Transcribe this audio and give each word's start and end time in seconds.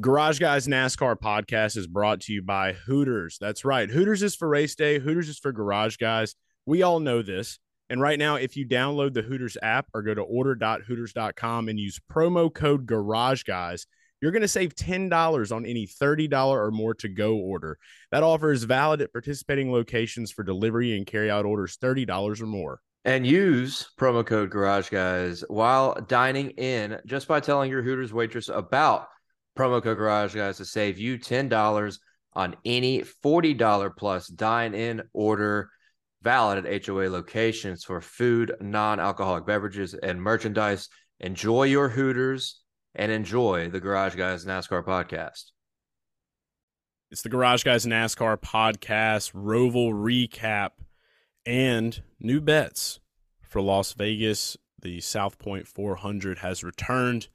Garage 0.00 0.38
Guys 0.38 0.68
NASCAR 0.68 1.16
podcast 1.16 1.76
is 1.76 1.88
brought 1.88 2.20
to 2.20 2.32
you 2.32 2.40
by 2.40 2.72
Hooters. 2.72 3.36
That's 3.40 3.64
right. 3.64 3.90
Hooters 3.90 4.22
is 4.22 4.36
for 4.36 4.46
race 4.46 4.76
day, 4.76 5.00
Hooters 5.00 5.28
is 5.28 5.40
for 5.40 5.50
Garage 5.50 5.96
Guys. 5.96 6.36
We 6.66 6.82
all 6.82 7.00
know 7.00 7.20
this. 7.20 7.58
And 7.90 8.00
right 8.00 8.16
now, 8.16 8.36
if 8.36 8.56
you 8.56 8.64
download 8.64 9.12
the 9.12 9.22
Hooters 9.22 9.56
app 9.60 9.88
or 9.92 10.02
go 10.02 10.14
to 10.14 10.22
order.hooters.com 10.22 11.68
and 11.68 11.80
use 11.80 11.98
promo 12.12 12.54
code 12.54 12.86
Garage 12.86 13.42
Guys, 13.42 13.86
you're 14.22 14.30
going 14.30 14.42
to 14.42 14.46
save 14.46 14.76
$10 14.76 15.50
on 15.50 15.66
any 15.66 15.88
$30 15.88 16.46
or 16.46 16.70
more 16.70 16.94
to 16.94 17.08
go 17.08 17.34
order. 17.34 17.76
That 18.12 18.22
offer 18.22 18.52
is 18.52 18.62
valid 18.62 19.00
at 19.00 19.12
participating 19.12 19.72
locations 19.72 20.30
for 20.30 20.44
delivery 20.44 20.96
and 20.96 21.08
carry 21.08 21.28
out 21.28 21.44
orders 21.44 21.76
$30 21.76 22.40
or 22.40 22.46
more. 22.46 22.80
And 23.04 23.26
use 23.26 23.88
promo 23.98 24.24
code 24.24 24.50
Garage 24.50 24.90
Guys 24.90 25.42
while 25.48 26.00
dining 26.06 26.50
in 26.50 27.00
just 27.04 27.26
by 27.26 27.40
telling 27.40 27.68
your 27.68 27.82
Hooters 27.82 28.12
waitress 28.12 28.48
about 28.48 29.08
promo 29.58 29.82
code 29.82 29.98
Garage 29.98 30.36
Guys 30.36 30.58
to 30.58 30.64
save 30.64 30.98
you 30.98 31.18
$10 31.18 31.98
on 32.34 32.54
any 32.64 33.02
$40 33.02 33.96
plus 33.96 34.28
dine 34.28 34.72
in 34.72 35.02
order 35.12 35.70
valid 36.22 36.64
at 36.64 36.86
HOA 36.86 37.08
locations 37.08 37.82
for 37.82 38.00
food, 38.00 38.54
non 38.60 39.00
alcoholic 39.00 39.46
beverages, 39.46 39.94
and 39.94 40.22
merchandise. 40.22 40.88
Enjoy 41.18 41.64
your 41.64 41.88
Hooters 41.88 42.60
and 42.94 43.10
enjoy 43.10 43.68
the 43.68 43.80
Garage 43.80 44.14
Guys 44.14 44.44
NASCAR 44.44 44.84
podcast. 44.84 45.46
It's 47.10 47.22
the 47.22 47.28
Garage 47.28 47.64
Guys 47.64 47.84
NASCAR 47.84 48.36
podcast, 48.36 49.32
Roval 49.32 49.92
recap, 49.92 50.70
and 51.44 52.00
new 52.20 52.40
bets 52.40 53.00
for 53.42 53.60
Las 53.60 53.92
Vegas. 53.94 54.56
The 54.80 55.00
South 55.00 55.40
Point 55.40 55.66
400 55.66 56.38
has 56.38 56.62
returned 56.62 57.26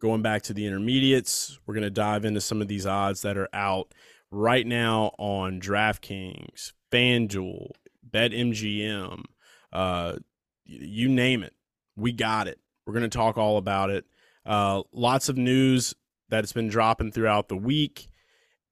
going 0.00 0.22
back 0.22 0.42
to 0.42 0.52
the 0.52 0.66
intermediates. 0.66 1.58
We're 1.66 1.74
going 1.74 1.82
to 1.82 1.90
dive 1.90 2.24
into 2.24 2.40
some 2.40 2.62
of 2.62 2.68
these 2.68 2.86
odds 2.86 3.22
that 3.22 3.36
are 3.36 3.48
out 3.52 3.92
right 4.30 4.66
now 4.66 5.12
on 5.18 5.60
DraftKings, 5.60 6.72
FanDuel, 6.92 7.72
BetMGM, 8.10 9.24
uh, 9.72 10.16
you 10.64 11.08
name 11.08 11.42
it. 11.42 11.54
We 11.96 12.12
got 12.12 12.46
it. 12.48 12.58
We're 12.86 12.92
going 12.94 13.08
to 13.08 13.16
talk 13.16 13.38
all 13.38 13.56
about 13.56 13.90
it. 13.90 14.04
Uh, 14.46 14.82
lots 14.92 15.28
of 15.28 15.36
news 15.36 15.94
that's 16.28 16.52
been 16.52 16.68
dropping 16.68 17.12
throughout 17.12 17.48
the 17.48 17.56
week, 17.56 18.08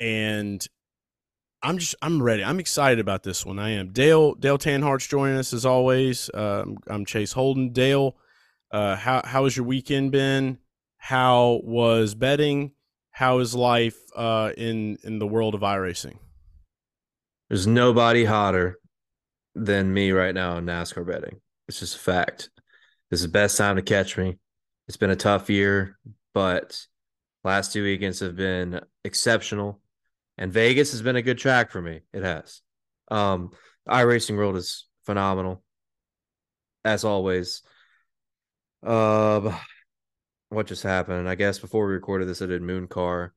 and 0.01 0.67
I'm 1.63 1.79
just 1.79 1.95
I'm 2.01 2.23
ready. 2.23 2.45
I'm 2.45 2.61
excited 2.61 2.99
about 2.99 3.23
this 3.25 3.45
one. 3.45 3.59
I 3.59 3.71
am. 3.71 3.93
Dale 3.93 4.35
Dale 4.35 4.59
Tanhart's 4.59 5.07
joining 5.07 5.37
us 5.37 5.53
as 5.53 5.67
always. 5.67 6.31
Uh, 6.31 6.65
I'm 6.87 7.05
Chase 7.05 7.33
Holden. 7.33 7.73
Dale, 7.73 8.17
uh, 8.71 8.97
how 8.97 9.23
how 9.25 9.45
has 9.45 9.57
your 9.57 9.67
weekend 9.67 10.13
been? 10.13 10.59
How 11.07 11.61
was 11.63 12.17
betting? 12.17 12.73
How 13.13 13.39
is 13.39 13.55
life 13.55 13.97
uh, 14.17 14.51
in 14.57 14.99
in 15.05 15.21
the 15.21 15.27
world 15.27 15.55
of 15.55 15.61
iRacing? 15.61 16.19
There's 17.49 17.65
nobody 17.65 18.25
hotter 18.25 18.81
than 19.55 19.95
me 19.95 20.11
right 20.11 20.35
now 20.35 20.57
in 20.57 20.67
NASCAR 20.67 21.07
betting. 21.07 21.41
It's 21.69 21.79
just 21.79 21.95
a 21.95 22.01
fact. 22.01 22.51
This 23.09 23.21
is 23.21 23.27
the 23.27 23.31
best 23.31 23.57
time 23.57 23.77
to 23.77 23.83
catch 23.83 24.19
me. 24.19 24.41
It's 24.89 24.97
been 24.97 25.11
a 25.11 25.15
tough 25.15 25.49
year, 25.49 25.97
but 26.35 26.77
last 27.45 27.73
two 27.73 27.85
weekends 27.85 28.19
have 28.19 28.35
been 28.35 28.81
exceptional. 29.05 29.81
And 30.39 30.53
Vegas 30.53 30.91
has 30.91 31.03
been 31.03 31.15
a 31.15 31.23
good 31.23 31.39
track 31.39 31.71
for 31.71 31.81
me. 31.81 32.01
It 32.13 32.25
has. 32.25 32.63
Um, 33.13 33.53
iRacing 33.89 34.37
world 34.37 34.57
is 34.57 34.89
phenomenal, 35.05 35.63
as 36.85 37.05
always. 37.05 37.63
Uh, 38.85 39.57
what 40.49 40.67
just 40.67 40.83
happened? 40.83 41.29
I 41.29 41.35
guess 41.35 41.59
before 41.59 41.87
we 41.87 41.93
recorded 41.95 42.29
this, 42.29 42.43
I 42.43 42.47
did 42.47 42.63
Moon 42.63 42.87
Car. 42.87 43.35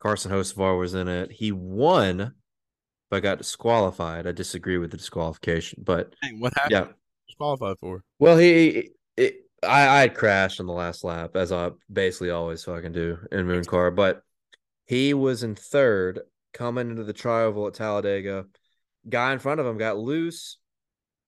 Carson 0.00 0.30
Hocevar 0.30 0.78
was 0.78 0.94
in 0.94 1.08
it. 1.08 1.30
He 1.30 1.52
won, 1.52 2.34
but 3.10 3.22
got 3.22 3.38
disqualified. 3.38 4.26
I 4.26 4.32
disagree 4.32 4.78
with 4.78 4.90
the 4.90 4.96
disqualification. 4.96 5.82
But 5.84 6.14
Dang, 6.22 6.40
what 6.40 6.54
happened? 6.54 6.72
yeah, 6.72 6.86
Disqualified 7.28 7.76
for? 7.80 8.02
well, 8.18 8.36
he, 8.38 8.90
it, 9.16 9.46
I, 9.62 10.04
I 10.04 10.08
crashed 10.08 10.60
on 10.60 10.66
the 10.66 10.72
last 10.72 11.04
lap, 11.04 11.36
as 11.36 11.52
I 11.52 11.70
basically 11.92 12.30
always 12.30 12.64
fucking 12.64 12.92
do 12.92 13.18
in 13.30 13.46
Moon 13.46 13.64
Car. 13.64 13.90
But 13.90 14.22
he 14.86 15.12
was 15.14 15.42
in 15.42 15.54
third 15.54 16.20
coming 16.54 16.90
into 16.90 17.04
the 17.04 17.14
trioval 17.14 17.68
at 17.68 17.74
Talladega. 17.74 18.46
Guy 19.08 19.32
in 19.32 19.38
front 19.38 19.60
of 19.60 19.66
him 19.66 19.78
got 19.78 19.98
loose. 19.98 20.56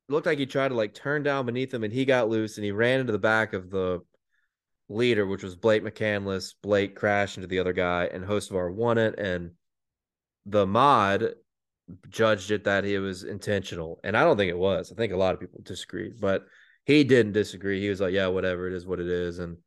Looked 0.09 0.27
like 0.27 0.39
he 0.39 0.47
tried 0.47 0.69
to 0.69 0.75
like 0.75 0.95
turn 0.95 1.23
down 1.23 1.47
beneath 1.47 1.73
him, 1.73 1.85
and 1.85 1.93
he 1.93 2.05
got 2.05 2.29
loose, 2.29 2.57
and 2.57 2.65
he 2.65 2.73
ran 2.73 3.01
into 3.01 3.13
the 3.13 3.19
back 3.19 3.53
of 3.53 3.71
the 3.71 4.01
leader, 4.93 5.27
which 5.27 5.43
was 5.43 5.57
Blake 5.57 5.83
McCandless. 5.83 6.55
Blake 6.63 6.97
crashed 6.97 7.37
into 7.39 7.47
the 7.49 7.59
other 7.61 7.73
guy, 7.73 8.07
and 8.07 8.25
Hocevar 8.25 8.73
won 8.73 8.99
it. 8.99 9.19
And 9.19 9.53
the 10.47 10.67
mod 10.67 11.35
judged 12.09 12.51
it 12.51 12.65
that 12.65 12.85
it 12.85 13.01
was 13.01 13.25
intentional, 13.25 14.01
and 14.05 14.17
I 14.17 14.25
don't 14.25 14.37
think 14.37 14.51
it 14.51 14.59
was. 14.59 14.93
I 14.93 14.95
think 14.97 15.13
a 15.13 15.17
lot 15.17 15.35
of 15.35 15.41
people 15.41 15.61
disagreed, 15.63 16.21
but 16.21 16.45
he 16.85 17.05
didn't 17.05 17.33
disagree. 17.33 17.81
He 17.81 17.89
was 17.89 18.01
like, 18.01 18.13
"Yeah, 18.13 18.29
whatever, 18.29 18.67
it 18.69 18.75
is 18.75 18.87
what 18.87 19.01
it 19.01 19.09
is." 19.09 19.39
And 19.39 19.59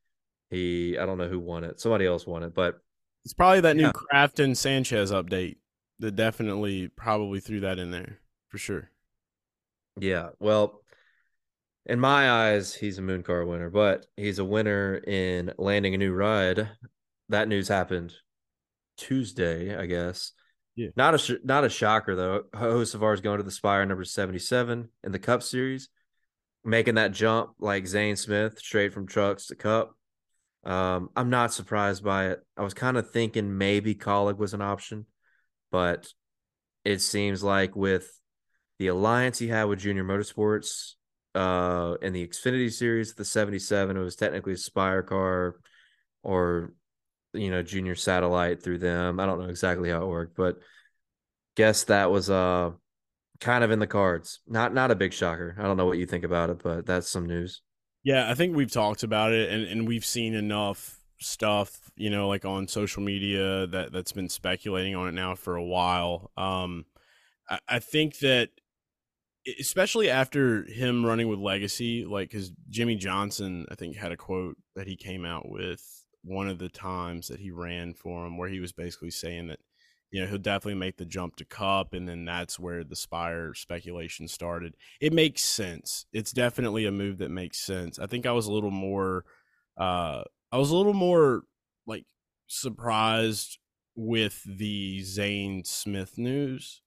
he, 0.49 0.97
I 0.97 1.05
don't 1.05 1.17
know 1.17 1.29
who 1.29 1.39
won 1.39 1.63
it. 1.63 1.79
Somebody 1.79 2.05
else 2.05 2.25
won 2.27 2.43
it, 2.43 2.53
but 2.53 2.79
It's 3.25 3.33
probably 3.33 3.61
that 3.61 3.75
new 3.75 3.83
Yeah. 3.85 3.91
Crafton 3.91 4.55
Sanchez 4.55 5.11
update 5.11 5.57
that 5.99 6.15
definitely 6.15 6.87
probably 6.89 7.39
threw 7.39 7.59
that 7.61 7.79
in 7.79 7.91
there 7.91 8.19
for 8.49 8.57
sure. 8.57 8.91
Yeah, 9.99 10.29
well, 10.39 10.83
in 11.85 11.99
my 11.99 12.29
eyes, 12.29 12.73
he's 12.73 12.97
a 12.97 13.01
moon 13.01 13.23
car 13.23 13.45
winner, 13.45 13.69
but 13.69 14.05
he's 14.15 14.39
a 14.39 14.45
winner 14.45 14.95
in 14.95 15.53
landing 15.57 15.93
a 15.93 15.97
new 15.97 16.13
ride. 16.13 16.69
That 17.29 17.47
news 17.47 17.67
happened 17.67 18.13
Tuesday, 18.97 19.75
I 19.75 19.85
guess. 19.85 20.31
Yeah. 20.75 20.89
Not 20.95 21.15
a 21.15 21.17
sh- 21.17 21.43
not 21.43 21.63
a 21.63 21.69
shocker 21.69 22.15
though. 22.15 22.43
Hocevar 22.53 23.13
is 23.13 23.21
going 23.21 23.37
to 23.37 23.43
the 23.43 23.51
Spire 23.51 23.85
number 23.85 24.03
seventy 24.03 24.39
seven 24.39 24.89
in 25.03 25.11
the 25.11 25.19
Cup 25.19 25.41
Series, 25.41 25.89
making 26.63 26.95
that 26.95 27.13
jump 27.13 27.51
like 27.59 27.87
Zane 27.87 28.15
Smith 28.15 28.59
straight 28.59 28.93
from 28.93 29.07
trucks 29.07 29.47
to 29.47 29.55
Cup. 29.55 29.95
Um, 30.65 31.09
I'm 31.15 31.29
not 31.29 31.53
surprised 31.53 32.03
by 32.03 32.29
it. 32.29 32.39
I 32.57 32.63
was 32.63 32.73
kind 32.73 32.97
of 32.97 33.11
thinking 33.11 33.57
maybe 33.57 33.95
Kaulig 33.95 34.37
was 34.37 34.53
an 34.53 34.61
option, 34.61 35.05
but 35.71 36.07
it 36.83 36.99
seems 36.99 37.43
like 37.43 37.75
with 37.75 38.11
the 38.79 38.87
alliance 38.87 39.39
he 39.39 39.47
had 39.47 39.65
with 39.65 39.79
Junior 39.79 40.03
Motorsports 40.03 40.93
uh 41.35 41.95
in 42.01 42.13
the 42.13 42.27
Xfinity 42.27 42.71
series, 42.71 43.13
the 43.13 43.25
77, 43.25 43.97
it 43.97 43.99
was 43.99 44.15
technically 44.15 44.53
a 44.53 44.57
Spire 44.57 45.03
car 45.03 45.55
or 46.23 46.73
you 47.33 47.51
know, 47.51 47.61
junior 47.61 47.95
satellite 47.95 48.63
through 48.63 48.77
them. 48.79 49.19
I 49.19 49.25
don't 49.25 49.39
know 49.39 49.49
exactly 49.49 49.89
how 49.89 50.03
it 50.03 50.07
worked, 50.07 50.37
but 50.37 50.59
guess 51.55 51.85
that 51.85 52.11
was 52.11 52.29
uh 52.29 52.71
kind 53.39 53.63
of 53.63 53.71
in 53.71 53.79
the 53.79 53.87
cards. 53.87 54.39
Not 54.47 54.73
not 54.73 54.91
a 54.91 54.95
big 54.95 55.13
shocker. 55.13 55.55
I 55.59 55.63
don't 55.63 55.77
know 55.77 55.85
what 55.85 55.97
you 55.97 56.05
think 56.05 56.23
about 56.23 56.49
it, 56.49 56.61
but 56.63 56.85
that's 56.85 57.09
some 57.09 57.25
news. 57.25 57.61
Yeah, 58.03 58.29
I 58.29 58.35
think 58.35 58.55
we've 58.55 58.71
talked 58.71 59.03
about 59.03 59.33
it 59.33 59.49
and, 59.49 59.63
and 59.63 59.87
we've 59.87 60.05
seen 60.05 60.35
enough 60.35 60.99
stuff, 61.19 61.91
you 61.95 62.09
know, 62.09 62.27
like 62.27 62.45
on 62.45 62.67
social 62.67 63.01
media 63.01 63.65
that, 63.67 63.91
that's 63.91 64.11
been 64.11 64.29
speculating 64.29 64.95
on 64.95 65.07
it 65.07 65.13
now 65.13 65.33
for 65.35 65.55
a 65.55 65.63
while. 65.63 66.29
Um, 66.37 66.85
I, 67.49 67.59
I 67.67 67.79
think 67.79 68.19
that 68.19 68.49
especially 69.59 70.09
after 70.09 70.63
him 70.63 71.05
running 71.05 71.27
with 71.27 71.39
Legacy, 71.39 72.05
like 72.05 72.29
because 72.29 72.51
Jimmie 72.69 72.95
Johnson, 72.95 73.65
I 73.71 73.75
think, 73.75 73.95
had 73.95 74.11
a 74.11 74.17
quote 74.17 74.57
that 74.75 74.87
he 74.87 74.95
came 74.95 75.25
out 75.25 75.49
with 75.49 75.81
one 76.23 76.49
of 76.49 76.57
the 76.57 76.69
times 76.69 77.27
that 77.27 77.39
he 77.39 77.51
ran 77.51 77.93
for 77.93 78.25
him 78.25 78.37
where 78.37 78.49
he 78.49 78.59
was 78.59 78.71
basically 78.73 79.11
saying 79.11 79.47
that 79.47 79.59
you 80.11 80.21
know 80.21 80.27
he'll 80.27 80.39
definitely 80.39 80.79
make 80.79 80.97
the 80.97 81.05
jump 81.05 81.35
to 81.35 81.45
cup 81.45 81.93
and 81.93 82.09
then 82.09 82.25
that's 82.25 82.59
where 82.59 82.83
the 82.83 82.95
spire 82.95 83.53
speculation 83.53 84.27
started. 84.27 84.75
It 84.99 85.13
makes 85.13 85.43
sense. 85.43 86.05
It's 86.13 86.31
definitely 86.31 86.85
a 86.85 86.91
move 86.91 87.19
that 87.19 87.29
makes 87.29 87.59
sense. 87.59 87.99
I 87.99 88.07
think 88.07 88.25
i 88.25 88.31
was 88.31 88.47
a 88.47 88.53
little 88.53 88.71
more 88.71 89.25
uh 89.77 90.23
i 90.51 90.57
was 90.57 90.71
a 90.71 90.75
little 90.75 90.93
more 90.93 91.43
like 91.85 92.05
surprised 92.47 93.59
with 93.95 94.41
the 94.45 95.01
zane 95.03 95.63
smith 95.63 96.17
news 96.17 96.81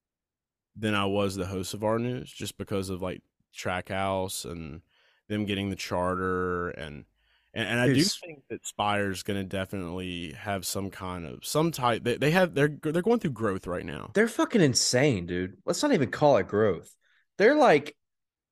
than 0.79 0.95
i 0.95 1.05
was 1.05 1.35
the 1.35 1.45
Hocevar 1.45 1.99
news 2.01 2.31
just 2.31 2.57
because 2.57 2.89
of 2.89 3.01
like 3.01 3.21
trackhouse 3.55 4.49
and 4.49 4.81
them 5.27 5.45
getting 5.45 5.69
the 5.69 5.75
charter 5.75 6.69
and 6.69 7.05
and, 7.53 7.67
and 7.67 7.79
I 7.79 7.87
do 7.87 8.03
think 8.03 8.43
that 8.49 8.65
Spire's 8.65 9.23
going 9.23 9.39
to 9.39 9.43
definitely 9.43 10.33
have 10.33 10.67
some 10.67 10.91
kind 10.91 11.25
of 11.25 11.43
some 11.43 11.71
type. 11.71 12.03
They, 12.03 12.15
they 12.15 12.31
have 12.31 12.53
they're 12.53 12.77
they're 12.81 13.01
going 13.01 13.19
through 13.19 13.31
growth 13.31 13.65
right 13.65 13.85
now. 13.85 14.11
They're 14.13 14.27
fucking 14.27 14.61
insane, 14.61 15.25
dude. 15.25 15.57
Let's 15.65 15.81
not 15.81 15.91
even 15.91 16.11
call 16.11 16.37
it 16.37 16.47
growth. 16.47 16.93
They're 17.39 17.55
like 17.55 17.95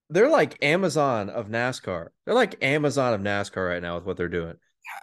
they're 0.09 0.29
like 0.29 0.57
Amazon 0.63 1.29
of 1.29 1.47
NASCAR. 1.47 2.07
They're 2.25 2.33
like 2.33 2.63
Amazon 2.63 3.13
of 3.13 3.21
NASCAR 3.21 3.69
right 3.69 3.81
now 3.81 3.95
with 3.95 4.05
what 4.05 4.17
they're 4.17 4.29
doing. 4.29 4.55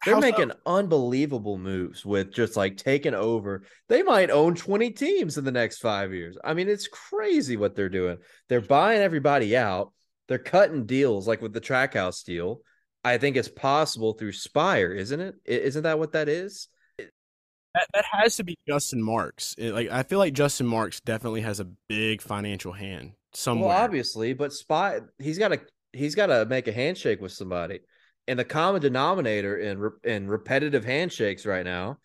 They're 0.04 0.14
How 0.14 0.20
so? 0.20 0.26
making 0.26 0.52
unbelievable 0.66 1.58
moves 1.58 2.04
with 2.04 2.32
just 2.32 2.56
like 2.56 2.76
taking 2.76 3.14
over. 3.14 3.64
They 3.88 4.02
might 4.02 4.31
own 4.31 4.54
20 4.54 4.90
teams 4.90 5.38
in 5.38 5.44
the 5.44 5.52
next 5.52 5.78
five 5.78 6.12
years. 6.12 6.36
I 6.44 6.54
mean, 6.54 6.69
it's 6.69 6.88
crazy 6.88 7.56
what 7.56 7.75
they're 7.75 7.88
doing. 7.88 8.19
They're 8.48 8.60
buying 8.60 9.00
everybody 9.00 9.56
out. 9.56 9.92
They're 10.28 10.38
cutting 10.38 10.86
deals 10.86 11.28
like 11.28 11.42
with 11.42 11.52
the 11.52 11.60
Trackhouse 11.60 12.25
deal. 12.25 12.60
I 13.04 13.19
think 13.19 13.36
it's 13.36 13.48
possible 13.48 14.14
through 14.14 14.32
Spire, 14.32 14.92
isn't 14.92 15.20
it? 15.20 15.34
Isn't 15.44 15.82
that 15.82 15.98
what 15.98 16.12
that 16.12 16.28
is? 16.28 16.69
That, 16.98 17.88
that 17.92 18.04
has 18.12 18.36
to 18.36 18.44
be 18.44 18.56
Justin 18.69 19.02
Marks. 19.02 19.54
It, 19.58 19.72
like 19.72 19.90
I 19.90 20.04
feel 20.04 20.19
like 20.19 20.32
Justin 20.32 20.66
Marks 20.66 21.00
definitely 21.00 21.40
has 21.40 21.60
a 21.60 21.66
big 21.88 22.22
financial 22.22 22.72
hand 22.72 23.12
somewhere. 23.32 23.70
Well, 23.70 23.78
obviously, 23.78 24.32
but 24.32 24.52
Spy 24.52 25.00
he's 25.19 25.38
got 25.38 25.48
to 25.48 25.60
he's 25.92 26.14
got 26.14 26.26
to 26.26 26.46
make 26.46 26.69
a 26.69 26.72
handshake 26.72 27.20
with 27.20 27.32
somebody, 27.32 27.81
and 28.26 28.38
the 28.38 28.44
common 28.44 28.80
denominator 28.80 29.56
in 29.58 29.90
in 30.02 30.28
repetitive 30.28 30.84
handshakes 30.84 31.46
right 31.46 31.64
now 31.64 31.98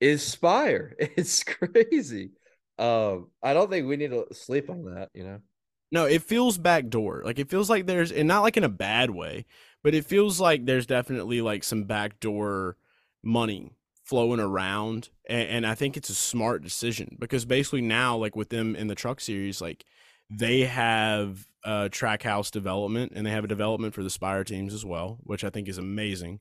is 0.00 0.22
Spire. 0.22 0.96
It's 1.16 1.42
crazy. 1.42 2.30
Um, 2.78 3.30
I 3.42 3.54
don't 3.54 3.70
think 3.70 3.86
we 3.86 3.96
need 3.96 4.10
to 4.10 4.26
sleep 4.32 4.68
on 4.70 4.94
that. 4.94 5.10
You 5.14 5.24
know. 5.24 5.40
No, 5.92 6.04
it 6.04 6.22
feels 6.22 6.58
backdoor. 6.58 7.22
Like 7.24 7.38
it 7.38 7.48
feels 7.48 7.70
like 7.70 7.86
there's, 7.86 8.10
and 8.10 8.28
not 8.28 8.42
like 8.42 8.56
in 8.56 8.64
a 8.64 8.68
bad 8.68 9.10
way, 9.10 9.46
but 9.82 9.94
it 9.94 10.04
feels 10.04 10.40
like 10.40 10.66
there's 10.66 10.86
definitely 10.86 11.40
like 11.40 11.62
some 11.62 11.84
backdoor 11.84 12.76
money 13.22 13.72
flowing 14.06 14.38
around 14.38 15.08
and, 15.28 15.48
and, 15.48 15.66
i 15.66 15.74
think 15.74 15.96
it's 15.96 16.08
a 16.08 16.14
smart 16.14 16.62
decision 16.62 17.16
because 17.18 17.44
basically 17.44 17.80
now 17.80 18.16
like 18.16 18.36
with 18.36 18.50
them 18.50 18.76
in 18.76 18.86
the 18.86 18.94
truck 18.94 19.20
series 19.20 19.60
like 19.60 19.84
they 20.30 20.60
have 20.60 21.46
uh 21.64 21.88
trackhouse 21.90 22.50
development 22.50 23.12
and 23.14 23.26
they 23.26 23.30
have 23.30 23.44
a 23.44 23.48
development 23.48 23.94
for 23.94 24.02
the 24.02 24.10
spire 24.10 24.44
teams 24.44 24.74
as 24.74 24.84
well 24.84 25.18
which 25.22 25.44
i 25.44 25.50
think 25.50 25.68
is 25.68 25.78
amazing 25.78 26.40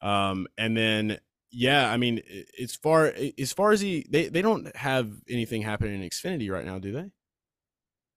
um 0.00 0.46
and 0.58 0.76
then 0.76 1.18
yeah 1.50 1.90
i 1.90 1.96
mean 1.96 2.20
as 2.60 2.74
far 2.74 3.12
as 3.38 3.52
far 3.52 3.72
as 3.72 3.80
he 3.80 4.06
they, 4.10 4.28
they 4.28 4.42
don't 4.42 4.74
have 4.76 5.10
anything 5.28 5.62
happening 5.62 6.02
in 6.02 6.08
xfinity 6.08 6.50
right 6.50 6.64
now 6.66 6.78
do 6.78 6.92
they 6.92 7.10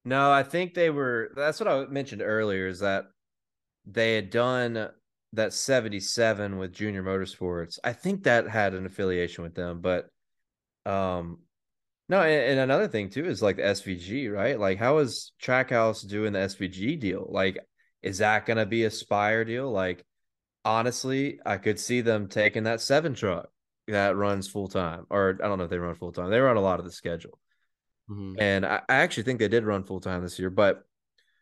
no 0.03 0.31
i 0.31 0.43
think 0.43 0.73
they 0.73 0.89
were 0.89 1.31
that's 1.35 1.59
what 1.59 1.67
i 1.67 1.85
mentioned 1.85 2.21
earlier 2.21 2.67
is 2.67 2.79
that 2.79 3.05
they 3.85 4.15
had 4.15 4.29
done 4.29 4.89
that 5.35 5.53
77 5.53 6.57
with 6.57 6.73
Junior 6.73 7.03
Motorsports. 7.03 7.77
I 7.83 7.93
think 7.93 8.23
that 8.23 8.47
had 8.47 8.73
an 8.73 8.85
affiliation 8.85 9.43
with 9.43 9.55
them, 9.55 9.81
but 9.81 10.09
um 10.85 11.39
no, 12.09 12.21
and, 12.21 12.51
and, 12.51 12.59
another 12.59 12.87
thing 12.87 13.09
too 13.09 13.25
is 13.25 13.41
like 13.41 13.55
the 13.57 13.63
SVG, 13.63 14.31
right? 14.31 14.59
Like 14.59 14.77
how 14.77 14.99
is 14.99 15.31
Trackhouse 15.41 16.07
doing 16.07 16.33
the 16.33 16.39
SVG 16.39 16.99
deal? 16.99 17.27
Like 17.29 17.57
is 18.01 18.19
that 18.19 18.45
going 18.45 18.57
to 18.57 18.65
be 18.65 18.83
a 18.83 18.91
Spire 18.91 19.43
deal? 19.43 19.71
Like 19.71 20.05
honestly, 20.63 21.39
I 21.45 21.57
could 21.57 21.79
see 21.79 22.01
them 22.01 22.27
taking 22.27 22.63
that 22.63 22.81
7 22.81 23.15
truck 23.15 23.49
that 23.87 24.15
runs 24.15 24.47
full 24.47 24.67
time 24.67 25.05
or 25.09 25.37
I 25.43 25.47
don't 25.47 25.57
know 25.57 25.65
if 25.65 25.69
they 25.69 25.77
run 25.77 25.95
full 25.95 26.11
time. 26.11 26.29
They 26.29 26.39
run 26.39 26.57
a 26.57 26.61
lot 26.61 26.79
of 26.79 26.85
the 26.85 26.91
schedule. 26.91 27.39
Mm-hmm. 28.09 28.39
And 28.39 28.65
I, 28.65 28.81
I 28.87 28.95
actually 28.95 29.23
think 29.23 29.39
they 29.39 29.47
did 29.47 29.63
run 29.63 29.83
full 29.83 29.99
time 29.99 30.21
this 30.21 30.37
year, 30.37 30.49
but 30.49 30.83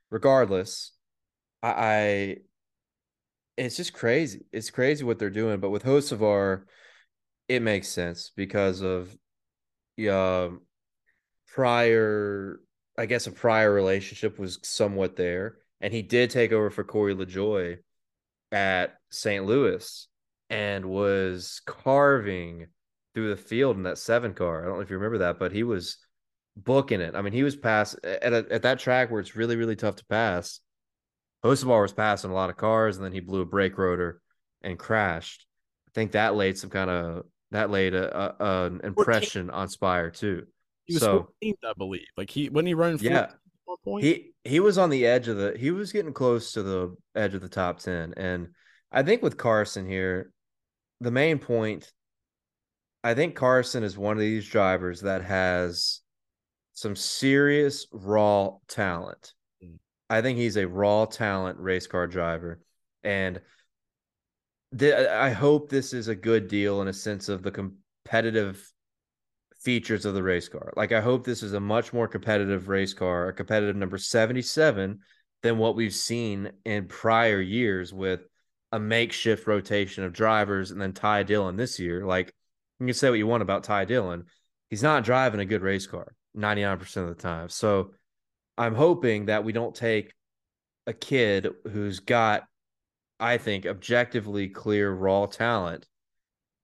regardless, 0.10 0.94
I, 1.62 1.70
I 1.70 2.38
it's 3.58 3.78
just 3.78 3.94
crazy. 3.94 4.46
It's 4.52 4.72
crazy 4.72 5.04
what 5.04 5.20
they're 5.20 5.30
doing. 5.30 5.60
But 5.60 5.70
with 5.70 5.84
Hocevar, 5.84 6.64
it 7.48 7.62
makes 7.62 7.88
sense 7.88 8.32
because 8.36 8.82
of 8.82 9.16
um, 10.10 10.62
prior, 11.48 12.60
I 12.98 13.06
guess 13.06 13.28
a 13.28 13.32
prior 13.32 13.72
relationship 13.72 14.40
was 14.40 14.60
somewhat 14.64 15.16
there. 15.16 15.58
And 15.82 15.94
he 15.94 16.02
did 16.02 16.30
take 16.30 16.52
over 16.52 16.70
for 16.70 16.84
Corey 16.84 17.14
LaJoie 17.14 17.78
at 18.52 18.96
St. 19.12 19.46
Louis 19.46 20.08
and 20.50 20.86
was 20.86 21.62
carving 21.66 22.68
through 23.14 23.30
the 23.30 23.38
field 23.38 23.78
in 23.78 23.84
that 23.84 23.98
seven 23.98 24.34
car. 24.34 24.62
I 24.62 24.66
don't 24.66 24.76
know 24.76 24.82
if 24.82 24.90
you 24.90 24.98
remember 24.98 25.20
that, 25.20 25.40
but 25.40 25.52
he 25.52 25.64
was 25.64 25.98
booking 26.56 27.02
it. 27.02 27.16
I 27.16 27.22
mean, 27.22 27.34
he 27.34 27.44
was 27.44 27.56
pass 27.56 27.96
at 28.04 28.34
a, 28.34 28.46
at 28.50 28.62
that 28.62 28.80
track 28.80 29.12
where 29.12 29.20
it's 29.20 29.36
really 29.36 29.56
really 29.56 29.76
tough 29.76 29.96
to 29.98 30.06
pass. 30.06 30.60
Hocevar 31.44 31.82
was 31.82 31.94
passing 31.94 32.32
a 32.32 32.34
lot 32.34 32.50
of 32.50 32.58
cars, 32.58 32.96
and 32.96 33.06
then 33.06 33.12
he 33.12 33.20
blew 33.20 33.42
a 33.42 33.46
brake 33.46 33.78
rotor 33.78 34.22
and 34.62 34.80
crashed. 34.80 35.46
I 35.88 35.92
think 35.94 36.12
that 36.12 36.36
laid 36.36 36.58
some 36.58 36.70
kind 36.70 36.90
of 36.90 37.26
that 37.54 37.70
laid 37.70 37.94
a, 37.96 38.36
a 38.44 38.66
an 38.66 38.82
impression 38.84 39.48
14. 39.48 39.62
on 39.62 39.70
Spire 39.70 40.12
too. 40.12 40.46
He 40.86 40.96
was 40.96 41.02
so, 41.02 41.30
14th, 41.44 41.54
I 41.64 41.74
believe. 41.78 42.06
Like 42.18 42.30
he 42.30 42.50
when 42.50 42.66
he 42.66 42.74
running, 42.74 43.00
yeah. 43.00 43.28
He 44.00 44.34
he 44.44 44.60
was 44.60 44.78
on 44.78 44.90
the 44.90 45.06
edge 45.06 45.28
of 45.28 45.38
the 45.38 45.56
he 45.58 45.72
was 45.72 45.92
getting 45.92 46.14
close 46.14 46.52
to 46.54 46.64
the 46.64 46.96
edge 47.16 47.34
of 47.34 47.42
the 47.42 47.50
top 47.50 47.80
10 47.80 48.14
and 48.18 48.50
I 48.92 49.02
think 49.02 49.24
with 49.24 49.38
Carson 49.38 49.88
here 49.88 50.32
the 51.00 51.10
main 51.10 51.40
point 51.40 51.92
I 53.04 53.16
think 53.16 53.36
Carson 53.36 53.84
is 53.84 53.98
one 53.98 54.18
of 54.18 54.22
these 54.22 54.48
drivers 54.48 55.02
that 55.02 55.24
has 55.24 56.02
some 56.74 56.96
serious 56.96 57.88
raw 57.92 58.52
talent 58.68 59.34
mm. 59.64 59.80
I 60.10 60.22
think 60.22 60.38
he's 60.38 60.58
a 60.58 60.68
raw 60.68 61.06
talent 61.06 61.58
race 61.60 61.88
car 61.88 62.06
driver. 62.06 62.60
And 63.04 63.42
th- 64.78 65.08
I 65.08 65.32
hope 65.32 65.70
this 65.70 65.94
is 65.94 66.08
a 66.08 66.16
good 66.16 66.48
deal 66.48 66.82
in 66.82 66.88
a 66.88 66.94
sense 66.94 67.30
of 67.30 67.44
the 67.44 67.52
competitive 67.52 68.72
features 69.60 70.06
of 70.06 70.14
the 70.14 70.24
race 70.24 70.50
car. 70.50 70.74
Like, 70.76 70.92
I 70.92 71.02
hope 71.02 71.24
this 71.24 71.42
is 71.42 71.54
a 71.54 71.60
much 71.60 71.94
more 71.94 72.08
competitive 72.08 72.68
race 72.68 72.94
car, 72.94 73.30
a 73.30 73.34
competitive 73.34 73.76
number 73.76 73.98
77 73.98 75.00
than 75.42 75.58
what 75.58 75.76
we've 75.76 75.94
seen 75.94 76.52
in 76.66 76.88
prior 76.88 77.42
years 77.42 77.94
with 77.94 78.22
a 78.72 78.80
makeshift 78.80 79.48
rotation 79.48 80.04
of 80.04 80.14
drivers 80.14 80.72
and 80.72 80.82
then 80.82 80.94
Ty 80.94 81.24
Dillon 81.24 81.56
this 81.56 81.80
year. 81.80 82.06
Like, 82.06 82.34
you 82.80 82.88
can 82.88 82.94
say 82.94 83.10
what 83.10 83.20
you 83.20 83.28
want 83.28 83.44
about 83.44 83.64
Ty 83.64 83.86
Dillon. 83.86 84.26
He's 84.70 84.84
not 84.84 85.04
driving 85.04 85.40
a 85.40 85.46
good 85.46 85.62
race 85.62 85.88
car 85.88 86.16
99% 86.36 86.98
of 86.98 87.10
the 87.10 87.16
time. 87.16 87.50
So, 87.50 87.92
I'm 88.58 88.76
hoping 88.76 89.26
that 89.26 89.44
we 89.44 89.52
don't 89.52 89.74
take 89.74 90.14
a 90.86 90.94
kid 90.94 91.50
who's 91.72 92.00
got, 92.00 92.44
I 93.24 93.38
think, 93.38 93.66
objectively 93.66 94.50
clear 94.50 94.92
raw 94.92 95.28
talent 95.28 95.88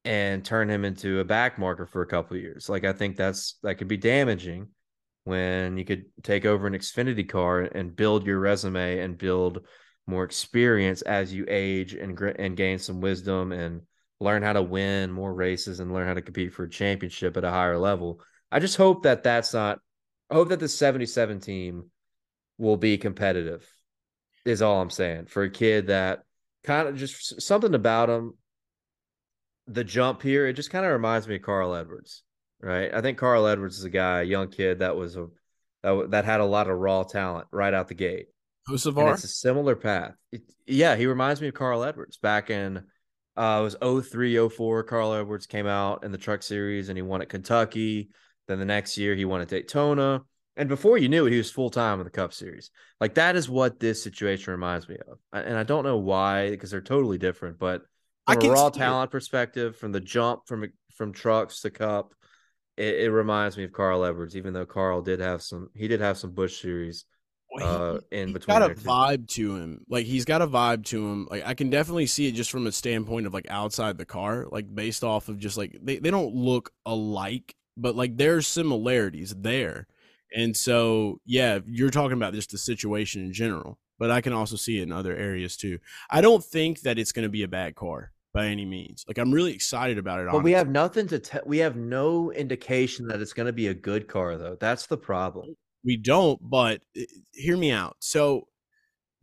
and 0.03 0.43
turn 0.43 0.69
him 0.69 0.83
into 0.83 1.21
a 1.21 1.23
back 1.23 1.57
marker 1.57 1.85
for 1.85 2.01
a 2.01 2.05
couple 2.05 2.35
years. 2.35 2.67
Like 2.67 2.83
I 2.83 2.91
think 2.91 3.15
that's 3.15 3.57
that 3.63 3.75
could 3.75 3.87
be 3.87 3.95
damaging 3.95 4.67
when 5.23 5.77
you 5.77 5.85
could 5.85 6.03
take 6.21 6.45
over 6.45 6.67
an 6.67 6.73
Xfinity 6.73 7.27
car 7.29 7.61
and 7.61 7.95
build 7.95 8.25
your 8.25 8.39
resume 8.39 8.99
and 8.99 9.17
build 9.17 9.65
more 10.05 10.25
experience 10.25 11.01
as 11.03 11.33
you 11.33 11.45
age 11.47 11.93
and 11.93 12.19
and 12.19 12.57
gain 12.57 12.77
some 12.77 12.99
wisdom 12.99 13.53
and 13.53 13.83
learn 14.19 14.43
how 14.43 14.51
to 14.51 14.61
win 14.61 15.11
more 15.11 15.33
races 15.33 15.79
and 15.79 15.93
learn 15.93 16.07
how 16.07 16.13
to 16.13 16.21
compete 16.21 16.53
for 16.53 16.65
a 16.65 16.69
championship 16.69 17.37
at 17.37 17.45
a 17.45 17.49
higher 17.49 17.77
level. 17.77 18.19
I 18.51 18.59
just 18.59 18.75
hope 18.75 19.03
that 19.03 19.23
that's 19.23 19.53
not 19.53 19.79
I 20.29 20.33
hope 20.33 20.49
that 20.49 20.59
the 20.59 20.67
77 20.67 21.39
team 21.39 21.89
will 22.57 22.75
be 22.75 22.97
competitive, 22.97 23.65
is 24.43 24.61
all 24.61 24.81
I'm 24.81 24.89
saying. 24.89 25.27
For 25.27 25.43
a 25.43 25.49
kid 25.49 25.87
that 25.87 26.23
kind 26.63 26.87
of 26.87 26.95
just 26.95 27.41
something 27.41 27.73
about 27.73 28.09
him, 28.09 28.33
the 29.67 29.83
jump 29.83 30.21
here, 30.21 30.47
it 30.47 30.53
just 30.53 30.71
kind 30.71 30.85
of 30.85 30.91
reminds 30.91 31.27
me 31.27 31.35
of 31.35 31.41
Carl 31.41 31.75
Edwards, 31.75 32.23
right? 32.61 32.93
I 32.93 33.01
think 33.01 33.17
Carl 33.17 33.47
Edwards 33.47 33.77
is 33.77 33.83
a 33.83 33.89
guy, 33.89 34.21
a 34.21 34.23
young 34.23 34.49
kid 34.49 34.79
that 34.79 34.95
was 34.95 35.15
a 35.15 35.27
that, 35.83 36.11
that 36.11 36.25
had 36.25 36.41
a 36.41 36.45
lot 36.45 36.69
of 36.69 36.77
raw 36.77 37.03
talent 37.03 37.47
right 37.51 37.73
out 37.73 37.87
the 37.87 37.93
gate. 37.93 38.27
Hocevar? 38.69 39.13
It's 39.13 39.23
a 39.23 39.27
similar 39.27 39.75
path. 39.75 40.13
It, 40.31 40.41
yeah, 40.67 40.95
he 40.95 41.05
reminds 41.05 41.41
me 41.41 41.47
of 41.47 41.53
Carl 41.53 41.83
Edwards 41.83 42.17
back 42.17 42.49
in 42.49 42.83
uh, 43.39 43.59
it 43.61 43.81
was 43.81 44.05
03, 44.09 44.49
04. 44.49 44.83
Carl 44.83 45.13
Edwards 45.13 45.45
came 45.45 45.65
out 45.65 46.03
in 46.03 46.11
the 46.11 46.17
truck 46.17 46.43
series 46.43 46.89
and 46.89 46.97
he 46.97 47.01
won 47.01 47.21
at 47.21 47.29
Kentucky. 47.29 48.09
Then 48.49 48.59
the 48.59 48.65
next 48.65 48.97
year 48.97 49.15
he 49.15 49.23
won 49.23 49.39
at 49.39 49.47
Daytona. 49.47 50.23
And 50.59 50.67
before 50.67 50.97
you 50.97 51.07
knew 51.07 51.25
it, 51.25 51.31
he 51.31 51.37
was 51.37 51.49
full 51.49 51.69
time 51.69 52.01
in 52.01 52.03
the 52.03 52.11
Cup 52.11 52.33
Series. 52.33 52.69
Like 52.99 53.13
that 53.13 53.37
is 53.37 53.49
what 53.49 53.79
this 53.79 54.03
situation 54.03 54.51
reminds 54.51 54.89
me 54.89 54.97
of. 55.07 55.17
And 55.31 55.57
I 55.57 55.63
don't 55.63 55.85
know 55.85 55.97
why, 55.97 56.49
because 56.49 56.69
they're 56.69 56.81
totally 56.81 57.17
different. 57.17 57.57
But 57.57 57.83
from 58.27 58.43
a 58.43 58.49
raw 58.49 58.69
talent 58.69 59.09
it. 59.09 59.11
perspective, 59.11 59.77
from 59.77 59.93
the 59.93 60.01
jump 60.01 60.41
from 60.47 60.69
from 60.93 61.13
trucks 61.13 61.61
to 61.61 61.69
Cup, 61.69 62.13
it, 62.75 62.95
it, 62.95 63.11
reminds 63.11 63.55
me 63.55 63.63
of 63.63 63.71
Carl 63.71 64.03
Edwards. 64.03 64.35
Even 64.35 64.51
though 64.51 64.65
Carl 64.65 65.01
did 65.01 65.21
have 65.21 65.41
some, 65.41 65.69
he 65.73 65.87
did 65.87 66.01
have 66.01 66.17
some 66.17 66.31
Bush 66.31 66.61
Series 66.61 67.05
uh, 67.61 67.99
in 68.11 68.33
between. 68.33 68.59
Got 68.59 68.69
a 68.69 68.75
vibe 68.75 69.29
to 69.29 69.55
him. 69.55 69.85
Like 69.87 70.05
he's 70.07 70.25
got 70.25 70.41
a 70.41 70.47
vibe 70.47 70.83
to 70.87 71.07
him. 71.07 71.27
Like 71.31 71.47
I 71.47 71.53
can 71.53 71.69
definitely 71.69 72.05
see 72.05 72.27
it 72.27 72.33
just 72.33 72.51
from 72.51 72.67
a 72.67 72.73
standpoint 72.73 73.27
of 73.27 73.33
like 73.33 73.47
outside 73.49 73.97
the 73.97 74.03
car, 74.03 74.45
like 74.51 74.75
based 74.75 75.05
off 75.05 75.29
of 75.29 75.39
just 75.39 75.55
like 75.57 75.77
they, 75.81 75.99
they 75.99 76.11
don't 76.11 76.35
look 76.35 76.73
alike 76.85 77.55
but 77.79 77.95
like 77.95 78.17
there's 78.17 78.47
similarities 78.47 79.33
there. 79.35 79.87
And 80.35 80.55
so, 80.55 81.19
yeah, 81.25 81.59
you're 81.65 81.89
talking 81.89 82.17
about 82.17 82.33
just 82.33 82.51
the 82.51 82.57
situation 82.57 83.23
in 83.23 83.33
general, 83.33 83.79
but 83.97 84.11
I 84.11 84.21
can 84.21 84.33
also 84.33 84.55
see 84.55 84.79
it 84.79 84.83
in 84.83 84.91
other 84.91 85.15
areas 85.15 85.57
too. 85.57 85.79
I 86.09 86.21
don't 86.21 86.43
think 86.43 86.81
that 86.81 86.99
it's 86.99 87.11
going 87.11 87.23
to 87.23 87.29
be 87.29 87.43
a 87.43 87.47
bad 87.47 87.75
car 87.75 88.11
by 88.33 88.47
any 88.47 88.65
means. 88.65 89.05
Like 89.07 89.17
I'm 89.17 89.31
really 89.31 89.53
excited 89.53 89.97
about 89.97 90.19
it. 90.19 90.27
But 90.31 90.43
we 90.43 90.51
have 90.51 90.69
nothing 90.69 91.07
to 91.07 91.19
tell. 91.19 91.41
We 91.45 91.59
have 91.59 91.75
no 91.75 92.31
indication 92.31 93.07
that 93.07 93.21
it's 93.21 93.33
going 93.33 93.47
to 93.47 93.53
be 93.53 93.67
a 93.67 93.73
good 93.73 94.07
car, 94.07 94.37
though. 94.37 94.57
That's 94.59 94.85
the 94.85 94.97
problem. 94.97 95.55
We 95.83 95.97
don't. 95.97 96.39
But 96.41 96.81
eh, 96.95 97.05
hear 97.33 97.57
me 97.57 97.71
out. 97.71 97.97
So 97.99 98.47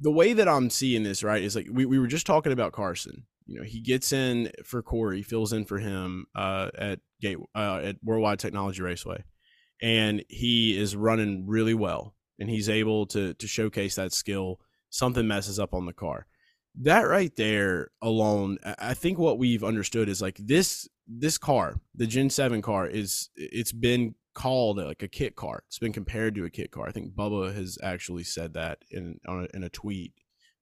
the 0.01 0.11
way 0.11 0.33
that 0.33 0.49
I'm 0.49 0.71
seeing 0.71 1.03
this, 1.03 1.23
right, 1.23 1.43
is 1.43 1.57
like 1.57 1.69
we, 1.71 1.87
we 1.87 1.99
were 1.99 2.07
just 2.07 2.27
talking 2.27 2.53
about 2.53 2.73
Carson. 2.73 3.27
You 3.47 3.59
know, 3.59 3.65
he 3.65 3.81
gets 3.81 4.13
in 4.13 4.51
for 4.65 4.83
Corey, 4.83 5.23
fills 5.23 5.53
in 5.53 5.65
for 5.65 5.79
him 5.79 6.27
uh, 6.35 6.71
at 6.77 6.99
Gate 7.21 7.39
uh, 7.55 7.81
at 7.83 7.97
Worldwide 8.03 8.41
Technology 8.41 8.83
Raceway, 8.83 9.23
and 9.83 10.25
he 10.29 10.79
is 10.79 10.97
running 10.97 11.47
really 11.47 11.75
well, 11.75 12.15
and 12.39 12.49
he's 12.51 12.69
able 12.69 13.07
to 13.07 13.35
to 13.35 13.47
showcase 13.47 13.97
that 13.97 14.13
skill. 14.13 14.61
Something 14.91 15.27
messes 15.27 15.59
up 15.59 15.75
on 15.75 15.87
the 15.87 15.93
car. 15.93 16.27
That 16.81 17.03
right 17.03 17.35
there 17.37 17.91
alone, 18.03 18.59
I 18.79 18.95
think 18.95 19.19
what 19.19 19.39
we've 19.39 19.65
understood 19.65 20.09
is 20.09 20.21
like 20.23 20.37
this 20.39 20.89
this 21.07 21.39
car, 21.39 21.77
the 21.95 22.07
Gen 22.07 22.31
7 22.31 22.63
car 22.63 22.87
is 22.87 23.31
it's 23.37 23.73
been 23.73 24.15
called 24.35 24.79
like 24.79 25.03
a 25.03 25.09
kit 25.09 25.37
car. 25.37 25.63
It's 25.69 25.79
been 25.79 25.93
compared 25.93 26.35
to 26.35 26.45
a 26.45 26.51
kit 26.51 26.71
car. 26.71 26.87
I 26.87 26.93
think 26.93 27.15
Bubba 27.15 27.55
has 27.55 27.79
actually 27.83 28.25
said 28.25 28.55
that 28.55 28.79
in 28.91 29.19
on 29.27 29.45
a, 29.45 29.57
in 29.57 29.65
a 29.65 29.71
tweet 29.71 30.13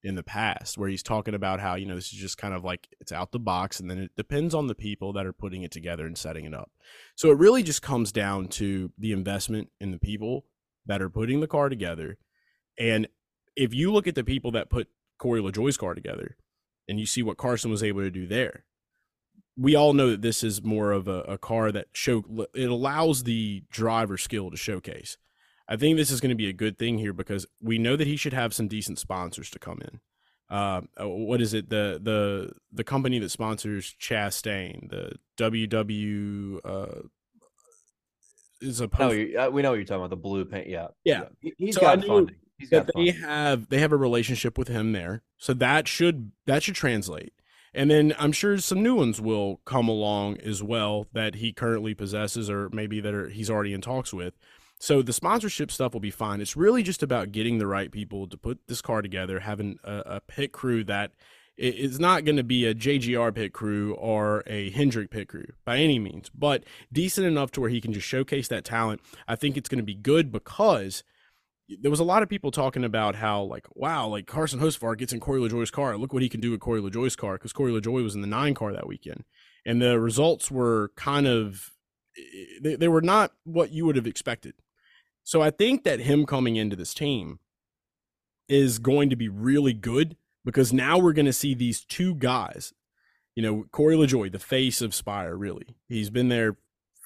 in 0.04 0.14
the 0.14 0.23
past 0.23 0.76
where 0.76 0.88
he's 0.88 1.02
talking 1.02 1.34
about 1.34 1.61
how, 1.61 1.75
you 1.75 1.87
know, 1.87 1.94
this 1.94 2.12
is 2.12 2.18
just 2.18 2.37
kind 2.37 2.52
of 2.52 2.62
like 2.62 2.88
it's 3.00 3.11
out 3.11 3.32
the 3.32 3.38
box 3.38 3.80
and 3.80 3.90
then 3.90 3.99
it 3.99 4.14
depends 4.16 4.54
on 4.54 4.66
the 4.66 4.75
people 4.75 5.14
that 5.14 5.25
are 5.25 5.32
putting 5.32 5.62
it 5.62 5.70
together 5.70 6.06
and 6.06 6.18
setting 6.18 6.44
it 6.44 6.52
up. 6.52 6.70
So 7.16 7.30
it 7.30 7.38
really 7.38 7.62
just 7.62 7.80
comes 7.80 8.12
down 8.12 8.49
to 8.49 8.92
the 8.99 9.12
investment 9.12 9.70
in 9.80 9.90
the 9.90 9.99
people 9.99 10.44
that 10.84 11.00
are 11.00 11.08
putting 11.08 11.40
the 11.40 11.49
car 11.49 11.70
together. 11.70 12.18
And 12.78 13.08
if 13.56 13.73
you 13.73 13.90
look 13.90 14.06
at 14.06 14.14
the 14.14 14.25
people 14.25 14.50
that 14.52 14.68
put 14.68 14.88
Corey 15.18 15.40
LaJoie's 15.40 15.78
car 15.78 15.94
together 15.94 16.37
and 16.87 17.00
you 17.00 17.06
see 17.06 17.23
what 17.23 17.38
Carson 17.38 17.70
was 17.70 17.82
able 17.82 18.02
to 18.02 18.11
do 18.11 18.26
there, 18.26 18.64
we 19.56 19.75
all 19.75 19.94
know 19.94 20.11
that 20.11 20.20
this 20.20 20.42
is 20.42 20.62
more 20.62 20.92
of 20.92 21.08
a, 21.08 21.20
a 21.23 21.38
car 21.38 21.73
that 21.73 21.87
show 21.92 22.25
it 22.52 22.68
allows 22.68 23.23
the 23.23 23.62
driver 23.70 24.18
skill 24.18 24.50
to 24.50 24.56
showcase. 24.56 25.16
I 25.68 25.76
think 25.76 25.97
this 25.97 26.11
is 26.11 26.21
going 26.21 26.30
to 26.30 26.37
be 26.37 26.49
a 26.49 26.52
good 26.52 26.78
thing 26.78 26.99
here 26.99 27.12
because 27.12 27.47
we 27.61 27.78
know 27.78 27.97
that 27.97 28.06
he 28.06 28.16
should 28.16 28.33
have 28.35 28.52
some 28.52 28.68
decent 28.68 28.99
sponsors 28.99 29.50
to 29.50 29.59
come 29.59 29.80
in. 29.80 30.00
Uh, 30.50 30.83
uh 31.00 31.09
what 31.09 31.40
is 31.40 31.54
it? 31.54 31.71
The 31.71 31.99
the 32.02 32.52
the 32.71 32.85
company 32.85 33.18
that 33.18 33.30
sponsors 33.30 33.94
Chastain, 33.99 34.90
the 34.90 35.12
WW 35.38 36.61
uh, 36.64 37.09
is 38.61 38.80
a 38.80 38.90
no, 38.99 39.09
uh, 39.09 39.50
we 39.50 39.62
know 39.62 39.71
what 39.71 39.76
you're 39.76 39.85
talking 39.85 39.97
about. 39.97 40.11
The 40.11 40.16
blue 40.16 40.44
paint, 40.44 40.68
yeah, 40.68 40.88
yeah. 41.02 41.25
yeah. 41.40 41.52
He's 41.56 41.76
so 41.76 41.80
got 41.80 42.04
funding. 42.04 42.37
He's 42.59 42.68
got 42.68 42.87
they 42.87 42.92
funding. 42.92 43.23
have 43.23 43.68
they 43.71 43.78
have 43.78 43.92
a 43.92 43.97
relationship 43.97 44.59
with 44.59 44.68
him 44.68 44.92
there, 44.92 45.23
so 45.38 45.54
that 45.54 45.88
should 45.88 46.33
that 46.47 46.62
should 46.62 46.75
translate. 46.75 47.33
And 47.75 47.90
then 47.90 48.14
I'm 48.18 48.33
sure 48.33 48.56
some 48.59 48.83
new 48.83 48.94
ones 48.94 49.21
will 49.21 49.61
come 49.64 49.88
along 49.88 50.38
as 50.38 50.62
well 50.62 51.09
that 51.12 51.37
he 51.37 51.52
currently 51.52 51.92
possesses, 51.92 52.49
or 52.49 52.68
maybe 52.68 53.00
that 53.00 53.12
are, 53.12 53.28
he's 53.28 53.50
already 53.50 53.73
in 53.73 53.80
talks 53.80 54.12
with. 54.12 54.35
So 54.85 55.00
the 55.00 55.14
sponsorship 55.14 55.71
stuff 55.71 55.95
will 55.95 56.00
be 56.00 56.11
fine. 56.11 56.43
It's 56.43 56.59
really 56.59 56.83
just 56.83 57.03
about 57.03 57.33
getting 57.33 57.57
the 57.57 57.67
right 57.67 57.91
people 57.91 58.26
to 58.26 58.37
put 58.37 58.59
this 58.69 58.83
car 58.83 59.00
together, 59.00 59.41
having 59.41 59.79
a, 59.83 60.03
a 60.05 60.21
pit 60.21 60.53
crew 60.53 60.85
that 60.85 61.12
is 61.57 61.99
not 61.99 62.26
going 62.26 62.37
to 62.37 62.45
be 62.45 62.67
a 62.67 62.75
JGR 62.75 63.35
pit 63.35 63.55
crew 63.55 63.95
or 63.95 64.43
a 64.47 64.69
Hendrick 64.73 65.09
pit 65.09 65.26
crew 65.26 65.47
by 65.64 65.79
any 65.79 65.99
means, 65.99 66.29
but 66.35 66.64
decent 66.93 67.26
enough 67.26 67.50
to 67.53 67.62
where 67.62 67.71
he 67.71 67.81
can 67.81 67.95
just 67.95 68.07
showcase 68.07 68.49
that 68.49 68.67
talent. 68.67 69.00
I 69.26 69.37
think 69.37 69.57
it's 69.57 69.71
going 69.71 69.79
to 69.79 69.85
be 69.85 69.95
good 69.95 70.31
because 70.31 71.03
there 71.67 71.91
was 71.91 72.00
a 72.00 72.05
lot 72.05 72.23
of 72.23 72.29
people 72.29 72.50
talking 72.50 72.85
about 72.85 73.14
how 73.14 73.43
like 73.43 73.67
wow 73.75 74.07
like 74.07 74.26
Carson 74.26 74.61
Hocevar 74.61 74.99
gets 74.99 75.14
in 75.14 75.19
Corey 75.19 75.41
LaJoie's 75.41 75.71
car 75.71 75.97
look 75.97 76.12
what 76.12 76.21
he 76.23 76.29
can 76.29 76.43
do 76.43 76.50
with 76.50 76.61
Corey 76.61 76.83
LaJoie's 76.83 77.17
car 77.17 77.37
because 77.37 77.55
Corey 77.55 77.73
LaJoie 77.73 78.05
was 78.05 78.14
in 78.14 78.21
the 78.21 78.26
nine 78.26 78.53
car 78.53 78.75
that 78.75 78.87
weekend 78.87 79.25
and 79.64 79.81
the 79.81 79.99
results 79.99 80.50
were 80.50 80.93
kind 80.95 81.26
of 81.26 81.71
eh, 82.19 82.59
they, 82.61 82.76
they 82.76 82.88
were 82.88 83.00
not 83.00 83.33
what 83.45 83.71
you 83.71 83.87
would 83.87 83.97
have 83.97 84.07
expected 84.07 84.53
so 85.25 85.43
I 85.43 85.50
think 85.50 85.85
that 85.85 86.00
him 86.00 86.26
coming 86.26 86.57
into 86.57 86.76
this 86.76 86.95
team 86.95 87.40
is 88.49 88.78
going 88.78 89.11
to 89.11 89.16
be 89.16 89.28
really 89.28 89.73
good 89.73 90.16
because 90.45 90.73
now 90.73 90.99
we're 90.99 91.12
going 91.12 91.26
to 91.26 91.33
see 91.33 91.54
these 91.54 91.85
two 91.85 92.14
guys 92.14 92.73
you 93.35 93.43
know 93.43 93.64
Corey 93.73 93.97
LaJoie 93.97 94.31
the 94.31 94.38
face 94.38 94.81
of 94.81 94.95
Spire 94.95 95.37
really 95.37 95.76
he's 95.88 96.11
been 96.11 96.28
there 96.28 96.57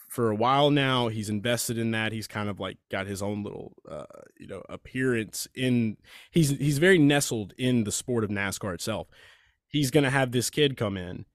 for 0.09 0.31
a 0.31 0.35
while 0.35 0.71
now. 0.71 1.09
He's 1.09 1.29
invested 1.29 1.79
in 1.79 1.91
that. 1.93 2.13
He's 2.13 2.27
kind 2.27 2.49
of 2.49 2.59
like 2.59 2.79
got 2.91 3.07
his 3.07 3.23
own 3.23 3.45
little, 3.45 3.75
uh, 3.89 4.05
you 4.39 4.47
know, 4.47 4.63
appearance 4.69 5.47
in. 5.55 5.99
He's 6.31 6.51
he's 6.51 6.79
very 6.79 6.99
nestled 6.99 7.53
in 7.59 7.85
the 7.85 7.93
sport 7.93 8.25
of 8.25 8.31
NASCAR 8.31 8.75
itself. 8.75 9.07
He's 9.69 9.91
going 9.91 10.05
to 10.05 10.11
have 10.11 10.33
this 10.33 10.51
kid 10.51 10.77
come 10.77 10.97
in. 10.97 11.27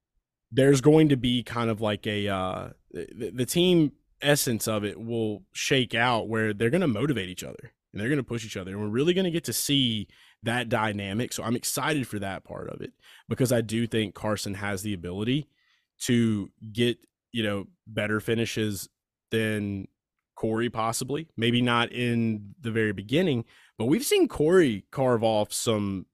There's 0.52 0.82
going 0.82 1.10
to 1.10 1.16
be 1.16 1.44
kind 1.44 1.70
of 1.70 1.82
like 1.82 2.06
a 2.08 2.28
uh, 2.28 2.70
the, 2.92 3.32
the 3.34 3.46
team 3.46 3.94
essence 4.24 4.68
of 4.68 4.84
it 4.84 5.00
will 5.00 5.44
shake 5.53 5.94
out 5.94 6.27
where 6.27 6.53
they're 6.53 6.70
going 6.70 6.82
to 6.82 6.88
motivate 6.88 7.30
each 7.30 7.44
other 7.44 7.74
and 7.92 8.01
they're 8.01 8.10
going 8.10 8.18
to 8.18 8.24
push 8.24 8.44
each 8.44 8.58
other, 8.58 8.72
and 8.72 8.80
we're 8.80 8.88
really 8.88 9.13
going 9.13 9.25
to 9.25 9.32
get 9.32 9.44
to 9.44 9.53
see 9.53 10.08
that 10.42 10.68
dynamic. 10.68 11.32
So 11.32 11.44
I'm 11.44 11.56
excited 11.56 12.08
for 12.08 12.18
that 12.20 12.44
part 12.44 12.70
of 12.70 12.82
it 12.82 12.92
because 13.30 13.51
I 13.51 13.62
do 13.62 13.86
think 13.86 14.15
Carson 14.15 14.56
has 14.56 14.82
the 14.82 14.94
ability 14.94 15.48
to 16.00 16.50
get 16.72 16.98
you 17.34 17.44
know, 17.44 17.65
better 17.86 18.22
finishes 18.22 18.88
than 19.32 19.88
Corey 20.36 20.70
possibly. 20.70 21.27
Maybe 21.36 21.62
not 21.62 21.92
in 21.92 22.53
the 22.62 22.72
very 22.72 22.94
beginning, 22.94 23.44
but 23.77 23.86
we've 23.86 24.06
seen 24.06 24.30
Corey 24.30 24.86
carve 24.92 25.24
off 25.24 25.51
some 25.51 26.06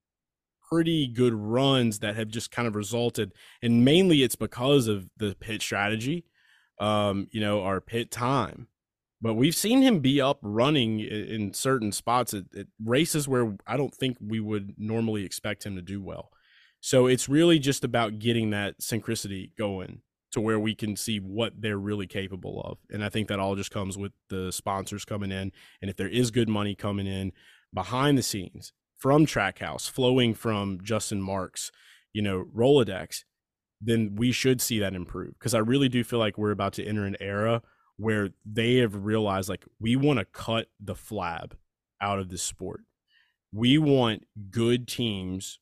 pretty 0.69 1.07
good 1.07 1.33
runs 1.33 1.99
that 1.99 2.15
have 2.15 2.29
just 2.29 2.51
kind 2.51 2.67
of 2.67 2.75
resulted 2.75 3.33
and 3.63 3.83
mainly 3.83 4.21
it's 4.21 4.35
because 4.35 4.87
of 4.87 5.09
the 5.17 5.35
pit 5.39 5.63
strategy 5.63 6.25
um 6.79 7.27
you 7.31 7.41
know 7.41 7.63
our 7.63 7.81
pit 7.81 8.11
time 8.11 8.67
but 9.21 9.33
we've 9.33 9.55
seen 9.55 9.81
him 9.81 9.99
be 9.99 10.21
up 10.21 10.39
running 10.41 11.01
in 11.01 11.53
certain 11.53 11.91
spots 11.91 12.33
at, 12.33 12.45
at, 12.57 12.67
races 12.83 13.27
where 13.27 13.57
I 13.67 13.75
don't 13.75 13.93
think 13.93 14.17
we 14.21 14.39
would 14.39 14.75
normally 14.77 15.25
expect 15.25 15.65
him 15.65 15.75
to 15.75 15.81
do 15.81 16.01
well. 16.01 16.31
So 16.79 17.07
it's 17.07 17.27
really 17.27 17.59
just 17.59 17.83
about 17.83 18.19
getting 18.19 18.51
that 18.51 18.79
synchronicity 18.79 19.55
going 19.57 20.01
to 20.31 20.39
where 20.39 20.59
we 20.59 20.73
can 20.75 20.95
see 20.95 21.17
what 21.17 21.53
they're 21.59 21.77
really 21.77 22.07
capable 22.07 22.61
of. 22.61 22.77
And 22.89 23.03
I 23.03 23.09
think 23.09 23.27
that 23.27 23.39
all 23.39 23.55
just 23.55 23.71
comes 23.71 23.97
with 23.97 24.13
the 24.29 24.51
sponsors 24.51 25.03
coming 25.03 25.31
in. 25.31 25.51
And 25.81 25.89
if 25.89 25.97
there 25.97 26.07
is 26.07 26.31
good 26.31 26.47
money 26.47 26.75
coming 26.75 27.07
in 27.07 27.33
behind 27.73 28.17
the 28.17 28.23
scenes 28.23 28.71
from 28.97 29.25
Trackhouse, 29.25 29.89
flowing 29.89 30.33
from 30.33 30.79
Justin 30.81 31.21
Marks, 31.21 31.71
you 32.13 32.21
know, 32.21 32.45
Rolodex, 32.55 33.23
then 33.81 34.15
we 34.15 34.31
should 34.31 34.61
see 34.61 34.79
that 34.79 34.93
improve. 34.93 35.33
Because 35.33 35.53
I 35.53 35.59
really 35.59 35.89
do 35.89 36.03
feel 36.03 36.19
like 36.19 36.37
we're 36.37 36.51
about 36.51 36.73
to 36.73 36.85
enter 36.85 37.05
an 37.05 37.17
era 37.19 37.61
where 37.97 38.29
they 38.45 38.75
have 38.75 39.05
realized 39.05 39.49
like 39.49 39.65
we 39.79 39.95
want 39.95 40.19
to 40.19 40.25
cut 40.25 40.67
the 40.79 40.95
flab 40.95 41.51
out 42.01 42.19
of 42.19 42.29
this 42.29 42.41
sport. 42.41 42.81
We 43.51 43.77
want 43.77 44.25
good 44.51 44.87
teams 44.87 45.59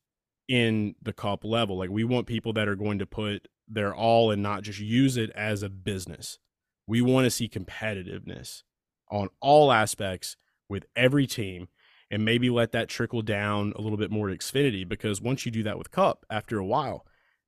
in 0.47 0.95
the 1.01 1.13
cup 1.13 1.43
level. 1.43 1.77
Like 1.77 1.89
we 1.89 2.03
want 2.03 2.27
people 2.27 2.53
that 2.53 2.67
are 2.67 2.75
going 2.75 2.99
to 2.99 3.05
put 3.05 3.47
their 3.67 3.93
all 3.93 4.31
and 4.31 4.43
not 4.43 4.61
just 4.61 4.79
use 4.79 5.17
it 5.17 5.31
as 5.31 5.63
a 5.63 5.69
business. 5.69 6.37
We 6.85 7.01
want 7.01 7.25
to 7.25 7.31
see 7.31 7.49
competitiveness 7.49 8.63
on 9.09 9.29
all 9.41 9.71
aspects 9.71 10.37
with 10.69 10.85
every 10.95 11.27
team 11.27 11.69
and 12.11 12.23
maybe 12.23 12.49
let 12.49 12.71
that 12.71 12.87
trickle 12.87 13.21
down 13.21 13.73
a 13.75 13.81
little 13.81 13.97
bit 13.97 14.11
more 14.11 14.27
to 14.27 14.37
Xfinity 14.37 14.87
because 14.87 15.21
once 15.21 15.45
you 15.45 15.51
do 15.51 15.63
that 15.63 15.77
with 15.77 15.91
Cup 15.91 16.23
after 16.29 16.59
a 16.59 16.65
while, 16.65 17.05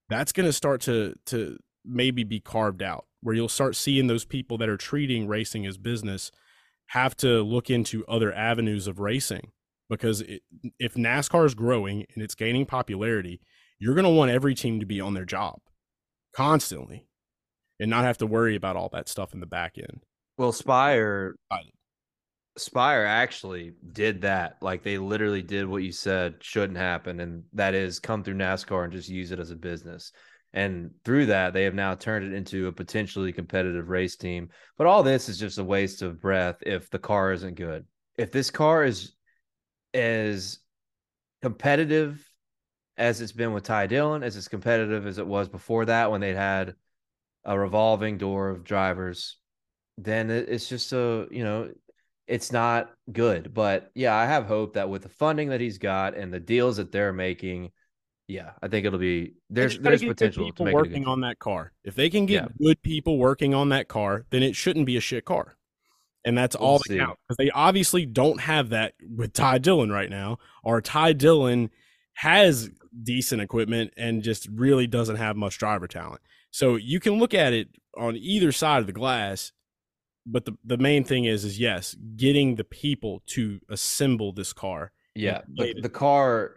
that's 0.10 0.32
going 0.32 0.46
to 0.46 0.54
start 0.54 0.82
to 0.82 1.16
to 1.28 1.58
maybe 1.86 2.24
be 2.24 2.40
carved 2.40 2.84
out 2.84 3.06
where 3.22 3.36
you'll 3.36 3.48
start 3.48 3.76
seeing 3.76 4.08
those 4.08 4.26
people 4.26 4.58
that 4.58 4.70
are 4.70 4.78
treating 4.78 5.28
racing 5.28 5.66
as 5.66 5.78
business 5.78 6.32
have 6.88 7.16
to 7.18 7.42
look 7.42 7.70
into 7.70 8.06
other 8.08 8.34
avenues 8.34 8.88
of 8.88 9.00
racing 9.00 9.52
because 9.90 10.22
it, 10.22 10.42
if 10.80 10.96
NASCAR 10.96 11.46
is 11.46 11.54
growing 11.54 12.06
and 12.14 12.24
it's 12.24 12.36
gaining 12.36 12.66
popularity, 12.66 13.42
you're 13.80 13.96
going 13.96 14.06
to 14.06 14.10
want 14.10 14.32
every 14.32 14.56
team 14.56 14.80
to 14.80 14.86
be 14.86 15.02
on 15.02 15.14
their 15.14 15.26
job 15.26 15.60
constantly 16.34 17.08
and 17.80 17.90
not 17.90 18.04
have 18.04 18.18
to 18.18 18.28
worry 18.28 18.56
about 18.56 18.76
all 18.76 18.90
that 18.90 19.08
stuff 19.08 19.34
in 19.34 19.40
the 19.40 19.46
back 19.46 19.78
end. 19.78 20.04
Well, 20.38 20.52
Spire 20.52 21.36
Spire 22.60 23.06
actually 23.06 23.74
did 23.92 24.22
that. 24.22 24.58
Like 24.62 24.84
they 24.84 24.98
literally 24.98 25.42
did 25.42 25.68
what 25.68 25.84
you 25.84 25.92
said 25.92 26.36
shouldn't 26.42 26.78
happen, 26.78 27.20
and 27.20 27.44
that 27.54 27.74
is 27.74 28.00
come 28.00 28.24
through 28.24 28.36
NASCAR 28.36 28.84
and 28.84 28.94
just 28.94 29.10
use 29.10 29.32
it 29.32 29.40
as 29.40 29.52
a 29.52 29.56
business. 29.56 30.12
And 30.54 30.92
through 31.06 31.28
that, 31.28 31.54
they 31.54 31.64
have 31.64 31.76
now 31.76 31.94
turned 31.94 32.26
it 32.26 32.36
into 32.36 32.68
a 32.68 32.72
potentially 32.72 33.32
competitive 33.32 33.90
race 33.90 34.16
team. 34.16 34.50
But 34.78 34.88
all 34.88 35.04
this 35.04 35.30
is 35.30 35.38
just 35.38 35.60
a 35.60 35.64
waste 35.64 36.02
of 36.02 36.20
breath 36.22 36.58
if 36.62 36.90
the 36.90 37.00
car 37.00 37.32
isn't 37.34 37.56
good. 37.56 37.86
If 38.18 38.32
this 38.32 38.50
car 38.50 38.84
is 38.84 39.14
as 39.94 40.60
competitive 41.42 42.26
as 42.98 43.22
it's 43.22 43.32
been 43.32 43.54
with 43.54 43.64
Ty 43.64 43.88
Dillon, 43.88 44.24
as 44.24 44.36
it's 44.36 44.48
competitive 44.48 45.06
as 45.06 45.20
it 45.20 45.28
was 45.28 45.48
before 45.48 45.86
that 45.86 46.12
when 46.12 46.20
they'd 46.20 46.36
had 46.36 46.76
a 47.46 47.58
revolving 47.58 48.18
door 48.18 48.50
of 48.50 48.64
drivers, 48.64 49.38
then 49.98 50.30
it's 50.30 50.68
just 50.68 50.92
a, 50.94 51.28
you 51.32 51.44
know, 51.44 51.70
it's 52.30 52.52
not 52.52 52.92
good. 53.12 53.54
But 53.54 53.92
yeah, 53.96 54.16
I 54.16 54.26
have 54.26 54.46
hope 54.46 54.74
that 54.76 54.90
with 54.90 55.02
the 55.02 55.10
funding 55.10 55.50
that 55.50 55.60
he's 55.60 55.80
got 55.80 56.16
and 56.16 56.32
the 56.32 56.40
deals 56.40 56.78
that 56.78 56.92
they're 56.92 57.12
making, 57.12 57.72
yeah, 58.28 58.52
I 58.62 58.68
think 58.68 58.86
it'll 58.86 59.00
be 59.00 59.34
there's 59.50 59.80
there's 59.80 60.04
potential 60.04 60.46
people 60.46 60.68
to 60.68 60.72
working 60.72 61.08
on 61.08 61.22
that 61.22 61.40
car. 61.40 61.74
If 61.84 61.96
they 61.96 62.10
can 62.10 62.28
get 62.28 62.44
yeah. 62.44 62.48
good 62.68 62.82
people 62.84 63.18
working 63.18 63.56
on 63.56 63.70
that 63.70 63.88
car, 63.88 64.26
then 64.30 64.44
it 64.44 64.56
shouldn't 64.56 64.86
be 64.86 64.96
a 64.96 65.02
shit 65.02 65.26
car. 65.26 65.58
And 66.24 66.38
that's 66.38 66.56
we'll 66.56 66.70
all 66.70 66.80
that 66.88 66.98
counts. 66.98 67.20
Because 67.28 67.38
they 67.38 67.50
obviously 67.50 68.06
don't 68.06 68.40
have 68.42 68.70
that 68.70 68.94
with 69.02 69.34
Ty 69.34 69.58
Dillon 69.58 69.92
right 69.92 70.10
now, 70.10 70.38
or 70.64 70.82
Ty 70.82 71.14
Dillon 71.14 71.72
has 72.14 72.70
decent 73.04 73.42
equipment 73.42 73.94
and 73.98 74.22
just 74.22 74.48
really 74.54 74.86
doesn't 74.86 75.16
have 75.16 75.36
much 75.36 75.58
driver 75.58 75.88
talent. 75.88 76.22
So 76.52 76.76
you 76.76 77.00
can 77.00 77.18
look 77.18 77.34
at 77.34 77.54
it 77.54 77.70
on 77.98 78.16
either 78.18 78.52
side 78.52 78.82
of 78.82 78.88
the 78.88 78.94
glass, 78.94 79.52
but 80.32 80.46
the, 80.46 80.58
the 80.64 80.78
main 80.78 81.04
thing 81.04 81.26
is 81.26 81.44
is 81.44 81.60
yes, 81.60 81.96
getting 82.16 82.56
the 82.56 82.64
people 82.64 83.24
to 83.28 83.60
assemble 83.70 84.32
this 84.32 84.54
car. 84.54 84.92
Yeah, 85.16 85.42
the, 85.54 85.80
the 85.82 85.90
car 85.90 86.56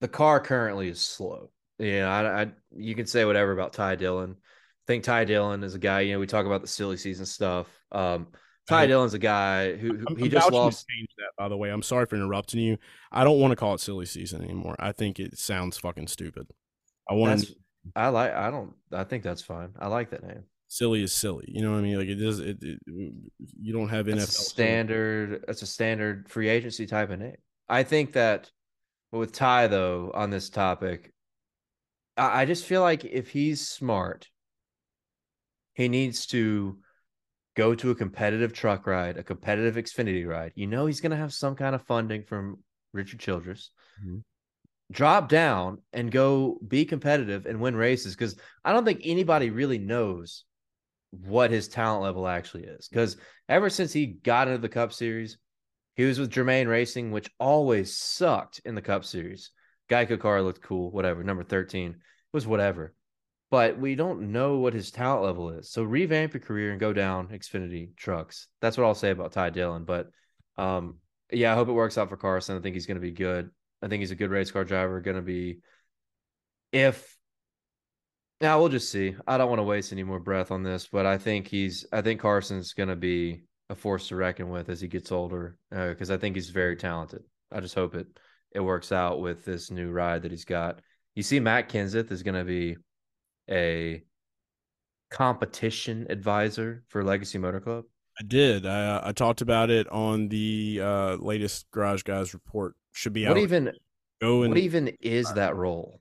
the 0.00 0.08
car 0.08 0.40
currently 0.40 0.88
is 0.88 1.00
slow. 1.00 1.50
Yeah, 1.78 2.10
I, 2.10 2.42
I 2.42 2.52
you 2.76 2.94
can 2.94 3.06
say 3.06 3.24
whatever 3.24 3.52
about 3.52 3.72
Ty 3.72 3.96
Dillon. 3.96 4.36
think 4.86 5.04
Ty 5.04 5.24
Dillon 5.24 5.62
is 5.62 5.74
a 5.74 5.78
guy. 5.78 6.00
You 6.00 6.14
know, 6.14 6.20
we 6.20 6.26
talk 6.26 6.46
about 6.46 6.62
the 6.62 6.68
silly 6.68 6.96
season 6.96 7.26
stuff. 7.26 7.68
Um, 7.92 8.28
Ty 8.68 8.86
Dillon's 8.86 9.14
a 9.14 9.18
guy 9.18 9.74
who, 9.74 9.96
who 9.96 10.14
he 10.14 10.28
just 10.28 10.52
lost. 10.52 10.86
Change 10.88 11.08
that, 11.16 11.30
by 11.36 11.48
the 11.48 11.56
way. 11.56 11.70
I'm 11.70 11.82
sorry 11.82 12.06
for 12.06 12.16
interrupting 12.16 12.60
you. 12.60 12.78
I 13.10 13.24
don't 13.24 13.40
want 13.40 13.52
to 13.52 13.56
call 13.56 13.74
it 13.74 13.80
silly 13.80 14.06
season 14.06 14.42
anymore. 14.42 14.76
I 14.78 14.92
think 14.92 15.18
it 15.18 15.38
sounds 15.38 15.76
fucking 15.78 16.06
stupid. 16.06 16.46
I 17.08 17.14
want 17.14 17.40
That's, 17.40 17.52
I 17.96 18.08
like. 18.08 18.32
I 18.32 18.50
don't. 18.50 18.74
I 18.92 19.04
think 19.04 19.24
that's 19.24 19.42
fine. 19.42 19.74
I 19.78 19.88
like 19.88 20.10
that 20.10 20.22
name. 20.22 20.44
Silly 20.70 21.02
is 21.02 21.12
silly. 21.12 21.44
You 21.48 21.62
know 21.62 21.72
what 21.72 21.78
I 21.78 21.82
mean? 21.82 21.98
Like 21.98 22.08
it 22.08 22.14
does. 22.14 22.38
It, 22.38 22.58
it 22.62 22.78
you 22.86 23.72
don't 23.72 23.88
have 23.88 24.08
It's 24.08 24.24
NFL 24.24 24.30
standard. 24.30 25.44
That's 25.46 25.62
a 25.62 25.66
standard 25.66 26.30
free 26.30 26.48
agency 26.48 26.86
type 26.86 27.10
of 27.10 27.18
name. 27.18 27.36
I 27.68 27.82
think 27.82 28.12
that 28.14 28.50
with 29.12 29.32
Ty 29.32 29.66
though 29.66 30.12
on 30.14 30.30
this 30.30 30.48
topic, 30.48 31.12
I, 32.16 32.42
I 32.42 32.44
just 32.46 32.64
feel 32.64 32.80
like 32.80 33.04
if 33.04 33.28
he's 33.28 33.68
smart, 33.68 34.28
he 35.74 35.88
needs 35.88 36.26
to 36.26 36.78
go 37.56 37.74
to 37.74 37.90
a 37.90 37.94
competitive 37.94 38.52
truck 38.52 38.86
ride, 38.86 39.16
a 39.16 39.24
competitive 39.24 39.74
Xfinity 39.74 40.26
ride. 40.26 40.52
You 40.54 40.68
know 40.68 40.86
he's 40.86 41.00
going 41.00 41.10
to 41.10 41.16
have 41.16 41.34
some 41.34 41.56
kind 41.56 41.74
of 41.74 41.82
funding 41.82 42.22
from 42.22 42.60
Richard 42.92 43.18
Childress. 43.18 43.70
Mhm. 44.04 44.22
Drop 44.92 45.28
down 45.28 45.78
and 45.92 46.10
go 46.10 46.58
be 46.66 46.84
competitive 46.84 47.46
and 47.46 47.60
win 47.60 47.76
races 47.76 48.14
because 48.14 48.36
I 48.64 48.72
don't 48.72 48.84
think 48.84 49.02
anybody 49.04 49.50
really 49.50 49.78
knows 49.78 50.44
what 51.10 51.50
his 51.50 51.68
talent 51.68 52.02
level 52.02 52.26
actually 52.26 52.64
is. 52.64 52.88
Because 52.88 53.16
ever 53.48 53.70
since 53.70 53.92
he 53.92 54.06
got 54.06 54.48
into 54.48 54.60
the 54.60 54.68
Cup 54.68 54.92
Series, 54.92 55.38
he 55.94 56.04
was 56.04 56.18
with 56.18 56.30
Germain 56.30 56.68
Racing, 56.68 57.10
which 57.10 57.30
always 57.38 57.96
sucked 57.96 58.60
in 58.64 58.74
the 58.74 58.82
Cup 58.82 59.04
Series. 59.04 59.50
Geico 59.88 60.18
car 60.18 60.40
looked 60.40 60.62
cool, 60.62 60.90
whatever. 60.90 61.24
Number 61.24 61.42
13 61.42 61.96
was 62.32 62.46
whatever. 62.46 62.94
But 63.50 63.78
we 63.78 63.96
don't 63.96 64.30
know 64.30 64.58
what 64.58 64.74
his 64.74 64.92
talent 64.92 65.24
level 65.24 65.50
is. 65.50 65.70
So 65.70 65.82
revamp 65.82 66.34
your 66.34 66.40
career 66.40 66.70
and 66.70 66.78
go 66.78 66.92
down 66.92 67.28
Xfinity 67.28 67.96
trucks. 67.96 68.46
That's 68.60 68.78
what 68.78 68.84
I'll 68.84 68.94
say 68.94 69.10
about 69.10 69.32
Ty 69.32 69.50
Dillon. 69.50 69.84
But 69.84 70.10
um, 70.56 70.98
yeah, 71.32 71.52
I 71.52 71.56
hope 71.56 71.68
it 71.68 71.72
works 71.72 71.98
out 71.98 72.08
for 72.08 72.16
Carson. 72.16 72.56
I 72.56 72.60
think 72.60 72.74
he's 72.74 72.86
going 72.86 72.96
to 72.96 73.00
be 73.00 73.10
good. 73.10 73.50
I 73.82 73.88
think 73.88 74.00
he's 74.00 74.12
a 74.12 74.16
good 74.16 74.30
race 74.30 74.52
car 74.52 74.64
driver. 74.64 75.00
Going 75.00 75.16
to 75.16 75.22
be, 75.22 75.58
if 76.70 77.16
now 78.40 78.58
we'll 78.58 78.68
just 78.68 78.90
see. 78.90 79.14
I 79.26 79.38
don't 79.38 79.48
want 79.48 79.58
to 79.58 79.64
waste 79.64 79.92
any 79.92 80.02
more 80.02 80.20
breath 80.20 80.50
on 80.50 80.62
this, 80.62 80.88
but 80.90 81.06
I 81.06 81.18
think 81.18 81.48
he's. 81.48 81.86
I 81.92 82.00
think 82.02 82.20
Carson's 82.20 82.72
going 82.72 82.88
to 82.88 82.96
be 82.96 83.42
a 83.68 83.74
force 83.74 84.08
to 84.08 84.16
reckon 84.16 84.50
with 84.50 84.68
as 84.68 84.80
he 84.80 84.88
gets 84.88 85.12
older 85.12 85.56
because 85.70 86.10
I 86.10 86.16
think 86.16 86.36
he's 86.36 86.50
very 86.50 86.76
talented. 86.76 87.22
I 87.52 87.60
just 87.60 87.74
hope 87.74 87.94
it 87.94 88.06
it 88.52 88.60
works 88.60 88.92
out 88.92 89.20
with 89.20 89.44
this 89.44 89.70
new 89.70 89.90
ride 89.90 90.22
that 90.22 90.30
he's 90.30 90.44
got. 90.44 90.80
You 91.14 91.22
see, 91.22 91.40
Matt 91.40 91.68
Kenseth 91.68 92.10
is 92.10 92.22
going 92.22 92.34
to 92.34 92.44
be 92.44 92.76
a 93.50 94.02
competition 95.10 96.06
advisor 96.08 96.82
for 96.88 97.04
Legacy 97.04 97.38
Motor 97.38 97.60
Club. 97.60 97.84
I 98.18 98.22
did. 98.22 98.66
I, 98.66 99.08
I 99.08 99.12
talked 99.12 99.40
about 99.40 99.70
it 99.70 99.88
on 99.88 100.28
the 100.28 100.80
uh, 100.82 101.16
latest 101.16 101.66
Garage 101.72 102.02
Guys 102.02 102.34
report. 102.34 102.74
Should 102.92 103.12
be 103.12 103.26
What 103.26 103.36
out. 103.36 103.42
even 103.42 103.72
Go 104.20 104.42
and 104.42 104.50
what 104.50 104.58
even 104.58 104.88
is 105.00 105.32
that 105.34 105.56
role? 105.56 105.99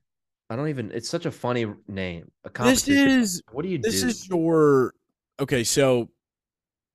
I 0.49 0.55
don't 0.55 0.69
even. 0.69 0.91
It's 0.91 1.09
such 1.09 1.25
a 1.25 1.31
funny 1.31 1.65
name. 1.87 2.31
A 2.43 2.63
this 2.63 2.87
is 2.87 3.41
what 3.51 3.63
do 3.63 3.69
you 3.69 3.77
this 3.77 4.01
do? 4.01 4.07
is 4.07 4.27
your 4.27 4.93
okay. 5.39 5.63
So 5.63 6.09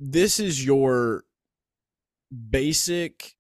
this 0.00 0.40
is 0.40 0.64
your 0.64 1.24
basic. 2.50 3.34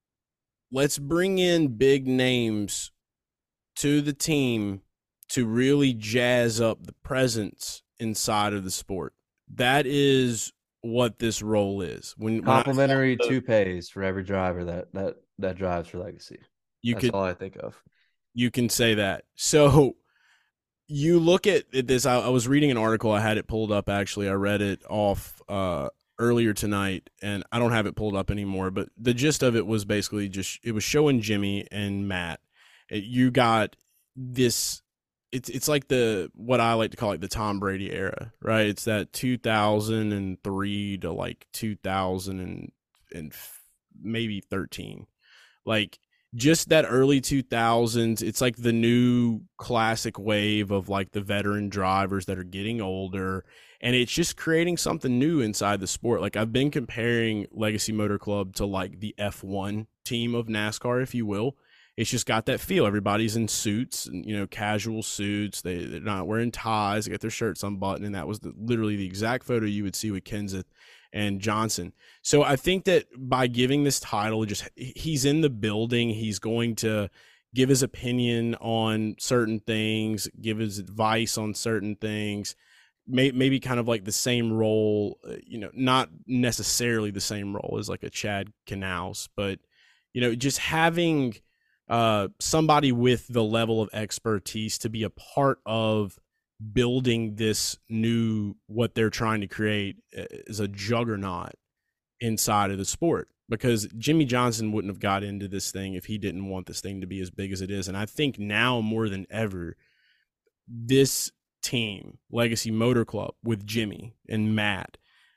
Let's 0.72 0.98
bring 0.98 1.38
in 1.38 1.76
big 1.76 2.06
names 2.06 2.90
to 3.76 4.00
the 4.00 4.12
team 4.12 4.82
to 5.30 5.46
really 5.46 5.92
jazz 5.94 6.60
up 6.60 6.84
the 6.86 6.94
presence 7.04 7.82
inside 7.98 8.52
of 8.52 8.64
the 8.64 8.70
sport. 8.70 9.14
That 9.54 9.86
is 9.86 10.52
what 10.82 11.18
this 11.18 11.42
role 11.42 11.80
is. 11.80 12.14
When, 12.18 12.38
when 12.38 12.48
I- 12.48 12.62
complimentary 12.62 13.16
the- 13.20 13.28
toupees 13.28 13.88
for 13.88 14.02
every 14.02 14.22
driver 14.24 14.64
that 14.64 14.92
that 14.94 15.16
that 15.38 15.56
drives 15.56 15.88
for 15.88 15.98
Legacy. 15.98 16.38
you 16.82 16.94
That's 16.94 17.06
could 17.06 17.14
all 17.14 17.24
I 17.24 17.34
think 17.34 17.56
of. 17.56 17.80
you 18.34 18.50
can 18.50 18.68
say 18.68 18.94
that. 18.94 19.24
So 19.34 19.96
you 20.86 21.18
look 21.18 21.46
at 21.46 21.64
this. 21.72 22.06
I, 22.06 22.16
I 22.20 22.28
was 22.28 22.46
reading 22.48 22.70
an 22.70 22.76
article. 22.76 23.12
I 23.12 23.20
had 23.20 23.38
it 23.38 23.46
pulled 23.46 23.72
up. 23.72 23.88
Actually, 23.88 24.28
I 24.28 24.32
read 24.34 24.60
it 24.60 24.82
off 24.88 25.40
uh, 25.48 25.88
earlier 26.18 26.52
tonight, 26.52 27.10
and 27.22 27.44
I 27.52 27.58
don't 27.58 27.72
have 27.72 27.86
it 27.86 27.96
pulled 27.96 28.16
up 28.16 28.30
anymore. 28.30 28.70
But 28.70 28.88
the 28.96 29.14
gist 29.14 29.42
of 29.42 29.56
it 29.56 29.66
was 29.66 29.84
basically 29.84 30.28
just 30.28 30.60
it 30.62 30.72
was 30.72 30.84
showing 30.84 31.20
Jimmy 31.20 31.66
and 31.70 32.06
Matt. 32.08 32.40
It- 32.90 33.04
you 33.04 33.30
got 33.30 33.76
this. 34.16 34.82
It's 35.32 35.48
it's 35.48 35.66
like 35.66 35.88
the 35.88 36.30
what 36.34 36.60
I 36.60 36.74
like 36.74 36.92
to 36.92 36.96
call 36.96 37.10
it 37.12 37.20
the 37.20 37.28
Tom 37.28 37.58
Brady 37.58 37.90
era, 37.92 38.32
right? 38.40 38.66
It's 38.66 38.84
that 38.84 39.12
2003 39.12 40.98
to 40.98 41.12
like 41.12 41.46
2000 41.52 42.40
and 42.40 42.72
and 43.12 43.32
maybe 44.00 44.40
13, 44.40 45.06
like 45.64 45.98
just 46.34 46.68
that 46.68 46.84
early 46.88 47.20
2000s 47.20 48.20
it's 48.22 48.40
like 48.40 48.56
the 48.56 48.72
new 48.72 49.40
classic 49.56 50.18
wave 50.18 50.70
of 50.70 50.88
like 50.88 51.12
the 51.12 51.20
veteran 51.20 51.68
drivers 51.68 52.26
that 52.26 52.38
are 52.38 52.44
getting 52.44 52.80
older 52.80 53.44
and 53.80 53.94
it's 53.94 54.12
just 54.12 54.36
creating 54.36 54.78
something 54.78 55.18
new 55.18 55.40
inside 55.40 55.78
the 55.78 55.86
sport. 55.86 56.20
Like 56.20 56.36
i've 56.36 56.52
been 56.52 56.70
comparing 56.70 57.46
legacy 57.52 57.92
motor 57.92 58.18
club 58.18 58.54
to 58.56 58.66
like 58.66 59.00
the 59.00 59.14
f1 59.18 59.86
team 60.04 60.34
of 60.34 60.46
nascar 60.46 61.02
if 61.02 61.14
you 61.14 61.26
will. 61.26 61.56
It's 61.96 62.10
just 62.10 62.26
got 62.26 62.46
that 62.46 62.58
feel. 62.58 62.86
Everybody's 62.86 63.36
in 63.36 63.46
suits 63.46 64.08
you 64.12 64.36
know 64.36 64.48
casual 64.48 65.02
suits. 65.02 65.62
They, 65.62 65.84
they're 65.84 66.00
not 66.00 66.26
wearing 66.26 66.50
ties. 66.50 67.04
They 67.04 67.12
got 67.12 67.20
their 67.20 67.30
shirts 67.30 67.62
unbuttoned 67.62 68.04
and 68.04 68.14
that 68.14 68.26
was 68.26 68.40
the, 68.40 68.52
literally 68.56 68.96
the 68.96 69.06
exact 69.06 69.44
photo 69.44 69.66
you 69.66 69.84
would 69.84 69.94
see 69.94 70.10
with 70.10 70.24
kenseth 70.24 70.64
and 71.14 71.40
johnson. 71.40 71.94
So 72.20 72.42
I 72.42 72.56
think 72.56 72.84
that 72.84 73.06
by 73.16 73.46
giving 73.46 73.84
this 73.84 74.00
title, 74.00 74.44
just 74.44 74.68
he's 74.76 75.24
in 75.24 75.40
the 75.40 75.48
building, 75.48 76.10
he's 76.10 76.38
going 76.38 76.76
to 76.76 77.08
give 77.54 77.68
his 77.68 77.82
opinion 77.82 78.56
on 78.56 79.14
certain 79.18 79.60
things, 79.60 80.28
give 80.40 80.58
his 80.58 80.78
advice 80.78 81.38
on 81.38 81.54
certain 81.54 81.94
things, 81.96 82.56
may, 83.06 83.30
maybe 83.30 83.60
kind 83.60 83.78
of 83.78 83.86
like 83.86 84.04
the 84.04 84.12
same 84.12 84.52
role, 84.52 85.18
uh, 85.26 85.36
you 85.46 85.58
know, 85.58 85.70
not 85.72 86.10
necessarily 86.26 87.10
the 87.10 87.20
same 87.20 87.54
role 87.54 87.76
as 87.78 87.88
like 87.88 88.02
a 88.02 88.10
Chad 88.10 88.52
Knaus, 88.66 89.28
but 89.36 89.60
you 90.12 90.20
know, 90.20 90.34
just 90.34 90.58
having 90.58 91.34
uh, 91.88 92.28
somebody 92.40 92.92
with 92.92 93.28
the 93.28 93.44
level 93.44 93.80
of 93.80 93.90
expertise 93.92 94.78
to 94.78 94.88
be 94.88 95.02
a 95.02 95.10
part 95.10 95.60
of 95.66 96.18
building 96.72 97.36
this 97.36 97.76
new 97.88 98.54
what 98.66 98.94
they're 98.94 99.10
trying 99.10 99.40
to 99.40 99.46
create 99.46 99.96
uh, 100.16 100.24
is 100.46 100.60
a 100.60 100.68
juggernaut 100.68 101.54
inside 102.20 102.70
of 102.70 102.78
the 102.78 102.84
sport 102.84 103.28
because 103.48 103.86
Jimmie 103.98 104.24
Johnson 104.24 104.72
wouldn't 104.72 104.92
have 104.92 105.00
got 105.00 105.22
into 105.22 105.48
this 105.48 105.70
thing 105.70 105.94
if 105.94 106.06
he 106.06 106.18
didn't 106.18 106.48
want 106.48 106.66
this 106.66 106.80
thing 106.80 107.00
to 107.00 107.06
be 107.06 107.20
as 107.20 107.30
big 107.30 107.52
as 107.52 107.60
it 107.60 107.70
is. 107.70 107.88
And 107.88 107.96
I 107.96 108.06
think 108.06 108.38
now 108.38 108.80
more 108.80 109.08
than 109.08 109.26
ever, 109.30 109.76
this 110.66 111.30
team, 111.62 112.18
Legacy 112.30 112.70
Motor 112.70 113.04
Club, 113.04 113.34
with 113.42 113.66
Jimmy 113.66 114.14
and 114.28 114.54
Matt, 114.56 114.96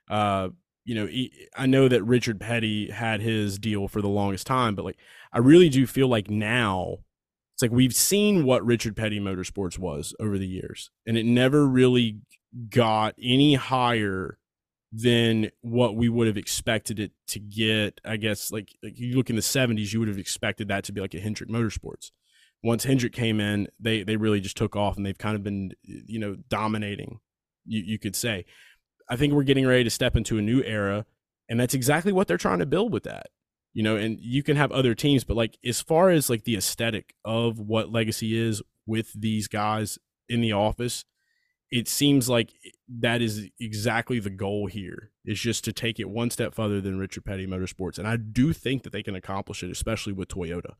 uh, 0.10 0.50
you 0.86 0.96
know, 0.96 1.10
I 1.58 1.66
know 1.66 1.90
that 1.90 2.04
Richard 2.04 2.40
Petty 2.40 2.90
had 2.90 3.20
his 3.20 3.60
deal 3.60 3.90
for 3.90 4.02
the 4.02 4.08
longest 4.08 4.48
time, 4.48 4.74
but 4.74 4.86
like, 4.86 4.98
I 5.34 5.40
really 5.40 5.68
do 5.68 5.86
feel 5.86 6.08
like 6.08 6.30
now 6.30 7.00
it's 7.58 7.64
like 7.64 7.72
we've 7.72 7.96
seen 7.96 8.46
what 8.46 8.64
Richard 8.64 8.96
Petty 8.96 9.20
Motorsports 9.20 9.80
was 9.80 10.14
over 10.20 10.38
the 10.38 10.46
years, 10.46 10.92
and 11.08 11.18
it 11.18 11.26
never 11.26 11.66
really 11.66 12.20
got 12.70 13.16
any 13.20 13.56
higher 13.56 14.38
than 14.92 15.50
what 15.62 15.96
we 15.96 16.08
would 16.08 16.28
have 16.28 16.38
expected 16.38 17.00
it 17.00 17.14
to 17.30 17.40
get. 17.40 18.00
I 18.06 18.18
guess 18.18 18.52
like, 18.52 18.78
like 18.84 19.00
you 19.00 19.16
look 19.16 19.32
in 19.32 19.36
the 19.36 19.42
'70s, 19.42 19.92
you 19.92 19.98
would 19.98 20.08
have 20.08 20.20
expected 20.20 20.68
that 20.68 20.84
to 20.84 20.92
be 20.92 21.02
like 21.02 21.16
a 21.16 21.20
Hendrick 21.20 21.50
Motorsports. 21.50 22.12
Once 22.62 22.84
Hendrick 22.84 23.14
came 23.14 23.40
in, 23.40 23.68
they 23.80 24.04
they 24.04 24.18
really 24.18 24.40
just 24.40 24.56
took 24.56 24.76
off, 24.76 24.96
and 24.96 25.04
they've 25.04 25.18
kind 25.18 25.36
of 25.36 25.42
been 25.42 25.72
you 25.82 26.20
know 26.20 26.36
dominating. 26.50 27.22
You 27.66 27.82
you 27.82 27.98
could 27.98 28.16
say. 28.16 28.46
I 29.10 29.16
think 29.16 29.34
we're 29.34 29.42
getting 29.42 29.66
ready 29.66 29.84
to 29.84 29.90
step 29.90 30.16
into 30.16 30.38
a 30.38 30.44
new 30.44 30.62
era, 30.62 31.08
and 31.50 31.60
that's 31.60 31.74
exactly 31.74 32.12
what 32.12 32.28
they're 32.28 32.38
trying 32.38 32.60
to 32.60 32.68
build 32.68 32.94
with 32.94 33.06
that. 33.06 33.30
You 33.78 33.84
know, 33.84 33.96
and 33.96 34.18
you 34.20 34.42
can 34.42 34.58
have 34.58 34.72
other 34.72 34.96
teams, 34.96 35.24
but 35.24 35.38
like 35.38 35.60
as 35.64 35.82
far 35.82 36.10
as 36.10 36.32
like 36.32 36.46
the 36.46 36.56
aesthetic 36.56 37.14
of 37.24 37.60
what 37.60 37.92
Legacy 37.92 38.36
is 38.36 38.64
with 38.88 39.14
these 39.14 39.48
guys 39.48 40.00
in 40.28 40.42
the 40.42 40.52
office, 40.52 41.06
it 41.70 41.88
seems 41.88 42.28
like 42.28 42.54
that 42.90 43.22
is 43.22 43.52
exactly 43.60 44.20
the 44.20 44.32
goal 44.32 44.66
here 44.66 45.12
is 45.26 45.40
just 45.40 45.64
to 45.66 45.72
take 45.72 46.00
it 46.00 46.10
one 46.10 46.32
step 46.32 46.56
further 46.56 46.82
than 46.82 46.98
Richard 46.98 47.24
Petty 47.24 47.46
Motorsports. 47.46 48.00
And 48.00 48.08
I 48.08 48.18
do 48.18 48.52
think 48.52 48.82
that 48.82 48.94
they 48.94 49.04
can 49.04 49.14
accomplish 49.14 49.62
it, 49.62 49.70
especially 49.70 50.14
with 50.14 50.30
Toyota, 50.30 50.74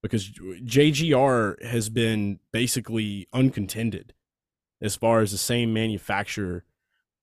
because 0.00 0.30
JGR 0.30 1.62
has 1.62 1.90
been 1.90 2.40
basically 2.54 3.28
uncontended 3.34 4.14
as 4.80 4.96
far 4.96 5.20
as 5.20 5.32
the 5.32 5.36
same 5.36 5.74
manufacturer 5.74 6.64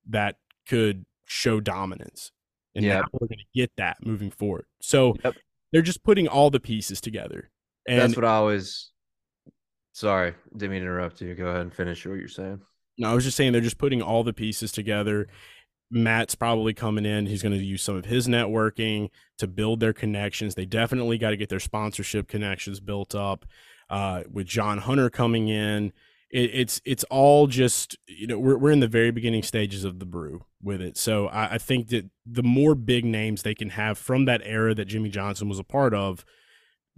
that 0.08 0.36
could 0.64 1.06
show 1.24 1.58
dominance. 1.58 2.30
And 2.74 2.84
Yeah. 2.84 3.00
now 3.00 3.04
we're 3.12 3.26
going 3.28 3.38
to 3.38 3.44
get 3.54 3.70
that 3.76 3.96
moving 4.04 4.30
forward. 4.30 4.66
So 4.80 5.14
Yep. 5.24 5.34
they're 5.72 5.82
just 5.82 6.02
putting 6.02 6.28
all 6.28 6.50
the 6.50 6.60
pieces 6.60 7.00
together. 7.00 7.50
And 7.86 8.00
That's 8.00 8.16
what 8.16 8.24
I 8.24 8.34
always. 8.34 8.90
Sorry, 9.92 10.34
didn't 10.52 10.70
mean 10.70 10.80
to 10.82 10.86
interrupt 10.86 11.20
you. 11.20 11.34
Go 11.34 11.46
ahead 11.48 11.62
and 11.62 11.74
finish 11.74 12.06
what 12.06 12.18
you're 12.18 12.28
saying. 12.28 12.60
No, 12.98 13.10
I 13.10 13.14
was 13.14 13.24
just 13.24 13.36
saying 13.36 13.52
they're 13.52 13.60
just 13.60 13.78
putting 13.78 14.00
all 14.02 14.22
the 14.22 14.32
pieces 14.32 14.70
together. 14.70 15.28
Matt's 15.90 16.34
probably 16.34 16.74
coming 16.74 17.06
in. 17.06 17.26
He's 17.26 17.42
going 17.42 17.56
to 17.58 17.64
use 17.64 17.82
some 17.82 17.96
of 17.96 18.04
his 18.04 18.28
networking 18.28 19.08
to 19.38 19.46
build 19.48 19.80
their 19.80 19.92
connections. 19.92 20.54
They 20.54 20.66
definitely 20.66 21.16
got 21.18 21.30
to 21.30 21.36
get 21.36 21.48
their 21.48 21.60
sponsorship 21.60 22.28
connections 22.28 22.78
built 22.80 23.14
up. 23.14 23.46
Uh, 23.90 24.22
with 24.30 24.46
John 24.46 24.76
Hunter 24.78 25.08
coming 25.08 25.48
in, 25.48 25.92
it, 26.30 26.50
it's 26.52 26.80
it's 26.84 27.04
all 27.04 27.46
just 27.46 27.96
you 28.06 28.26
know 28.26 28.38
we're 28.38 28.58
we're 28.58 28.70
in 28.70 28.80
the 28.80 28.88
very 28.88 29.10
beginning 29.10 29.42
stages 29.42 29.84
of 29.84 29.98
the 29.98 30.06
brew 30.06 30.44
with 30.62 30.80
it. 30.80 30.96
So 30.96 31.28
I, 31.28 31.54
I 31.54 31.58
think 31.58 31.88
that 31.88 32.10
the 32.26 32.42
more 32.42 32.74
big 32.74 33.04
names 33.04 33.42
they 33.42 33.54
can 33.54 33.70
have 33.70 33.98
from 33.98 34.24
that 34.26 34.42
era 34.44 34.74
that 34.74 34.86
Jimmie 34.86 35.10
Johnson 35.10 35.48
was 35.48 35.58
a 35.58 35.64
part 35.64 35.94
of, 35.94 36.24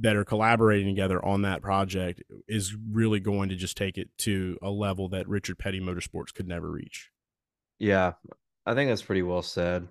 that 0.00 0.16
are 0.16 0.24
collaborating 0.24 0.88
together 0.88 1.24
on 1.24 1.42
that 1.42 1.60
project 1.60 2.22
is 2.48 2.74
really 2.90 3.20
going 3.20 3.50
to 3.50 3.56
just 3.56 3.76
take 3.76 3.98
it 3.98 4.08
to 4.18 4.58
a 4.62 4.70
level 4.70 5.10
that 5.10 5.28
Richard 5.28 5.58
Petty 5.58 5.80
Motorsports 5.80 6.32
could 6.32 6.48
never 6.48 6.70
reach. 6.70 7.10
Yeah, 7.78 8.12
I 8.64 8.74
think 8.74 8.90
that's 8.90 9.02
pretty 9.02 9.22
well 9.22 9.42
said. 9.42 9.88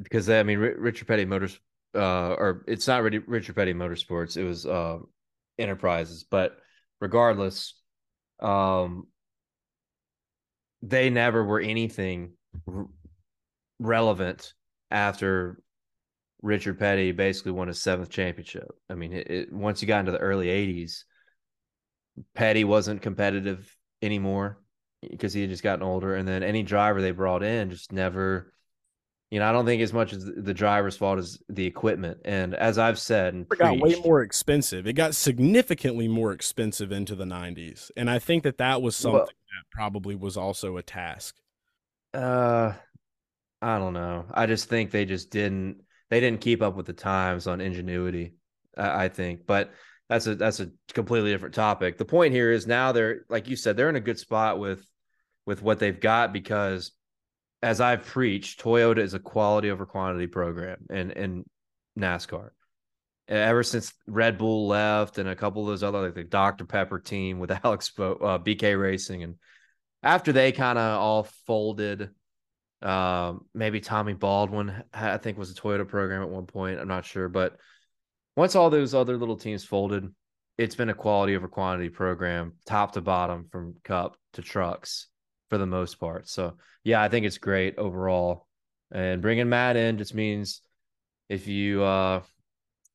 Because 0.00 0.30
I 0.30 0.42
mean, 0.42 0.58
Richard 0.58 1.08
Petty 1.08 1.24
Motors, 1.24 1.58
uh, 1.94 2.34
or 2.34 2.64
it's 2.68 2.86
not 2.86 3.02
really 3.02 3.18
Richard 3.18 3.56
Petty 3.56 3.74
Motorsports. 3.74 4.36
It 4.36 4.44
was 4.44 4.64
uh, 4.64 4.98
Enterprises, 5.58 6.24
but 6.24 6.56
regardless, 7.00 7.74
um, 8.40 9.06
they 10.82 11.10
never 11.10 11.44
were 11.44 11.60
anything 11.60 12.32
relevant 13.78 14.54
after 14.90 15.60
Richard 16.42 16.78
Petty 16.78 17.12
basically 17.12 17.52
won 17.52 17.68
his 17.68 17.82
seventh 17.82 18.10
championship. 18.10 18.68
I 18.88 18.94
mean, 18.94 19.12
it, 19.12 19.30
it, 19.30 19.52
once 19.52 19.82
you 19.82 19.88
got 19.88 20.00
into 20.00 20.12
the 20.12 20.18
early 20.18 20.46
'80s, 20.46 21.02
Petty 22.34 22.64
wasn't 22.64 23.02
competitive 23.02 23.74
anymore 24.02 24.60
because 25.02 25.32
he 25.32 25.40
had 25.40 25.50
just 25.50 25.62
gotten 25.62 25.82
older, 25.82 26.14
and 26.14 26.28
then 26.28 26.42
any 26.42 26.62
driver 26.62 27.02
they 27.02 27.10
brought 27.10 27.42
in 27.42 27.70
just 27.70 27.92
never. 27.92 28.52
You 29.30 29.40
know, 29.40 29.48
I 29.48 29.52
don't 29.52 29.66
think 29.66 29.82
as 29.82 29.92
much 29.92 30.14
as 30.14 30.24
the 30.24 30.54
driver's 30.54 30.96
fault 30.96 31.18
as 31.18 31.38
the 31.50 31.66
equipment. 31.66 32.18
And 32.24 32.54
as 32.54 32.78
I've 32.78 32.98
said, 32.98 33.34
and 33.34 33.46
it 33.50 33.58
got 33.58 33.78
way 33.78 34.00
more 34.00 34.22
expensive. 34.22 34.86
It 34.86 34.94
got 34.94 35.14
significantly 35.14 36.08
more 36.08 36.32
expensive 36.32 36.92
into 36.92 37.14
the 37.14 37.26
'90s, 37.26 37.90
and 37.96 38.08
I 38.08 38.18
think 38.18 38.44
that 38.44 38.58
that 38.58 38.80
was 38.80 38.96
something 38.96 39.18
well, 39.20 39.26
that 39.26 39.70
probably 39.70 40.14
was 40.14 40.36
also 40.36 40.78
a 40.78 40.82
task. 40.82 41.36
Uh, 42.14 42.72
I 43.60 43.78
don't 43.78 43.92
know. 43.92 44.24
I 44.32 44.46
just 44.46 44.68
think 44.68 44.90
they 44.90 45.04
just 45.04 45.30
didn't 45.30 45.82
they 46.10 46.20
didn't 46.20 46.40
keep 46.40 46.62
up 46.62 46.74
with 46.74 46.86
the 46.86 46.92
times 46.92 47.46
on 47.46 47.60
ingenuity. 47.60 48.34
I, 48.76 49.04
I 49.04 49.08
think, 49.08 49.46
but 49.46 49.72
that's 50.08 50.26
a 50.26 50.34
that's 50.34 50.60
a 50.60 50.70
completely 50.94 51.30
different 51.30 51.54
topic. 51.54 51.98
The 51.98 52.04
point 52.04 52.32
here 52.32 52.50
is 52.50 52.66
now 52.66 52.92
they're 52.92 53.26
like 53.28 53.48
you 53.48 53.56
said 53.56 53.76
they're 53.76 53.90
in 53.90 53.96
a 53.96 54.00
good 54.00 54.18
spot 54.18 54.58
with 54.58 54.86
with 55.44 55.62
what 55.62 55.78
they've 55.78 55.98
got 55.98 56.32
because 56.32 56.92
as 57.62 57.80
I've 57.80 58.04
preached, 58.04 58.62
Toyota 58.62 58.98
is 58.98 59.14
a 59.14 59.18
quality 59.18 59.70
over 59.70 59.86
quantity 59.86 60.26
program 60.26 60.86
and 60.90 61.12
in 61.12 61.44
NASCAR. 61.98 62.50
Ever 63.26 63.62
since 63.62 63.92
Red 64.06 64.38
Bull 64.38 64.68
left 64.68 65.18
and 65.18 65.28
a 65.28 65.36
couple 65.36 65.62
of 65.62 65.68
those 65.68 65.82
other 65.82 66.00
like 66.00 66.14
the 66.14 66.24
Dr 66.24 66.64
Pepper 66.64 66.98
team 66.98 67.38
with 67.38 67.50
Alex 67.64 67.92
uh, 67.98 68.38
BK 68.38 68.80
Racing 68.80 69.22
and 69.22 69.34
after 70.02 70.32
they 70.32 70.52
kind 70.52 70.78
of 70.78 71.00
all 71.00 71.24
folded 71.46 72.10
um, 72.80 73.46
maybe 73.52 73.80
Tommy 73.80 74.14
Baldwin, 74.14 74.84
I 74.94 75.16
think, 75.16 75.36
was 75.36 75.50
a 75.50 75.54
Toyota 75.54 75.86
program 75.86 76.22
at 76.22 76.28
one 76.28 76.46
point. 76.46 76.78
I'm 76.78 76.86
not 76.86 77.04
sure, 77.04 77.28
but 77.28 77.56
once 78.36 78.54
all 78.54 78.70
those 78.70 78.94
other 78.94 79.16
little 79.16 79.36
teams 79.36 79.64
folded, 79.64 80.14
it's 80.56 80.76
been 80.76 80.88
a 80.88 80.94
quality 80.94 81.34
over 81.34 81.48
quantity 81.48 81.88
program, 81.88 82.52
top 82.66 82.92
to 82.92 83.00
bottom, 83.00 83.48
from 83.50 83.74
Cup 83.82 84.16
to 84.34 84.42
trucks 84.42 85.08
for 85.48 85.58
the 85.58 85.66
most 85.66 85.98
part. 85.98 86.28
So 86.28 86.56
yeah, 86.84 87.02
I 87.02 87.08
think 87.08 87.26
it's 87.26 87.38
great 87.38 87.78
overall. 87.78 88.46
And 88.90 89.20
bringing 89.20 89.48
Matt 89.48 89.76
in 89.76 89.98
just 89.98 90.14
means 90.14 90.62
if 91.28 91.46
you 91.46 91.82
uh 91.82 92.22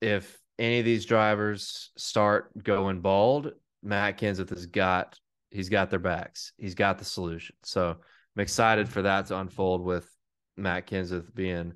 if 0.01 0.39
any 0.59 0.79
of 0.79 0.85
these 0.85 1.05
drivers 1.05 1.91
start 1.97 2.51
going 2.63 3.01
bald, 3.01 3.53
Matt 3.81 4.17
Kenseth 4.17 4.49
has 4.49 4.65
got 4.65 5.19
he's 5.51 5.69
got 5.69 5.89
their 5.89 5.99
backs. 5.99 6.53
He's 6.57 6.75
got 6.75 6.97
the 6.97 7.05
solution. 7.05 7.55
So 7.63 7.89
I'm 7.89 8.41
excited 8.41 8.89
for 8.89 9.03
that 9.03 9.27
to 9.27 9.37
unfold 9.37 9.83
with 9.83 10.09
Matt 10.57 10.87
Kenseth 10.87 11.33
being 11.33 11.73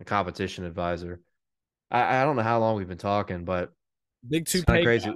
a 0.00 0.04
competition 0.04 0.64
advisor. 0.64 1.20
I, 1.90 2.20
I 2.20 2.24
don't 2.24 2.36
know 2.36 2.42
how 2.42 2.60
long 2.60 2.76
we've 2.76 2.88
been 2.88 2.98
talking, 2.98 3.44
but 3.44 3.72
big 4.26 4.46
two 4.46 4.62
pay 4.62 4.82
crazy. 4.82 5.12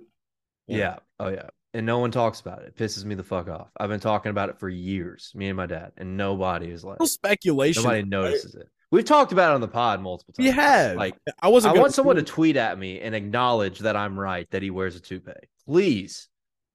Yeah. 0.66 0.76
yeah. 0.76 0.96
Oh 1.20 1.28
yeah. 1.28 1.48
And 1.74 1.86
no 1.86 2.00
one 2.00 2.10
talks 2.10 2.40
about 2.40 2.60
it. 2.62 2.66
It 2.68 2.76
pisses 2.76 3.04
me 3.04 3.14
the 3.14 3.22
fuck 3.22 3.48
off. 3.48 3.68
I've 3.78 3.88
been 3.88 4.00
talking 4.00 4.30
about 4.30 4.50
it 4.50 4.58
for 4.58 4.68
years, 4.68 5.32
me 5.34 5.48
and 5.48 5.56
my 5.56 5.66
dad, 5.66 5.92
and 5.96 6.18
nobody 6.18 6.70
is 6.70 6.84
like 6.84 7.00
no 7.00 7.06
speculation. 7.06 7.82
Nobody 7.82 8.02
notices 8.02 8.54
right? 8.54 8.64
it. 8.64 8.68
We've 8.90 9.06
talked 9.06 9.32
about 9.32 9.52
it 9.52 9.54
on 9.54 9.62
the 9.62 9.68
pod 9.68 10.02
multiple 10.02 10.34
times. 10.34 10.44
You 10.44 10.52
have. 10.52 10.96
Like 10.96 11.16
I 11.40 11.48
wasn't. 11.48 11.76
I 11.76 11.80
want 11.80 11.94
someone 11.94 12.16
to 12.16 12.22
tweet 12.22 12.56
at 12.56 12.78
me 12.78 13.00
and 13.00 13.14
acknowledge 13.14 13.78
that 13.80 13.96
I'm 13.96 14.20
right 14.20 14.46
that 14.50 14.62
he 14.62 14.70
wears 14.70 14.96
a 14.96 15.00
toupee. 15.00 15.32
Please, 15.66 16.28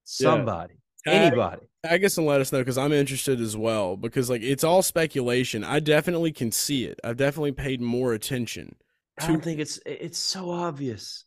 somebody. 0.04 0.74
Anybody. 1.06 1.62
I 1.88 1.98
guess 1.98 2.18
and 2.18 2.26
let 2.26 2.40
us 2.40 2.52
know 2.52 2.58
because 2.58 2.76
I'm 2.76 2.92
interested 2.92 3.40
as 3.40 3.56
well. 3.56 3.96
Because 3.96 4.28
like 4.28 4.42
it's 4.42 4.64
all 4.64 4.82
speculation. 4.82 5.62
I 5.62 5.78
definitely 5.78 6.32
can 6.32 6.50
see 6.50 6.84
it. 6.84 6.98
I've 7.04 7.16
definitely 7.16 7.52
paid 7.52 7.80
more 7.80 8.12
attention. 8.12 8.74
To- 9.20 9.24
I 9.24 9.28
don't 9.28 9.42
think 9.42 9.60
it's 9.60 9.78
it's 9.86 10.18
so 10.18 10.50
obvious. 10.50 11.24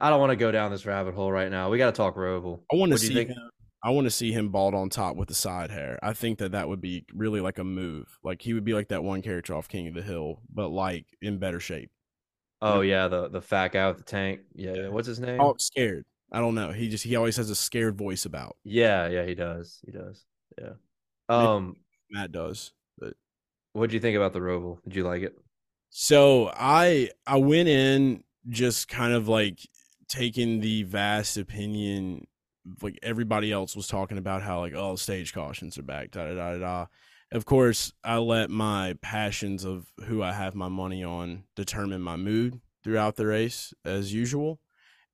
I 0.00 0.10
don't 0.10 0.20
want 0.20 0.30
to 0.30 0.36
go 0.36 0.50
down 0.52 0.70
this 0.70 0.84
rabbit 0.84 1.14
hole 1.14 1.32
right 1.32 1.50
now. 1.50 1.70
We 1.70 1.78
got 1.78 1.94
to 1.94 1.96
talk 1.96 2.16
Roval. 2.16 2.60
I 2.72 2.76
want 2.76 2.92
to 2.92 2.98
see 2.98 3.24
him. 3.24 3.34
I 3.82 3.90
want 3.90 4.06
to 4.06 4.10
see 4.10 4.32
him 4.32 4.48
bald 4.48 4.74
on 4.74 4.88
top 4.88 5.16
with 5.16 5.28
the 5.28 5.34
side 5.34 5.70
hair. 5.70 5.98
I 6.02 6.12
think 6.12 6.38
that 6.38 6.52
that 6.52 6.68
would 6.68 6.80
be 6.80 7.04
really 7.14 7.40
like 7.40 7.58
a 7.58 7.64
move. 7.64 8.18
Like 8.24 8.42
he 8.42 8.52
would 8.52 8.64
be 8.64 8.74
like 8.74 8.88
that 8.88 9.04
one 9.04 9.22
character 9.22 9.54
off 9.54 9.68
King 9.68 9.88
of 9.88 9.94
the 9.94 10.02
Hill, 10.02 10.40
but 10.52 10.68
like 10.68 11.06
in 11.22 11.38
better 11.38 11.60
shape. 11.60 11.90
Oh 12.60 12.80
yeah, 12.80 13.08
the 13.08 13.28
the 13.28 13.40
fat 13.40 13.72
guy 13.72 13.86
with 13.88 13.98
the 13.98 14.02
tank. 14.02 14.40
Yeah, 14.54 14.74
yeah. 14.74 14.88
what's 14.88 15.06
his 15.06 15.20
name? 15.20 15.40
Oh, 15.40 15.54
scared. 15.58 16.04
I 16.32 16.40
don't 16.40 16.54
know. 16.54 16.72
He 16.72 16.88
just 16.88 17.04
he 17.04 17.16
always 17.16 17.36
has 17.36 17.50
a 17.50 17.54
scared 17.54 17.96
voice 17.96 18.24
about. 18.24 18.56
Yeah, 18.64 19.08
yeah, 19.08 19.24
he 19.24 19.34
does. 19.34 19.80
He 19.84 19.92
does. 19.92 20.24
Yeah. 20.60 20.72
Um 21.28 21.76
Matt 22.10 22.32
does. 22.32 22.72
But 22.98 23.14
what 23.72 23.88
did 23.88 23.94
you 23.94 24.00
think 24.00 24.16
about 24.16 24.32
the 24.32 24.40
Roval? 24.40 24.78
Did 24.84 24.96
you 24.96 25.04
like 25.04 25.22
it? 25.22 25.38
So 25.90 26.50
I 26.54 27.10
I 27.26 27.36
went 27.36 27.68
in 27.68 28.24
just 28.48 28.88
kind 28.88 29.12
of 29.12 29.28
like 29.28 29.60
taking 30.08 30.60
the 30.60 30.82
vast 30.84 31.36
opinion 31.36 32.26
like 32.82 32.98
everybody 33.02 33.52
else 33.52 33.76
was 33.76 33.86
talking 33.86 34.18
about 34.18 34.42
how 34.42 34.60
like 34.60 34.74
oh 34.74 34.96
stage 34.96 35.32
cautions 35.32 35.78
are 35.78 35.82
back 35.82 36.10
da 36.10 36.26
da 36.26 36.34
da 36.34 36.58
da 36.58 36.86
of 37.32 37.44
course 37.44 37.92
i 38.04 38.16
let 38.16 38.50
my 38.50 38.94
passions 39.02 39.64
of 39.64 39.92
who 40.04 40.22
i 40.22 40.32
have 40.32 40.54
my 40.54 40.68
money 40.68 41.02
on 41.04 41.44
determine 41.54 42.02
my 42.02 42.16
mood 42.16 42.60
throughout 42.82 43.16
the 43.16 43.26
race 43.26 43.72
as 43.84 44.12
usual 44.12 44.60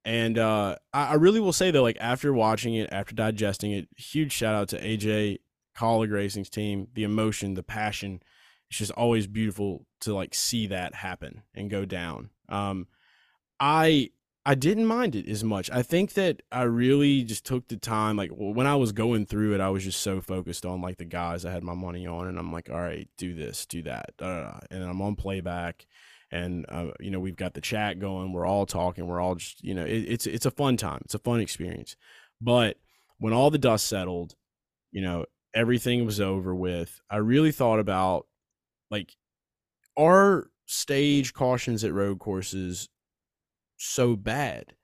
and 0.05 0.37
uh, 0.37 0.77
I, 0.93 1.09
I, 1.09 1.15
really 1.15 1.41
will 1.41 1.53
say 1.53 1.71
that, 1.71 1.81
like 1.81 1.97
after 2.01 2.33
watching 2.33 2.75
it, 2.75 2.89
after 2.93 3.15
digesting 3.15 3.73
it, 3.73 3.89
huge 3.97 4.33
shout 4.33 4.55
out 4.55 4.69
to 4.71 4.81
AJ 4.81 5.39
Kaulig 5.77 6.11
Racing's 6.11 6.51
team. 6.51 6.89
The 6.95 7.05
emotion, 7.05 7.55
the 7.55 7.63
passion, 7.63 8.21
it's 8.69 8.79
just 8.79 8.91
always 8.93 9.27
beautiful 9.27 9.87
to 10.01 10.15
like 10.15 10.35
see 10.35 10.67
that 10.69 10.95
happen 10.95 11.43
and 11.55 11.71
go 11.71 11.85
down. 11.85 12.31
Um, 12.49 12.89
I 13.61 14.11
I 14.45 14.57
didn't 14.57 14.87
mind 14.87 15.15
it 15.15 15.29
as 15.29 15.45
much. 15.45 15.71
I 15.71 15.83
think 15.83 16.15
that 16.15 16.43
I 16.51 16.63
really 16.63 17.23
just 17.23 17.47
took 17.47 17.69
the 17.69 17.77
time. 17.77 18.17
Like 18.17 18.31
when 18.33 18.67
I 18.67 18.75
was 18.75 18.91
going 18.91 19.27
through 19.27 19.55
it, 19.55 19.61
I 19.61 19.71
was 19.71 19.85
just 19.85 20.01
so 20.01 20.21
focused 20.21 20.67
on 20.67 20.81
like 20.81 20.99
the 20.99 21.05
guys 21.05 21.45
I 21.45 21.53
had 21.53 21.63
my 21.63 21.75
money 21.75 22.07
on, 22.07 22.27
and 22.27 22.39
I'm 22.39 22.53
like, 22.53 22.69
all 22.69 22.81
right, 22.81 23.09
do 23.17 23.35
this, 23.35 23.67
do 23.67 23.83
that, 23.83 24.11
da, 24.19 24.27
da, 24.27 24.51
da. 24.51 24.59
and 24.71 24.83
I'm 24.83 25.01
on 25.01 25.15
playback 25.15 25.87
and 26.33 26.65
uh, 26.71 26.87
you 26.99 27.11
know 27.11 27.21
we've 27.21 27.37
got 27.37 27.55
the 27.55 27.61
chat 27.61 27.99
going 28.01 28.33
we're 28.33 28.47
all 28.47 28.67
talking 28.67 29.07
we're 29.07 29.21
all 29.21 29.35
just 29.35 29.63
you 29.63 29.75
know 29.75 29.85
it, 29.85 30.05
it's 30.09 30.27
it's 30.27 30.47
a 30.47 30.51
fun 30.51 30.77
time 30.77 31.01
it's 31.05 31.15
a 31.15 31.19
fun 31.19 31.41
experience 31.41 31.95
but 32.41 32.79
when 33.19 33.33
all 33.33 33.51
the 33.51 33.59
dust 33.59 33.87
settled 33.87 34.35
you 34.91 35.03
know 35.03 35.27
everything 35.55 36.07
was 36.07 36.21
over 36.21 36.55
with 36.55 37.01
i 37.11 37.17
really 37.17 37.53
thought 37.53 37.79
about 37.79 38.27
like 38.91 39.15
are 39.97 40.49
stage 40.65 41.35
cautions 41.35 41.85
at 41.85 41.93
road 41.93 42.19
courses 42.19 42.89
so 43.83 44.17
bad 44.17 44.75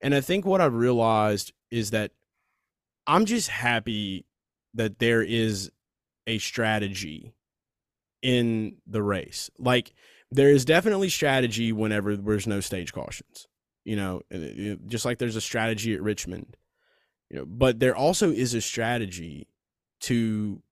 and 0.00 0.14
i 0.14 0.20
think 0.20 0.44
what 0.44 0.60
i've 0.60 0.74
realized 0.74 1.52
is 1.70 1.90
that 1.90 2.12
i'm 3.06 3.24
just 3.24 3.48
happy 3.48 4.24
that 4.74 4.98
there 4.98 5.22
is 5.22 5.70
a 6.26 6.38
strategy 6.38 7.34
in 8.22 8.76
the 8.86 9.02
race 9.02 9.50
like 9.58 9.92
there 10.30 10.50
is 10.50 10.64
definitely 10.64 11.08
strategy 11.08 11.72
whenever 11.72 12.16
there's 12.16 12.46
no 12.46 12.60
stage 12.60 12.92
cautions. 12.92 13.46
You 13.84 13.96
know, 13.96 14.22
just 14.86 15.04
like 15.04 15.18
there's 15.18 15.36
a 15.36 15.40
strategy 15.40 15.94
at 15.94 16.02
Richmond. 16.02 16.56
You 17.30 17.38
know, 17.38 17.44
but 17.46 17.80
there 17.80 17.96
also 17.96 18.30
is 18.30 18.54
a 18.54 18.60
strategy 18.60 19.48
to 20.00 20.62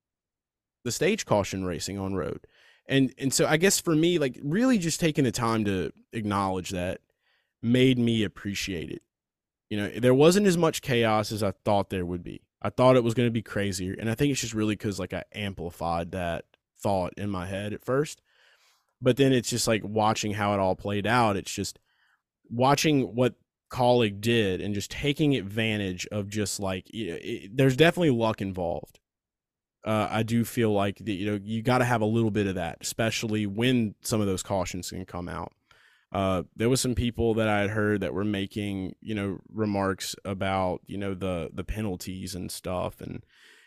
the 0.84 0.92
stage 0.92 1.24
caution 1.24 1.64
racing 1.64 1.98
on 1.98 2.14
road. 2.14 2.46
And 2.86 3.12
and 3.18 3.32
so 3.32 3.46
I 3.46 3.56
guess 3.56 3.80
for 3.80 3.94
me, 3.94 4.18
like 4.18 4.38
really 4.42 4.78
just 4.78 5.00
taking 5.00 5.24
the 5.24 5.32
time 5.32 5.64
to 5.64 5.92
acknowledge 6.12 6.70
that 6.70 7.00
made 7.66 7.98
me 7.98 8.22
appreciate 8.22 8.90
it. 8.90 9.02
You 9.68 9.76
know, 9.76 9.88
there 9.88 10.14
wasn't 10.14 10.46
as 10.46 10.56
much 10.56 10.80
chaos 10.80 11.32
as 11.32 11.42
I 11.42 11.52
thought 11.64 11.90
there 11.90 12.06
would 12.06 12.22
be. 12.22 12.42
I 12.62 12.70
thought 12.70 12.96
it 12.96 13.04
was 13.04 13.14
going 13.14 13.26
to 13.26 13.32
be 13.32 13.42
crazier, 13.42 13.94
and 13.98 14.08
I 14.08 14.14
think 14.14 14.32
it's 14.32 14.40
just 14.40 14.54
really 14.54 14.74
because 14.74 14.98
like 14.98 15.12
I 15.12 15.24
amplified 15.34 16.12
that 16.12 16.44
thought 16.78 17.14
in 17.16 17.30
my 17.30 17.46
head 17.46 17.72
at 17.72 17.84
first, 17.84 18.22
but 19.02 19.16
then 19.16 19.32
it's 19.32 19.50
just 19.50 19.68
like 19.68 19.82
watching 19.84 20.32
how 20.32 20.54
it 20.54 20.60
all 20.60 20.76
played 20.76 21.06
out. 21.06 21.36
It's 21.36 21.52
just 21.52 21.78
watching 22.48 23.14
what 23.14 23.34
Kaulig 23.70 24.20
did 24.20 24.60
and 24.60 24.74
just 24.74 24.90
taking 24.90 25.34
advantage 25.34 26.06
of 26.12 26.28
just 26.28 26.60
like 26.60 26.92
you 26.94 27.10
know, 27.10 27.18
it, 27.20 27.56
there's 27.56 27.76
definitely 27.76 28.10
luck 28.10 28.40
involved. 28.40 29.00
Uh, 29.84 30.08
I 30.10 30.22
do 30.22 30.44
feel 30.44 30.72
like 30.72 31.00
you 31.04 31.30
know 31.30 31.40
you 31.42 31.62
got 31.62 31.78
to 31.78 31.84
have 31.84 32.00
a 32.00 32.06
little 32.06 32.30
bit 32.30 32.46
of 32.46 32.54
that, 32.54 32.78
especially 32.80 33.46
when 33.46 33.94
some 34.02 34.20
of 34.20 34.26
those 34.26 34.42
cautions 34.42 34.90
can 34.90 35.04
come 35.04 35.28
out. 35.28 35.52
Uh, 36.12 36.44
there 36.54 36.68
was 36.68 36.80
some 36.80 36.94
people 36.94 37.34
that 37.34 37.48
I 37.48 37.60
had 37.60 37.70
heard 37.70 38.00
that 38.00 38.14
were 38.14 38.24
making 38.24 38.94
you 39.00 39.14
know 39.14 39.38
remarks 39.52 40.14
about 40.24 40.80
you 40.86 40.98
know 40.98 41.14
the 41.14 41.50
the 41.52 41.64
penalties 41.64 42.34
and 42.34 42.50
stuff, 42.50 43.00
and 43.00 43.24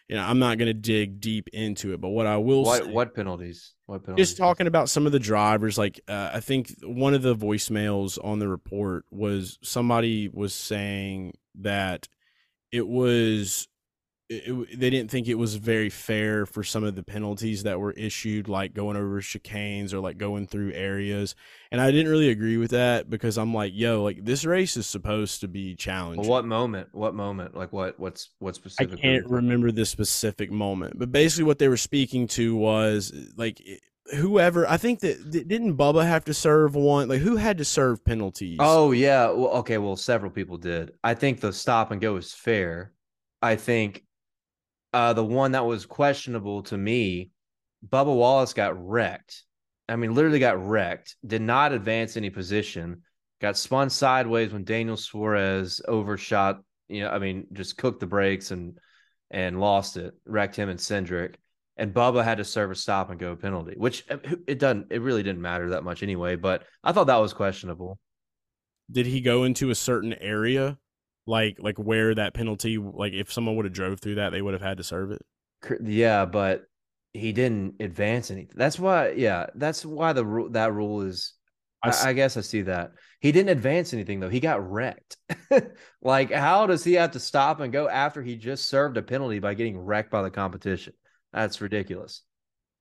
you 0.08 0.15
know 0.15 0.23
I'm 0.23 0.39
not 0.39 0.58
going 0.58 0.67
to 0.67 0.73
dig 0.73 1.21
deep 1.21 1.49
into 1.49 1.93
it, 1.93 2.02
but 2.02 2.10
what 2.10 2.25
I 2.28 2.38
will 2.38 2.63
what 2.63 2.84
say, 2.84 2.91
what 2.91 3.13
penalties? 3.13 3.73
What 3.86 4.04
penalties? 4.04 4.28
just 4.28 4.38
talking 4.38 4.67
about 4.67 4.89
some 4.89 5.06
of 5.06 5.12
the 5.12 5.19
drivers 5.19 5.75
like 5.75 5.99
uh, 6.08 6.30
i 6.32 6.39
think 6.39 6.71
one 6.84 7.15
of 7.15 7.23
the 7.23 7.36
voicemails 7.36 8.23
on 8.23 8.38
the 8.38 8.47
report 8.47 9.04
was 9.10 9.58
somebody 9.63 10.30
was 10.30 10.54
saying 10.54 11.34
that 11.56 12.08
it 12.71 12.88
was 12.88 13.67
it, 14.30 14.44
it- 14.48 14.80
they 14.80 14.89
didn't 14.89 15.10
think 15.12 15.28
it 15.28 15.36
was 15.36 15.56
very 15.56 15.89
fair 15.89 16.46
for 16.46 16.63
some 16.63 16.84
of 16.84 16.96
the 16.96 17.04
penalties 17.04 17.63
that 17.63 17.80
were 17.80 17.92
issued 17.94 18.48
like 18.48 18.74
going 18.74 18.96
over 18.96 19.20
chicanes 19.22 19.92
or 19.94 20.00
like 20.00 20.18
going 20.18 20.46
through 20.48 20.72
areas 20.74 21.36
and 21.72 21.82
i 21.82 21.92
didn't 21.92 22.12
really 22.12 22.30
agree 22.30 22.58
with 22.58 22.72
that 22.72 23.10
because 23.10 23.38
i'm 23.38 23.54
like 23.54 23.72
yo 23.76 24.04
like 24.04 24.24
this 24.24 24.46
race 24.46 24.78
is 24.78 24.86
supposed 24.88 25.42
to 25.42 25.48
be 25.48 25.76
challenging 25.76 26.22
Well, 26.22 26.30
what 26.30 26.46
moment? 26.46 26.89
What 26.92 27.15
moment? 27.15 27.56
Like 27.56 27.74
what? 27.74 28.00
What's 28.00 28.30
what 28.39 28.56
specific? 28.56 28.98
I 28.98 29.02
can't 29.02 29.26
remember 29.30 29.72
the 29.72 29.86
specific 29.86 30.52
moment, 30.52 30.98
but 31.00 31.12
basically 31.12 31.46
what 31.46 31.60
they 31.60 31.68
were 31.68 31.78
speaking 31.78 32.28
to 32.30 32.56
was 32.56 33.12
like 33.36 33.62
whoever. 34.15 34.68
I 34.68 34.78
think 34.78 35.00
that 35.02 35.30
didn't 35.32 35.78
Bubba 35.78 36.04
have 36.06 36.26
to 36.26 36.34
serve 36.34 36.76
one? 36.76 37.08
Like 37.08 37.22
who 37.22 37.36
had 37.36 37.58
to 37.60 37.65
serve 37.65 38.04
penalties? 38.04 38.58
Oh 38.60 38.92
yeah. 38.92 39.28
Well, 39.30 39.50
okay. 39.60 39.78
Well, 39.78 39.96
several 39.96 40.32
people 40.32 40.58
did. 40.58 40.92
I 41.04 41.13
think 41.13 41.39
the 41.39 41.54
stop 41.54 41.92
and 41.92 42.02
go 42.02 42.15
is 42.18 42.34
fair. 42.34 42.94
I 43.42 43.56
think 43.56 44.04
uh, 44.93 45.13
the 45.13 45.23
one 45.23 45.52
that 45.52 45.65
was 45.65 45.86
questionable 45.86 46.63
to 46.63 46.78
me, 46.78 47.32
Bubba 47.88 48.15
Wallace 48.15 48.54
got 48.54 48.80
wrecked. 48.84 49.43
I 49.88 49.95
mean, 49.95 50.13
literally 50.13 50.39
got 50.39 50.63
wrecked. 50.65 51.15
Did 51.25 51.41
not 51.41 51.73
advance 51.73 52.17
any 52.17 52.30
position. 52.30 53.02
Got 53.41 53.58
spun 53.58 53.89
sideways 53.89 54.52
when 54.52 54.63
Daniel 54.63 54.97
Suarez 54.97 55.82
overshot. 55.88 56.62
You 56.88 57.02
know, 57.02 57.10
I 57.10 57.19
mean, 57.19 57.47
just 57.54 57.78
cooked 57.78 57.99
the 57.99 58.08
brakes 58.08 58.52
and 58.52 58.78
and 59.32 59.60
lost 59.60 59.97
it. 59.97 60.13
Wrecked 60.25 60.56
him 60.56 60.69
and 60.69 60.80
Cindric. 60.80 61.36
And 61.78 61.93
Bubba 61.93 62.23
had 62.23 62.39
to 62.39 62.43
serve 62.43 62.71
a 62.71 62.75
stop 62.75 63.10
and 63.10 63.19
go 63.19 63.36
penalty, 63.38 63.75
which 63.78 64.04
uh, 64.10 64.17
it 64.47 64.60
doesn't. 64.60 64.88
It 64.91 65.02
really 65.02 65.23
didn't 65.23 65.41
matter 65.41 65.69
that 65.69 65.84
much 65.84 66.04
anyway. 66.04 66.36
But 66.36 66.63
I 66.84 66.91
thought 66.91 67.08
that 67.08 67.17
was 67.17 67.34
questionable. 67.34 67.97
Did 68.91 69.06
he 69.06 69.21
go 69.21 69.43
into 69.43 69.69
a 69.69 69.75
certain 69.75 70.13
area, 70.13 70.78
like 71.30 71.58
like 71.60 71.78
where 71.78 72.13
that 72.15 72.34
penalty? 72.34 72.78
Like 72.78 73.13
if 73.13 73.32
someone 73.32 73.56
would 73.56 73.65
have 73.65 73.74
drove 73.74 74.00
through 74.00 74.15
that, 74.15 74.32
they 74.32 74.42
would 74.42 74.54
have 74.54 74.62
had 74.62 74.78
to 74.78 74.84
serve 74.84 75.12
it. 75.12 75.22
Yeah, 75.84 76.26
but 76.26 76.63
he 77.13 77.32
didn't 77.32 77.76
advance 77.80 78.32
anything. 78.32 78.56
That's 78.56 78.80
why. 78.80 79.12
Yeah, 79.12 79.48
that's 79.56 79.86
why 79.86 80.13
the 80.13 80.26
rule 80.26 80.50
that 80.52 80.74
rule 80.74 81.02
is. 81.02 81.34
I 81.82 82.12
guess 82.12 82.36
I 82.36 82.42
see 82.42 82.63
that 82.63 82.92
he 83.20 83.32
didn't 83.32 83.50
advance 83.50 83.94
anything 83.94 84.20
though. 84.20 84.30
He 84.30 84.39
got 84.39 84.70
wrecked. 84.70 85.18
like, 86.02 86.32
how 86.32 86.68
does 86.68 86.84
he 86.84 86.94
have 86.94 87.12
to 87.12 87.20
stop 87.20 87.60
and 87.60 87.72
go 87.72 87.88
after 87.89 88.22
he 88.22 88.36
just 88.36 88.70
served 88.70 88.98
a 88.98 89.02
penalty 89.02 89.39
by 89.39 89.54
getting 89.54 89.78
wrecked 89.78 90.12
by 90.12 90.22
the 90.22 90.32
competition? 90.32 90.94
That's 91.34 91.62
ridiculous. 91.62 92.24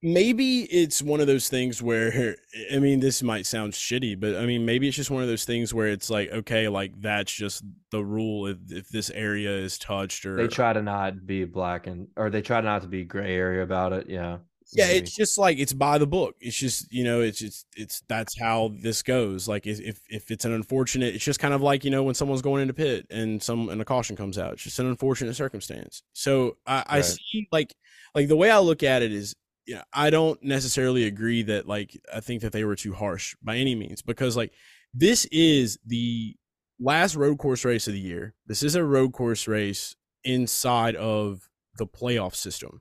Maybe 0.02 0.62
it's 0.62 1.02
one 1.02 1.20
of 1.20 1.26
those 1.26 1.48
things 1.48 1.82
where 1.82 2.36
I 2.72 2.78
mean 2.78 3.00
this 3.00 3.22
might 3.22 3.46
sound 3.46 3.72
shitty, 3.72 4.18
but 4.18 4.36
I 4.36 4.46
mean 4.46 4.64
maybe 4.64 4.88
it's 4.88 4.96
just 4.96 5.10
one 5.10 5.22
of 5.22 5.28
those 5.28 5.44
things 5.44 5.74
where 5.74 5.88
it's 5.88 6.10
like 6.10 6.30
okay, 6.30 6.68
like 6.68 7.00
that's 7.00 7.32
just 7.32 7.64
the 7.90 8.04
rule 8.04 8.46
if, 8.46 8.58
if 8.68 8.88
this 8.88 9.10
area 9.10 9.50
is 9.50 9.78
touched 9.78 10.24
or 10.26 10.36
They 10.36 10.48
try 10.48 10.72
to 10.72 10.82
not 10.82 11.26
be 11.26 11.44
black 11.44 11.86
and 11.86 12.08
or 12.16 12.30
they 12.30 12.42
try 12.42 12.60
not 12.60 12.82
to 12.82 12.88
be 12.88 13.04
gray 13.04 13.34
area 13.34 13.62
about 13.62 13.92
it. 13.92 14.08
Yeah. 14.08 14.38
yeah, 14.72 14.86
Maybe. 14.86 14.98
it's 14.98 15.16
just 15.16 15.38
like 15.38 15.58
it's 15.58 15.72
by 15.72 15.98
the 15.98 16.06
book. 16.06 16.36
It's 16.40 16.56
just 16.56 16.92
you 16.92 17.02
know 17.02 17.20
it's 17.20 17.42
it's 17.42 17.64
it's 17.76 18.02
that's 18.08 18.38
how 18.38 18.72
this 18.80 19.02
goes. 19.02 19.48
Like 19.48 19.66
if 19.66 19.80
if 19.80 20.00
if 20.08 20.30
it's 20.30 20.44
an 20.44 20.52
unfortunate, 20.52 21.14
it's 21.14 21.24
just 21.24 21.40
kind 21.40 21.54
of 21.54 21.62
like 21.62 21.84
you 21.84 21.90
know 21.90 22.04
when 22.04 22.14
someone's 22.14 22.42
going 22.42 22.62
into 22.62 22.74
pit 22.74 23.06
and 23.10 23.42
some 23.42 23.68
and 23.68 23.80
a 23.80 23.84
caution 23.84 24.14
comes 24.14 24.38
out. 24.38 24.54
It's 24.54 24.62
just 24.62 24.78
an 24.78 24.86
unfortunate 24.86 25.34
circumstance. 25.34 26.02
So 26.12 26.58
I, 26.66 26.84
I 26.86 27.00
see 27.00 27.48
like 27.50 27.74
like 28.14 28.28
the 28.28 28.36
way 28.36 28.50
I 28.50 28.58
look 28.58 28.82
at 28.82 29.02
it 29.02 29.12
is 29.12 29.34
yeah, 29.68 29.82
I 29.92 30.08
don't 30.08 30.42
necessarily 30.42 31.04
agree 31.04 31.42
that 31.42 31.68
like 31.68 32.00
I 32.12 32.20
think 32.20 32.40
that 32.40 32.52
they 32.52 32.64
were 32.64 32.74
too 32.74 32.94
harsh 32.94 33.36
by 33.42 33.58
any 33.58 33.74
means 33.74 34.00
because 34.00 34.34
like 34.34 34.54
this 34.94 35.26
is 35.26 35.78
the 35.84 36.34
last 36.80 37.14
road 37.14 37.36
course 37.36 37.66
race 37.66 37.86
of 37.86 37.92
the 37.92 38.00
year. 38.00 38.34
This 38.46 38.62
is 38.62 38.74
a 38.74 38.82
road 38.82 39.12
course 39.12 39.46
race 39.46 39.94
inside 40.24 40.96
of 40.96 41.50
the 41.76 41.86
playoff 41.86 42.34
system. 42.34 42.80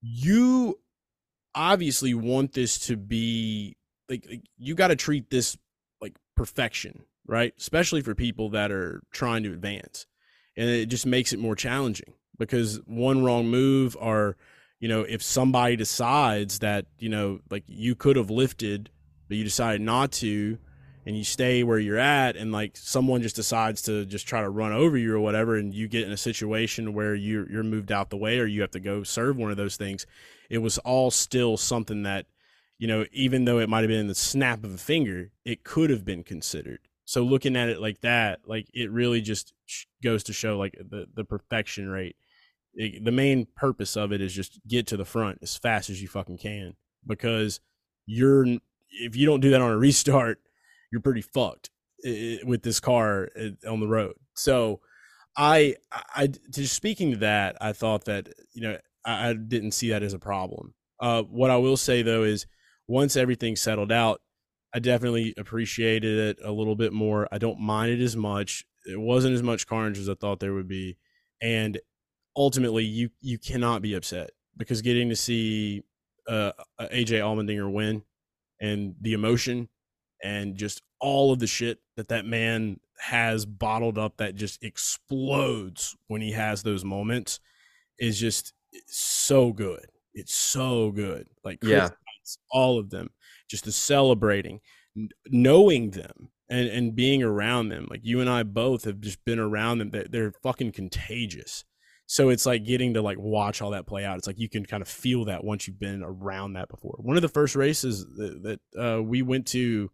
You 0.00 0.80
obviously 1.54 2.14
want 2.14 2.54
this 2.54 2.78
to 2.86 2.96
be 2.96 3.76
like, 4.08 4.24
like 4.28 4.44
you 4.56 4.74
got 4.74 4.88
to 4.88 4.96
treat 4.96 5.28
this 5.28 5.58
like 6.00 6.16
perfection, 6.34 7.04
right? 7.26 7.52
Especially 7.58 8.00
for 8.00 8.14
people 8.14 8.48
that 8.50 8.72
are 8.72 9.02
trying 9.12 9.42
to 9.42 9.52
advance. 9.52 10.06
And 10.56 10.70
it 10.70 10.86
just 10.86 11.04
makes 11.04 11.34
it 11.34 11.38
more 11.38 11.54
challenging 11.54 12.14
because 12.38 12.80
one 12.86 13.22
wrong 13.22 13.48
move 13.48 13.98
or 14.00 14.38
you 14.80 14.88
know, 14.88 15.02
if 15.02 15.22
somebody 15.22 15.76
decides 15.76 16.58
that, 16.60 16.86
you 16.98 17.10
know, 17.10 17.40
like 17.50 17.64
you 17.66 17.94
could 17.94 18.16
have 18.16 18.30
lifted, 18.30 18.90
but 19.28 19.36
you 19.36 19.44
decided 19.44 19.82
not 19.82 20.10
to, 20.12 20.58
and 21.06 21.16
you 21.16 21.24
stay 21.24 21.62
where 21.62 21.78
you're 21.78 21.98
at, 21.98 22.36
and 22.36 22.50
like 22.50 22.76
someone 22.76 23.22
just 23.22 23.36
decides 23.36 23.82
to 23.82 24.04
just 24.06 24.26
try 24.26 24.40
to 24.40 24.48
run 24.48 24.72
over 24.72 24.96
you 24.96 25.14
or 25.14 25.20
whatever, 25.20 25.56
and 25.56 25.74
you 25.74 25.86
get 25.86 26.06
in 26.06 26.12
a 26.12 26.16
situation 26.16 26.94
where 26.94 27.14
you're 27.14 27.50
you're 27.50 27.62
moved 27.62 27.92
out 27.92 28.10
the 28.10 28.16
way 28.16 28.38
or 28.38 28.46
you 28.46 28.62
have 28.62 28.70
to 28.72 28.80
go 28.80 29.02
serve 29.02 29.36
one 29.36 29.50
of 29.50 29.56
those 29.56 29.76
things, 29.76 30.06
it 30.48 30.58
was 30.58 30.78
all 30.78 31.10
still 31.10 31.56
something 31.56 32.02
that, 32.02 32.26
you 32.78 32.88
know, 32.88 33.04
even 33.12 33.44
though 33.44 33.58
it 33.58 33.68
might 33.68 33.80
have 33.80 33.88
been 33.88 34.08
the 34.08 34.14
snap 34.14 34.64
of 34.64 34.74
a 34.74 34.78
finger, 34.78 35.30
it 35.44 35.62
could 35.64 35.90
have 35.90 36.04
been 36.04 36.22
considered. 36.24 36.80
So 37.04 37.22
looking 37.22 37.56
at 37.56 37.68
it 37.68 37.80
like 37.80 38.00
that, 38.02 38.40
like 38.46 38.68
it 38.72 38.90
really 38.90 39.20
just 39.20 39.52
goes 40.02 40.24
to 40.24 40.32
show 40.32 40.56
like 40.58 40.74
the 40.78 41.06
the 41.14 41.24
perfection 41.24 41.88
rate 41.88 42.16
it, 42.80 43.04
the 43.04 43.12
main 43.12 43.46
purpose 43.56 43.94
of 43.94 44.10
it 44.10 44.22
is 44.22 44.32
just 44.32 44.58
get 44.66 44.86
to 44.86 44.96
the 44.96 45.04
front 45.04 45.38
as 45.42 45.56
fast 45.56 45.90
as 45.90 46.00
you 46.00 46.08
fucking 46.08 46.38
can 46.38 46.74
because 47.06 47.60
you're 48.06 48.46
if 48.90 49.14
you 49.14 49.26
don't 49.26 49.40
do 49.40 49.50
that 49.50 49.60
on 49.60 49.70
a 49.70 49.76
restart 49.86 50.40
you're 50.90 51.02
pretty 51.02 51.20
fucked 51.20 51.70
with 52.02 52.62
this 52.62 52.80
car 52.80 53.28
uh, 53.38 53.70
on 53.70 53.80
the 53.80 53.86
road. 53.88 54.14
So 54.34 54.80
i 55.36 55.76
i 56.16 56.26
just 56.50 56.74
speaking 56.74 57.12
to 57.12 57.16
that 57.18 57.56
i 57.60 57.72
thought 57.72 58.06
that 58.06 58.28
you 58.52 58.60
know 58.60 58.76
i, 59.04 59.28
I 59.28 59.32
didn't 59.34 59.70
see 59.72 59.90
that 59.90 60.02
as 60.02 60.14
a 60.14 60.18
problem. 60.18 60.74
Uh 60.98 61.22
what 61.22 61.50
i 61.50 61.56
will 61.56 61.76
say 61.76 62.02
though 62.02 62.22
is 62.22 62.46
once 62.88 63.14
everything 63.14 63.54
settled 63.56 63.92
out 63.92 64.22
i 64.74 64.78
definitely 64.78 65.34
appreciated 65.38 66.18
it 66.18 66.38
a 66.44 66.50
little 66.50 66.76
bit 66.76 66.92
more. 66.92 67.28
I 67.30 67.38
don't 67.38 67.60
mind 67.60 67.92
it 67.92 68.02
as 68.02 68.16
much. 68.16 68.64
It 68.86 68.98
wasn't 68.98 69.34
as 69.34 69.42
much 69.42 69.66
carnage 69.66 69.98
as 69.98 70.08
i 70.08 70.14
thought 70.14 70.40
there 70.40 70.54
would 70.54 70.68
be. 70.68 70.96
And 71.42 71.78
ultimately 72.40 72.84
you 72.84 73.10
you 73.20 73.38
cannot 73.38 73.82
be 73.82 73.92
upset 73.92 74.30
because 74.56 74.80
getting 74.80 75.10
to 75.10 75.16
see 75.16 75.82
uh, 76.26 76.52
AJ 76.80 77.20
Allmendinger 77.20 77.70
win 77.70 78.02
and 78.60 78.94
the 78.98 79.12
emotion 79.12 79.68
and 80.24 80.56
just 80.56 80.80
all 81.00 81.32
of 81.32 81.38
the 81.38 81.46
shit 81.46 81.80
that 81.96 82.08
that 82.08 82.24
man 82.24 82.80
has 82.98 83.44
bottled 83.44 83.98
up 83.98 84.16
that 84.16 84.36
just 84.36 84.62
explodes 84.62 85.94
when 86.08 86.22
he 86.22 86.32
has 86.32 86.62
those 86.62 86.82
moments 86.82 87.40
is 87.98 88.18
just 88.18 88.54
so 88.86 89.52
good. 89.52 89.84
It's 90.14 90.34
so 90.34 90.92
good. 90.92 91.28
Like 91.44 91.60
Chris 91.60 91.72
Yeah. 91.72 91.88
All 92.50 92.78
of 92.78 92.90
them, 92.90 93.10
just 93.48 93.64
the 93.64 93.72
celebrating, 93.72 94.60
knowing 95.26 95.90
them 95.90 96.30
and 96.48 96.68
and 96.68 96.94
being 96.94 97.22
around 97.22 97.68
them. 97.68 97.86
Like 97.90 98.00
you 98.02 98.20
and 98.20 98.30
I 98.30 98.44
both 98.44 98.84
have 98.84 99.00
just 99.00 99.22
been 99.24 99.38
around 99.38 99.78
them. 99.78 99.90
They're, 99.90 100.06
they're 100.08 100.32
fucking 100.42 100.72
contagious. 100.72 101.64
So 102.10 102.28
it's 102.30 102.44
like 102.44 102.64
getting 102.64 102.94
to 102.94 103.02
like 103.02 103.18
watch 103.20 103.62
all 103.62 103.70
that 103.70 103.86
play 103.86 104.04
out. 104.04 104.18
It's 104.18 104.26
like 104.26 104.40
you 104.40 104.48
can 104.48 104.66
kind 104.66 104.82
of 104.82 104.88
feel 104.88 105.26
that 105.26 105.44
once 105.44 105.68
you've 105.68 105.78
been 105.78 106.02
around 106.02 106.54
that 106.54 106.68
before. 106.68 106.96
One 106.98 107.14
of 107.14 107.22
the 107.22 107.28
first 107.28 107.54
races 107.54 108.04
that, 108.16 108.58
that 108.74 108.96
uh, 108.96 109.00
we 109.00 109.22
went 109.22 109.46
to 109.48 109.92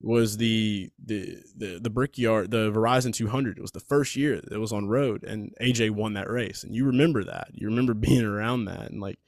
was 0.00 0.36
the 0.36 0.90
the 1.04 1.38
the 1.56 1.80
the 1.82 1.90
Brickyard, 1.90 2.52
the 2.52 2.70
Verizon 2.70 3.12
200. 3.12 3.58
It 3.58 3.62
was 3.62 3.72
the 3.72 3.80
first 3.80 4.14
year 4.14 4.36
that 4.40 4.52
it 4.52 4.58
was 4.58 4.72
on 4.72 4.86
road, 4.86 5.24
and 5.24 5.52
AJ 5.60 5.90
won 5.90 6.12
that 6.12 6.30
race. 6.30 6.62
And 6.62 6.72
you 6.72 6.84
remember 6.84 7.24
that. 7.24 7.48
You 7.52 7.66
remember 7.66 7.94
being 8.08 8.24
around 8.24 8.66
that, 8.66 8.92
and 8.92 9.00
like 9.00 9.18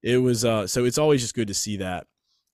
it 0.00 0.18
was. 0.18 0.44
uh 0.44 0.68
So 0.68 0.84
it's 0.84 0.98
always 0.98 1.22
just 1.22 1.34
good 1.34 1.48
to 1.48 1.54
see 1.54 1.78
that. 1.78 2.06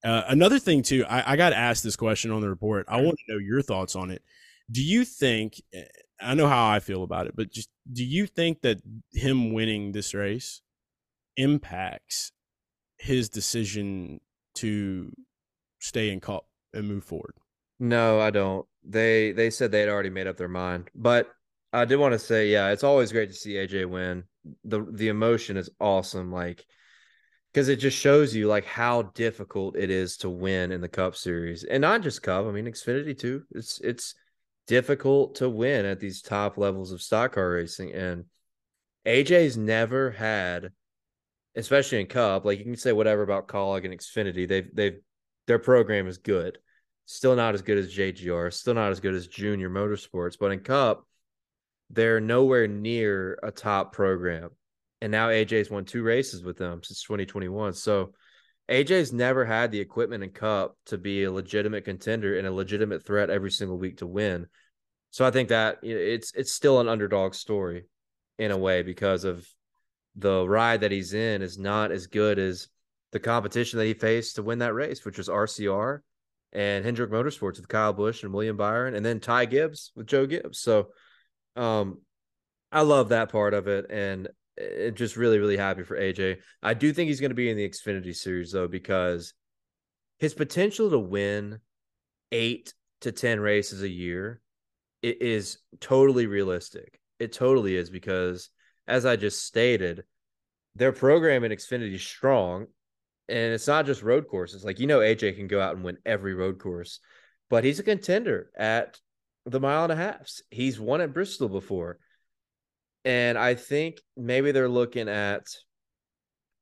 Uh, 0.03 0.23
another 0.29 0.59
thing 0.59 0.83
too, 0.83 1.05
I, 1.11 1.33
I 1.33 1.37
got 1.37 1.53
asked 1.53 1.85
this 1.85 1.97
question 1.97 2.31
on 2.31 2.41
the 2.41 2.49
report. 2.49 2.87
I 2.89 3.03
want 3.03 3.19
to 3.19 3.35
know 3.35 3.39
your 3.39 3.61
thoughts 3.61 3.97
on 3.97 4.11
it. 4.11 4.23
Do 4.71 4.83
you 4.83 5.05
think, 5.05 5.61
I 6.21 6.35
know 6.35 6.49
how 6.49 6.69
I 6.69 6.81
feel 6.81 7.03
about 7.03 7.27
it, 7.27 7.37
but 7.37 7.51
just 7.51 7.69
do 7.93 8.05
you 8.05 8.27
think 8.27 8.63
that 8.63 8.79
him 9.13 9.53
winning 9.53 9.93
this 9.93 10.15
race 10.15 10.63
impacts 11.37 12.33
his 12.99 13.29
decision 13.29 14.21
to 14.55 15.13
stay 15.81 16.11
in 16.11 16.21
cup 16.21 16.47
and 16.73 16.89
move 16.89 17.05
forward? 17.05 17.35
No, 17.79 18.21
I 18.21 18.31
don't. 18.31 18.67
They 18.85 19.33
they 19.33 19.51
said 19.51 19.71
they 19.71 19.81
had 19.81 19.89
already 19.89 20.11
made 20.11 20.27
up 20.27 20.37
their 20.37 20.49
mind. 20.49 20.91
But 20.95 21.29
I 21.73 21.85
did 21.85 21.97
want 21.97 22.13
to 22.13 22.19
say, 22.19 22.49
yeah, 22.49 22.71
it's 22.71 22.85
always 22.85 23.13
great 23.13 23.29
to 23.29 23.35
see 23.35 23.55
AJ 23.55 23.89
win. 23.89 24.25
The 24.65 24.87
the 24.91 25.09
emotion 25.09 25.57
is 25.57 25.71
awesome. 25.81 26.33
Like 26.33 26.65
because 27.53 27.69
it 27.69 27.77
just 27.77 27.99
shows 27.99 28.35
you 28.35 28.49
like 28.49 28.67
how 28.67 29.03
difficult 29.03 29.77
it 29.77 29.91
is 29.91 30.19
to 30.19 30.31
win 30.31 30.73
in 30.73 30.81
the 30.81 30.89
cup 30.89 31.17
series. 31.17 31.65
And 31.65 31.81
not 31.81 32.03
just 32.03 32.23
cup, 32.23 32.47
I 32.47 32.51
mean 32.51 32.67
Xfinity 32.67 33.19
too. 33.19 33.45
It's 33.51 33.81
it's 33.81 34.15
difficult 34.67 35.37
to 35.37 35.49
win 35.49 35.85
at 35.85 36.01
these 36.01 36.23
top 36.23 36.59
levels 36.59 36.93
of 36.93 37.03
stock 37.03 37.33
car 37.33 37.51
racing. 37.51 37.93
And 37.93 38.25
AJ's 39.07 39.57
never 39.57 40.11
had, 40.11 40.73
especially 41.55 42.01
in 42.01 42.07
Cup, 42.07 42.45
like 42.45 42.59
you 42.59 42.65
can 42.65 42.77
say 42.77 42.93
whatever 42.93 43.23
about 43.23 43.49
Kaulig 43.49 43.85
and 43.85 43.95
Xfinity. 43.95 44.49
They've 44.49 44.69
they've 44.75 45.01
their 45.47 45.59
program 45.59 46.09
is 46.09 46.19
good. 46.19 46.59
Still 47.07 47.37
not 47.37 47.55
as 47.55 47.63
good 47.63 47.79
as 47.79 47.95
JGR, 47.95 48.53
still 48.53 48.75
not 48.75 48.91
as 48.91 48.99
good 48.99 49.15
as 49.15 49.29
Junior 49.29 49.71
Motorsports, 49.71 50.37
but 50.39 50.51
in 50.51 50.61
Cup, 50.61 51.07
they're 51.91 52.21
nowhere 52.21 52.67
near 52.67 53.39
a 53.45 53.53
top 53.53 53.93
program. 53.93 54.51
And 55.01 55.13
now 55.13 55.29
AJ's 55.29 55.71
won 55.71 55.85
two 55.85 56.03
races 56.03 56.43
with 56.43 56.57
them 56.57 56.83
since 56.83 57.03
2021. 57.03 57.75
So 57.75 58.15
AJ's 58.71 59.13
never 59.13 59.45
had 59.45 59.71
the 59.71 59.81
equipment 59.81 60.25
and 60.25 60.35
Cup 60.35 60.77
to 60.87 60.99
be 60.99 61.25
a 61.25 61.33
legitimate 61.33 61.85
contender 61.85 62.37
and 62.37 62.47
a 62.47 62.53
legitimate 62.53 63.05
threat 63.05 63.31
every 63.31 63.51
single 63.51 63.79
week 63.79 63.99
to 63.99 64.07
win. 64.07 64.47
So 65.11 65.25
I 65.25 65.31
think 65.31 65.51
that 65.51 65.79
it's 65.83 66.33
it's 66.35 66.53
still 66.53 66.81
an 66.81 66.89
underdog 66.89 67.35
story 67.35 67.87
in 68.39 68.51
a 68.51 68.59
way 68.59 68.83
because 68.83 69.25
of 69.25 69.47
the 70.17 70.47
ride 70.47 70.81
that 70.81 70.93
he's 70.93 71.15
in 71.15 71.43
is 71.43 71.59
not 71.59 71.93
as 71.93 72.07
good 72.07 72.39
as 72.39 72.69
the 73.13 73.21
competition 73.21 73.79
that 73.79 73.87
he 73.87 73.95
faced 73.95 74.37
to 74.37 74.43
win 74.43 74.59
that 74.59 74.75
race, 74.75 75.05
which 75.05 75.19
was 75.19 75.29
RCR 75.29 76.01
and 76.53 76.85
Hendrick 76.85 77.11
Motorsports 77.11 77.57
with 77.57 77.69
Kyle 77.69 77.93
Busch 77.93 78.25
and 78.25 78.33
William 78.33 78.57
Byron, 78.57 78.95
and 78.95 79.05
then 79.05 79.21
Ty 79.21 79.47
Gibbs 79.47 79.93
with 79.95 80.07
Joe 80.07 80.27
Gibbs. 80.27 80.59
So 80.59 80.89
um 81.55 81.99
I 82.73 82.83
love 82.83 83.11
that 83.11 83.31
part 83.31 83.55
of 83.55 83.69
it. 83.69 83.87
And 83.91 84.29
it 84.57 84.95
just 84.95 85.17
really, 85.17 85.39
really 85.39 85.57
happy 85.57 85.83
for 85.83 85.99
AJ. 85.99 86.39
I 86.63 86.75
do 86.75 86.93
think 86.93 87.09
he's 87.09 87.21
going 87.21 87.31
to 87.31 87.35
be 87.35 87.51
in 87.51 87.57
the 87.57 87.69
Xfinity 87.69 88.15
series 88.15 88.53
though, 88.53 88.69
because 88.69 89.35
his 90.19 90.35
potential 90.35 90.91
to 90.91 90.99
win 90.99 91.61
eight 92.33 92.75
to 93.03 93.13
10 93.13 93.41
races 93.41 93.83
a 93.83 93.89
year 93.89 94.41
it 95.03 95.23
is 95.23 95.59
totally 95.81 96.27
realistic. 96.27 97.01
It 97.21 97.33
totally 97.33 97.77
is 97.77 97.91
because, 97.91 98.51
as 98.89 99.07
I 99.07 99.15
just 99.15 99.45
stated, 99.45 100.03
their 100.75 100.91
program 100.91 101.45
in 101.45 101.53
Xfinity 101.53 101.95
is 101.95 102.03
strong. 102.03 102.67
And 103.29 103.53
it's 103.55 103.69
not 103.69 103.87
just 103.87 104.03
road 104.03 104.27
courses. 104.29 104.65
Like, 104.65 104.81
you 104.81 104.87
know, 104.87 104.99
AJ 104.99 105.37
can 105.37 105.47
go 105.47 105.61
out 105.61 105.77
and 105.77 105.85
win 105.85 105.99
every 106.05 106.35
road 106.35 106.59
course, 106.59 107.01
but 107.51 107.63
he's 107.63 107.79
a 107.79 107.85
contender 107.85 108.51
at 108.57 109.01
the 109.45 109.61
mile 109.61 109.85
and 109.85 109.93
a 109.93 109.97
halfs. 109.97 110.43
He's 110.51 110.79
won 110.79 111.01
at 111.01 111.13
Bristol 111.13 111.49
before. 111.49 111.99
And 113.07 113.39
I 113.39 113.55
think 113.55 114.03
maybe 114.17 114.51
they're 114.51 114.69
looking 114.69 115.09
at 115.09 115.47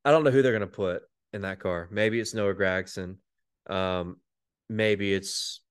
I 0.04 0.10
don't 0.10 0.24
know 0.24 0.30
who 0.30 0.42
they're 0.42 0.52
gonna 0.52 0.66
put 0.66 1.02
in 1.32 1.40
that 1.40 1.58
car. 1.58 1.88
Maybe 1.90 2.20
it's 2.20 2.34
Noah 2.34 2.54
Gragson. 2.54 3.16
Um, 3.66 4.18
maybe 4.68 5.14
it's 5.14 5.62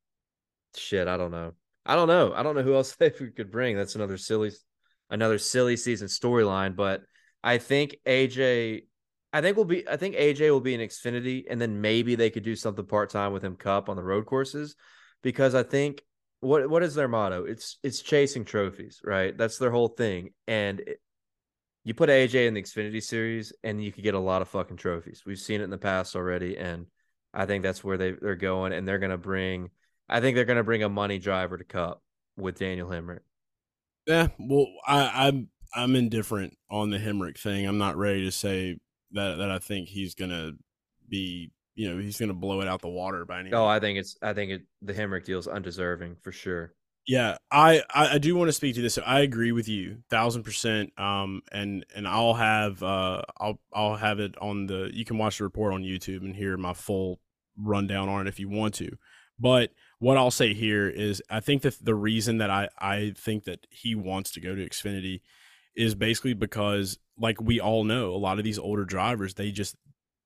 shit. 0.76 1.08
I 1.08 1.16
don't 1.16 1.30
know. 1.30 1.54
I 1.86 1.96
don't 1.96 2.08
know. 2.08 2.34
I 2.34 2.42
don't 2.42 2.56
know 2.56 2.64
who 2.64 2.74
else 2.74 2.96
they 3.00 3.12
could 3.12 3.52
bring. 3.52 3.78
That's 3.78 3.94
another 3.94 4.18
silly, 4.18 4.52
another 5.12 5.38
silly 5.38 5.78
season 5.78 6.08
storyline. 6.08 6.76
But 6.76 7.04
I 7.44 7.60
think 7.60 7.98
AJ, 8.08 8.86
I 9.32 9.42
think 9.42 9.56
will 9.56 9.66
be. 9.66 9.88
I 9.88 9.96
think 9.96 10.16
AJ 10.16 10.50
will 10.50 10.60
be 10.60 10.74
in 10.74 10.82
Xfinity, 10.82 11.44
and 11.48 11.62
then 11.62 11.82
maybe 11.82 12.16
they 12.16 12.32
could 12.32 12.44
do 12.44 12.56
something 12.56 12.86
part 12.86 13.12
time 13.12 13.32
with 13.32 13.44
him 13.44 13.58
Cup 13.58 13.90
on 13.90 13.96
the 13.96 14.04
road 14.04 14.26
courses, 14.26 14.76
because 15.22 15.54
I 15.54 15.62
think 15.62 16.02
what 16.44 16.70
what 16.70 16.84
is 16.84 16.96
their 16.96 17.08
motto? 17.08 17.46
It's 17.46 17.78
it's 17.84 18.02
chasing 18.02 18.46
trophies, 18.46 19.02
right? 19.04 19.38
That's 19.38 19.58
their 19.58 19.72
whole 19.72 19.88
thing. 19.88 20.32
And 20.48 20.80
it, 20.82 21.00
you 21.84 21.94
put 21.94 22.10
AJ 22.10 22.48
in 22.48 22.54
the 22.54 22.62
Xfinity 22.62 23.04
series, 23.04 23.54
and 23.64 23.84
you 23.84 23.92
could 23.92 24.04
get 24.04 24.14
a 24.14 24.20
lot 24.20 24.42
of 24.42 24.48
fucking 24.48 24.78
trophies. 24.78 25.24
We've 25.26 25.40
seen 25.40 25.62
it 25.62 25.66
in 25.66 25.70
the 25.70 25.78
past 25.78 26.16
already, 26.16 26.58
and 26.58 26.86
I 27.34 27.46
think 27.46 27.64
that's 27.64 27.84
where 27.84 27.98
they 27.98 28.12
they're 28.12 28.36
going, 28.36 28.74
and 28.74 28.88
they're 28.88 29.00
gonna 29.00 29.18
bring. 29.18 29.70
I 30.10 30.22
think 30.22 30.36
they're 30.36 30.46
gonna 30.46 30.64
bring 30.64 30.84
a 30.84 30.90
money 30.90 31.20
driver 31.20 31.58
to 31.58 31.64
Cup 31.64 32.02
with 32.38 32.60
Daniel 32.60 32.90
Hemric. 32.90 33.20
Yeah, 34.08 34.28
well, 34.40 34.68
I, 34.88 35.28
I'm 35.28 35.50
I'm 35.76 35.96
indifferent 35.96 36.58
on 36.70 36.90
the 36.90 37.00
Hemric 37.00 37.40
thing. 37.40 37.66
I'm 37.66 37.78
not 37.78 37.98
ready 37.98 38.26
to 38.26 38.32
say 38.32 38.80
that 39.12 39.38
that 39.38 39.52
I 39.52 39.60
think 39.60 39.90
he's 39.90 40.16
gonna 40.16 40.52
be 41.08 41.52
you 41.76 41.90
know 41.90 42.00
he's 42.00 42.18
going 42.18 42.30
to 42.30 42.36
blow 42.36 42.62
it 42.62 42.68
out 42.68 42.82
the 42.82 42.90
water 42.90 43.26
by 43.26 43.40
any. 43.40 43.52
Oh, 43.54 43.66
I 43.66 43.80
think 43.80 44.00
it's 44.00 44.18
I 44.22 44.34
think 44.34 44.52
it 44.52 44.62
the 44.82 44.94
Hemric 44.94 45.26
deal 45.26 45.40
is 45.40 45.48
undeserving 45.48 46.18
for 46.22 46.32
sure. 46.32 46.74
Yeah, 47.06 47.36
I, 47.52 47.82
I, 47.94 48.14
I 48.14 48.18
do 48.18 48.34
want 48.36 48.48
to 48.48 48.54
speak 48.54 48.76
to 48.76 48.82
this. 48.82 48.98
I 48.98 49.22
agree 49.22 49.52
with 49.52 49.68
you, 49.68 49.98
thousand 50.10 50.44
percent. 50.44 50.98
Um, 50.98 51.42
and 51.52 51.86
and 51.96 52.08
I'll 52.08 52.34
have 52.34 52.82
uh 52.82 53.24
I'll 53.38 53.60
I'll 53.74 53.96
have 53.96 54.20
it 54.20 54.36
on 54.40 54.68
the. 54.68 54.90
You 54.94 55.04
can 55.04 55.18
watch 55.18 55.40
the 55.40 55.44
report 55.44 55.74
on 55.74 55.84
YouTube 55.84 56.22
and 56.22 56.36
hear 56.36 56.56
my 56.58 56.74
full 56.74 57.20
rundown 57.58 58.10
on 58.10 58.22
it 58.22 58.30
if 58.30 58.40
you 58.40 58.50
want 58.50 58.76
to. 58.76 58.90
But 59.38 59.72
what 60.00 60.18
I'll 60.18 60.32
say 60.32 60.54
here 60.54 60.88
is, 60.88 61.22
I 61.30 61.42
think 61.42 61.64
that 61.64 61.76
the 61.84 61.96
reason 61.96 62.38
that 62.38 62.50
I 62.50 62.70
I 62.80 63.14
think 63.18 63.46
that 63.46 63.68
he 63.70 63.96
wants 63.96 64.32
to 64.32 64.40
go 64.40 64.56
to 64.56 64.66
Xfinity 64.66 65.22
is 65.76 65.96
basically 65.96 66.34
because, 66.34 67.00
like 67.18 67.42
we 67.42 67.60
all 67.60 67.84
know, 67.84 68.14
a 68.14 68.18
lot 68.18 68.38
of 68.38 68.46
these 68.46 68.60
older 68.60 68.86
drivers 68.86 69.34
they 69.34 69.52
just 69.52 69.76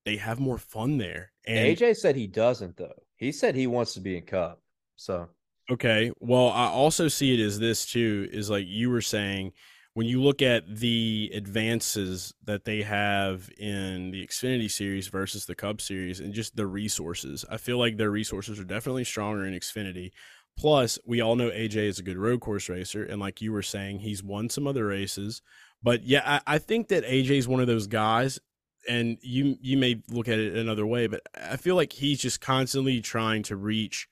they 0.08 0.15
have 0.15 0.39
more 0.39 0.58
fun 0.58 0.98
there. 0.98 1.34
And 1.46 1.78
AJ 1.78 1.98
said 1.98 2.15
he 2.15 2.28
doesn't 2.28 2.78
though. 2.78 3.04
He 3.17 3.34
said 3.34 3.56
he 3.56 3.67
wants 3.67 3.93
to 3.96 4.00
be 4.00 4.15
in 4.15 4.24
Cup. 4.24 4.62
So 4.96 5.28
okay. 5.70 6.13
Well, 6.22 6.48
I 6.48 6.67
also 6.67 7.10
see 7.10 7.34
it 7.34 7.46
as 7.46 7.60
this 7.60 7.86
too. 7.86 8.30
Is 8.32 8.50
like 8.50 8.65
you 8.67 8.89
were 8.89 9.02
saying 9.02 9.52
when 9.96 10.08
you 10.08 10.22
look 10.22 10.41
at 10.41 10.63
the 10.74 11.30
advances 11.34 12.34
that 12.46 12.63
they 12.63 12.84
have 12.84 13.50
in 13.58 14.12
the 14.12 14.26
Xfinity 14.26 14.72
series 14.72 15.10
versus 15.10 15.46
the 15.46 15.56
Cup 15.56 15.82
series 15.82 16.22
and 16.22 16.34
just 16.34 16.56
the 16.56 16.67
resources, 16.67 17.43
I 17.50 17.58
feel 17.58 17.78
like 17.78 17.98
their 17.98 18.12
resources 18.12 18.62
are 18.62 18.63
definitely 18.63 19.04
stronger 19.04 19.46
in 19.46 19.54
Xfinity. 19.54 20.12
Plus, 20.58 20.98
we 21.06 21.20
all 21.20 21.36
know 21.36 21.50
AJ 21.50 21.76
is 21.76 22.00
a 22.00 22.04
good 22.04 22.17
road 22.17 22.39
course 22.39 22.70
racer, 22.70 23.04
and 23.04 23.20
like 23.20 23.41
you 23.41 23.52
were 23.52 23.62
saying, 23.62 24.00
he's 24.00 24.24
won 24.24 24.50
some 24.50 24.67
other 24.67 24.86
races. 24.86 25.41
But 25.84 26.04
yeah, 26.04 26.22
I, 26.48 26.56
I 26.56 26.58
think 26.60 26.88
that 26.88 27.04
AJ 27.04 27.32
is 27.32 27.48
one 27.48 27.60
of 27.60 27.67
those 27.67 27.88
guys 27.88 28.39
and 28.88 29.17
you 29.21 29.58
you 29.62 29.78
may 29.78 30.02
look 30.10 30.28
at 30.28 30.39
it 30.39 30.56
another 30.56 30.86
way, 30.86 31.08
but 31.08 31.21
I 31.36 31.58
feel 31.58 31.76
like 31.76 31.93
he's 31.93 32.19
just 32.19 32.41
constantly 32.41 33.02
trying 33.02 33.43
to 33.43 33.56
reach 33.56 34.08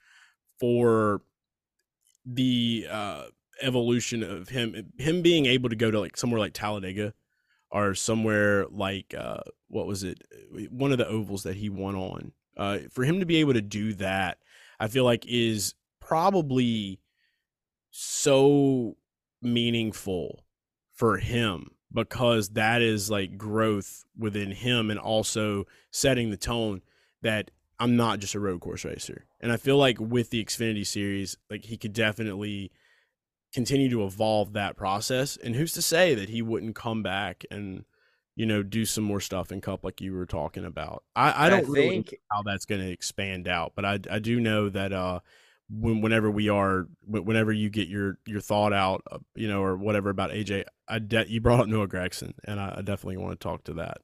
for 0.59 1.21
the 2.25 2.87
uh, 2.89 3.25
evolution 3.61 4.23
of 4.23 4.49
him 4.49 4.91
him 4.97 5.21
being 5.21 5.45
able 5.45 5.69
to 5.69 5.75
go 5.75 5.91
to 5.91 5.99
like 5.99 6.17
somewhere 6.17 6.39
like 6.39 6.53
Talladega 6.53 7.13
or 7.71 7.93
somewhere 7.95 8.65
like 8.67 9.13
uh, 9.17 9.41
what 9.67 9.87
was 9.87 10.03
it 10.03 10.21
one 10.69 10.91
of 10.91 10.97
the 10.97 11.07
ovals 11.07 11.43
that 11.43 11.55
he 11.55 11.69
won 11.69 11.95
on. 11.95 12.31
Uh, 12.57 12.79
for 12.89 13.03
him 13.03 13.19
to 13.19 13.25
be 13.25 13.35
able 13.35 13.51
to 13.51 13.61
do 13.61 13.93
that 13.93 14.37
I 14.79 14.87
feel 14.87 15.03
like 15.03 15.25
is 15.27 15.75
probably 15.99 17.01
so 17.91 18.95
meaningful 19.41 20.45
for 20.93 21.17
him 21.17 21.74
because 21.95 22.49
that 22.49 22.83
is 22.83 23.09
like 23.09 23.37
growth 23.37 24.05
within 24.15 24.51
him 24.51 24.91
and 24.91 24.99
also 24.99 25.65
setting 25.89 26.29
the 26.29 26.37
tone 26.37 26.81
that 27.23 27.49
I'm 27.79 27.95
not 27.95 28.19
just 28.19 28.35
a 28.35 28.39
road 28.39 28.61
course 28.61 28.85
racer. 28.85 29.25
And 29.39 29.51
I 29.51 29.57
feel 29.57 29.77
like 29.77 29.99
with 29.99 30.29
the 30.29 30.43
Xfinity 30.43 30.85
series, 30.85 31.37
like 31.49 31.65
he 31.65 31.77
could 31.77 31.93
definitely 31.93 32.71
continue 33.53 33.89
to 33.89 34.05
evolve 34.05 34.53
that 34.53 34.77
process. 34.77 35.37
And 35.37 35.55
who's 35.55 35.73
to 35.73 35.81
say 35.81 36.13
that 36.13 36.29
he 36.29 36.41
wouldn't 36.41 36.75
come 36.75 37.01
back 37.01 37.45
and 37.49 37.85
you 38.35 38.45
know 38.45 38.61
do 38.61 38.83
some 38.83 39.05
more 39.05 39.21
stuff 39.21 39.49
in 39.51 39.61
Cup 39.61 39.85
like 39.85 40.01
you 40.01 40.13
were 40.13 40.25
talking 40.25 40.65
about? 40.65 41.03
I, 41.15 41.47
I 41.47 41.49
don't 41.49 41.65
I 41.65 41.69
really 41.69 41.89
think 41.89 42.15
how 42.29 42.43
that's 42.43 42.65
going 42.65 42.81
to 42.81 42.91
expand 42.91 43.47
out, 43.47 43.71
but 43.75 43.85
I 43.85 43.99
I 44.11 44.19
do 44.19 44.39
know 44.39 44.69
that 44.69 44.91
uh 44.93 45.21
when, 45.69 46.01
whenever 46.01 46.29
we 46.29 46.49
are 46.49 46.87
whenever 47.07 47.51
you 47.51 47.69
get 47.69 47.87
your 47.87 48.19
your 48.25 48.41
thought 48.41 48.73
out 48.73 49.01
uh, 49.11 49.17
you 49.35 49.47
know 49.47 49.63
or 49.63 49.75
whatever 49.75 50.09
about 50.09 50.31
aj 50.31 50.63
i 50.87 50.99
de- 50.99 51.29
you 51.29 51.41
brought 51.41 51.59
up 51.59 51.67
noah 51.67 51.87
gragson 51.87 52.33
and 52.43 52.59
I, 52.59 52.81
definitely 52.83 53.17
want 53.17 53.39
to 53.39 53.43
talk 53.43 53.63
to 53.65 53.73
that. 53.75 53.97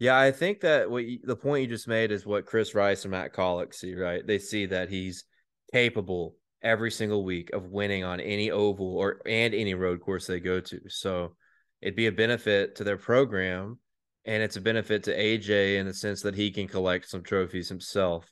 Yeah 0.00 0.18
i 0.18 0.32
think 0.32 0.60
that 0.60 0.90
what 0.90 1.04
you, 1.04 1.20
the 1.22 1.36
point 1.36 1.62
you 1.62 1.68
just 1.68 1.86
made 1.86 2.10
is 2.10 2.26
what 2.26 2.46
chris 2.46 2.74
rice 2.74 3.04
and 3.04 3.12
matt 3.12 3.32
Kaulig 3.32 3.72
see 3.74 3.94
right? 3.94 4.26
They 4.26 4.38
see 4.38 4.66
that 4.66 4.88
he's 4.88 5.24
capable 5.72 6.34
every 6.62 6.90
single 6.90 7.24
week 7.24 7.50
of 7.52 7.70
winning 7.70 8.02
on 8.04 8.20
any 8.20 8.50
oval 8.50 8.96
or 8.96 9.20
and 9.26 9.54
any 9.54 9.74
road 9.74 10.00
course 10.00 10.26
they 10.26 10.40
go 10.40 10.60
to. 10.60 10.80
So 10.88 11.36
it'd 11.80 11.94
be 11.94 12.06
a 12.06 12.12
benefit 12.12 12.74
to 12.76 12.84
their 12.84 12.96
program 12.96 13.78
and 14.24 14.42
it's 14.42 14.56
a 14.56 14.60
benefit 14.60 15.04
to 15.04 15.16
aj 15.16 15.78
in 15.78 15.86
the 15.86 15.94
sense 15.94 16.22
that 16.22 16.34
he 16.34 16.50
can 16.50 16.66
collect 16.66 17.08
some 17.08 17.22
trophies 17.22 17.68
himself 17.68 18.28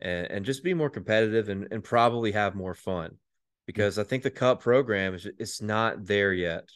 and, 0.00 0.26
and 0.30 0.44
just 0.44 0.64
be 0.64 0.74
more 0.74 0.90
competitive 0.90 1.48
and, 1.48 1.68
and 1.70 1.82
probably 1.82 2.32
have 2.32 2.54
more 2.54 2.74
fun. 2.74 3.16
because 3.66 3.98
I 3.98 4.04
think 4.04 4.22
the 4.22 4.30
Cup 4.30 4.60
program 4.60 5.14
is 5.14 5.26
it's 5.38 5.60
not 5.60 6.06
there 6.06 6.32
yet. 6.32 6.68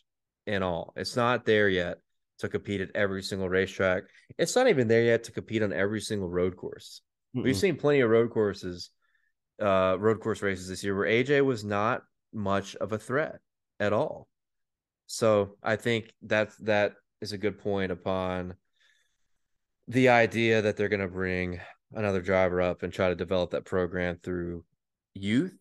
In 0.46 0.62
all, 0.62 0.92
it's 0.96 1.14
not 1.14 1.44
there 1.44 1.68
yet 1.68 1.98
to 2.38 2.48
compete 2.48 2.80
at 2.80 2.90
every 2.94 3.22
single 3.22 3.48
racetrack. 3.48 4.04
It's 4.38 4.56
not 4.56 4.68
even 4.68 4.88
there 4.88 5.04
yet 5.04 5.24
to 5.24 5.32
compete 5.32 5.62
on 5.62 5.72
every 5.72 6.00
single 6.00 6.28
road 6.28 6.56
course. 6.56 7.02
Mm-mm. 7.36 7.44
We've 7.44 7.56
seen 7.56 7.76
plenty 7.76 8.00
of 8.00 8.10
road 8.10 8.30
courses, 8.30 8.90
uh, 9.62 9.96
road 10.00 10.20
course 10.20 10.42
races 10.42 10.68
this 10.68 10.82
year 10.82 10.96
where 10.96 11.06
AJ 11.06 11.44
was 11.44 11.62
not 11.62 12.02
much 12.32 12.74
of 12.76 12.92
a 12.92 12.98
threat 12.98 13.38
at 13.78 13.92
all. 13.92 14.26
So 15.06 15.56
I 15.62 15.76
think 15.76 16.12
that 16.22 16.50
that 16.60 16.94
is 17.20 17.32
a 17.32 17.38
good 17.38 17.58
point 17.58 17.92
upon 17.92 18.54
the 19.86 20.08
idea 20.08 20.62
that 20.62 20.76
they're 20.76 20.88
going 20.88 21.00
to 21.00 21.08
bring 21.08 21.60
another 21.92 22.20
driver 22.20 22.60
up 22.60 22.82
and 22.82 22.92
try 22.92 23.08
to 23.08 23.14
develop 23.14 23.50
that 23.50 23.64
program 23.64 24.18
through 24.22 24.64
youth 25.14 25.56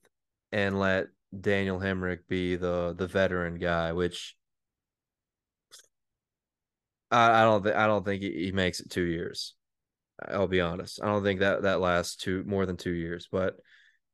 and 0.52 0.80
let 0.80 1.08
Daniel 1.40 1.80
Hemric 1.80 2.20
be 2.28 2.56
the 2.56 2.94
the 2.98 3.08
veteran 3.08 3.60
guy, 3.60 3.94
which 3.94 4.36
I, 7.12 7.42
I 7.42 7.44
don't 7.44 7.64
think 7.64 7.76
I 7.76 7.88
don't 7.88 8.06
think 8.06 8.22
he, 8.22 8.46
he 8.46 8.52
makes 8.52 8.80
it 8.80 8.90
two 8.90 9.04
years. 9.04 9.56
I'll 10.28 10.48
be 10.48 10.62
honest. 10.62 11.02
I 11.02 11.06
don't 11.06 11.24
think 11.24 11.40
that 11.40 11.64
that 11.64 11.80
lasts 11.80 12.16
two 12.16 12.44
more 12.46 12.66
than 12.66 12.78
two 12.78 12.92
years, 12.92 13.28
but 13.32 13.56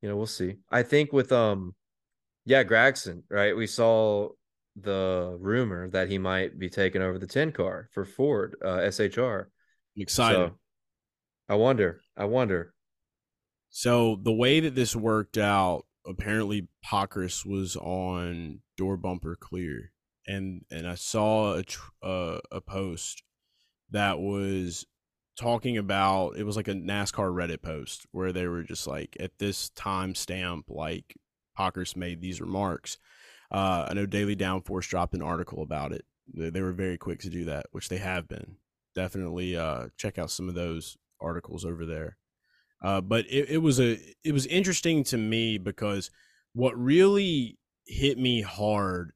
you 0.01 0.09
know 0.09 0.15
we'll 0.15 0.27
see. 0.27 0.55
I 0.69 0.83
think 0.83 1.11
with 1.13 1.31
um, 1.31 1.73
yeah, 2.45 2.63
Gragson, 2.63 3.23
right? 3.29 3.55
We 3.55 3.67
saw 3.67 4.29
the 4.75 5.37
rumor 5.39 5.89
that 5.89 6.09
he 6.09 6.17
might 6.17 6.59
be 6.59 6.69
taking 6.69 7.01
over 7.01 7.17
the 7.17 7.27
ten 7.27 7.51
car 7.51 7.89
for 7.93 8.05
Ford 8.05 8.55
uh, 8.63 8.89
SHR. 8.91 9.49
I'm 9.95 10.01
excited. 10.01 10.35
So, 10.35 10.59
I 11.47 11.55
wonder. 11.55 12.01
I 12.17 12.25
wonder. 12.25 12.73
So 13.69 14.19
the 14.21 14.33
way 14.33 14.59
that 14.61 14.75
this 14.75 14.95
worked 14.95 15.37
out, 15.37 15.85
apparently 16.05 16.67
Pockrass 16.85 17.45
was 17.45 17.75
on 17.75 18.61
door 18.77 18.97
bumper 18.97 19.35
clear, 19.35 19.91
and 20.27 20.63
and 20.71 20.87
I 20.87 20.95
saw 20.95 21.59
a 21.59 21.63
uh, 22.05 22.39
a 22.51 22.61
post 22.61 23.23
that 23.91 24.19
was 24.19 24.85
talking 25.37 25.77
about 25.77 26.37
it 26.37 26.43
was 26.43 26.55
like 26.55 26.67
a 26.67 26.73
NASCAR 26.73 27.31
Reddit 27.33 27.61
post 27.61 28.05
where 28.11 28.31
they 28.31 28.47
were 28.47 28.63
just 28.63 28.87
like 28.87 29.17
at 29.19 29.37
this 29.37 29.69
time 29.71 30.15
stamp 30.15 30.65
like 30.69 31.15
Pockrass 31.57 31.95
made 31.95 32.21
these 32.21 32.41
remarks. 32.41 32.97
Uh, 33.51 33.85
I 33.89 33.93
know 33.93 34.05
Daily 34.05 34.35
Downforce 34.35 34.87
dropped 34.89 35.13
an 35.13 35.21
article 35.21 35.61
about 35.61 35.91
it. 35.91 36.05
They, 36.33 36.49
they, 36.49 36.61
were 36.61 36.71
very 36.71 36.97
quick 36.97 37.19
to 37.19 37.29
do 37.29 37.45
that, 37.45 37.67
which 37.71 37.89
they 37.89 37.97
have 37.97 38.27
been. 38.27 38.55
Definitely 38.95 39.55
uh, 39.55 39.87
check 39.97 40.17
out 40.17 40.31
some 40.31 40.49
of 40.49 40.55
those 40.55 40.97
articles 41.21 41.65
over 41.65 41.85
there. 41.85 42.17
Uh, 42.83 43.01
but 43.01 43.25
it, 43.25 43.49
it 43.49 43.57
was 43.57 43.79
a 43.79 43.99
it 44.23 44.33
was 44.33 44.45
interesting 44.47 45.03
to 45.05 45.17
me 45.17 45.57
because 45.57 46.11
what 46.53 46.77
really 46.77 47.57
hit 47.85 48.17
me 48.17 48.41
hard 48.41 49.11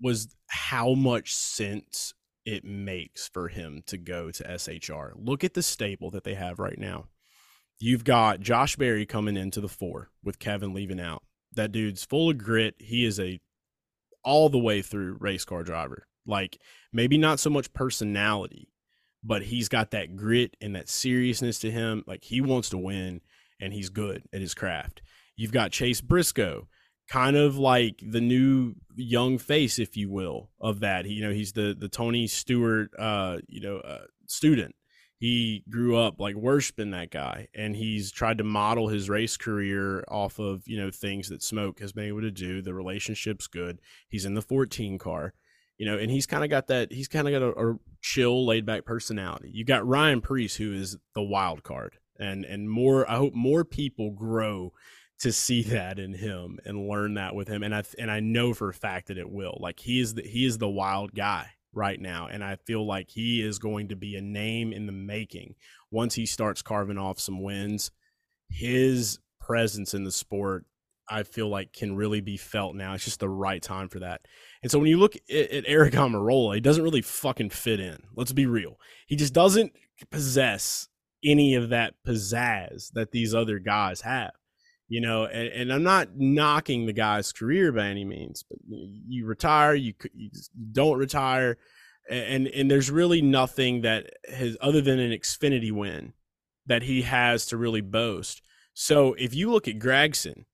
was 0.00 0.34
how 0.48 0.94
much 0.94 1.34
sense 1.34 2.14
it 2.44 2.64
makes 2.64 3.28
for 3.28 3.48
him 3.48 3.82
to 3.86 3.98
go 3.98 4.30
to 4.30 4.58
SHR. 4.58 5.12
Look 5.16 5.42
at 5.42 5.54
the 5.54 5.62
stable 5.62 6.10
that 6.12 6.24
they 6.24 6.34
have 6.34 6.58
right 6.58 6.78
now. 6.78 7.06
You've 7.78 8.04
got 8.04 8.40
Josh 8.40 8.76
Berry 8.76 9.04
coming 9.04 9.36
into 9.36 9.60
the 9.60 9.68
four 9.68 10.10
with 10.22 10.38
Kevin 10.38 10.72
leaving 10.72 11.00
out. 11.00 11.22
That 11.52 11.72
dude's 11.72 12.04
full 12.04 12.30
of 12.30 12.38
grit. 12.38 12.76
He 12.78 13.04
is 13.04 13.18
a 13.18 13.40
all 14.22 14.48
the 14.48 14.58
way 14.58 14.82
through 14.82 15.18
race 15.20 15.44
car 15.44 15.62
driver. 15.62 16.06
Like 16.26 16.58
maybe 16.92 17.18
not 17.18 17.40
so 17.40 17.50
much 17.50 17.72
personality, 17.72 18.68
but 19.26 19.42
he's 19.42 19.68
got 19.68 19.90
that 19.90 20.16
grit 20.16 20.56
and 20.60 20.76
that 20.76 20.88
seriousness 20.88 21.58
to 21.58 21.70
him. 21.70 22.04
Like 22.06 22.24
he 22.24 22.40
wants 22.40 22.70
to 22.70 22.78
win 22.78 23.20
and 23.60 23.72
he's 23.72 23.88
good 23.88 24.22
at 24.32 24.40
his 24.40 24.54
craft. 24.54 25.02
You've 25.36 25.52
got 25.52 25.72
Chase 25.72 26.00
Briscoe, 26.00 26.68
kind 27.08 27.36
of 27.36 27.58
like 27.58 28.00
the 28.06 28.20
new 28.20 28.74
young 28.94 29.38
face, 29.38 29.78
if 29.78 29.96
you 29.96 30.08
will, 30.08 30.50
of 30.60 30.80
that. 30.80 31.04
He, 31.04 31.14
you 31.14 31.24
know, 31.24 31.32
he's 31.32 31.52
the 31.52 31.76
the 31.78 31.88
Tony 31.88 32.26
Stewart, 32.26 32.90
uh, 32.98 33.38
you 33.48 33.60
know, 33.60 33.78
uh, 33.78 34.04
student. 34.26 34.74
He 35.18 35.64
grew 35.70 35.96
up 35.96 36.20
like 36.20 36.36
worshiping 36.36 36.90
that 36.90 37.10
guy, 37.10 37.48
and 37.54 37.74
he's 37.74 38.12
tried 38.12 38.38
to 38.38 38.44
model 38.44 38.88
his 38.88 39.08
race 39.08 39.36
career 39.36 40.04
off 40.08 40.38
of 40.38 40.62
you 40.66 40.78
know 40.78 40.90
things 40.90 41.28
that 41.30 41.42
Smoke 41.42 41.80
has 41.80 41.92
been 41.92 42.04
able 42.04 42.20
to 42.20 42.30
do. 42.30 42.62
The 42.62 42.74
relationship's 42.74 43.46
good. 43.46 43.80
He's 44.08 44.24
in 44.24 44.34
the 44.34 44.42
14 44.42 44.98
car, 44.98 45.34
you 45.78 45.86
know, 45.86 45.98
and 45.98 46.10
he's 46.10 46.26
kind 46.26 46.44
of 46.44 46.50
got 46.50 46.68
that. 46.68 46.92
He's 46.92 47.08
kind 47.08 47.28
of 47.28 47.32
got 47.32 47.42
a, 47.42 47.70
a 47.70 47.78
chill, 48.00 48.46
laid 48.46 48.64
back 48.64 48.84
personality. 48.84 49.50
You 49.52 49.64
got 49.64 49.86
Ryan 49.86 50.20
Preece, 50.20 50.56
who 50.56 50.72
is 50.72 50.96
the 51.14 51.22
wild 51.22 51.62
card, 51.62 51.98
and 52.18 52.44
and 52.44 52.70
more. 52.70 53.08
I 53.10 53.16
hope 53.16 53.34
more 53.34 53.64
people 53.64 54.10
grow 54.10 54.72
to 55.18 55.32
see 55.32 55.62
that 55.64 55.98
in 55.98 56.14
him 56.14 56.58
and 56.64 56.88
learn 56.88 57.14
that 57.14 57.34
with 57.34 57.48
him 57.48 57.62
and 57.62 57.74
I 57.74 57.82
and 57.98 58.10
I 58.10 58.20
know 58.20 58.54
for 58.54 58.68
a 58.68 58.74
fact 58.74 59.08
that 59.08 59.18
it 59.18 59.30
will 59.30 59.58
like 59.60 59.80
he 59.80 60.00
is 60.00 60.14
the 60.14 60.22
he 60.22 60.44
is 60.44 60.58
the 60.58 60.68
wild 60.68 61.14
guy 61.14 61.50
right 61.72 62.00
now 62.00 62.28
and 62.30 62.42
I 62.42 62.56
feel 62.56 62.86
like 62.86 63.10
he 63.10 63.42
is 63.42 63.58
going 63.58 63.88
to 63.88 63.96
be 63.96 64.16
a 64.16 64.22
name 64.22 64.72
in 64.72 64.86
the 64.86 64.92
making 64.92 65.54
once 65.90 66.14
he 66.14 66.26
starts 66.26 66.62
carving 66.62 66.98
off 66.98 67.18
some 67.20 67.42
wins 67.42 67.90
his 68.48 69.18
presence 69.40 69.94
in 69.94 70.04
the 70.04 70.12
sport 70.12 70.64
I 71.08 71.22
feel 71.22 71.48
like 71.48 71.72
can 71.72 71.96
really 71.96 72.20
be 72.20 72.36
felt 72.36 72.74
now 72.74 72.94
it's 72.94 73.04
just 73.04 73.20
the 73.20 73.28
right 73.28 73.62
time 73.62 73.88
for 73.88 74.00
that. 74.00 74.22
And 74.62 74.70
so 74.70 74.78
when 74.78 74.88
you 74.88 74.98
look 74.98 75.16
at, 75.16 75.50
at 75.50 75.66
Aric 75.66 75.92
Almirola 75.92 76.54
he 76.54 76.60
doesn't 76.60 76.82
really 76.82 77.02
fucking 77.02 77.50
fit 77.50 77.80
in 77.80 77.98
let's 78.14 78.32
be 78.32 78.46
real. 78.46 78.78
He 79.06 79.16
just 79.16 79.32
doesn't 79.32 79.72
possess 80.10 80.88
any 81.24 81.54
of 81.54 81.70
that 81.70 81.94
pizzazz 82.06 82.92
that 82.92 83.10
these 83.10 83.34
other 83.34 83.58
guys 83.58 84.02
have 84.02 84.32
you 84.88 85.00
know 85.00 85.24
and, 85.24 85.48
and, 85.48 85.72
i'm 85.72 85.82
not 85.82 86.10
knocking 86.14 86.84
the 86.84 86.92
guy's 86.92 87.32
career 87.32 87.72
by 87.72 87.86
any 87.86 88.04
means 88.04 88.44
but 88.48 88.58
you 88.68 89.26
retire 89.26 89.74
you, 89.74 89.94
you 90.14 90.30
don't 90.70 90.98
retire 90.98 91.56
and 92.08 92.46
and 92.48 92.70
there's 92.70 92.90
really 92.90 93.22
nothing 93.22 93.80
that 93.80 94.10
has 94.28 94.56
other 94.60 94.80
than 94.80 94.98
an 94.98 95.10
xfinity 95.12 95.72
win 95.72 96.12
that 96.66 96.82
he 96.82 97.02
has 97.02 97.46
to 97.46 97.56
really 97.56 97.80
boast. 97.80 98.42
So 98.74 99.14
if 99.14 99.34
you 99.34 99.50
look 99.50 99.68
at 99.68 99.78
gragson 99.78 100.44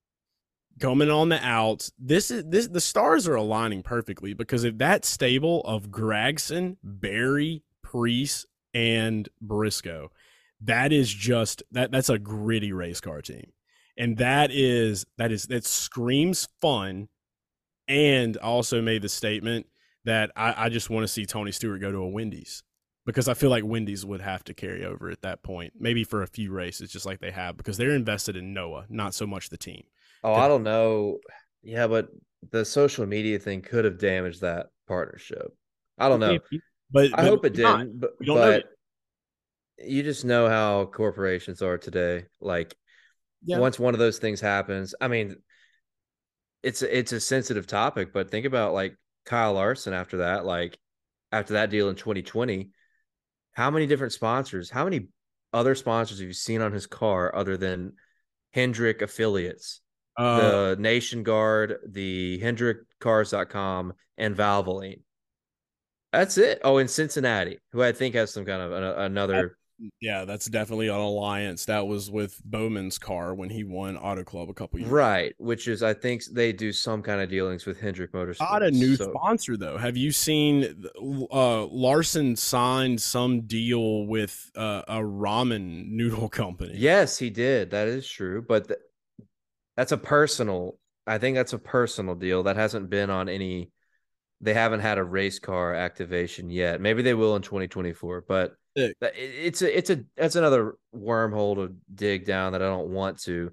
coming 0.79 1.09
on 1.09 1.29
the 1.29 1.39
outs 1.45 1.91
this 1.99 2.31
is 2.31 2.43
this 2.45 2.67
the 2.67 2.81
stars 2.81 3.27
are 3.27 3.35
aligning 3.35 3.83
perfectly 3.83 4.33
because 4.33 4.63
if 4.63 4.77
that 4.79 5.05
stable 5.05 5.61
of 5.61 5.89
Gragson, 5.89 6.77
Berry, 6.83 7.63
preece 7.93 8.45
and 8.73 9.29
briscoe. 9.39 10.11
That 10.61 10.91
is 10.91 11.13
just 11.13 11.61
that 11.71 11.91
that's 11.91 12.09
a 12.09 12.17
gritty 12.17 12.73
race 12.73 12.99
car 12.99 13.21
team. 13.21 13.51
And 13.97 14.17
that 14.17 14.49
is 14.51 15.05
that 15.17 15.31
is 15.31 15.45
that 15.47 15.65
screams 15.65 16.47
fun 16.59 17.09
and 17.87 18.35
also 18.37 18.81
made 18.81 19.03
the 19.03 19.09
statement 19.09 19.67
that 20.05 20.31
I, 20.35 20.65
I 20.65 20.69
just 20.69 20.89
want 20.89 21.03
to 21.03 21.07
see 21.07 21.25
Tony 21.25 21.51
Stewart 21.51 21.81
go 21.81 21.91
to 21.91 21.99
a 21.99 22.07
Wendy's 22.07 22.63
because 23.05 23.27
I 23.27 23.33
feel 23.33 23.49
like 23.49 23.65
Wendy's 23.65 24.05
would 24.05 24.21
have 24.21 24.43
to 24.45 24.53
carry 24.53 24.85
over 24.85 25.09
at 25.09 25.21
that 25.21 25.43
point, 25.43 25.73
maybe 25.77 26.03
for 26.03 26.23
a 26.23 26.27
few 26.27 26.51
races, 26.51 26.91
just 26.91 27.05
like 27.05 27.19
they 27.19 27.31
have, 27.31 27.57
because 27.57 27.77
they're 27.77 27.91
invested 27.91 28.37
in 28.37 28.53
Noah, 28.53 28.85
not 28.89 29.13
so 29.13 29.27
much 29.27 29.49
the 29.49 29.57
team. 29.57 29.83
Oh, 30.23 30.33
I 30.33 30.47
don't 30.47 30.63
know. 30.63 31.19
Yeah, 31.61 31.87
but 31.87 32.09
the 32.51 32.65
social 32.65 33.05
media 33.05 33.39
thing 33.39 33.61
could 33.61 33.85
have 33.85 33.97
damaged 33.97 34.41
that 34.41 34.67
partnership. 34.87 35.55
I 35.97 36.09
don't 36.09 36.19
know, 36.19 36.39
but, 36.91 37.11
but 37.11 37.19
I 37.19 37.23
hope 37.23 37.45
it 37.45 37.53
didn't. 37.53 37.99
But, 37.99 38.11
but 38.25 38.65
you 39.77 40.03
just 40.03 40.25
know 40.25 40.47
how 40.49 40.85
corporations 40.85 41.61
are 41.61 41.77
today. 41.77 42.25
Like 42.39 42.75
yeah. 43.43 43.59
once 43.59 43.79
one 43.79 43.93
of 43.93 43.99
those 43.99 44.19
things 44.19 44.41
happens, 44.41 44.95
I 44.99 45.07
mean, 45.07 45.35
it's 46.61 46.81
it's 46.81 47.11
a 47.11 47.19
sensitive 47.19 47.67
topic, 47.67 48.13
but 48.13 48.31
think 48.31 48.45
about 48.45 48.73
like 48.73 48.95
Kyle 49.25 49.53
Larson 49.53 49.93
after 49.93 50.17
that, 50.17 50.45
like 50.45 50.77
after 51.31 51.53
that 51.53 51.69
deal 51.69 51.89
in 51.89 51.95
2020, 51.95 52.69
how 53.53 53.71
many 53.71 53.87
different 53.87 54.13
sponsors, 54.13 54.69
how 54.69 54.83
many 54.83 55.07
other 55.51 55.75
sponsors 55.75 56.19
have 56.19 56.27
you 56.27 56.33
seen 56.33 56.61
on 56.61 56.71
his 56.71 56.87
car 56.87 57.33
other 57.35 57.57
than 57.57 57.93
Hendrick 58.51 59.01
affiliates? 59.01 59.81
Uh, 60.15 60.39
the 60.69 60.75
Nation 60.79 61.23
Guard, 61.23 61.77
the 61.87 62.39
HendrickCars.com, 62.41 63.93
and 64.17 64.35
Valvoline. 64.35 65.01
That's 66.11 66.37
it. 66.37 66.61
Oh, 66.63 66.77
in 66.77 66.87
Cincinnati, 66.87 67.57
who 67.71 67.81
I 67.81 67.91
think 67.91 68.13
has 68.15 68.31
some 68.31 68.45
kind 68.45 68.61
of 68.61 68.71
an, 68.71 68.83
another 68.83 69.57
yeah, 69.99 70.25
that's 70.25 70.45
definitely 70.45 70.87
an 70.87 70.95
alliance. 70.95 71.65
That 71.65 71.87
was 71.87 72.09
with 72.09 72.39
Bowman's 72.45 72.97
car 72.97 73.33
when 73.33 73.49
he 73.49 73.63
won 73.63 73.97
Auto 73.97 74.23
Club 74.23 74.49
a 74.49 74.53
couple 74.53 74.79
years. 74.79 74.91
Right, 74.91 75.33
which 75.37 75.67
is 75.67 75.83
I 75.83 75.93
think 75.93 76.23
they 76.25 76.53
do 76.53 76.71
some 76.71 77.01
kind 77.01 77.21
of 77.21 77.29
dealings 77.29 77.65
with 77.65 77.79
Hendrick 77.79 78.13
Motorsports. 78.13 78.51
Not 78.51 78.63
a 78.63 78.71
new 78.71 78.95
so. 78.95 79.11
sponsor 79.11 79.57
though. 79.57 79.77
Have 79.77 79.97
you 79.97 80.11
seen 80.11 80.85
uh, 81.31 81.65
Larson 81.65 82.35
signed 82.35 83.01
some 83.01 83.41
deal 83.41 84.05
with 84.05 84.51
uh, 84.55 84.83
a 84.87 84.99
ramen 84.99 85.89
noodle 85.89 86.29
company? 86.29 86.73
Yes, 86.75 87.17
he 87.17 87.29
did. 87.29 87.71
That 87.71 87.87
is 87.87 88.07
true, 88.07 88.41
but 88.41 88.67
th- 88.67 88.79
that's 89.75 89.91
a 89.91 89.97
personal. 89.97 90.77
I 91.05 91.17
think 91.17 91.35
that's 91.35 91.53
a 91.53 91.59
personal 91.59 92.15
deal 92.15 92.43
that 92.43 92.55
hasn't 92.55 92.89
been 92.89 93.09
on 93.09 93.29
any. 93.29 93.71
They 94.41 94.53
haven't 94.53 94.81
had 94.81 94.97
a 94.97 95.03
race 95.03 95.39
car 95.39 95.73
activation 95.73 96.49
yet. 96.49 96.81
Maybe 96.81 97.01
they 97.01 97.13
will 97.13 97.35
in 97.35 97.41
2024, 97.41 98.25
but 98.27 98.55
it's 98.75 99.61
a 99.61 99.77
it's 99.77 99.89
a 99.89 100.03
that's 100.17 100.35
another 100.35 100.75
wormhole 100.95 101.55
to 101.55 101.75
dig 101.93 102.25
down 102.25 102.53
that 102.53 102.61
I 102.61 102.65
don't 102.65 102.89
want 102.89 103.19
to. 103.21 103.51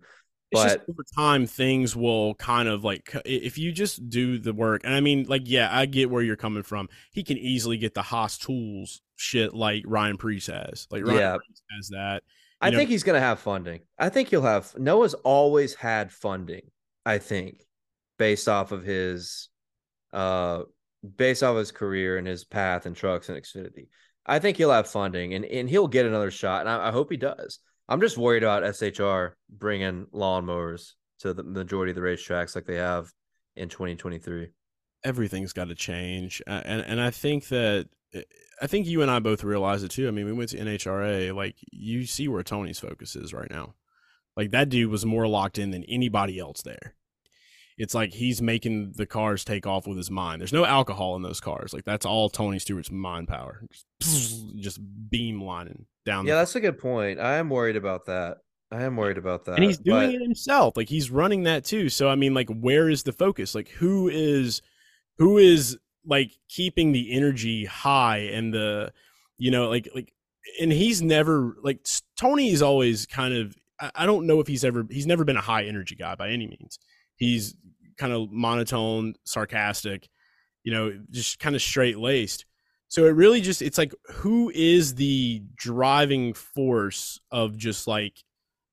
It's 0.50 0.62
But 0.62 0.68
just 0.68 0.90
over 0.90 1.04
time, 1.16 1.46
things 1.46 1.94
will 1.94 2.34
kind 2.34 2.68
of 2.68 2.82
like 2.82 3.14
if 3.24 3.56
you 3.56 3.70
just 3.70 4.08
do 4.08 4.38
the 4.38 4.52
work. 4.52 4.82
And 4.84 4.94
I 4.94 5.00
mean, 5.00 5.26
like, 5.28 5.42
yeah, 5.44 5.68
I 5.70 5.86
get 5.86 6.10
where 6.10 6.22
you're 6.22 6.36
coming 6.36 6.64
from. 6.64 6.88
He 7.12 7.22
can 7.22 7.38
easily 7.38 7.78
get 7.78 7.94
the 7.94 8.02
Haas 8.02 8.36
tools 8.36 9.00
shit 9.16 9.54
like 9.54 9.84
Ryan 9.86 10.16
Preece 10.16 10.48
has. 10.48 10.88
Like 10.90 11.04
Ryan 11.04 11.18
Yeah. 11.18 11.36
Preece 11.36 11.62
has 11.76 11.88
that. 11.90 12.22
I 12.60 12.70
know- 12.70 12.78
think 12.78 12.90
he's 12.90 13.02
going 13.02 13.20
to 13.20 13.26
have 13.26 13.38
funding. 13.40 13.80
I 13.98 14.08
think 14.08 14.28
he'll 14.28 14.42
have 14.42 14.76
Noah's 14.78 15.14
always 15.14 15.74
had 15.74 16.12
funding, 16.12 16.70
I 17.06 17.18
think, 17.18 17.64
based 18.18 18.48
off 18.48 18.72
of 18.72 18.84
his 18.84 19.48
uh 20.12 20.62
based 21.16 21.42
off 21.42 21.56
his 21.56 21.72
career 21.72 22.18
and 22.18 22.26
his 22.26 22.44
path 22.44 22.84
and 22.86 22.94
trucks 22.94 23.28
and 23.28 23.38
Xfinity. 23.42 23.88
I 24.26 24.38
think 24.38 24.58
he'll 24.58 24.70
have 24.72 24.88
funding 24.88 25.32
and, 25.34 25.44
and 25.46 25.68
he'll 25.70 25.88
get 25.88 26.04
another 26.04 26.30
shot. 26.30 26.60
And 26.60 26.68
I, 26.68 26.88
I 26.88 26.90
hope 26.90 27.10
he 27.10 27.16
does. 27.16 27.58
I'm 27.88 28.00
just 28.00 28.18
worried 28.18 28.42
about 28.42 28.62
SHR 28.76 29.34
bringing 29.48 30.06
lawnmowers 30.12 30.92
to 31.20 31.32
the 31.32 31.42
majority 31.42 31.90
of 31.92 31.96
the 31.96 32.02
racetracks 32.02 32.54
like 32.54 32.66
they 32.66 32.76
have 32.76 33.10
in 33.56 33.68
2023. 33.70 34.48
everything's 35.04 35.52
got 35.54 35.68
to 35.68 35.74
change 35.74 36.42
uh, 36.46 36.60
and 36.64 36.82
and 36.82 37.00
I 37.00 37.10
think 37.10 37.48
that 37.48 37.88
Eh, 38.14 38.22
I 38.62 38.66
think 38.66 38.86
you 38.86 39.02
and 39.02 39.10
I 39.10 39.18
both 39.20 39.42
realize 39.44 39.82
it 39.82 39.90
too. 39.90 40.08
I 40.08 40.10
mean, 40.10 40.26
we 40.26 40.32
went 40.32 40.50
to 40.50 40.58
NHRA 40.58 41.34
like 41.34 41.56
you 41.70 42.04
see 42.04 42.28
where 42.28 42.42
Tony's 42.42 42.78
focus 42.78 43.16
is 43.16 43.32
right 43.32 43.50
now. 43.50 43.74
Like 44.36 44.50
that 44.52 44.68
dude 44.68 44.90
was 44.90 45.04
more 45.06 45.26
locked 45.26 45.58
in 45.58 45.70
than 45.70 45.84
anybody 45.84 46.38
else 46.38 46.62
there. 46.62 46.94
It's 47.78 47.94
like 47.94 48.12
he's 48.12 48.42
making 48.42 48.92
the 48.96 49.06
cars 49.06 49.42
take 49.42 49.66
off 49.66 49.86
with 49.86 49.96
his 49.96 50.10
mind. 50.10 50.40
There's 50.40 50.52
no 50.52 50.66
alcohol 50.66 51.16
in 51.16 51.22
those 51.22 51.40
cars. 51.40 51.72
Like 51.72 51.84
that's 51.84 52.04
all 52.04 52.28
Tony 52.28 52.58
Stewart's 52.58 52.90
mind 52.90 53.28
power. 53.28 53.62
Just, 54.02 54.56
just 54.56 54.80
beam 55.10 55.42
lining 55.42 55.86
down. 56.04 56.26
Yeah, 56.26 56.34
the 56.34 56.40
that's 56.40 56.54
a 56.56 56.60
good 56.60 56.78
point. 56.78 57.18
I 57.18 57.36
am 57.36 57.48
worried 57.48 57.76
about 57.76 58.06
that. 58.06 58.38
I 58.72 58.84
am 58.84 58.96
worried 58.96 59.18
about 59.18 59.46
that. 59.46 59.56
and 59.56 59.64
he's 59.64 59.78
doing 59.78 60.10
but- 60.10 60.14
it 60.14 60.22
himself 60.22 60.76
like 60.76 60.88
he's 60.88 61.10
running 61.10 61.42
that 61.42 61.64
too 61.64 61.88
so 61.88 62.08
i 62.08 62.14
mean 62.14 62.34
like 62.34 62.48
where 62.48 62.88
is 62.88 63.02
the 63.02 63.12
focus 63.12 63.52
like 63.54 63.68
who 63.68 64.08
is 64.08 64.62
who 65.18 65.38
is 65.38 65.76
like 66.06 66.32
keeping 66.48 66.92
the 66.92 67.12
energy 67.12 67.64
high 67.64 68.18
and 68.18 68.52
the 68.54 68.92
you 69.38 69.50
know 69.50 69.68
like 69.68 69.88
like 69.94 70.12
and 70.60 70.72
he's 70.72 71.02
never 71.02 71.56
like 71.62 71.86
tony's 72.16 72.62
always 72.62 73.06
kind 73.06 73.34
of 73.34 73.56
I 73.94 74.04
don't 74.04 74.26
know 74.26 74.40
if 74.40 74.46
he's 74.46 74.64
ever 74.64 74.86
he's 74.90 75.06
never 75.06 75.24
been 75.24 75.36
a 75.36 75.42
high 75.42 75.64
energy 75.64 75.94
guy 75.94 76.14
by 76.14 76.28
any 76.30 76.46
means. 76.46 76.78
He's 77.16 77.54
kind 77.96 78.12
of 78.12 78.30
monotone 78.30 79.14
sarcastic 79.24 80.08
you 80.62 80.72
know 80.72 80.98
just 81.10 81.38
kind 81.38 81.54
of 81.54 81.62
straight 81.62 81.98
laced. 81.98 82.44
So 82.88 83.06
it 83.06 83.10
really 83.10 83.40
just 83.40 83.62
it's 83.62 83.78
like 83.78 83.94
who 84.12 84.50
is 84.54 84.94
the 84.96 85.42
driving 85.54 86.34
force 86.34 87.20
of 87.30 87.56
just 87.56 87.86
like 87.86 88.22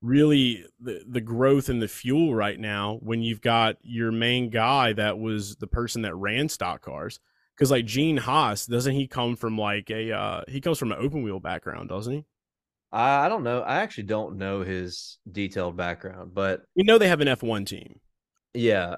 really 0.01 0.63
the, 0.79 1.03
the 1.07 1.21
growth 1.21 1.69
and 1.69 1.81
the 1.81 1.87
fuel 1.87 2.35
right 2.35 2.59
now 2.59 2.99
when 3.01 3.21
you've 3.21 3.41
got 3.41 3.77
your 3.81 4.11
main 4.11 4.49
guy 4.49 4.93
that 4.93 5.17
was 5.17 5.55
the 5.55 5.67
person 5.67 6.03
that 6.03 6.15
ran 6.15 6.47
stock 6.47 6.81
cars 6.81 7.19
because 7.55 7.71
like 7.71 7.85
gene 7.85 8.17
haas 8.17 8.67
doesn't 8.67 8.93
he 8.93 9.07
come 9.07 9.35
from 9.35 9.57
like 9.57 9.89
a 9.89 10.11
uh 10.11 10.41
he 10.47 10.61
comes 10.61 10.77
from 10.77 10.91
an 10.91 10.99
open 10.99 11.23
wheel 11.23 11.39
background 11.39 11.89
doesn't 11.89 12.13
he 12.13 12.25
I 12.89 13.27
don't 13.27 13.43
know. 13.43 13.63
I 13.63 13.81
actually 13.81 14.05
don't 14.05 14.37
know 14.37 14.61
his 14.61 15.19
detailed 15.29 15.75
background, 15.75 16.33
but 16.33 16.61
we 16.73 16.83
know 16.83 16.97
they 16.97 17.09
have 17.09 17.19
an 17.19 17.27
f1 17.27 17.65
team 17.65 17.99
yeah. 18.57 18.95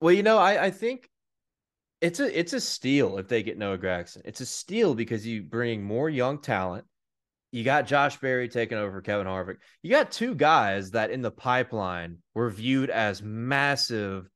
Well, 0.00 0.12
you 0.14 0.22
know, 0.22 0.38
I 0.38 0.66
I 0.66 0.70
think 0.70 1.08
it's 2.00 2.20
a 2.20 2.38
it's 2.38 2.52
a 2.52 2.60
steal 2.60 3.18
if 3.18 3.28
they 3.28 3.42
get 3.42 3.58
Noah 3.58 3.78
Gragson. 3.78 4.22
It's 4.24 4.40
a 4.40 4.46
steal 4.46 4.94
because 4.94 5.26
you 5.26 5.42
bring 5.42 5.82
more 5.82 6.10
young 6.10 6.40
talent. 6.40 6.84
You 7.50 7.64
got 7.64 7.86
Josh 7.86 8.18
Berry 8.18 8.48
taking 8.48 8.78
over 8.78 8.92
for 8.92 9.00
Kevin 9.00 9.26
Harvick. 9.26 9.56
You 9.82 9.90
got 9.90 10.10
two 10.10 10.34
guys 10.34 10.90
that 10.90 11.10
in 11.10 11.22
the 11.22 11.30
pipeline 11.30 12.18
were 12.34 12.50
viewed 12.50 12.90
as 12.90 13.22
massive 13.22 14.28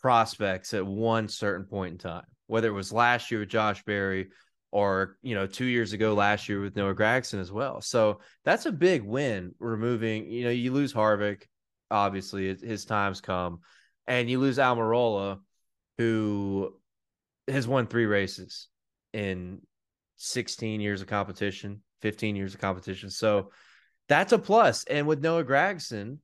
prospects 0.00 0.72
at 0.74 0.86
one 0.86 1.28
certain 1.28 1.66
point 1.66 1.92
in 1.92 1.98
time. 1.98 2.24
Whether 2.46 2.68
it 2.68 2.72
was 2.72 2.92
last 2.92 3.30
year 3.30 3.40
with 3.40 3.48
Josh 3.50 3.82
Berry 3.84 4.28
or 4.74 5.16
you 5.22 5.36
know 5.36 5.46
two 5.46 5.66
years 5.66 5.92
ago 5.92 6.14
last 6.14 6.48
year 6.48 6.60
with 6.60 6.74
Noah 6.74 6.96
Gragson 6.96 7.38
as 7.38 7.52
well. 7.52 7.80
So 7.80 8.18
that's 8.44 8.66
a 8.66 8.72
big 8.72 9.04
win. 9.04 9.54
Removing 9.60 10.28
you 10.28 10.44
know 10.44 10.50
you 10.50 10.72
lose 10.72 10.92
Harvick, 10.92 11.44
obviously 11.92 12.54
his 12.56 12.84
time's 12.84 13.20
come, 13.20 13.60
and 14.08 14.28
you 14.28 14.40
lose 14.40 14.58
Almirola, 14.58 15.38
who 15.96 16.74
has 17.46 17.68
won 17.68 17.86
three 17.86 18.06
races 18.06 18.66
in 19.12 19.60
16 20.16 20.80
years 20.80 21.02
of 21.02 21.06
competition, 21.06 21.80
15 22.04 22.36
years 22.36 22.52
of 22.52 22.60
competition. 22.60 23.08
So 23.08 23.50
that's 24.10 24.34
a 24.34 24.38
plus. 24.38 24.84
And 24.84 25.06
with 25.06 25.22
Noah 25.22 25.42
Gragson, 25.42 26.18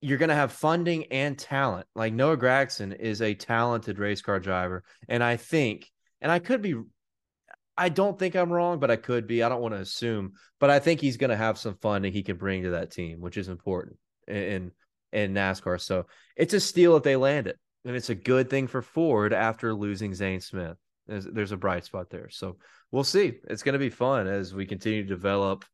you're 0.00 0.18
going 0.18 0.30
to 0.30 0.34
have 0.34 0.50
funding 0.50 1.04
and 1.12 1.38
talent. 1.38 1.86
Like 1.94 2.12
Noah 2.12 2.36
Gragson 2.36 2.92
is 2.92 3.22
a 3.22 3.32
talented 3.32 4.00
race 4.00 4.20
car 4.20 4.40
driver. 4.40 4.82
And 5.08 5.22
I 5.22 5.36
think, 5.36 5.88
and 6.20 6.32
I 6.32 6.40
could 6.40 6.60
be, 6.60 6.74
I 7.78 7.88
don't 7.88 8.18
think 8.18 8.34
I'm 8.34 8.52
wrong, 8.52 8.80
but 8.80 8.90
I 8.90 8.96
could 8.96 9.28
be. 9.28 9.44
I 9.44 9.48
don't 9.48 9.62
want 9.62 9.74
to 9.74 9.80
assume, 9.80 10.32
but 10.58 10.70
I 10.70 10.80
think 10.80 11.00
he's 11.00 11.18
going 11.18 11.30
to 11.30 11.36
have 11.36 11.56
some 11.56 11.76
funding 11.80 12.12
he 12.12 12.24
can 12.24 12.36
bring 12.36 12.64
to 12.64 12.70
that 12.70 12.90
team, 12.90 13.20
which 13.20 13.36
is 13.36 13.48
important 13.48 13.98
in, 14.26 14.72
in 15.12 15.34
NASCAR. 15.34 15.80
So 15.80 16.06
it's 16.34 16.54
a 16.54 16.58
steal 16.58 16.96
if 16.96 17.04
they 17.04 17.14
land 17.14 17.46
it. 17.46 17.60
And 17.84 17.94
it's 17.94 18.10
a 18.10 18.16
good 18.16 18.50
thing 18.50 18.66
for 18.66 18.82
Ford 18.82 19.32
after 19.32 19.72
losing 19.72 20.14
Zane 20.14 20.40
Smith. 20.40 20.76
There's, 21.06 21.26
there's 21.26 21.52
a 21.52 21.56
bright 21.56 21.84
spot 21.84 22.10
there. 22.10 22.28
So 22.28 22.56
we'll 22.92 23.04
see. 23.04 23.34
It's 23.48 23.62
going 23.62 23.74
to 23.74 23.78
be 23.78 23.90
fun 23.90 24.26
as 24.26 24.54
we 24.54 24.66
continue 24.66 25.02
to 25.02 25.08
develop 25.08 25.64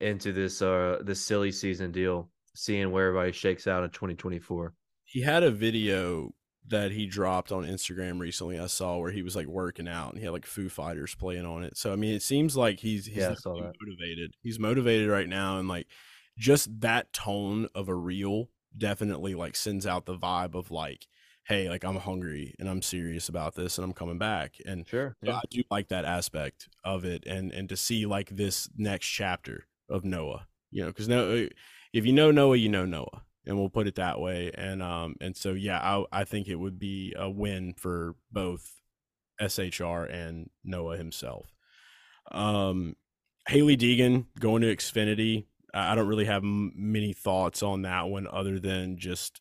into 0.00 0.32
this 0.32 0.62
uh 0.62 0.98
this 1.04 1.24
silly 1.24 1.50
season 1.52 1.90
deal, 1.90 2.30
seeing 2.54 2.90
where 2.90 3.08
everybody 3.08 3.32
shakes 3.32 3.66
out 3.66 3.84
in 3.84 3.90
2024. 3.90 4.72
he 5.04 5.22
had 5.22 5.42
a 5.42 5.50
video 5.50 6.32
that 6.66 6.90
he 6.90 7.06
dropped 7.06 7.50
on 7.50 7.64
Instagram 7.64 8.20
recently. 8.20 8.58
I 8.58 8.66
saw 8.66 8.98
where 8.98 9.10
he 9.10 9.22
was 9.22 9.34
like 9.34 9.46
working 9.46 9.88
out 9.88 10.10
and 10.10 10.18
he 10.18 10.24
had 10.24 10.32
like 10.32 10.44
Foo 10.46 10.68
Fighters 10.68 11.14
playing 11.14 11.46
on 11.46 11.64
it. 11.64 11.76
So 11.76 11.92
I 11.92 11.96
mean, 11.96 12.14
it 12.14 12.22
seems 12.22 12.56
like 12.56 12.78
he's 12.80 13.06
he's 13.06 13.16
Yeah, 13.16 13.30
I 13.30 13.34
saw 13.34 13.54
definitely 13.54 13.62
that. 13.62 13.74
motivated. 13.80 14.34
He's 14.42 14.58
motivated 14.58 15.08
right 15.08 15.28
now, 15.28 15.58
and 15.58 15.66
like 15.68 15.86
just 16.38 16.80
that 16.80 17.12
tone 17.12 17.68
of 17.74 17.88
a 17.88 17.94
reel 17.94 18.50
definitely 18.76 19.34
like 19.34 19.56
sends 19.56 19.86
out 19.86 20.04
the 20.06 20.16
vibe 20.16 20.54
of 20.54 20.70
like, 20.70 21.06
hey, 21.48 21.68
like 21.68 21.84
I'm 21.84 21.96
hungry 21.96 22.54
and 22.58 22.68
I'm 22.68 22.82
serious 22.82 23.28
about 23.28 23.54
this 23.54 23.78
and 23.78 23.84
I'm 23.84 23.92
coming 23.94 24.18
back. 24.18 24.56
And 24.66 24.86
Sure. 24.86 25.16
so 25.24 25.32
I 25.32 25.40
do 25.50 25.62
like 25.70 25.88
that 25.88 26.04
aspect 26.04 26.68
of 26.84 27.04
it, 27.04 27.24
and 27.26 27.52
and 27.52 27.68
to 27.70 27.76
see 27.76 28.06
like 28.06 28.30
this 28.30 28.68
next 28.76 29.06
chapter 29.08 29.66
of 29.88 30.04
Noah, 30.04 30.46
you 30.70 30.82
know, 30.82 30.88
because 30.88 31.08
no, 31.08 31.48
if 31.92 32.06
you 32.06 32.12
know 32.12 32.30
Noah, 32.30 32.56
you 32.56 32.68
know 32.68 32.84
Noah, 32.84 33.22
and 33.46 33.56
we'll 33.58 33.70
put 33.70 33.86
it 33.86 33.94
that 33.96 34.20
way. 34.20 34.50
And 34.54 34.82
um, 34.82 35.16
and 35.20 35.36
so 35.36 35.52
yeah, 35.54 35.78
I 35.80 36.04
I 36.20 36.24
think 36.24 36.48
it 36.48 36.56
would 36.56 36.78
be 36.78 37.14
a 37.16 37.30
win 37.30 37.74
for 37.74 38.14
both 38.30 38.80
SHR 39.40 40.04
and 40.04 40.50
Noah 40.64 40.96
himself. 40.96 41.46
Um, 42.30 42.96
Hailie 43.48 43.76
Deegan 43.76 44.26
going 44.38 44.62
to 44.62 44.74
Xfinity. 44.74 45.46
I 45.72 45.92
I 45.92 45.94
don't 45.94 46.08
really 46.08 46.26
have 46.26 46.42
m- 46.42 46.72
many 46.76 47.12
thoughts 47.12 47.62
on 47.62 47.82
that 47.82 48.08
one, 48.08 48.26
other 48.26 48.60
than 48.60 48.98
just 48.98 49.40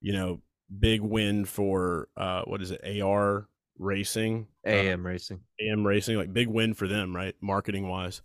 you 0.00 0.12
know, 0.12 0.40
big 0.78 1.00
win 1.00 1.44
for 1.44 2.08
uh, 2.16 2.42
what 2.42 2.62
is 2.62 2.70
it, 2.70 3.02
AR 3.02 3.48
Racing, 3.78 4.46
uh, 4.66 4.70
AM 4.70 5.04
racing. 5.06 5.40
AM 5.60 5.86
Racing, 5.86 6.16
like 6.16 6.32
big 6.32 6.48
win 6.48 6.74
for 6.74 6.86
them, 6.88 7.14
right? 7.14 7.34
Marketing 7.40 7.88
wise. 7.88 8.22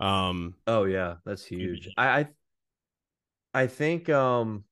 Um, 0.00 0.54
Oh 0.66 0.84
yeah, 0.84 1.16
that's 1.24 1.44
huge. 1.44 1.84
huge. 1.84 1.94
I, 1.96 2.20
I 2.20 2.28
I 3.54 3.66
think 3.66 4.08
um 4.08 4.64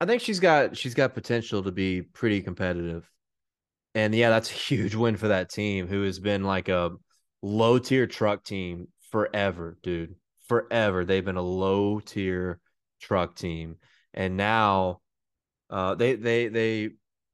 I 0.00 0.06
think 0.06 0.22
she's 0.22 0.40
got 0.40 0.76
she's 0.76 0.94
got 0.94 1.14
potential 1.14 1.62
to 1.62 1.70
be 1.72 2.02
pretty 2.02 2.42
competitive. 2.42 3.08
And 3.94 4.14
yeah, 4.14 4.30
that's 4.30 4.50
a 4.50 4.54
huge 4.68 4.94
win 4.94 5.16
for 5.16 5.28
that 5.28 5.50
team 5.50 5.86
who 5.86 6.02
has 6.04 6.18
been 6.18 6.44
like 6.44 6.68
a 6.68 6.92
low 7.42 7.78
tier 7.78 8.06
truck 8.06 8.44
team 8.44 8.88
forever, 9.10 9.78
dude. 9.82 10.16
Forever. 10.48 11.04
They've 11.04 11.24
been 11.24 11.36
a 11.36 11.42
low 11.42 12.00
tier 12.00 12.60
truck 13.00 13.36
team. 13.36 13.76
And 14.14 14.36
now 14.36 15.01
uh 15.72 15.96
they 15.96 16.14
they 16.14 16.46
they 16.46 16.90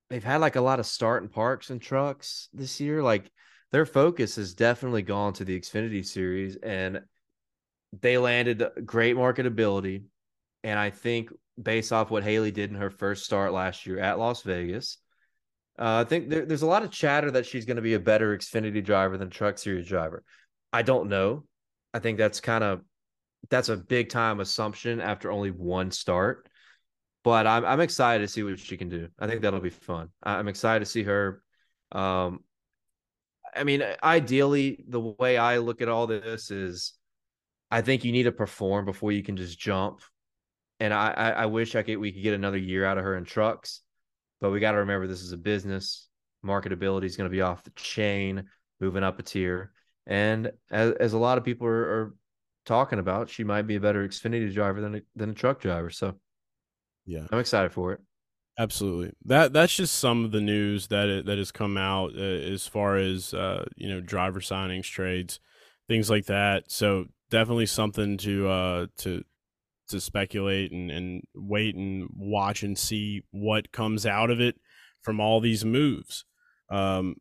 they've 0.09 0.25
had 0.25 0.41
like 0.41 0.57
a 0.57 0.61
lot 0.61 0.81
of 0.81 0.87
starting 0.87 1.29
parks 1.29 1.71
and 1.71 1.83
trucks 1.83 2.49
this 2.55 2.81
year. 2.81 3.03
Like 3.03 3.31
their 3.73 3.87
focus 3.87 4.37
has 4.37 4.55
definitely 4.55 5.03
gone 5.03 5.35
to 5.35 5.45
the 5.45 5.59
Xfinity 5.59 6.05
series 6.05 6.57
and 6.57 7.03
they 8.01 8.19
landed 8.19 8.65
great 8.85 9.17
marketability. 9.17 10.05
And 10.65 10.79
I 10.79 10.91
think 10.91 11.31
based 11.61 11.93
off 11.93 12.11
what 12.11 12.25
Hailie 12.25 12.51
did 12.51 12.71
in 12.71 12.77
her 12.77 12.91
first 12.91 13.25
start 13.25 13.53
last 13.53 13.87
year 13.87 13.99
at 13.99 14.19
Las 14.19 14.43
Vegas, 14.43 14.99
uh, 15.79 16.03
I 16.05 16.05
think 16.05 16.29
there, 16.29 16.45
there's 16.45 16.63
a 16.63 16.67
lot 16.67 16.83
of 16.83 16.91
chatter 16.91 17.31
that 17.31 17.47
she's 17.47 17.65
going 17.65 17.77
to 17.77 17.83
be 17.83 17.95
a 17.95 18.01
better 18.01 18.37
Xfinity 18.37 18.85
driver 18.85 19.17
than 19.17 19.31
Truck 19.31 19.59
Series 19.59 19.87
driver. 19.87 20.25
I 20.73 20.83
don't 20.83 21.09
know. 21.09 21.45
I 21.95 22.01
think 22.01 22.19
that's 22.19 22.41
kind 22.41 22.65
of 22.65 22.81
that's 23.49 23.69
a 23.69 23.77
big 23.77 24.09
time 24.09 24.41
assumption 24.41 25.01
after 25.01 25.31
only 25.31 25.51
one 25.51 25.91
start. 25.91 26.48
But 27.29 27.47
I'm 27.47 27.65
I'm 27.65 27.81
excited 27.81 28.25
to 28.25 28.33
see 28.33 28.43
what 28.43 28.59
she 28.59 28.79
can 28.79 28.89
do. 28.89 29.09
I 29.19 29.27
think 29.27 29.43
that'll 29.43 29.61
be 29.61 29.71
fun. 29.71 30.09
I'm 30.23 30.49
excited 30.49 30.81
to 30.81 30.91
see 30.91 31.03
her. 31.03 31.43
Um, 31.93 32.41
I 33.55 33.65
mean, 33.65 33.85
ideally, 34.03 34.85
the 34.89 35.01
way 35.01 35.37
I 35.37 35.59
look 35.59 35.83
at 35.83 35.89
all 35.89 36.07
this 36.07 36.51
is, 36.51 36.95
I 37.71 37.83
think 37.83 38.05
you 38.05 38.13
need 38.13 38.23
to 38.23 38.33
perform 38.33 38.87
before 38.87 39.13
you 39.13 39.23
can 39.23 39.37
just 39.37 39.59
jump 39.59 40.01
and 40.81 40.95
I, 40.95 41.11
I, 41.11 41.31
I 41.31 41.47
wish 41.47 41.75
I 41.75 41.83
could 41.83 41.99
we 41.99 42.13
could 42.13 42.23
get 42.23 42.35
another 42.35 42.59
year 42.59 42.85
out 42.85 42.99
of 42.99 43.05
her 43.05 43.17
in 43.17 43.25
trucks, 43.25 43.81
but 44.41 44.51
we 44.51 44.61
got 44.61 44.73
to 44.73 44.79
remember 44.79 45.07
this 45.07 45.23
is 45.23 45.33
a 45.33 45.37
business. 45.37 46.09
Marketability 46.45 47.05
is 47.05 47.17
going 47.17 47.29
to 47.29 47.35
be 47.35 47.43
off 47.43 47.65
the 47.65 47.71
chain, 47.71 48.45
moving 48.81 49.03
up 49.03 49.19
a 49.19 49.23
tier, 49.23 49.73
and 50.07 50.53
as, 50.71 50.93
as 50.93 51.13
a 51.13 51.19
lot 51.19 51.39
of 51.39 51.45
people 51.45 51.67
are, 51.67 51.85
are 51.85 52.15
talking 52.65 53.01
about, 53.01 53.29
she 53.29 53.45
might 53.45 53.67
be 53.67 53.77
a 53.77 53.81
better 53.81 54.07
Xfinity 54.07 54.53
driver 54.53 54.81
than 54.81 54.95
a, 54.97 55.01
than 55.17 55.31
a 55.31 55.35
truck 55.35 55.61
driver. 55.61 55.91
So, 55.91 56.15
yeah, 57.09 57.27
I'm 57.33 57.39
excited 57.39 57.73
for 57.73 57.93
it. 57.93 58.01
Absolutely. 58.59 59.13
That 59.25 59.53
that's 59.55 59.75
just 59.75 59.99
some 59.99 60.25
of 60.25 60.33
the 60.33 60.43
news 60.43 60.89
that 60.89 61.09
it, 61.09 61.27
that 61.27 61.39
has 61.39 61.51
come 61.51 61.79
out 61.79 62.13
uh, 62.15 62.21
as 62.21 62.67
far 62.67 62.97
as 62.97 63.33
uh, 63.33 63.65
you 63.77 63.89
know 63.89 64.01
driver 64.01 64.41
signings, 64.41 64.85
trades, 64.85 65.41
things 65.89 66.11
like 66.11 66.27
that. 66.27 66.65
So 66.71 67.07
definitely 67.31 67.67
something 67.67 68.19
to 68.19 68.49
uh, 68.49 68.87
to 68.99 69.25
to 69.89 70.01
speculate 70.01 70.71
and, 70.71 70.91
and 70.91 71.23
wait 71.35 71.75
and 71.77 72.11
watch 72.15 72.63
and 72.63 72.77
see 72.77 73.23
what 73.31 73.73
comes 73.73 74.05
out 74.05 74.31
of 74.31 74.39
it 74.39 74.57
from 75.01 75.19
all 75.19 75.41
these 75.41 75.65
moves. 75.65 76.27
Um, 76.69 77.17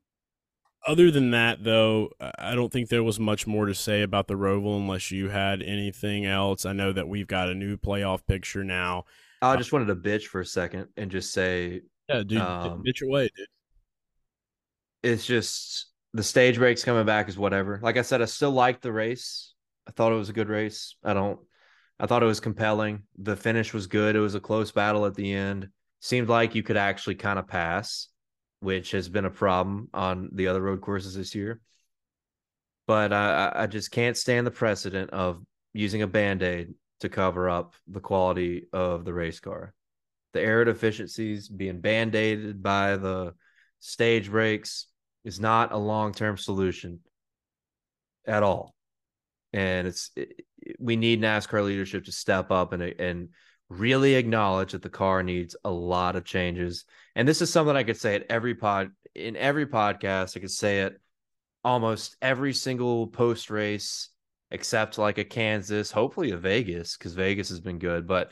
other 0.86 1.12
than 1.12 1.32
that, 1.32 1.64
though, 1.64 2.10
I 2.20 2.56
don't 2.56 2.74
think 2.74 2.90
there 2.90 3.04
was 3.04 3.20
much 3.20 3.48
more 3.48 3.68
to 3.68 3.76
say 3.76 4.02
about 4.02 4.28
the 4.28 4.34
Roval 4.34 4.78
unless 4.78 5.12
you 5.12 5.30
had 5.30 5.62
anything 5.62 6.26
else. 6.26 6.66
I 6.66 6.74
know 6.74 6.92
that 6.92 7.08
we've 7.08 7.28
got 7.28 7.50
a 7.50 7.56
new 7.56 7.78
playoff 7.78 8.26
picture 8.26 8.64
now. 8.64 9.06
I 9.42 9.56
just 9.56 9.72
wanted 9.72 9.88
to 9.88 9.96
bitch 9.96 10.24
for 10.24 10.42
a 10.42 10.46
second 10.46 10.88
and 10.98 11.12
just 11.12 11.32
say, 11.32 11.82
yeah, 12.10 12.24
dude, 12.24 12.40
um, 12.40 12.84
bitch 12.86 13.06
away, 13.06 13.30
dude. 13.36 13.48
It's 15.04 15.26
just 15.26 15.88
the 16.14 16.24
stage 16.24 16.58
breaks 16.58 16.84
coming 16.84 17.06
back 17.06 17.30
is 17.30 17.38
whatever. 17.38 17.80
Like 17.82 17.98
I 17.98 18.02
said, 18.02 18.22
I 18.22 18.26
still 18.26 18.52
liked 18.52 18.82
the 18.82 18.92
race. 18.92 19.54
I 19.88 19.92
thought 19.92 20.12
it 20.12 20.16
was 20.16 20.30
a 20.30 20.34
good 20.34 20.50
race. 20.50 20.96
I 21.04 21.14
don't. 21.14 21.40
I 22.00 22.06
thought 22.06 22.24
it 22.24 22.28
was 22.28 22.40
compelling. 22.40 23.04
The 23.18 23.36
finish 23.36 23.74
was 23.74 23.88
good. 23.88 24.16
It 24.16 24.20
was 24.20 24.36
a 24.36 24.40
close 24.40 24.72
battle 24.72 25.06
at 25.06 25.16
the 25.16 25.34
end. 25.34 25.70
Seemed 26.00 26.30
like 26.30 26.56
you 26.56 26.62
could 26.62 26.78
actually 26.78 27.16
kind 27.16 27.40
of 27.40 27.48
pass, 27.48 28.08
which 28.60 28.92
has 28.92 29.10
been 29.10 29.26
a 29.26 29.32
problem 29.32 29.90
on 29.94 30.30
the 30.34 30.48
other 30.48 30.62
road 30.62 30.82
courses 30.82 31.16
this 31.16 31.34
year. 31.34 31.60
But 32.86 33.14
I, 33.14 33.52
I 33.56 33.68
just 33.68 33.92
can't 33.92 34.16
stand 34.16 34.46
the 34.46 34.52
precedent 34.52 35.10
of 35.10 35.44
using 35.74 36.04
a 36.04 36.08
band 36.08 36.44
aid 36.44 36.74
to 37.00 37.10
cover 37.10 37.50
up 37.50 37.76
the 37.88 38.00
quality 38.00 38.68
of 38.74 39.06
the 39.06 39.14
race 39.14 39.40
car. 39.40 39.74
The 40.34 40.42
air 40.42 40.66
deficiencies 40.66 41.48
being 41.48 41.82
band 41.82 42.16
aided 42.16 42.62
by 42.62 42.98
the 42.98 43.34
stage 43.80 44.30
breaks 44.30 44.88
is 45.24 45.40
not 45.40 45.72
a 45.72 45.78
long 45.78 46.14
term 46.14 46.38
solution 46.38 47.00
at 48.26 48.44
all. 48.44 48.76
And 49.54 49.88
it's 49.88 50.12
it, 50.16 50.46
we 50.80 50.96
need 50.96 51.22
NASCAR 51.22 51.64
leadership 51.64 52.06
to 52.06 52.12
step 52.12 52.52
up 52.52 52.74
and 52.74 52.82
and 52.82 53.30
really 53.70 54.16
acknowledge 54.16 54.72
that 54.72 54.82
the 54.82 54.90
car 54.90 55.24
needs 55.24 55.56
a 55.66 55.70
lot 55.70 56.16
of 56.16 56.24
changes. 56.24 56.86
And 57.16 57.28
this 57.28 57.42
is 57.42 57.52
something 57.52 57.76
I 57.76 57.84
could 57.84 57.98
say 57.98 58.16
at 58.16 58.26
every 58.30 58.56
pod 58.56 58.92
in 59.16 59.36
every 59.36 59.66
podcast. 59.66 60.38
I 60.38 60.40
could 60.40 60.52
say 60.52 60.82
it 60.82 61.00
almost 61.64 62.16
every 62.22 62.54
single 62.54 63.08
post 63.08 63.50
race 63.50 64.10
except 64.52 64.98
like 64.98 65.18
a 65.18 65.24
Kansas, 65.24 65.92
hopefully 65.92 66.32
a 66.32 66.38
Vegas, 66.38 66.98
because 66.98 67.14
Vegas 67.14 67.50
has 67.50 67.60
been 67.60 67.80
good. 67.80 68.08
But 68.08 68.32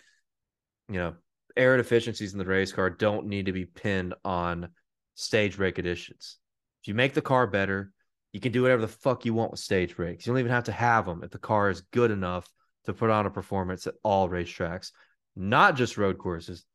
you 0.90 0.96
know, 0.96 1.16
air 1.56 1.78
deficiencies 1.78 2.34
in 2.34 2.40
the 2.40 2.46
race 2.46 2.72
car 2.72 2.90
don't 2.90 3.28
need 3.28 3.48
to 3.48 3.52
be 3.52 3.66
pinned 3.66 4.14
on 4.24 4.70
stage 5.16 5.58
break 5.58 5.78
additions. 5.78 6.38
If 6.84 6.88
you 6.88 6.94
make 6.94 7.14
the 7.14 7.22
car 7.22 7.48
better, 7.48 7.92
you 8.32 8.40
can 8.40 8.52
do 8.52 8.62
whatever 8.62 8.82
the 8.82 8.88
fuck 8.88 9.26
you 9.26 9.34
want 9.34 9.52
with 9.52 9.60
stage 9.60 9.96
breaks. 9.96 10.26
You 10.26 10.34
don't 10.34 10.40
even 10.40 10.52
have 10.52 10.66
to 10.66 10.72
have 10.72 11.06
them 11.06 11.24
if 11.24 11.32
the 11.32 11.38
car 11.38 11.70
is 11.70 11.82
good 11.92 12.12
enough 12.12 12.50
to 12.86 12.94
put 12.94 13.10
on 13.10 13.26
a 13.26 13.32
performance 13.32 13.88
at 13.88 13.96
all 14.04 14.30
racetracks, 14.30 14.92
not 15.36 15.76
just 15.76 15.98
road 15.98 16.18
courses, 16.18 16.66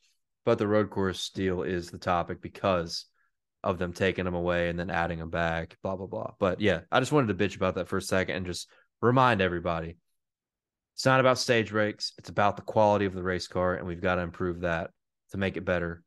but 0.45 0.59
the 0.59 0.67
road 0.67 0.91
course 0.91 1.31
deal 1.31 1.63
is 1.63 1.91
the 1.91 1.99
topic 1.99 2.41
because 2.41 3.07
of 3.63 3.79
them 3.79 3.93
taking 3.93 4.25
them 4.25 4.35
away 4.35 4.71
and 4.71 4.79
then 4.79 4.91
adding 4.91 5.19
them 5.19 5.31
back, 5.31 5.77
blah, 5.83 5.97
blah, 5.97 6.07
blah. 6.07 6.33
But 6.39 6.61
yeah, 6.61 6.81
I 6.91 6.99
just 6.99 7.13
wanted 7.13 7.37
to 7.37 7.45
bitch 7.45 7.57
about 7.57 7.75
that 7.75 7.89
for 7.89 7.99
a 7.99 8.03
second 8.03 8.37
and 8.37 8.47
just 8.47 8.69
remind 9.01 9.41
everybody 9.41 9.97
it's 10.95 11.07
not 11.07 11.21
about 11.21 11.39
stage 11.39 11.71
breaks, 11.71 12.13
it's 12.19 12.29
about 12.29 12.57
the 12.57 12.63
quality 12.63 13.07
of 13.07 13.15
the 13.15 13.23
race 13.23 13.49
car, 13.49 13.75
and 13.75 13.87
we've 13.87 14.03
got 14.03 14.17
to 14.17 14.21
improve 14.21 14.61
that 14.61 14.91
to 15.31 15.39
make 15.39 15.57
it 15.57 15.65
better 15.65 16.03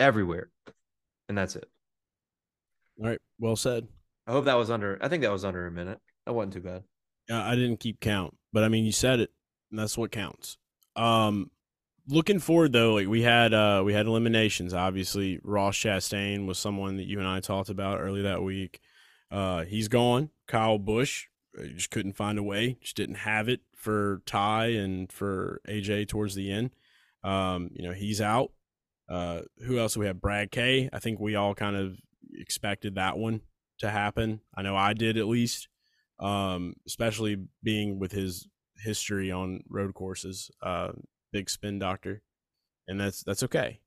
everywhere. 0.00 0.50
And 1.28 1.38
that's 1.38 1.56
it. 1.56 1.68
All 3.00 3.06
right. 3.08 3.20
Well 3.38 3.56
said. 3.56 3.86
I 4.26 4.32
hope 4.32 4.46
that 4.46 4.58
was 4.58 4.70
under 4.70 4.98
I 5.00 5.08
think 5.08 5.22
that 5.22 5.32
was 5.32 5.44
under 5.44 5.66
a 5.66 5.70
minute. 5.70 6.00
That 6.26 6.32
wasn't 6.32 6.54
too 6.54 6.60
bad. 6.60 6.82
Yeah, 7.28 7.46
I 7.46 7.54
didn't 7.54 7.80
keep 7.80 8.00
count, 8.00 8.36
but 8.52 8.64
I 8.64 8.68
mean 8.68 8.84
you 8.84 8.92
said 8.92 9.20
it, 9.20 9.30
and 9.70 9.78
that's 9.78 9.96
what 9.96 10.10
counts. 10.10 10.56
Um 10.96 11.50
looking 12.08 12.38
forward 12.40 12.72
though, 12.72 12.94
like 12.94 13.06
we 13.06 13.22
had 13.22 13.54
uh 13.54 13.82
we 13.84 13.92
had 13.92 14.06
eliminations. 14.06 14.74
Obviously, 14.74 15.38
Ross 15.44 15.76
Chastain 15.76 16.46
was 16.46 16.58
someone 16.58 16.96
that 16.96 17.06
you 17.06 17.18
and 17.18 17.28
I 17.28 17.40
talked 17.40 17.68
about 17.68 18.00
early 18.00 18.22
that 18.22 18.42
week. 18.42 18.80
Uh 19.30 19.64
he's 19.64 19.88
gone. 19.88 20.30
Kyle 20.46 20.78
Busch 21.54 21.70
just 21.74 21.90
couldn't 21.90 22.16
find 22.16 22.38
a 22.38 22.42
way, 22.42 22.78
just 22.80 22.96
didn't 22.96 23.16
have 23.16 23.48
it 23.48 23.60
for 23.74 24.22
Ty 24.26 24.66
and 24.66 25.10
for 25.10 25.60
AJ 25.68 26.08
towards 26.08 26.34
the 26.34 26.50
end. 26.50 26.70
Um, 27.24 27.70
you 27.72 27.86
know, 27.86 27.92
he's 27.92 28.20
out. 28.20 28.52
Uh, 29.08 29.42
who 29.64 29.78
else 29.78 29.94
do 29.94 30.00
we 30.00 30.06
have? 30.06 30.20
Brad 30.20 30.50
K. 30.50 30.88
I 30.92 30.98
think 30.98 31.18
we 31.18 31.34
all 31.34 31.54
kind 31.54 31.76
of 31.76 31.96
expected 32.34 32.94
that 32.96 33.16
one 33.16 33.40
to 33.78 33.90
happen. 33.90 34.40
I 34.54 34.62
know 34.62 34.76
I 34.76 34.92
did 34.92 35.16
at 35.16 35.26
least, 35.26 35.68
um, 36.20 36.74
especially 36.86 37.36
being 37.62 37.98
with 37.98 38.12
his 38.12 38.46
history 38.84 39.30
on 39.32 39.60
road 39.68 39.94
courses. 39.94 40.50
Uh, 40.62 40.90
big 41.32 41.48
spin 41.48 41.78
doctor, 41.78 42.22
and 42.86 43.00
that's 43.00 43.22
that's 43.22 43.42
okay. 43.44 43.80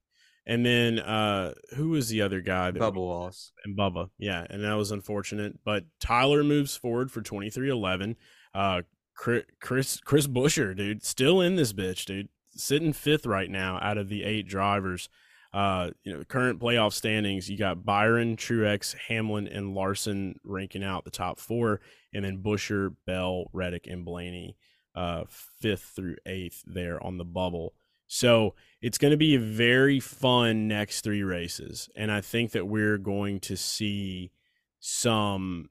And 0.44 0.66
then 0.66 0.98
uh 0.98 1.54
who 1.76 1.90
was 1.90 2.08
the 2.08 2.22
other 2.22 2.40
guy? 2.40 2.70
That 2.70 2.80
Bubba 2.80 2.96
Wallace. 2.96 3.52
And 3.64 3.76
Bubba, 3.76 4.10
yeah, 4.18 4.44
and 4.50 4.64
that 4.64 4.74
was 4.74 4.90
unfortunate. 4.90 5.60
But 5.64 5.84
Tyler 6.00 6.42
moves 6.42 6.76
forward 6.76 7.12
for 7.12 7.22
twenty 7.22 7.50
three 7.50 7.70
eleven. 7.70 8.16
Uh, 8.54 8.82
Chris 9.14 10.00
Chris 10.04 10.26
Buescher, 10.26 10.76
dude, 10.76 11.04
still 11.04 11.40
in 11.40 11.54
this 11.56 11.72
bitch, 11.72 12.06
dude, 12.06 12.28
sitting 12.50 12.92
fifth 12.92 13.24
right 13.24 13.50
now 13.50 13.78
out 13.80 13.98
of 13.98 14.08
the 14.08 14.24
eight 14.24 14.48
drivers. 14.48 15.08
Uh, 15.52 15.90
you 16.02 16.12
know, 16.12 16.24
current 16.24 16.58
playoff 16.58 16.94
standings, 16.94 17.50
you 17.50 17.58
got 17.58 17.84
Byron, 17.84 18.36
Truex, 18.36 18.96
Hamlin, 19.08 19.46
and 19.46 19.74
Larson 19.74 20.40
ranking 20.44 20.82
out 20.82 21.04
the 21.04 21.10
top 21.10 21.38
four, 21.38 21.82
and 22.14 22.24
then 22.24 22.42
Buescher, 22.42 22.96
Bell, 23.06 23.44
Reddick, 23.52 23.86
and 23.86 24.02
Blaney, 24.02 24.56
uh, 24.94 25.24
fifth 25.60 25.92
through 25.94 26.16
eighth 26.24 26.62
there 26.66 27.00
on 27.04 27.18
the 27.18 27.24
bubble. 27.24 27.74
So 28.14 28.54
it's 28.82 28.98
going 28.98 29.12
to 29.12 29.16
be 29.16 29.34
a 29.34 29.40
very 29.40 29.98
fun 29.98 30.68
next 30.68 31.00
three 31.00 31.22
races. 31.22 31.88
And 31.96 32.12
I 32.12 32.20
think 32.20 32.50
that 32.50 32.68
we're 32.68 32.98
going 32.98 33.40
to 33.40 33.56
see 33.56 34.32
some 34.80 35.70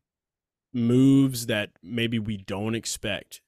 moves 0.73 1.45
that 1.45 1.69
maybe 1.83 2.17
we 2.17 2.37
don't 2.37 2.73
expect 2.73 3.41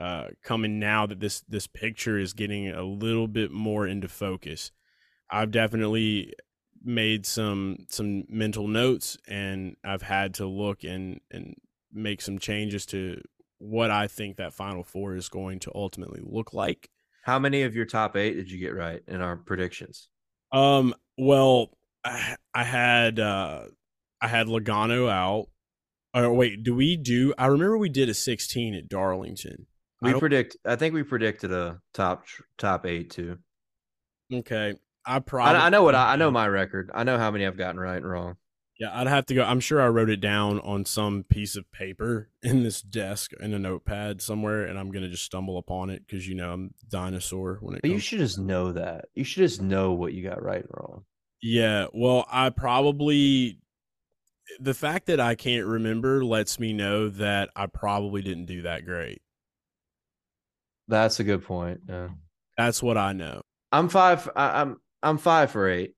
uh, 0.00 0.28
coming 0.44 0.78
now 0.78 1.04
that 1.04 1.18
this 1.18 1.40
this 1.48 1.66
picture 1.66 2.16
is 2.16 2.32
getting 2.32 2.68
a 2.68 2.84
little 2.84 3.26
bit 3.26 3.50
more 3.50 3.88
into 3.88 4.06
focus. 4.06 4.70
I've 5.28 5.50
definitely 5.50 6.34
made 6.84 7.26
some 7.26 7.86
some 7.88 8.22
mental 8.28 8.68
notes 8.68 9.18
and 9.26 9.74
I've 9.82 10.02
had 10.02 10.34
to 10.34 10.46
look 10.46 10.84
and 10.84 11.20
and 11.32 11.56
make 11.92 12.22
some 12.22 12.38
changes 12.38 12.86
to 12.86 13.20
what 13.58 13.90
I 13.90 14.06
think 14.06 14.36
that 14.36 14.54
final 14.54 14.84
four 14.84 15.16
is 15.16 15.28
going 15.28 15.58
to 15.60 15.72
ultimately 15.74 16.20
look 16.22 16.54
like. 16.54 16.88
How 17.28 17.38
many 17.38 17.64
of 17.64 17.76
your 17.76 17.84
top 17.84 18.16
eight 18.16 18.36
did 18.36 18.50
you 18.50 18.58
get 18.58 18.74
right 18.74 19.02
in 19.06 19.20
our 19.20 19.36
predictions? 19.36 20.08
Um, 20.50 20.94
well, 21.18 21.76
I, 22.02 22.36
I 22.54 22.64
had 22.64 23.20
uh, 23.20 23.64
I 24.18 24.28
had 24.28 24.46
Logano 24.46 25.10
out. 25.10 25.48
Oh 26.14 26.32
wait, 26.32 26.62
do 26.62 26.74
we 26.74 26.96
do? 26.96 27.34
I 27.36 27.48
remember 27.48 27.76
we 27.76 27.90
did 27.90 28.08
a 28.08 28.14
sixteen 28.14 28.74
at 28.74 28.88
Darlington. 28.88 29.66
We 30.00 30.14
I 30.14 30.18
predict. 30.18 30.56
I 30.64 30.76
think 30.76 30.94
we 30.94 31.02
predicted 31.02 31.52
a 31.52 31.82
top 31.92 32.24
top 32.56 32.86
eight 32.86 33.10
too. 33.10 33.36
Okay, 34.32 34.76
I 35.04 35.18
probably. 35.18 35.56
I, 35.56 35.66
I 35.66 35.68
know 35.68 35.82
what 35.82 35.94
I, 35.94 36.14
I 36.14 36.16
know 36.16 36.30
my 36.30 36.48
record. 36.48 36.90
I 36.94 37.04
know 37.04 37.18
how 37.18 37.30
many 37.30 37.46
I've 37.46 37.58
gotten 37.58 37.78
right 37.78 37.96
and 37.98 38.10
wrong. 38.10 38.36
Yeah, 38.78 38.90
I'd 38.92 39.08
have 39.08 39.26
to 39.26 39.34
go. 39.34 39.42
I'm 39.42 39.58
sure 39.58 39.82
I 39.82 39.88
wrote 39.88 40.08
it 40.08 40.20
down 40.20 40.60
on 40.60 40.84
some 40.84 41.24
piece 41.24 41.56
of 41.56 41.70
paper 41.72 42.30
in 42.42 42.62
this 42.62 42.80
desk 42.80 43.32
in 43.40 43.52
a 43.52 43.58
notepad 43.58 44.22
somewhere, 44.22 44.64
and 44.64 44.78
I'm 44.78 44.90
gonna 44.92 45.08
just 45.08 45.24
stumble 45.24 45.58
upon 45.58 45.90
it 45.90 46.06
because 46.06 46.28
you 46.28 46.36
know 46.36 46.52
I'm 46.52 46.74
dinosaur 46.88 47.58
when 47.60 47.74
it. 47.74 47.82
But 47.82 47.90
you 47.90 47.98
should 47.98 48.20
just 48.20 48.38
know 48.38 48.72
that. 48.72 49.06
You 49.14 49.24
should 49.24 49.42
just 49.42 49.60
know 49.60 49.92
what 49.92 50.12
you 50.12 50.22
got 50.22 50.42
right 50.42 50.62
and 50.62 50.70
wrong. 50.72 51.04
Yeah, 51.42 51.86
well, 51.92 52.24
I 52.30 52.50
probably 52.50 53.58
the 54.60 54.74
fact 54.74 55.06
that 55.06 55.20
I 55.20 55.34
can't 55.34 55.66
remember 55.66 56.24
lets 56.24 56.60
me 56.60 56.72
know 56.72 57.08
that 57.08 57.50
I 57.56 57.66
probably 57.66 58.22
didn't 58.22 58.46
do 58.46 58.62
that 58.62 58.84
great. 58.84 59.20
That's 60.86 61.18
a 61.18 61.24
good 61.24 61.44
point. 61.44 61.80
Yeah, 61.88 62.10
that's 62.56 62.80
what 62.80 62.96
I 62.96 63.12
know. 63.12 63.42
I'm 63.72 63.88
five. 63.88 64.30
I, 64.36 64.60
I'm 64.60 64.80
I'm 65.02 65.18
five 65.18 65.50
for 65.50 65.68
eight 65.68 65.94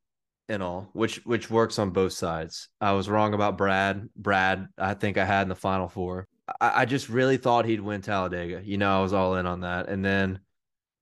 in 0.51 0.61
all, 0.61 0.91
which 0.93 1.25
which 1.25 1.49
works 1.49 1.79
on 1.79 1.91
both 1.91 2.13
sides. 2.13 2.69
I 2.81 2.93
was 2.93 3.09
wrong 3.09 3.35
about 3.35 3.57
Brad. 3.57 4.09
Brad, 4.17 4.67
I 4.77 4.95
think 4.95 5.17
I 5.17 5.25
had 5.25 5.43
in 5.43 5.49
the 5.49 5.55
final 5.55 5.89
four. 5.89 6.27
I, 6.61 6.83
I 6.83 6.85
just 6.85 7.09
really 7.09 7.37
thought 7.37 7.65
he'd 7.65 7.81
win 7.81 8.03
Talladega. 8.03 8.61
You 8.65 8.77
know, 8.77 8.99
I 8.99 9.03
was 9.03 9.13
all 9.13 9.37
in 9.37 9.47
on 9.47 9.61
that. 9.61 9.89
And 9.89 10.05
then 10.05 10.41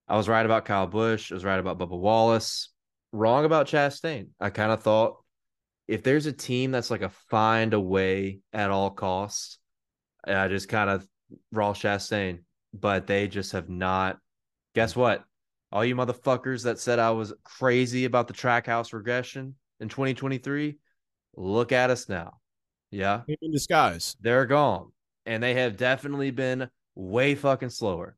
I 0.07 0.17
was 0.17 0.29
right 0.29 0.45
about 0.45 0.67
Kyle 0.67 0.87
Busch. 0.87 1.33
I 1.33 1.35
was 1.35 1.47
right 1.47 1.59
about 1.59 1.79
Bubba 1.79 1.99
Wallace. 1.99 2.71
Wrong 3.13 3.47
about 3.47 3.67
Chastain. 3.67 4.29
I 4.39 4.51
kind 4.51 4.71
of 4.71 4.83
thought 4.83 5.17
if 5.89 6.03
there's 6.03 6.27
a 6.27 6.33
team 6.33 6.71
that's 6.71 6.91
like 6.91 7.03
a 7.03 7.09
find 7.09 7.73
a 7.73 7.81
way 7.81 8.41
at 8.53 8.71
all 8.71 8.91
costs, 8.91 9.59
I 10.27 10.49
just 10.49 10.69
kind 10.69 10.91
of 10.91 11.09
Ross 11.53 11.81
Chastain, 11.81 12.41
but 12.75 13.07
they 13.07 13.29
just 13.29 13.53
have 13.53 13.71
not. 13.71 14.19
Guess 14.75 14.95
what? 14.95 15.25
All 15.71 15.85
you 15.85 15.95
motherfuckers 15.95 16.65
that 16.65 16.79
said 16.79 16.99
I 16.99 17.11
was 17.11 17.35
crazy 17.45 18.05
about 18.05 18.27
the 18.27 18.35
trackhouse 18.35 18.93
regression 18.93 19.55
in 19.81 19.89
2023, 19.89 20.79
look 21.37 21.73
at 21.73 21.91
us 21.91 22.09
now. 22.09 22.39
Yeah. 22.91 23.23
In 23.43 23.53
disguise. 23.53 24.17
They're 24.21 24.47
gone. 24.47 24.93
And 25.27 25.43
they 25.43 25.55
have 25.55 25.77
definitely 25.77 26.31
been 26.31 26.71
way 26.95 27.35
fucking 27.35 27.71
slower. 27.71 28.17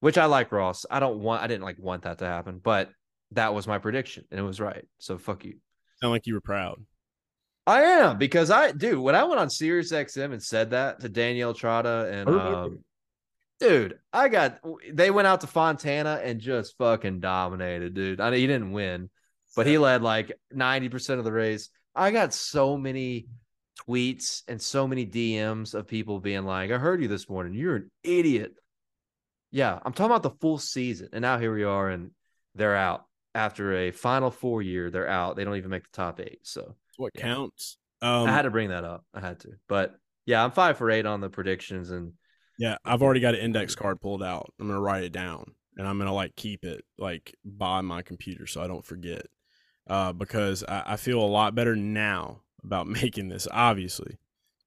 Which 0.00 0.18
I 0.18 0.26
like 0.26 0.52
Ross. 0.52 0.86
I 0.90 1.00
don't 1.00 1.20
want 1.20 1.42
I 1.42 1.46
didn't 1.46 1.64
like 1.64 1.78
want 1.78 2.02
that 2.02 2.18
to 2.18 2.26
happen, 2.26 2.60
but 2.62 2.90
that 3.32 3.54
was 3.54 3.66
my 3.66 3.78
prediction 3.78 4.24
and 4.30 4.38
it 4.38 4.44
was 4.44 4.60
right. 4.60 4.84
So 4.98 5.18
fuck 5.18 5.44
you. 5.44 5.56
Sound 6.00 6.12
like 6.12 6.26
you 6.26 6.34
were 6.34 6.40
proud. 6.40 6.80
I 7.66 7.82
am 7.82 8.18
because 8.18 8.50
I 8.50 8.70
dude, 8.70 8.98
when 9.00 9.16
I 9.16 9.24
went 9.24 9.40
on 9.40 9.50
Sirius 9.50 9.90
XM 9.90 10.32
and 10.32 10.42
said 10.42 10.70
that 10.70 11.00
to 11.00 11.08
Danielle 11.08 11.54
Trotta 11.54 12.12
and 12.12 12.28
um, 12.28 12.84
dude, 13.60 13.98
I 14.12 14.28
got 14.28 14.60
they 14.92 15.10
went 15.10 15.26
out 15.26 15.40
to 15.42 15.46
Fontana 15.46 16.20
and 16.22 16.40
just 16.40 16.76
fucking 16.78 17.20
dominated, 17.20 17.94
dude. 17.94 18.20
I 18.20 18.30
mean, 18.30 18.40
he 18.40 18.46
didn't 18.46 18.72
win, 18.72 19.10
but 19.54 19.66
he 19.66 19.78
led 19.78 20.02
like 20.02 20.32
90% 20.54 21.18
of 21.18 21.24
the 21.24 21.32
race. 21.32 21.70
I 21.94 22.10
got 22.10 22.34
so 22.34 22.76
many 22.76 23.26
tweets 23.88 24.42
and 24.48 24.60
so 24.60 24.86
many 24.86 25.06
DMs 25.06 25.74
of 25.74 25.86
people 25.86 26.20
being 26.20 26.44
like, 26.44 26.70
I 26.70 26.78
heard 26.78 27.02
you 27.02 27.08
this 27.08 27.28
morning. 27.28 27.54
You're 27.54 27.76
an 27.76 27.90
idiot. 28.02 28.54
Yeah, 29.50 29.78
I'm 29.82 29.92
talking 29.92 30.10
about 30.10 30.22
the 30.22 30.38
full 30.40 30.58
season. 30.58 31.08
And 31.12 31.22
now 31.22 31.38
here 31.38 31.54
we 31.54 31.64
are, 31.64 31.88
and 31.88 32.10
they're 32.54 32.76
out 32.76 33.06
after 33.34 33.74
a 33.74 33.90
final 33.90 34.30
four 34.30 34.62
year. 34.62 34.90
They're 34.90 35.08
out. 35.08 35.36
They 35.36 35.44
don't 35.44 35.56
even 35.56 35.70
make 35.70 35.84
the 35.84 35.96
top 35.96 36.20
eight. 36.20 36.40
So 36.42 36.74
what 36.96 37.12
yeah. 37.14 37.22
counts. 37.22 37.78
Um, 38.02 38.26
I 38.26 38.32
had 38.32 38.42
to 38.42 38.50
bring 38.50 38.70
that 38.70 38.84
up. 38.84 39.04
I 39.14 39.20
had 39.20 39.40
to. 39.40 39.52
But 39.68 39.94
yeah, 40.26 40.44
I'm 40.44 40.50
five 40.50 40.76
for 40.76 40.90
eight 40.90 41.06
on 41.06 41.20
the 41.20 41.30
predictions. 41.30 41.90
And 41.90 42.12
yeah, 42.58 42.78
I've 42.84 43.02
already 43.02 43.20
got 43.20 43.34
an 43.34 43.40
index 43.40 43.74
card 43.74 44.00
pulled 44.00 44.22
out. 44.22 44.52
I'm 44.58 44.68
to 44.68 44.78
write 44.78 45.04
it 45.04 45.12
down 45.12 45.54
and 45.76 45.86
I'm 45.86 45.98
to 45.98 46.12
like 46.12 46.36
keep 46.36 46.64
it 46.64 46.84
like 46.98 47.34
by 47.44 47.80
my 47.80 48.02
computer 48.02 48.46
so 48.46 48.62
I 48.62 48.66
don't 48.66 48.84
forget. 48.84 49.26
Uh, 49.88 50.12
because 50.12 50.64
I, 50.64 50.82
I 50.86 50.96
feel 50.96 51.20
a 51.20 51.26
lot 51.26 51.54
better 51.54 51.76
now 51.76 52.40
about 52.64 52.86
making 52.86 53.28
this, 53.28 53.46
obviously. 53.50 54.18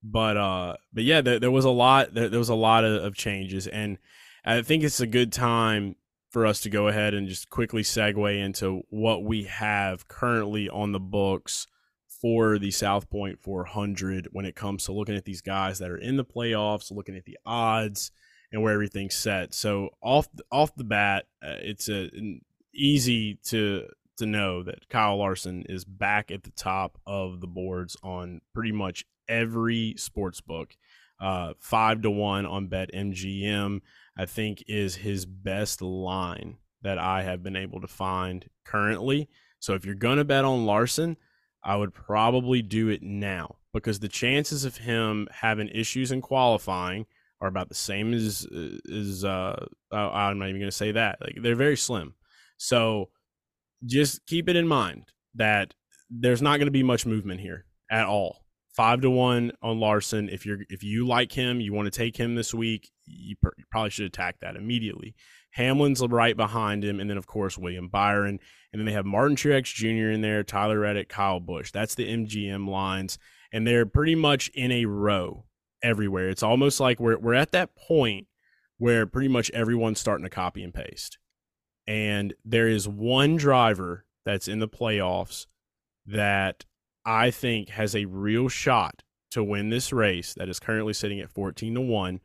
But 0.01 0.37
uh, 0.37 0.77
but 0.93 1.03
yeah, 1.03 1.19
there, 1.19 1.39
there 1.39 1.51
was 1.51 1.65
a 1.65 1.69
lot. 1.69 2.13
There, 2.13 2.29
there 2.29 2.39
was 2.39 2.47
a 2.47 2.55
lot 2.55 2.85
of, 2.85 3.03
of 3.03 3.15
changes, 3.15 3.67
and 3.67 3.97
I 4.45 4.61
think 4.61 4.81
it's 4.81 5.01
a 5.01 5.07
good 5.07 5.33
time 5.33 5.97
for 6.29 6.45
us 6.45 6.61
to 6.61 6.69
go 6.69 6.87
ahead 6.87 7.13
and 7.13 7.27
just 7.27 7.49
quickly 7.49 7.81
segue 7.81 8.37
into 8.37 8.83
what 8.89 9.25
we 9.25 9.43
have 9.43 10.07
currently 10.07 10.69
on 10.69 10.93
the 10.93 11.01
books 11.01 11.67
for 12.21 12.59
the 12.59 12.71
South 12.71 13.09
Point 13.09 13.39
400 13.39 14.29
when 14.31 14.45
it 14.45 14.55
comes 14.55 14.85
to 14.85 14.91
looking 14.91 15.15
at 15.15 15.25
these 15.25 15.41
guys 15.41 15.79
that 15.79 15.89
are 15.89 15.97
in 15.97 16.17
the 16.17 16.25
playoffs, 16.25 16.91
looking 16.91 17.15
at 17.15 17.25
the 17.25 17.37
odds 17.45 18.11
and 18.51 18.61
where 18.61 18.73
everything's 18.73 19.15
set. 19.15 19.53
So 19.53 19.89
off 20.01 20.27
off 20.51 20.75
the 20.75 20.83
bat, 20.83 21.25
uh, 21.43 21.55
it's 21.59 21.89
a, 21.89 22.09
easy 22.73 23.35
to 23.45 23.87
to 24.17 24.25
know 24.25 24.63
that 24.63 24.89
Kyle 24.89 25.17
Larson 25.17 25.63
is 25.69 25.85
back 25.85 26.29
at 26.29 26.43
the 26.43 26.51
top 26.51 26.97
of 27.07 27.39
the 27.39 27.47
boards 27.47 27.95
on 28.03 28.41
pretty 28.53 28.73
much 28.73 29.05
every 29.29 29.95
sports 29.97 30.41
book. 30.41 30.75
Uh, 31.21 31.53
five 31.59 32.01
to 32.01 32.09
one 32.09 32.45
on 32.45 32.67
Bet 32.67 32.91
MGM, 32.93 33.81
I 34.17 34.25
think, 34.25 34.63
is 34.67 34.95
his 34.95 35.25
best 35.25 35.81
line 35.81 36.57
that 36.81 36.97
I 36.97 37.23
have 37.23 37.43
been 37.43 37.57
able 37.57 37.81
to 37.81 37.87
find 37.87 38.45
currently. 38.65 39.29
So 39.59 39.73
if 39.73 39.85
you're 39.85 39.95
gonna 39.95 40.23
bet 40.23 40.45
on 40.45 40.65
Larson, 40.65 41.17
I 41.63 41.75
would 41.75 41.93
probably 41.93 42.61
do 42.61 42.89
it 42.89 43.01
now 43.03 43.57
because 43.73 43.99
the 43.99 44.07
chances 44.07 44.65
of 44.65 44.77
him 44.77 45.27
having 45.31 45.67
issues 45.69 46.11
in 46.11 46.21
qualifying 46.21 47.05
are 47.41 47.47
about 47.47 47.69
the 47.69 47.75
same 47.75 48.13
as 48.13 48.45
is. 48.51 49.23
Uh, 49.23 49.65
I'm 49.91 50.39
not 50.39 50.49
even 50.49 50.61
going 50.61 50.71
to 50.71 50.75
say 50.75 50.91
that. 50.91 51.19
Like 51.21 51.37
they're 51.41 51.55
very 51.55 51.77
slim. 51.77 52.15
So 52.57 53.09
just 53.85 54.25
keep 54.25 54.49
it 54.49 54.55
in 54.55 54.67
mind 54.67 55.05
that 55.35 55.73
there's 56.09 56.41
not 56.41 56.57
going 56.57 56.67
to 56.67 56.71
be 56.71 56.83
much 56.83 57.05
movement 57.05 57.39
here 57.39 57.65
at 57.89 58.05
all 58.05 58.43
five 58.79 59.01
to 59.01 59.09
one 59.09 59.51
on 59.61 59.77
Larson. 59.77 60.29
If 60.29 60.45
you're 60.45 60.59
if 60.69 60.83
you 60.83 61.05
like 61.05 61.33
him, 61.33 61.59
you 61.59 61.73
want 61.73 61.91
to 61.91 61.97
take 61.97 62.15
him 62.15 62.35
this 62.35 62.53
week, 62.53 62.89
you, 63.05 63.35
pr- 63.41 63.49
you, 63.57 63.65
probably 63.69 63.89
should 63.89 64.05
attack 64.05 64.39
that 64.39 64.55
immediately. 64.55 65.15
Hamlin's 65.51 66.05
right 66.05 66.37
behind 66.37 66.83
him, 66.83 66.99
and 66.99 67.09
then 67.09 67.17
of 67.17 67.27
course 67.27 67.57
William 67.57 67.87
Byron, 67.87 68.39
and 68.71 68.79
then 68.79 68.85
they 68.85 68.93
have 68.93 69.05
Martin 69.05 69.35
Truex 69.35 69.73
Jr. 69.73 70.11
in 70.11 70.21
there, 70.21 70.43
Tyler 70.43 70.79
Reddick, 70.79 71.09
Kyle 71.09 71.39
Busch. 71.39 71.71
That's 71.71 71.95
the 71.95 72.07
MGM 72.07 72.67
lines, 72.67 73.17
and 73.51 73.65
they're 73.65 73.85
pretty 73.85 74.15
much 74.15 74.49
in 74.49 74.71
a 74.71 74.85
row 74.85 75.45
everywhere. 75.81 76.29
It's 76.29 76.43
almost 76.43 76.79
like 76.79 76.99
we're 76.99 77.17
we're 77.17 77.33
at 77.33 77.51
that 77.51 77.75
point 77.75 78.27
where 78.77 79.05
pretty 79.05 79.27
much 79.27 79.51
everyone's 79.51 79.99
starting 79.99 80.23
to 80.23 80.29
copy 80.29 80.63
and 80.63 80.73
paste, 80.73 81.17
and 81.87 82.33
there 82.45 82.67
is 82.67 82.87
one 82.87 83.35
driver 83.35 84.05
that's 84.25 84.47
in 84.47 84.59
the 84.59 84.67
playoffs 84.67 85.47
that 86.05 86.65
I 87.05 87.31
think 87.31 87.69
has 87.69 87.95
a 87.95 88.05
real 88.05 88.49
shot 88.49 89.03
to 89.31 89.43
win 89.43 89.69
this 89.69 89.93
race 89.93 90.33
that 90.35 90.49
is 90.49 90.59
currently 90.59 90.93
sitting 90.93 91.19
at 91.19 91.31
14 91.31 91.75
to 91.75 91.81
1. 91.81 92.19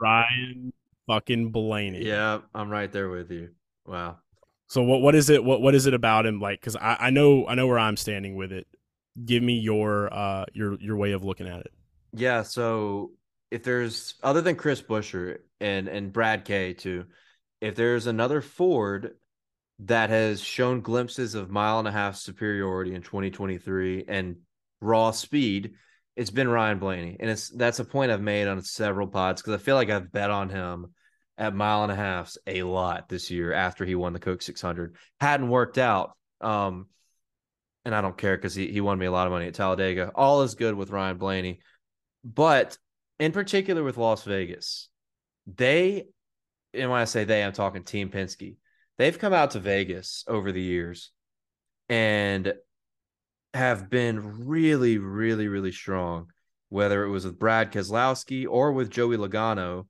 Ryan 0.00 0.72
fucking 1.06 1.50
Blaney. 1.50 2.04
Yeah, 2.04 2.40
I'm 2.54 2.68
right 2.68 2.90
there 2.90 3.08
with 3.08 3.30
you. 3.30 3.50
Wow. 3.86 4.18
So 4.68 4.82
what 4.82 5.02
what 5.02 5.14
is 5.14 5.30
it 5.30 5.44
what 5.44 5.60
what 5.60 5.74
is 5.74 5.86
it 5.86 5.94
about 5.94 6.26
him 6.26 6.40
like 6.40 6.60
cuz 6.60 6.76
I 6.76 6.96
I 6.98 7.10
know 7.10 7.46
I 7.46 7.54
know 7.54 7.66
where 7.66 7.78
I'm 7.78 7.96
standing 7.96 8.34
with 8.34 8.52
it. 8.52 8.66
Give 9.24 9.42
me 9.42 9.58
your 9.58 10.12
uh 10.12 10.46
your 10.52 10.80
your 10.80 10.96
way 10.96 11.12
of 11.12 11.24
looking 11.24 11.46
at 11.46 11.60
it. 11.60 11.72
Yeah, 12.12 12.42
so 12.42 13.12
if 13.50 13.62
there's 13.62 14.14
other 14.22 14.40
than 14.40 14.56
Chris 14.56 14.80
Buescher 14.82 15.38
and 15.60 15.88
and 15.88 16.12
Brad 16.12 16.44
K 16.44 16.72
too, 16.72 17.04
if 17.60 17.74
there's 17.76 18.06
another 18.06 18.40
Ford 18.40 19.14
that 19.80 20.10
has 20.10 20.40
shown 20.40 20.80
glimpses 20.80 21.34
of 21.34 21.50
mile 21.50 21.78
and 21.78 21.88
a 21.88 21.92
half 21.92 22.16
superiority 22.16 22.94
in 22.94 23.02
2023 23.02 24.04
and 24.06 24.36
raw 24.80 25.10
speed, 25.10 25.74
it's 26.16 26.30
been 26.30 26.48
Ryan 26.48 26.78
Blaney. 26.78 27.16
And 27.18 27.30
it's 27.30 27.48
that's 27.50 27.80
a 27.80 27.84
point 27.84 28.10
I've 28.10 28.20
made 28.20 28.46
on 28.46 28.62
several 28.62 29.06
pods 29.06 29.42
because 29.42 29.54
I 29.54 29.62
feel 29.62 29.76
like 29.76 29.90
I've 29.90 30.12
bet 30.12 30.30
on 30.30 30.48
him 30.48 30.94
at 31.36 31.54
mile 31.54 31.82
and 31.82 31.92
a 31.92 31.96
halfs 31.96 32.38
a 32.46 32.62
lot 32.62 33.08
this 33.08 33.30
year 33.30 33.52
after 33.52 33.84
he 33.84 33.94
won 33.94 34.12
the 34.12 34.20
Coke 34.20 34.42
600. 34.42 34.96
Hadn't 35.20 35.48
worked 35.48 35.78
out. 35.78 36.16
Um, 36.40 36.86
and 37.84 37.94
I 37.94 38.00
don't 38.00 38.16
care 38.16 38.36
because 38.36 38.54
he, 38.54 38.70
he 38.70 38.80
won 38.80 38.98
me 38.98 39.06
a 39.06 39.12
lot 39.12 39.26
of 39.26 39.32
money 39.32 39.46
at 39.46 39.54
Talladega. 39.54 40.12
All 40.14 40.42
is 40.42 40.54
good 40.54 40.74
with 40.74 40.90
Ryan 40.90 41.18
Blaney. 41.18 41.60
But 42.24 42.78
in 43.18 43.32
particular 43.32 43.82
with 43.82 43.98
Las 43.98 44.24
Vegas, 44.24 44.88
they, 45.46 46.06
and 46.72 46.90
when 46.90 47.00
I 47.00 47.04
say 47.04 47.24
they, 47.24 47.44
I'm 47.44 47.52
talking 47.52 47.82
Team 47.82 48.10
Penske 48.10 48.56
they've 48.98 49.18
come 49.18 49.32
out 49.32 49.52
to 49.52 49.60
Vegas 49.60 50.24
over 50.28 50.52
the 50.52 50.62
years 50.62 51.10
and 51.88 52.54
have 53.54 53.88
been 53.88 54.46
really, 54.46 54.98
really, 54.98 55.48
really 55.48 55.72
strong, 55.72 56.26
whether 56.68 57.04
it 57.04 57.10
was 57.10 57.24
with 57.24 57.38
Brad 57.38 57.72
Keselowski 57.72 58.46
or 58.48 58.72
with 58.72 58.90
Joey 58.90 59.16
Logano, 59.16 59.86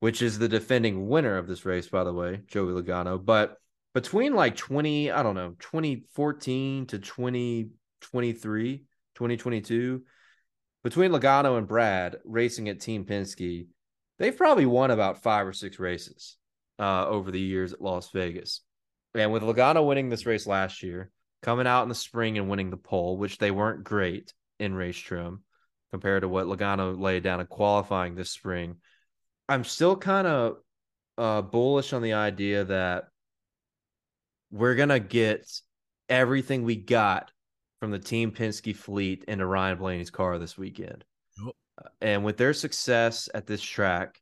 which 0.00 0.20
is 0.20 0.38
the 0.38 0.48
defending 0.48 1.08
winner 1.08 1.38
of 1.38 1.46
this 1.46 1.64
race, 1.64 1.88
by 1.88 2.04
the 2.04 2.12
way, 2.12 2.42
Joey 2.46 2.72
Logano. 2.72 3.22
But 3.22 3.56
between 3.94 4.34
like 4.34 4.54
20, 4.54 5.10
I 5.10 5.22
don't 5.22 5.34
know, 5.34 5.54
2014 5.58 6.86
to 6.88 6.98
2023, 6.98 8.78
2022, 9.14 10.02
between 10.84 11.10
Logano 11.10 11.56
and 11.56 11.66
Brad 11.66 12.16
racing 12.24 12.68
at 12.68 12.80
Team 12.80 13.06
Penske, 13.06 13.66
they've 14.18 14.36
probably 14.36 14.66
won 14.66 14.90
about 14.90 15.22
five 15.22 15.46
or 15.46 15.54
six 15.54 15.78
races 15.78 16.36
uh, 16.78 17.06
over 17.08 17.30
the 17.30 17.40
years 17.40 17.72
at 17.72 17.80
Las 17.80 18.10
Vegas. 18.10 18.60
And 19.14 19.32
with 19.32 19.42
Logano 19.42 19.86
winning 19.86 20.10
this 20.10 20.26
race 20.26 20.46
last 20.46 20.82
year, 20.82 21.10
coming 21.42 21.66
out 21.66 21.82
in 21.82 21.88
the 21.88 21.94
spring 21.94 22.38
and 22.38 22.48
winning 22.48 22.70
the 22.70 22.76
pole, 22.76 23.16
which 23.16 23.38
they 23.38 23.50
weren't 23.50 23.84
great 23.84 24.32
in 24.58 24.74
race 24.74 24.96
trim 24.96 25.42
compared 25.90 26.22
to 26.22 26.28
what 26.28 26.46
Logano 26.46 26.98
laid 26.98 27.22
down 27.22 27.40
in 27.40 27.46
qualifying 27.46 28.14
this 28.14 28.30
spring, 28.30 28.76
I'm 29.48 29.64
still 29.64 29.96
kind 29.96 30.26
of 30.26 30.56
uh, 31.16 31.42
bullish 31.42 31.92
on 31.92 32.02
the 32.02 32.14
idea 32.14 32.64
that 32.64 33.04
we're 34.50 34.74
going 34.74 34.88
to 34.88 35.00
get 35.00 35.50
everything 36.08 36.62
we 36.62 36.76
got 36.76 37.30
from 37.80 37.90
the 37.90 37.98
Team 37.98 38.32
Penske 38.32 38.74
fleet 38.74 39.24
into 39.28 39.46
Ryan 39.46 39.78
Blaney's 39.78 40.10
car 40.10 40.38
this 40.38 40.56
weekend. 40.56 41.04
Yep. 41.44 41.54
And 42.00 42.24
with 42.24 42.36
their 42.36 42.54
success 42.54 43.28
at 43.34 43.46
this 43.46 43.62
track, 43.62 44.20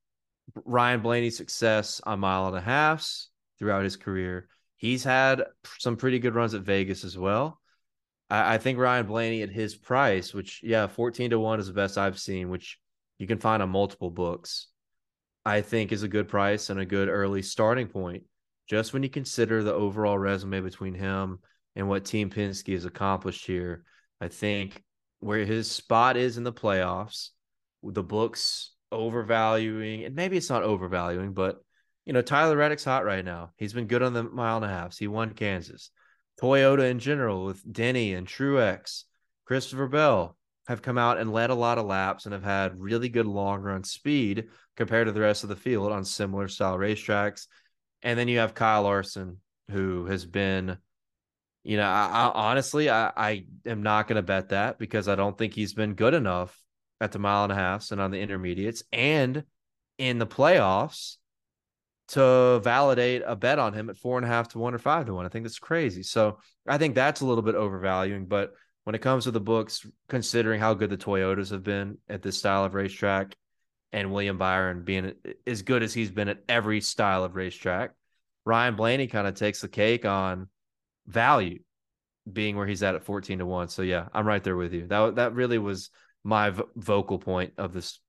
Ryan 0.65 1.01
Blaney's 1.01 1.37
success 1.37 2.01
on 2.05 2.21
mile 2.21 2.49
and 2.49 2.57
a 2.57 2.61
halfs 2.61 3.31
throughout 3.59 3.85
his 3.85 3.97
career. 3.97 4.49
He's 4.85 5.03
had 5.03 5.45
some 5.79 5.97
pretty 5.97 6.19
good 6.19 6.35
runs 6.35 6.53
at 6.53 6.61
Vegas 6.61 7.05
as 7.05 7.17
well. 7.17 7.59
I, 8.29 8.57
I, 8.57 8.59
think 8.59 8.79
Ryan 8.79 9.07
Blaney 9.07 9.41
at 9.41 9.49
his 9.49 9.75
price, 9.75 10.35
which 10.35 10.61
yeah, 10.63 10.89
14 10.89 11.31
to 11.31 11.41
1 11.41 11.59
is 11.59 11.69
the 11.69 11.73
best 11.73 11.97
I've 11.97 12.19
seen, 12.19 12.51
which 12.51 12.79
you 13.17 13.27
can 13.27 13.39
find 13.39 13.63
on 13.63 13.71
multiple 13.71 14.11
books. 14.11 14.67
I 15.43 15.63
think 15.63 15.91
is 15.91 16.03
a 16.03 16.09
good 16.09 16.29
price 16.29 16.69
and 16.69 16.79
a 16.79 16.85
good 16.85 17.09
early 17.09 17.41
starting 17.41 17.87
point 17.87 18.25
just 18.69 18.93
when 18.93 19.03
you 19.03 19.09
consider 19.09 19.63
the 19.63 19.73
overall 19.73 20.19
resume 20.19 20.61
between 20.61 20.93
him 20.93 21.39
and 21.77 21.89
what 21.89 22.05
Team 22.05 22.29
Penske 22.29 22.75
has 22.75 22.85
accomplished 22.85 23.47
here, 23.47 23.85
I 24.21 24.29
think 24.29 24.83
where 25.21 25.47
his 25.47 25.71
spot 25.71 26.19
is 26.19 26.37
in 26.37 26.45
the 26.45 26.53
playoffs, 26.53 27.31
the 27.83 28.03
books 28.03 28.73
overvaluing, 28.93 30.05
and 30.05 30.15
maybe 30.15 30.37
it's 30.37 30.51
not 30.51 30.63
overvaluing, 30.63 31.33
but 31.33 31.64
you 32.05 32.13
know, 32.13 32.23
Tyler 32.23 32.57
Reddick's 32.57 32.85
hot 32.85 33.05
right 33.05 33.25
now. 33.25 33.53
He's 33.57 33.73
been 33.73 33.87
good 33.87 34.03
on 34.03 34.13
the 34.13 34.23
mile 34.23 34.57
and 34.57 34.65
a 34.65 34.69
half. 34.69 34.97
He 34.97 35.09
won 35.09 35.31
Kansas. 35.31 35.91
Toyota 36.41 36.91
in 36.91 36.99
general 36.99 37.45
with 37.45 37.71
Denny 37.71 38.15
and 38.15 38.27
Truex, 38.27 39.05
Christopher 39.45 39.89
Bell 39.89 40.37
have 40.67 40.83
come 40.83 40.99
out 40.99 41.19
and 41.19 41.33
led 41.33 41.51
a 41.51 41.55
lot 41.55 41.79
of 41.79 41.87
laps 41.87 42.25
and 42.25 42.33
have 42.33 42.43
had 42.43 42.81
really 42.81 43.09
good 43.09 43.27
long 43.27 43.61
run 43.61 43.85
speed 43.85 44.49
compared 44.77 45.07
to 45.07 45.13
the 45.13 45.21
rest 45.21 45.43
of 45.43 45.49
the 45.49 45.57
field 45.57 45.93
on 45.93 46.05
similar 46.05 46.49
style 46.49 46.77
racetracks. 46.77 47.47
And 48.03 48.19
then 48.19 48.29
you 48.29 48.39
have 48.39 48.55
Kyle 48.55 48.83
Larson, 48.83 49.39
who 49.71 50.07
has 50.07 50.27
been, 50.27 50.79
you 51.63 51.77
know, 51.77 51.85
I, 51.85 52.07
I 52.07 52.49
honestly, 52.51 52.91
I, 52.91 53.13
I 53.17 53.47
am 53.67 53.83
not 53.83 54.09
going 54.09 54.17
to 54.17 54.23
bet 54.23 54.51
that 54.51 54.79
because 54.79 55.07
I 55.09 55.15
don't 55.15 55.37
think 55.37 55.55
he's 55.55 55.75
been 55.75 55.95
good 55.95 56.15
enough 56.15 56.59
at 57.01 57.13
the 57.13 57.19
mile 57.19 57.45
and 57.45 57.53
a 57.53 57.57
half 57.57 57.91
and 57.91 58.01
on 58.01 58.11
the 58.11 58.21
intermediates 58.21 58.83
and 58.93 59.45
in 59.99 60.19
the 60.19 60.27
playoffs 60.27 61.17
to 62.09 62.61
validate 62.63 63.23
a 63.25 63.35
bet 63.35 63.59
on 63.59 63.73
him 63.73 63.89
at 63.89 63.97
four 63.97 64.19
and 64.19 64.25
a 64.25 64.29
half 64.29 64.49
to 64.49 64.59
one 64.59 64.75
or 64.75 64.79
five 64.79 65.07
to 65.07 65.15
one. 65.15 65.27
I 65.27 65.29
think 65.29 65.45
that's 65.45 65.59
crazy. 65.59 66.03
So 66.03 66.39
I 66.67 66.79
think 66.79 66.95
that's 66.95 67.21
a 67.21 67.27
little 67.27 67.43
bit 67.43 67.55
overvaluing. 67.55 68.27
But 68.27 68.53
when 68.85 68.95
it 68.95 69.01
comes 69.01 69.25
to 69.25 69.31
the 69.31 69.41
books, 69.41 69.87
considering 70.09 70.61
how 70.61 70.75
good 70.75 70.91
the 70.91 70.99
Toyotas 70.99 71.51
have 71.51 71.63
been 71.63 71.99
at 72.09 72.23
this 72.23 72.39
style 72.39 72.65
of 72.65 72.75
racetrack 72.75 73.35
and 73.93 74.13
William 74.13 74.37
Byron 74.37 74.85
being 74.85 75.15
as 75.47 75.63
good 75.63 75.83
as 75.83 75.95
he's 75.95 76.11
been 76.11 76.29
at 76.29 76.43
every 76.49 76.81
style 76.81 77.25
of 77.25 77.35
racetrack, 77.35 77.93
Ryan 78.45 78.77
Blaney 78.77 79.07
kind 79.07 79.27
of 79.27 79.35
takes 79.35 79.63
the 79.63 79.69
cake 79.69 80.05
on 80.05 80.49
value 81.07 81.61
being 82.31 82.57
where 82.57 82.67
he's 82.67 82.83
at 82.83 82.95
at 82.95 83.05
14 83.05 83.39
to 83.39 83.47
1. 83.47 83.69
So 83.69 83.83
yeah, 83.83 84.09
I'm 84.13 84.27
right 84.27 84.43
there 84.43 84.57
with 84.57 84.73
you. 84.73 84.87
That 84.87 85.17
that 85.17 85.35
really 85.35 85.59
was 85.59 85.91
my 86.23 86.51
v- 86.51 86.63
vocal 86.77 87.19
point 87.19 87.55
of 87.59 87.73
this 87.73 88.01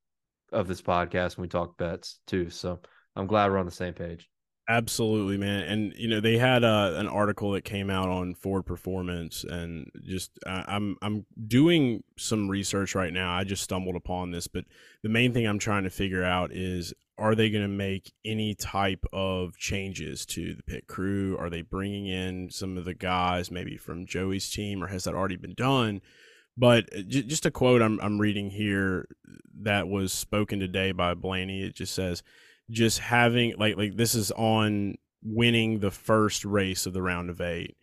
of 0.51 0.67
this 0.67 0.81
podcast 0.81 1.37
when 1.37 1.43
we 1.43 1.49
talk 1.49 1.77
bets 1.77 2.19
too. 2.27 2.49
So 2.49 2.79
I'm 3.15 3.27
glad 3.27 3.51
we're 3.51 3.57
on 3.57 3.65
the 3.65 3.71
same 3.71 3.93
page. 3.93 4.29
Absolutely, 4.67 5.37
man. 5.37 5.63
And 5.63 5.93
you 5.95 6.07
know 6.07 6.19
they 6.19 6.39
had 6.39 6.63
uh, 6.63 6.93
an 6.95 7.07
article 7.07 7.51
that 7.51 7.63
came 7.63 7.91
out 7.91 8.09
on 8.09 8.33
Ford 8.33 8.65
Performance, 8.65 9.43
and 9.43 9.91
just 10.03 10.31
uh, 10.47 10.63
I'm 10.65 10.97
I'm 11.03 11.25
doing 11.47 12.03
some 12.17 12.49
research 12.49 12.95
right 12.95 13.13
now. 13.13 13.31
I 13.31 13.43
just 13.43 13.61
stumbled 13.61 13.95
upon 13.95 14.31
this, 14.31 14.47
but 14.47 14.65
the 15.03 15.09
main 15.09 15.33
thing 15.33 15.45
I'm 15.45 15.59
trying 15.59 15.83
to 15.83 15.91
figure 15.91 16.23
out 16.23 16.51
is 16.51 16.95
are 17.17 17.35
they 17.35 17.51
going 17.51 17.63
to 17.63 17.69
make 17.69 18.11
any 18.25 18.55
type 18.55 19.05
of 19.13 19.55
changes 19.55 20.25
to 20.25 20.55
the 20.55 20.63
pit 20.63 20.87
crew? 20.87 21.37
Are 21.37 21.51
they 21.51 21.61
bringing 21.61 22.07
in 22.07 22.49
some 22.49 22.75
of 22.75 22.85
the 22.85 22.95
guys 22.95 23.51
maybe 23.51 23.77
from 23.77 24.07
Joey's 24.07 24.49
team, 24.49 24.83
or 24.83 24.87
has 24.87 25.03
that 25.03 25.13
already 25.13 25.37
been 25.37 25.53
done? 25.53 26.01
But 26.57 26.89
uh, 26.91 27.01
just 27.03 27.45
a 27.45 27.51
quote 27.51 27.83
I'm 27.83 27.99
I'm 28.01 28.19
reading 28.19 28.49
here 28.49 29.07
that 29.61 29.87
was 29.87 30.11
spoken 30.11 30.59
today 30.59 30.91
by 30.91 31.13
Blaney. 31.13 31.61
It 31.61 31.75
just 31.75 31.93
says 31.93 32.23
just 32.69 32.99
having 32.99 33.53
like 33.57 33.77
like 33.77 33.95
this 33.95 34.15
is 34.15 34.31
on 34.31 34.95
winning 35.23 35.79
the 35.79 35.91
first 35.91 36.45
race 36.45 36.85
of 36.85 36.93
the 36.93 37.01
round 37.01 37.29
of 37.29 37.41
eight. 37.41 37.75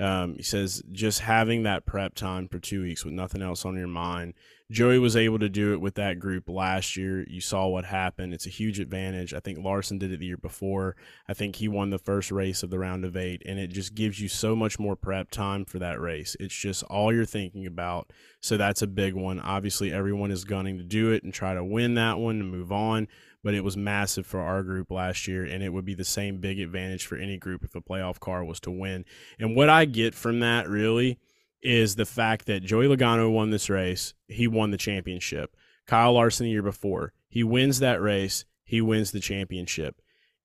Um, 0.00 0.36
he 0.36 0.42
says 0.42 0.82
just 0.92 1.20
having 1.20 1.64
that 1.64 1.84
prep 1.84 2.14
time 2.14 2.46
for 2.48 2.60
two 2.60 2.82
weeks 2.82 3.04
with 3.04 3.14
nothing 3.14 3.42
else 3.42 3.64
on 3.64 3.76
your 3.76 3.88
mind. 3.88 4.34
Joey 4.70 4.98
was 4.98 5.16
able 5.16 5.38
to 5.38 5.48
do 5.48 5.72
it 5.72 5.80
with 5.80 5.94
that 5.94 6.18
group 6.18 6.44
last 6.46 6.94
year. 6.94 7.24
You 7.26 7.40
saw 7.40 7.66
what 7.66 7.86
happened. 7.86 8.34
It's 8.34 8.46
a 8.46 8.50
huge 8.50 8.78
advantage. 8.78 9.32
I 9.32 9.40
think 9.40 9.58
Larson 9.58 9.98
did 9.98 10.12
it 10.12 10.20
the 10.20 10.26
year 10.26 10.36
before. 10.36 10.94
I 11.26 11.32
think 11.32 11.56
he 11.56 11.68
won 11.68 11.88
the 11.88 11.98
first 11.98 12.30
race 12.30 12.62
of 12.62 12.68
the 12.68 12.78
round 12.78 13.06
of 13.06 13.16
eight, 13.16 13.42
and 13.46 13.58
it 13.58 13.68
just 13.68 13.94
gives 13.94 14.20
you 14.20 14.28
so 14.28 14.54
much 14.54 14.78
more 14.78 14.94
prep 14.94 15.30
time 15.30 15.64
for 15.64 15.78
that 15.78 15.98
race. 15.98 16.36
It's 16.38 16.54
just 16.54 16.82
all 16.84 17.12
you're 17.12 17.24
thinking 17.24 17.66
about. 17.66 18.12
So 18.40 18.58
that's 18.58 18.82
a 18.82 18.86
big 18.86 19.14
one. 19.14 19.40
Obviously, 19.40 19.90
everyone 19.90 20.30
is 20.30 20.44
gunning 20.44 20.76
to 20.76 20.84
do 20.84 21.12
it 21.12 21.24
and 21.24 21.32
try 21.32 21.54
to 21.54 21.64
win 21.64 21.94
that 21.94 22.18
one 22.18 22.38
and 22.38 22.50
move 22.50 22.70
on 22.70 23.08
but 23.42 23.54
it 23.54 23.64
was 23.64 23.76
massive 23.76 24.26
for 24.26 24.40
our 24.40 24.62
group 24.62 24.90
last 24.90 25.28
year, 25.28 25.44
and 25.44 25.62
it 25.62 25.72
would 25.72 25.84
be 25.84 25.94
the 25.94 26.04
same 26.04 26.38
big 26.38 26.58
advantage 26.58 27.06
for 27.06 27.16
any 27.16 27.36
group 27.36 27.64
if 27.64 27.74
a 27.74 27.80
playoff 27.80 28.18
car 28.20 28.44
was 28.44 28.60
to 28.60 28.70
win. 28.70 29.04
And 29.38 29.54
what 29.54 29.68
I 29.68 29.84
get 29.84 30.14
from 30.14 30.40
that 30.40 30.68
really 30.68 31.18
is 31.62 31.96
the 31.96 32.04
fact 32.04 32.46
that 32.46 32.62
Joey 32.62 32.86
Logano 32.86 33.32
won 33.32 33.50
this 33.50 33.70
race, 33.70 34.14
he 34.26 34.46
won 34.46 34.70
the 34.70 34.76
championship. 34.76 35.56
Kyle 35.86 36.12
Larson 36.12 36.44
the 36.44 36.50
year 36.50 36.62
before, 36.62 37.12
he 37.28 37.42
wins 37.42 37.80
that 37.80 38.00
race, 38.00 38.44
he 38.64 38.80
wins 38.80 39.10
the 39.10 39.20
championship. 39.20 40.00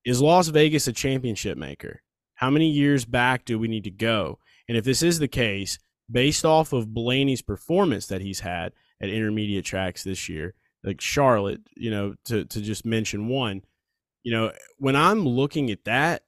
Is 0.06 0.22
Las 0.22 0.48
Vegas 0.48 0.88
a 0.88 0.94
championship 0.94 1.58
maker? 1.58 2.02
How 2.36 2.50
many 2.50 2.70
years 2.70 3.06
back 3.06 3.46
do 3.46 3.60
we 3.60 3.68
need 3.68 3.84
to 3.84 3.92
go? 3.92 4.40
And 4.68 4.78
if 4.78 4.86
this 4.86 5.04
is 5.04 5.20
the 5.20 5.28
case, 5.28 5.80
based 6.10 6.46
off 6.46 6.74
of 6.74 6.94
Blaney's 6.94 7.42
performance 7.42 8.08
that 8.08 8.22
he's 8.22 8.42
had 8.42 8.74
at 9.02 9.10
intermediate 9.10 9.66
tracks 9.66 10.04
this 10.04 10.30
year, 10.30 10.56
like 10.84 11.02
Charlotte, 11.02 11.62
you 11.76 11.92
know, 11.92 12.16
to 12.26 12.46
to 12.46 12.62
just 12.62 12.86
mention 12.86 13.28
one, 13.28 13.64
you 14.24 14.34
know, 14.34 14.52
when 14.78 14.96
I'm 14.96 15.28
looking 15.28 15.72
at 15.72 15.86
that, 15.86 16.24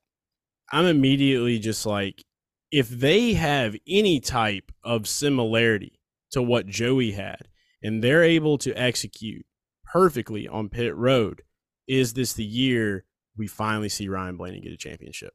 I'm 0.71 0.85
immediately 0.85 1.59
just 1.59 1.85
like 1.85 2.23
if 2.71 2.89
they 2.89 3.33
have 3.33 3.75
any 3.87 4.19
type 4.19 4.71
of 4.83 5.07
similarity 5.07 5.99
to 6.31 6.41
what 6.41 6.67
Joey 6.67 7.11
had 7.11 7.47
and 7.81 8.03
they're 8.03 8.23
able 8.23 8.57
to 8.59 8.73
execute 8.73 9.45
perfectly 9.85 10.47
on 10.47 10.69
pit 10.69 10.95
road, 10.95 11.43
is 11.87 12.13
this 12.13 12.33
the 12.33 12.43
year 12.43 13.05
we 13.37 13.47
finally 13.47 13.89
see 13.89 14.09
Ryan 14.09 14.37
Blaney 14.37 14.61
get 14.61 14.73
a 14.73 14.77
championship? 14.77 15.33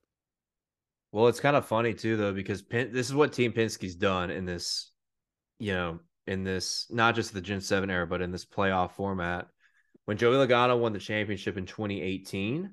Well, 1.13 1.29
it's 1.29 1.41
kind 1.41 1.57
of 1.57 1.67
funny 1.67 1.95
too, 1.95 2.17
though, 2.17 2.33
because 2.33 2.63
this 2.63 3.09
is 3.09 3.15
what 3.15 3.33
Team 3.33 3.53
Penske's 3.53 3.95
done 3.95 4.31
in 4.31 4.45
this, 4.45 4.93
you 5.59 5.73
know, 5.73 6.01
in 6.31 6.45
this 6.45 6.87
not 6.91 7.17
just 7.17 7.35
the 7.35 7.41
Gen 7.41 7.61
7 7.61 7.91
era, 7.91 8.07
but 8.07 8.23
in 8.23 8.31
this 8.31 8.45
playoff 8.45 8.93
format. 8.93 9.49
When 10.05 10.17
Joey 10.17 10.37
Logano 10.37 10.79
won 10.79 10.93
the 10.93 11.01
championship 11.01 11.57
in 11.57 11.67
2018, 11.67 12.71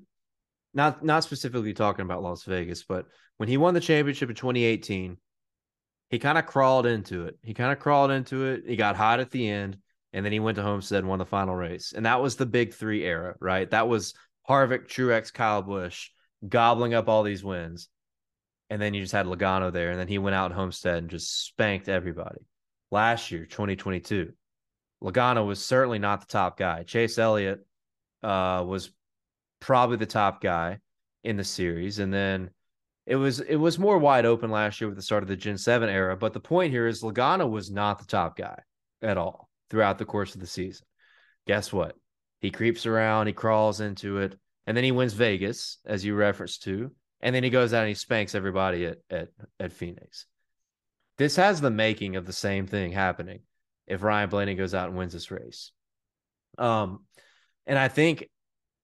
not 0.74 1.04
not 1.04 1.24
specifically 1.24 1.74
talking 1.74 2.04
about 2.04 2.22
Las 2.22 2.44
Vegas, 2.44 2.84
but 2.84 3.06
when 3.36 3.48
he 3.48 3.56
won 3.56 3.74
the 3.74 3.80
championship 3.80 4.30
in 4.30 4.36
2018, 4.36 5.16
he 6.10 6.18
kind 6.20 6.38
of 6.38 6.46
crawled 6.46 6.86
into 6.86 7.26
it. 7.26 7.36
He 7.42 7.52
kind 7.52 7.72
of 7.72 7.80
crawled 7.80 8.12
into 8.12 8.46
it. 8.46 8.62
He 8.64 8.76
got 8.76 8.94
hot 8.94 9.18
at 9.18 9.32
the 9.32 9.48
end, 9.48 9.78
and 10.12 10.24
then 10.24 10.32
he 10.32 10.40
went 10.40 10.56
to 10.56 10.62
Homestead 10.62 11.00
and 11.00 11.08
won 11.08 11.18
the 11.18 11.26
final 11.26 11.56
race. 11.56 11.92
And 11.94 12.06
that 12.06 12.22
was 12.22 12.36
the 12.36 12.46
big 12.46 12.72
three 12.72 13.04
era, 13.04 13.34
right? 13.40 13.68
That 13.70 13.88
was 13.88 14.14
Harvick, 14.48 14.86
Truex, 14.86 15.32
Kyle 15.32 15.62
Busch 15.62 16.10
gobbling 16.48 16.94
up 16.94 17.08
all 17.08 17.24
these 17.24 17.42
wins. 17.42 17.88
And 18.70 18.80
then 18.80 18.94
you 18.94 19.00
just 19.00 19.12
had 19.12 19.26
Logano 19.26 19.72
there, 19.72 19.90
and 19.90 19.98
then 19.98 20.08
he 20.08 20.18
went 20.18 20.36
out 20.36 20.52
Homestead 20.52 20.98
and 20.98 21.10
just 21.10 21.46
spanked 21.46 21.88
everybody 21.88 22.38
last 22.90 23.30
year, 23.30 23.44
2022. 23.46 24.32
Logano 25.02 25.46
was 25.46 25.64
certainly 25.64 25.98
not 25.98 26.20
the 26.20 26.26
top 26.26 26.58
guy. 26.58 26.82
Chase 26.82 27.18
Elliott 27.18 27.64
uh, 28.22 28.64
was 28.66 28.90
probably 29.60 29.96
the 29.96 30.06
top 30.06 30.40
guy 30.40 30.78
in 31.24 31.36
the 31.36 31.44
series, 31.44 31.98
and 31.98 32.12
then 32.12 32.50
it 33.06 33.16
was 33.16 33.40
it 33.40 33.56
was 33.56 33.78
more 33.78 33.98
wide 33.98 34.26
open 34.26 34.50
last 34.50 34.80
year 34.80 34.88
with 34.88 34.96
the 34.96 35.02
start 35.02 35.22
of 35.22 35.28
the 35.28 35.36
Gen 35.36 35.58
Seven 35.58 35.88
era. 35.88 36.16
But 36.16 36.32
the 36.32 36.40
point 36.40 36.72
here 36.72 36.86
is 36.86 37.02
Logano 37.02 37.48
was 37.48 37.70
not 37.70 37.98
the 37.98 38.06
top 38.06 38.36
guy 38.36 38.60
at 39.02 39.16
all 39.16 39.48
throughout 39.70 39.98
the 39.98 40.04
course 40.04 40.34
of 40.34 40.40
the 40.40 40.46
season. 40.46 40.86
Guess 41.46 41.72
what? 41.72 41.96
He 42.40 42.50
creeps 42.50 42.86
around, 42.86 43.26
he 43.26 43.32
crawls 43.32 43.80
into 43.80 44.18
it, 44.18 44.36
and 44.66 44.76
then 44.76 44.84
he 44.84 44.92
wins 44.92 45.12
Vegas, 45.12 45.78
as 45.84 46.04
you 46.04 46.14
referenced 46.14 46.62
to, 46.64 46.92
and 47.20 47.34
then 47.34 47.42
he 47.42 47.50
goes 47.50 47.72
out 47.72 47.80
and 47.80 47.88
he 47.88 47.94
spanks 47.94 48.34
everybody 48.34 48.86
at 48.86 48.98
at 49.10 49.28
at 49.60 49.72
Phoenix. 49.72 50.26
This 51.18 51.36
has 51.36 51.60
the 51.60 51.70
making 51.70 52.16
of 52.16 52.26
the 52.26 52.32
same 52.32 52.66
thing 52.66 52.92
happening 52.92 53.40
if 53.86 54.02
Ryan 54.02 54.30
Blaney 54.30 54.54
goes 54.54 54.74
out 54.74 54.88
and 54.88 54.96
wins 54.96 55.12
this 55.12 55.30
race. 55.30 55.72
Um, 56.56 57.04
and 57.66 57.78
I 57.78 57.88
think, 57.88 58.28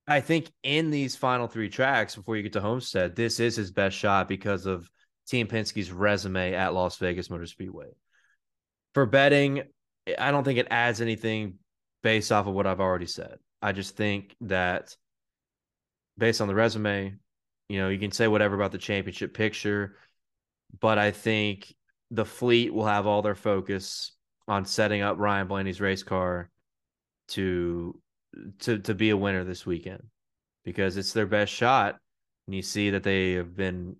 I 0.06 0.20
think 0.20 0.50
in 0.62 0.90
these 0.90 1.16
final 1.16 1.46
three 1.46 1.68
tracks 1.68 2.16
before 2.16 2.36
you 2.36 2.42
get 2.42 2.54
to 2.54 2.60
Homestead, 2.60 3.16
this 3.16 3.40
is 3.40 3.56
his 3.56 3.70
best 3.70 3.96
shot 3.96 4.28
because 4.28 4.66
of 4.66 4.90
Team 5.26 5.46
Penske's 5.46 5.90
resume 5.90 6.54
at 6.54 6.74
Las 6.74 6.98
Vegas 6.98 7.30
Motor 7.30 7.46
Speedway. 7.46 7.88
For 8.92 9.06
betting, 9.06 9.62
I 10.18 10.30
don't 10.30 10.44
think 10.44 10.58
it 10.58 10.68
adds 10.70 11.00
anything 11.00 11.54
based 12.02 12.30
off 12.30 12.46
of 12.46 12.54
what 12.54 12.66
I've 12.66 12.80
already 12.80 13.06
said. 13.06 13.38
I 13.62 13.72
just 13.72 13.96
think 13.96 14.36
that 14.42 14.94
based 16.18 16.40
on 16.40 16.48
the 16.48 16.54
resume, 16.54 17.14
you 17.68 17.78
know, 17.78 17.88
you 17.88 17.98
can 17.98 18.12
say 18.12 18.28
whatever 18.28 18.54
about 18.54 18.72
the 18.72 18.78
championship 18.78 19.32
picture, 19.32 19.96
but 20.80 20.98
I 20.98 21.10
think 21.10 21.74
the 22.14 22.24
fleet 22.24 22.72
will 22.72 22.86
have 22.86 23.06
all 23.06 23.22
their 23.22 23.34
focus 23.34 24.12
on 24.46 24.64
setting 24.64 25.02
up 25.02 25.18
Ryan 25.18 25.48
Blaney's 25.48 25.80
race 25.80 26.02
car 26.02 26.50
to 27.28 28.00
to 28.60 28.78
to 28.78 28.94
be 28.94 29.10
a 29.10 29.16
winner 29.16 29.44
this 29.44 29.66
weekend 29.66 30.02
because 30.64 30.96
it's 30.96 31.12
their 31.12 31.26
best 31.26 31.52
shot. 31.52 31.96
And 32.46 32.54
you 32.54 32.62
see 32.62 32.90
that 32.90 33.02
they 33.02 33.32
have 33.32 33.56
been 33.56 33.96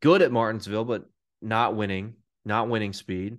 good 0.00 0.22
at 0.22 0.32
Martinsville, 0.32 0.84
but 0.84 1.04
not 1.40 1.74
winning, 1.74 2.14
not 2.44 2.68
winning 2.68 2.92
speed. 2.92 3.38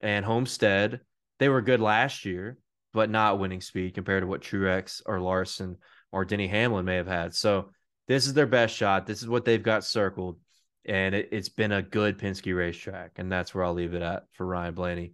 And 0.00 0.24
Homestead, 0.24 1.00
they 1.38 1.48
were 1.48 1.62
good 1.62 1.80
last 1.80 2.24
year, 2.24 2.58
but 2.92 3.08
not 3.08 3.38
winning 3.38 3.60
speed 3.60 3.94
compared 3.94 4.22
to 4.22 4.26
what 4.26 4.42
Truex 4.42 5.00
or 5.06 5.20
Larson 5.20 5.76
or 6.12 6.24
Denny 6.24 6.48
Hamlin 6.48 6.84
may 6.84 6.96
have 6.96 7.06
had. 7.06 7.34
So 7.34 7.70
this 8.08 8.26
is 8.26 8.34
their 8.34 8.46
best 8.46 8.74
shot. 8.74 9.06
This 9.06 9.22
is 9.22 9.28
what 9.28 9.44
they've 9.44 9.62
got 9.62 9.84
circled. 9.84 10.38
And 10.86 11.14
it, 11.14 11.32
has 11.32 11.48
been 11.48 11.72
a 11.72 11.82
good 11.82 12.18
Penske 12.18 12.54
racetrack. 12.56 13.12
And 13.16 13.30
that's 13.30 13.54
where 13.54 13.64
I'll 13.64 13.74
leave 13.74 13.94
it 13.94 14.02
at 14.02 14.24
for 14.32 14.46
Ryan 14.46 14.74
Blaney, 14.74 15.12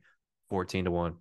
14 0.48 0.86
to 0.86 0.90
1. 0.90 1.16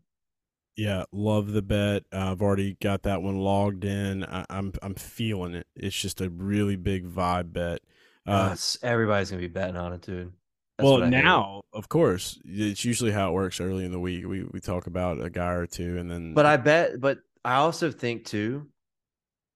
Yeah, 0.76 1.04
love 1.12 1.52
the 1.52 1.62
bet. 1.62 2.04
Uh, 2.12 2.32
I've 2.32 2.42
already 2.42 2.78
got 2.82 3.04
that 3.04 3.22
one 3.22 3.38
logged 3.38 3.84
in. 3.84 4.24
I, 4.24 4.40
am 4.40 4.46
I'm, 4.50 4.74
I'm 4.82 4.96
feeling 4.96 5.56
it. 5.56 5.68
It's 5.76 5.96
just 5.96 6.22
a 6.22 6.30
really 6.30 6.78
big 6.78 7.06
vibe 7.06 7.52
bet. 7.52 7.82
Uh, 8.26 8.56
everybody's 8.84 9.30
gonna 9.30 9.42
be 9.42 9.48
betting 9.48 9.76
on 9.76 9.92
it, 9.92 10.02
dude. 10.02 10.32
That's 10.78 10.86
well, 10.86 11.00
now, 11.00 11.64
of 11.74 11.90
course, 11.90 12.40
it's 12.46 12.86
usually 12.86 13.12
how 13.12 13.30
it 13.30 13.34
works 13.34 13.60
early 13.60 13.84
in 13.84 13.92
the 13.92 14.00
week. 14.00 14.26
We 14.26 14.44
we 14.44 14.62
talk 14.62 14.88
about 14.88 15.22
a 15.22 15.30
guy 15.30 15.52
or 15.52 15.66
two, 15.66 15.98
and 15.98 16.10
then. 16.10 16.34
But 16.34 16.46
I 16.46 16.58
bet, 16.58 17.02
but 17.02 17.20
I 17.44 17.56
also 17.56 17.92
think 17.92 18.26
too, 18.26 18.68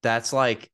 that's 0.01 0.33
like 0.33 0.69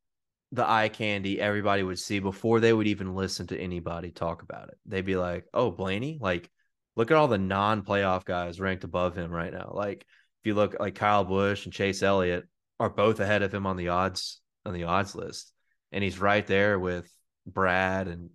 the 0.51 0.69
eye 0.69 0.89
candy 0.89 1.39
everybody 1.39 1.83
would 1.83 1.99
see 1.99 2.19
before 2.19 2.59
they 2.59 2.73
would 2.73 2.87
even 2.87 3.15
listen 3.15 3.47
to 3.47 3.59
anybody 3.59 4.11
talk 4.11 4.41
about 4.41 4.69
it. 4.69 4.77
They'd 4.85 5.05
be 5.05 5.15
like, 5.15 5.45
"Oh, 5.53 5.71
Blaney, 5.71 6.17
like, 6.19 6.49
look 6.95 7.11
at 7.11 7.17
all 7.17 7.27
the 7.27 7.37
non-playoff 7.37 8.25
guys 8.25 8.59
ranked 8.59 8.83
above 8.83 9.15
him 9.15 9.31
right 9.31 9.53
now. 9.53 9.71
Like, 9.73 10.05
if 10.41 10.47
you 10.47 10.55
look 10.55 10.79
like 10.79 10.95
Kyle 10.95 11.23
Busch 11.23 11.65
and 11.65 11.73
Chase 11.73 12.01
Elliott 12.01 12.45
are 12.79 12.89
both 12.89 13.19
ahead 13.19 13.43
of 13.43 13.53
him 13.53 13.65
on 13.65 13.77
the 13.77 13.89
odds 13.89 14.41
on 14.65 14.73
the 14.73 14.85
odds 14.85 15.15
list, 15.15 15.51
and 15.91 16.03
he's 16.03 16.19
right 16.19 16.45
there 16.45 16.79
with 16.79 17.11
Brad 17.45 18.07
and. 18.07 18.29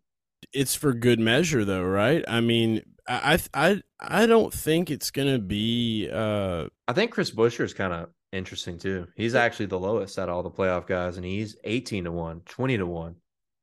It's 0.52 0.74
for 0.74 0.92
good 0.92 1.18
measure, 1.18 1.64
though, 1.64 1.82
right? 1.82 2.24
I 2.28 2.40
mean, 2.40 2.82
I 3.08 3.38
I 3.52 3.82
I 3.98 4.26
don't 4.26 4.52
think 4.52 4.90
it's 4.90 5.10
gonna 5.10 5.38
be. 5.38 6.08
uh 6.12 6.66
I 6.86 6.92
think 6.92 7.10
Chris 7.10 7.30
Buescher 7.30 7.64
is 7.64 7.74
kind 7.74 7.92
of 7.92 8.10
interesting 8.34 8.78
too. 8.78 9.06
He's 9.16 9.34
actually 9.34 9.66
the 9.66 9.78
lowest 9.78 10.18
out 10.18 10.28
of 10.28 10.34
all 10.34 10.42
the 10.42 10.50
playoff 10.50 10.86
guys, 10.86 11.16
and 11.16 11.24
he's 11.24 11.56
eighteen 11.64 12.04
to 12.04 12.12
one, 12.12 12.40
20 12.46 12.78
to 12.78 12.86
one. 12.86 13.16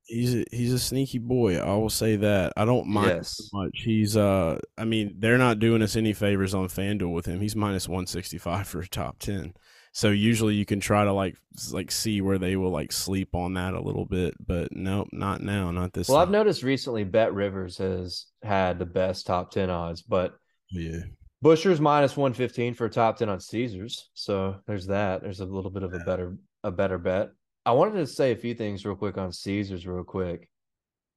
He's 0.05 0.35
a, 0.35 0.45
he's 0.51 0.73
a 0.73 0.79
sneaky 0.79 1.19
boy. 1.19 1.57
I 1.57 1.73
will 1.75 1.89
say 1.89 2.15
that. 2.17 2.53
I 2.57 2.65
don't 2.65 2.87
mind 2.87 3.09
yes. 3.09 3.49
much. 3.53 3.71
He's 3.85 4.17
uh, 4.17 4.59
I 4.77 4.85
mean, 4.85 5.15
they're 5.19 5.37
not 5.37 5.59
doing 5.59 5.81
us 5.81 5.95
any 5.95 6.13
favors 6.13 6.53
on 6.53 6.67
FanDuel 6.67 7.13
with 7.13 7.25
him. 7.25 7.39
He's 7.39 7.55
minus 7.55 7.87
one 7.87 8.07
sixty 8.07 8.37
five 8.37 8.67
for 8.67 8.79
a 8.79 8.87
top 8.87 9.19
ten. 9.19 9.53
So 9.93 10.09
usually 10.09 10.55
you 10.55 10.65
can 10.65 10.79
try 10.79 11.03
to 11.03 11.11
like 11.11 11.35
like 11.71 11.91
see 11.91 12.21
where 12.21 12.37
they 12.37 12.55
will 12.55 12.71
like 12.71 12.91
sleep 12.91 13.35
on 13.35 13.55
that 13.55 13.73
a 13.73 13.81
little 13.81 14.05
bit, 14.05 14.35
but 14.45 14.69
nope, 14.71 15.09
not 15.11 15.41
now, 15.41 15.71
not 15.71 15.93
this. 15.93 16.07
Well, 16.07 16.17
time. 16.17 16.27
I've 16.27 16.31
noticed 16.31 16.63
recently 16.63 17.03
Bet 17.03 17.33
Rivers 17.33 17.77
has 17.77 18.27
had 18.41 18.79
the 18.79 18.85
best 18.85 19.27
top 19.27 19.51
ten 19.51 19.69
odds, 19.69 20.01
but 20.01 20.33
yeah, 20.71 20.99
Buescher's 21.43 21.81
minus 21.81 22.15
one 22.15 22.33
fifteen 22.33 22.73
for 22.73 22.85
a 22.85 22.89
top 22.89 23.17
ten 23.17 23.29
on 23.29 23.39
Caesars. 23.39 24.09
So 24.13 24.57
there's 24.67 24.87
that. 24.87 25.21
There's 25.21 25.39
a 25.39 25.45
little 25.45 25.71
bit 25.71 25.83
of 25.83 25.93
a 25.93 25.99
better 25.99 26.35
a 26.63 26.71
better 26.71 26.97
bet. 26.97 27.31
I 27.65 27.71
wanted 27.71 27.95
to 27.95 28.07
say 28.07 28.31
a 28.31 28.35
few 28.35 28.53
things 28.53 28.85
real 28.85 28.95
quick 28.95 29.17
on 29.17 29.31
Caesars, 29.31 29.87
real 29.87 30.03
quick. 30.03 30.49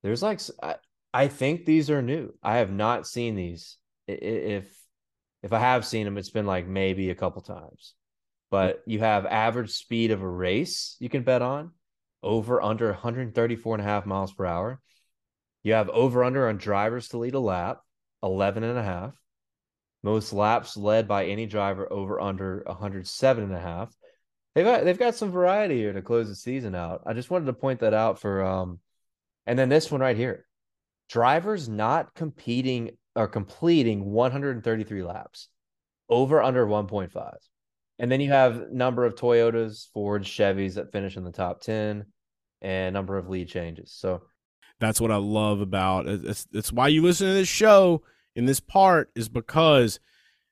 There's 0.02 0.22
like 0.22 0.40
I, 0.62 0.76
I 1.12 1.28
think 1.28 1.64
these 1.64 1.90
are 1.90 2.02
new. 2.02 2.32
I 2.42 2.56
have 2.56 2.72
not 2.72 3.06
seen 3.06 3.34
these. 3.34 3.76
If 4.06 4.74
if 5.42 5.52
I 5.52 5.58
have 5.58 5.84
seen 5.84 6.04
them, 6.04 6.16
it's 6.16 6.30
been 6.30 6.46
like 6.46 6.66
maybe 6.66 7.10
a 7.10 7.14
couple 7.14 7.42
times. 7.42 7.94
But 8.50 8.82
you 8.86 9.00
have 9.00 9.26
average 9.26 9.70
speed 9.70 10.10
of 10.10 10.22
a 10.22 10.28
race 10.28 10.96
you 11.00 11.08
can 11.08 11.22
bet 11.22 11.42
on 11.42 11.72
over 12.22 12.62
under 12.62 12.88
134 12.88 13.74
and 13.74 13.82
a 13.82 13.84
half 13.84 14.06
miles 14.06 14.32
per 14.32 14.46
hour. 14.46 14.80
You 15.62 15.74
have 15.74 15.90
over 15.90 16.24
under 16.24 16.48
on 16.48 16.56
drivers 16.56 17.08
to 17.08 17.18
lead 17.18 17.34
a 17.34 17.40
lap, 17.40 17.82
11 18.22 18.64
and 18.64 18.78
a 18.78 18.82
half. 18.82 19.14
Most 20.04 20.32
laps 20.32 20.76
led 20.76 21.08
by 21.08 21.26
any 21.26 21.46
driver 21.46 21.92
over 21.92 22.20
under 22.20 22.62
107 22.66 23.42
and 23.42 23.52
a 23.52 23.58
half 23.58 23.92
they've 24.54 24.64
got, 24.64 24.84
they've 24.84 24.98
got 24.98 25.14
some 25.14 25.30
variety 25.30 25.76
here 25.78 25.92
to 25.92 26.02
close 26.02 26.28
the 26.28 26.34
season 26.34 26.74
out. 26.74 27.02
I 27.06 27.12
just 27.12 27.30
wanted 27.30 27.46
to 27.46 27.52
point 27.52 27.80
that 27.80 27.94
out 27.94 28.20
for 28.20 28.42
um, 28.44 28.78
and 29.46 29.58
then 29.58 29.68
this 29.68 29.90
one 29.90 30.00
right 30.00 30.16
here, 30.16 30.46
drivers 31.08 31.68
not 31.68 32.14
competing 32.14 32.96
or 33.16 33.28
completing 33.28 34.10
133 34.10 35.02
laps, 35.02 35.48
over 36.08 36.42
under 36.42 36.66
1.5, 36.66 37.36
and 37.98 38.10
then 38.10 38.20
you 38.20 38.30
have 38.30 38.72
number 38.72 39.04
of 39.04 39.14
Toyotas, 39.14 39.90
Fords, 39.92 40.28
Chevys 40.28 40.74
that 40.74 40.92
finish 40.92 41.16
in 41.16 41.24
the 41.24 41.30
top 41.30 41.60
10, 41.60 42.06
and 42.62 42.92
number 42.92 43.16
of 43.16 43.28
lead 43.28 43.48
changes. 43.48 43.92
So 43.92 44.22
that's 44.80 45.00
what 45.00 45.12
I 45.12 45.16
love 45.16 45.60
about 45.60 46.06
it. 46.06 46.24
It's, 46.24 46.46
it's 46.52 46.72
why 46.72 46.88
you 46.88 47.02
listen 47.02 47.28
to 47.28 47.34
this 47.34 47.48
show 47.48 48.02
in 48.34 48.46
this 48.46 48.60
part 48.60 49.10
is 49.14 49.28
because 49.28 50.00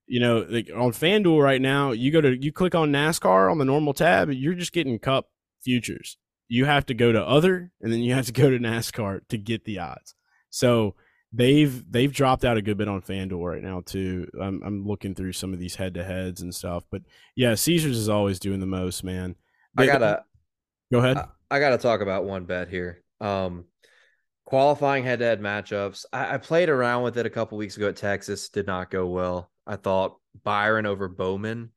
you 0.07 0.21
know, 0.21 0.47
like 0.49 0.69
on 0.75 0.93
FanDuel 0.93 1.43
right 1.43 1.61
now, 1.61 1.93
you 1.93 2.11
go 2.11 2.21
to 2.21 2.37
you 2.37 2.53
click 2.53 2.75
on 2.75 2.93
NASCAR 2.93 3.51
on 3.51 3.59
the 3.59 3.65
normal 3.65 3.95
tab, 3.95 4.31
you're 4.31 4.55
just 4.55 4.73
getting 4.73 4.99
Cup 4.99 5.31
futures. 5.63 6.19
You 6.49 6.67
have 6.67 6.85
to 6.87 6.95
go 6.95 7.13
to 7.13 7.23
other, 7.23 7.73
and 7.81 7.93
then 7.93 8.01
you 8.01 8.13
have 8.13 8.27
to 8.27 8.33
go 8.33 8.51
to 8.51 8.59
NASCAR 8.59 9.21
to 9.29 9.39
get 9.39 9.65
the 9.65 9.79
odds. 9.79 10.15
So 10.51 10.97
they've 11.33 11.91
they've 11.91 12.13
dropped 12.13 12.45
out 12.45 12.59
a 12.59 12.63
good 12.63 12.77
bit 12.77 12.89
on 12.89 13.01
FanDuel 13.01 13.43
right 13.43 13.63
now 13.63 13.81
too. 13.85 14.29
I'm 14.41 14.63
I'm 14.63 14.87
looking 14.87 15.15
through 15.15 15.33
some 15.33 15.53
of 15.53 15.59
these 15.59 15.77
head 15.77 15.95
to 15.95 16.05
heads 16.05 16.43
and 16.43 16.55
stuff, 16.55 16.85
but 16.91 17.03
yeah, 17.35 17.55
Caesars 17.55 17.97
is 17.97 18.09
always 18.09 18.39
doing 18.39 18.61
the 18.61 18.67
most, 18.67 19.03
man. 19.05 19.37
They, 19.77 19.85
I 19.85 19.87
gotta 19.87 20.25
go 20.93 20.99
ahead. 20.99 21.17
I, 21.17 21.29
I, 21.51 21.59
gotta 21.59 21.79
talk 21.79 22.03
about 22.03 22.25
one 22.25 22.45
bet 22.45 22.69
here. 22.69 23.03
Um, 23.21 23.65
qualifying 24.53 25.03
head 25.03 25.21
to 25.21 25.25
head 25.25 25.41
matchups. 25.41 26.05
I, 26.13 26.35
I 26.35 26.37
played 26.37 26.69
around 26.69 27.05
with 27.05 27.17
it 27.17 27.25
a 27.25 27.31
couple 27.31 27.57
weeks 27.57 27.79
ago 27.79 27.89
at 27.89 27.97
Texas. 27.97 28.51
Did 28.51 28.67
not 28.67 28.91
go 28.91 29.07
well. 29.07 29.51
I 29.67 29.77
thought 29.77 30.19
Byron 30.45 30.85
over 30.85 31.09
Bowman 31.09 31.71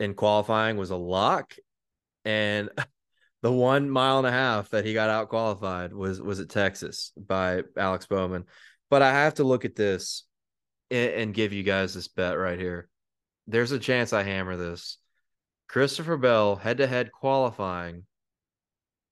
in 0.00 0.14
qualifying 0.14 0.76
was 0.76 0.90
a 0.90 0.96
lock. 0.96 1.54
And 2.24 2.68
the 3.42 3.52
one 3.52 3.88
mile 3.88 4.18
and 4.18 4.26
a 4.26 4.32
half 4.32 4.70
that 4.70 4.84
he 4.84 4.92
got 4.92 5.08
out 5.08 5.28
qualified 5.28 5.92
was 5.92 6.20
was 6.20 6.40
at 6.40 6.48
Texas 6.48 7.12
by 7.16 7.62
Alex 7.76 8.06
Bowman. 8.06 8.46
But 8.90 9.02
I 9.02 9.12
have 9.12 9.34
to 9.34 9.44
look 9.44 9.64
at 9.64 9.76
this 9.76 10.24
and, 10.90 11.12
and 11.12 11.34
give 11.34 11.52
you 11.52 11.62
guys 11.62 11.94
this 11.94 12.08
bet 12.08 12.36
right 12.36 12.58
here. 12.58 12.88
There's 13.46 13.70
a 13.70 13.78
chance 13.78 14.12
I 14.12 14.24
hammer 14.24 14.56
this. 14.56 14.98
Christopher 15.68 16.16
Bell 16.16 16.56
head 16.56 16.78
to 16.78 16.88
head 16.88 17.12
qualifying 17.12 18.04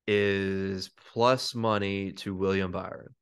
is 0.07 0.91
plus 1.13 1.55
money 1.55 2.13
to 2.13 2.35
William 2.35 2.73
Byron. 2.73 3.15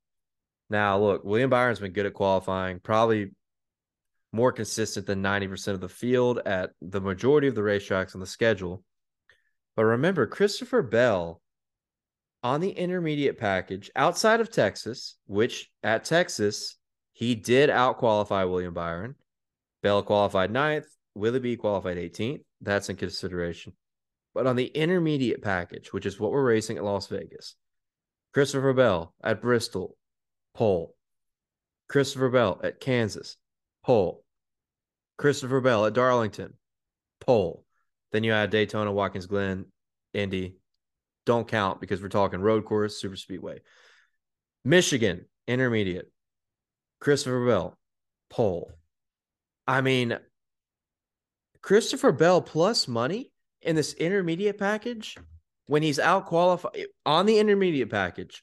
Now, 0.68 0.98
look, 0.98 1.24
William 1.24 1.50
Byron's 1.50 1.80
been 1.80 1.92
good 1.92 2.06
at 2.06 2.14
qualifying, 2.14 2.78
probably 2.78 3.32
more 4.32 4.52
consistent 4.52 5.06
than 5.06 5.22
90% 5.22 5.68
of 5.68 5.80
the 5.80 5.88
field 5.88 6.40
at 6.46 6.70
the 6.80 7.00
majority 7.00 7.48
of 7.48 7.54
the 7.54 7.60
racetracks 7.60 8.14
on 8.14 8.20
the 8.20 8.26
schedule. 8.26 8.84
But 9.76 9.84
remember, 9.84 10.26
Christopher 10.26 10.82
Bell 10.82 11.40
on 12.42 12.60
the 12.60 12.70
intermediate 12.70 13.38
package 13.38 13.90
outside 13.96 14.40
of 14.40 14.50
Texas, 14.50 15.16
which 15.26 15.70
at 15.82 16.04
Texas, 16.04 16.76
he 17.12 17.34
did 17.34 17.68
out 17.70 17.98
qualify 17.98 18.44
William 18.44 18.72
Byron. 18.72 19.16
Bell 19.82 20.02
qualified 20.02 20.50
ninth, 20.50 20.86
Willoughby 21.14 21.56
qualified 21.56 21.96
18th. 21.96 22.42
That's 22.60 22.88
in 22.88 22.96
consideration. 22.96 23.72
But 24.34 24.46
on 24.46 24.56
the 24.56 24.66
intermediate 24.66 25.42
package, 25.42 25.92
which 25.92 26.06
is 26.06 26.20
what 26.20 26.30
we're 26.30 26.44
racing 26.44 26.76
at 26.76 26.84
Las 26.84 27.08
Vegas, 27.08 27.56
Christopher 28.32 28.72
Bell 28.72 29.14
at 29.22 29.42
Bristol, 29.42 29.96
pole. 30.54 30.94
Christopher 31.88 32.28
Bell 32.28 32.60
at 32.62 32.80
Kansas, 32.80 33.36
pole. 33.84 34.24
Christopher 35.18 35.60
Bell 35.60 35.86
at 35.86 35.94
Darlington, 35.94 36.54
pole. 37.20 37.64
Then 38.12 38.24
you 38.24 38.32
add 38.32 38.50
Daytona, 38.50 38.92
Watkins 38.92 39.26
Glen, 39.26 39.66
Indy. 40.14 40.56
Don't 41.26 41.46
count 41.46 41.80
because 41.80 42.00
we're 42.00 42.08
talking 42.08 42.40
road 42.40 42.64
course, 42.64 43.00
super 43.00 43.16
speedway. 43.16 43.60
Michigan, 44.64 45.26
intermediate. 45.46 46.10
Christopher 47.00 47.46
Bell, 47.46 47.78
pole. 48.30 48.72
I 49.66 49.80
mean, 49.80 50.18
Christopher 51.62 52.12
Bell 52.12 52.40
plus 52.40 52.88
money 52.88 53.30
in 53.62 53.76
this 53.76 53.92
intermediate 53.94 54.58
package 54.58 55.16
when 55.66 55.82
he's 55.82 55.98
out 55.98 56.26
qualified 56.26 56.86
on 57.06 57.26
the 57.26 57.38
intermediate 57.38 57.90
package. 57.90 58.42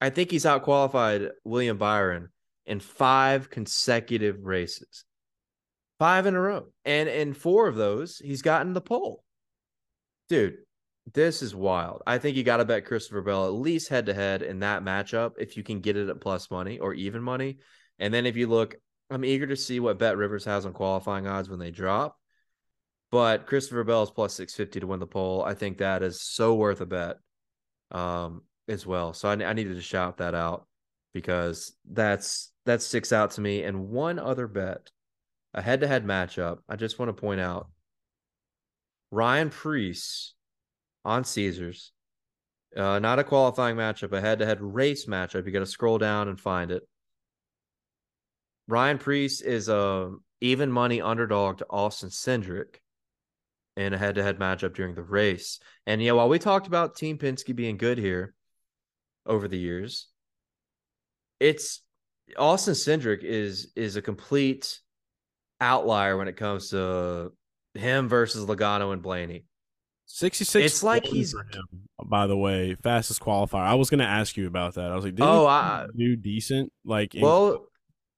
I 0.00 0.10
think 0.10 0.30
he's 0.30 0.46
out 0.46 0.62
qualified 0.62 1.30
William 1.44 1.78
Byron 1.78 2.28
in 2.66 2.80
five 2.80 3.50
consecutive 3.50 4.44
races, 4.44 5.04
five 5.98 6.26
in 6.26 6.34
a 6.34 6.40
row. 6.40 6.66
And 6.84 7.08
in 7.08 7.34
four 7.34 7.68
of 7.68 7.76
those, 7.76 8.18
he's 8.18 8.42
gotten 8.42 8.72
the 8.72 8.80
pole. 8.80 9.22
Dude, 10.28 10.56
this 11.12 11.42
is 11.42 11.54
wild. 11.54 12.02
I 12.06 12.18
think 12.18 12.36
you 12.36 12.44
got 12.44 12.58
to 12.58 12.64
bet 12.64 12.86
Christopher 12.86 13.22
Bell 13.22 13.46
at 13.46 13.52
least 13.52 13.88
head 13.88 14.06
to 14.06 14.14
head 14.14 14.42
in 14.42 14.60
that 14.60 14.84
matchup 14.84 15.32
if 15.38 15.56
you 15.56 15.62
can 15.62 15.80
get 15.80 15.96
it 15.96 16.08
at 16.08 16.20
plus 16.20 16.50
money 16.50 16.78
or 16.78 16.94
even 16.94 17.22
money. 17.22 17.58
And 17.98 18.14
then 18.14 18.26
if 18.26 18.36
you 18.36 18.46
look, 18.46 18.76
I'm 19.10 19.24
eager 19.24 19.46
to 19.46 19.56
see 19.56 19.78
what 19.78 19.98
Bet 19.98 20.16
Rivers 20.16 20.44
has 20.46 20.64
on 20.64 20.72
qualifying 20.72 21.26
odds 21.26 21.50
when 21.50 21.58
they 21.58 21.70
drop. 21.70 22.16
But 23.12 23.46
Christopher 23.46 23.84
Bell 23.84 24.02
is 24.02 24.10
plus 24.10 24.34
650 24.34 24.80
to 24.80 24.86
win 24.86 24.98
the 24.98 25.06
pole. 25.06 25.44
I 25.44 25.54
think 25.54 25.78
that 25.78 26.02
is 26.02 26.20
so 26.22 26.54
worth 26.54 26.80
a 26.80 26.86
bet 26.86 27.18
um, 27.92 28.42
as 28.68 28.86
well. 28.86 29.12
So 29.12 29.28
I, 29.28 29.32
I 29.34 29.52
needed 29.52 29.76
to 29.76 29.82
shout 29.82 30.16
that 30.16 30.34
out 30.34 30.66
because 31.12 31.76
that's 31.88 32.50
that 32.64 32.82
sticks 32.82 33.12
out 33.12 33.32
to 33.32 33.40
me. 33.40 33.62
And 33.62 33.90
one 33.90 34.18
other 34.18 34.48
bet, 34.48 34.90
a 35.54 35.62
head 35.62 35.82
to 35.82 35.86
head 35.86 36.04
matchup, 36.06 36.58
I 36.68 36.76
just 36.76 36.98
want 36.98 37.10
to 37.10 37.20
point 37.20 37.40
out 37.40 37.68
Ryan 39.10 39.50
Preece 39.50 40.34
on 41.04 41.24
Caesars 41.24 41.92
Uh, 42.74 42.98
not 42.98 43.18
a 43.18 43.24
qualifying 43.24 43.76
matchup, 43.76 44.12
a 44.12 44.20
head-to-head 44.20 44.62
race 44.62 45.04
matchup. 45.04 45.44
You 45.44 45.52
got 45.52 45.58
to 45.58 45.66
scroll 45.66 45.98
down 45.98 46.28
and 46.28 46.40
find 46.40 46.70
it. 46.70 46.82
Ryan 48.66 48.96
Preece 48.96 49.42
is 49.42 49.68
a 49.68 50.12
even 50.40 50.72
money 50.72 51.02
underdog 51.02 51.58
to 51.58 51.66
Austin 51.68 52.08
Cindric 52.08 52.76
in 53.76 53.94
a 53.94 53.98
head-to-head 53.98 54.38
matchup 54.38 54.74
during 54.74 54.94
the 54.94 55.02
race. 55.02 55.58
And 55.86 56.02
yeah, 56.02 56.12
while 56.12 56.28
we 56.28 56.38
talked 56.38 56.66
about 56.66 56.96
Team 56.96 57.18
Penske 57.18 57.54
being 57.56 57.76
good 57.76 57.98
here 57.98 58.34
over 59.26 59.48
the 59.48 59.58
years, 59.58 60.08
it's 61.40 61.80
Austin 62.36 62.74
Cindric 62.74 63.22
is 63.24 63.72
is 63.74 63.96
a 63.96 64.02
complete 64.02 64.80
outlier 65.60 66.16
when 66.16 66.28
it 66.28 66.36
comes 66.36 66.70
to 66.70 67.32
him 67.74 68.08
versus 68.08 68.44
Logano 68.46 68.92
and 68.92 69.02
Blaney. 69.02 69.44
66 70.06 70.64
It's 70.66 70.82
like 70.82 71.04
he's- 71.06 71.32
him, 71.32 71.64
by 72.04 72.26
the 72.26 72.36
way, 72.36 72.74
fastest 72.82 73.20
qualifier. 73.20 73.62
I 73.62 73.74
was 73.74 73.88
going 73.88 74.00
to 74.00 74.04
ask 74.06 74.36
you 74.36 74.46
about 74.46 74.74
that. 74.74 74.90
I 74.90 74.94
was 74.94 75.04
like, 75.04 75.14
did 75.14 75.24
Oh, 75.24 75.46
I- 75.46 75.86
do 75.96 76.16
decent? 76.16 76.70
Like, 76.84 77.14
in- 77.14 77.22
Well, 77.22 77.66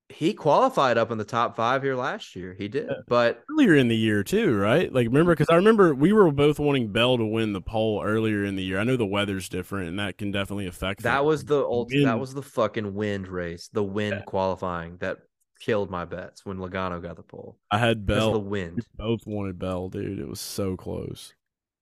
he 0.09 0.35
qualified 0.35 0.99
up 0.99 1.11
in 1.11 1.19
the 1.19 1.25
top 1.25 1.57
five 1.57 1.83
here 1.83 1.95
last 1.95 2.37
year. 2.37 2.55
He 2.57 2.69
did, 2.69 2.91
but 3.09 3.43
earlier 3.51 3.75
in 3.75 3.89
the 3.89 3.97
year 3.97 4.23
too, 4.23 4.57
right? 4.57 4.93
Like, 4.93 5.07
remember 5.07 5.33
mm-hmm. 5.33 5.43
because 5.43 5.53
I 5.53 5.57
remember 5.57 5.95
we 5.95 6.13
were 6.13 6.31
both 6.31 6.59
wanting 6.59 6.93
Bell 6.93 7.17
to 7.17 7.25
win 7.25 7.53
the 7.53 7.61
pole 7.63 8.03
earlier 8.05 8.45
in 8.45 8.57
the 8.57 8.63
year. 8.63 8.79
I 8.79 8.85
know 8.85 8.97
the 8.97 9.07
weather's 9.07 9.49
different, 9.49 9.89
and 9.89 9.99
that 9.99 10.19
can 10.19 10.31
definitely 10.31 10.67
affect 10.67 11.03
that 11.03 11.17
things. 11.17 11.27
was 11.27 11.45
the 11.45 11.65
ult- 11.65 11.91
Wind- 11.91 12.07
that 12.07 12.21
was 12.21 12.35
the 12.35 12.43
fucking 12.43 12.95
wind 12.95 13.29
race, 13.29 13.69
the 13.73 13.83
wind 13.83 14.17
Yeah. 14.19 14.25
qualifying 14.25 14.99
that 14.99 15.19
killed 15.61 15.91
my 15.91 16.05
bets 16.05 16.45
when 16.45 16.59
Logano 16.59 17.01
got 17.01 17.17
the 17.17 17.23
pole. 17.23 17.59
I 17.71 17.79
had 17.79 18.05
Bell. 18.05 18.33
the 18.33 18.39
Bell. 18.39 18.43
We 18.43 18.49
wind. 18.51 18.87
both 18.97 19.27
wanted 19.27 19.59
Bell, 19.59 19.89
dude. 19.89 20.19
It 20.19 20.29
was 20.29 20.41
so 20.41 20.77
close. 20.77 21.33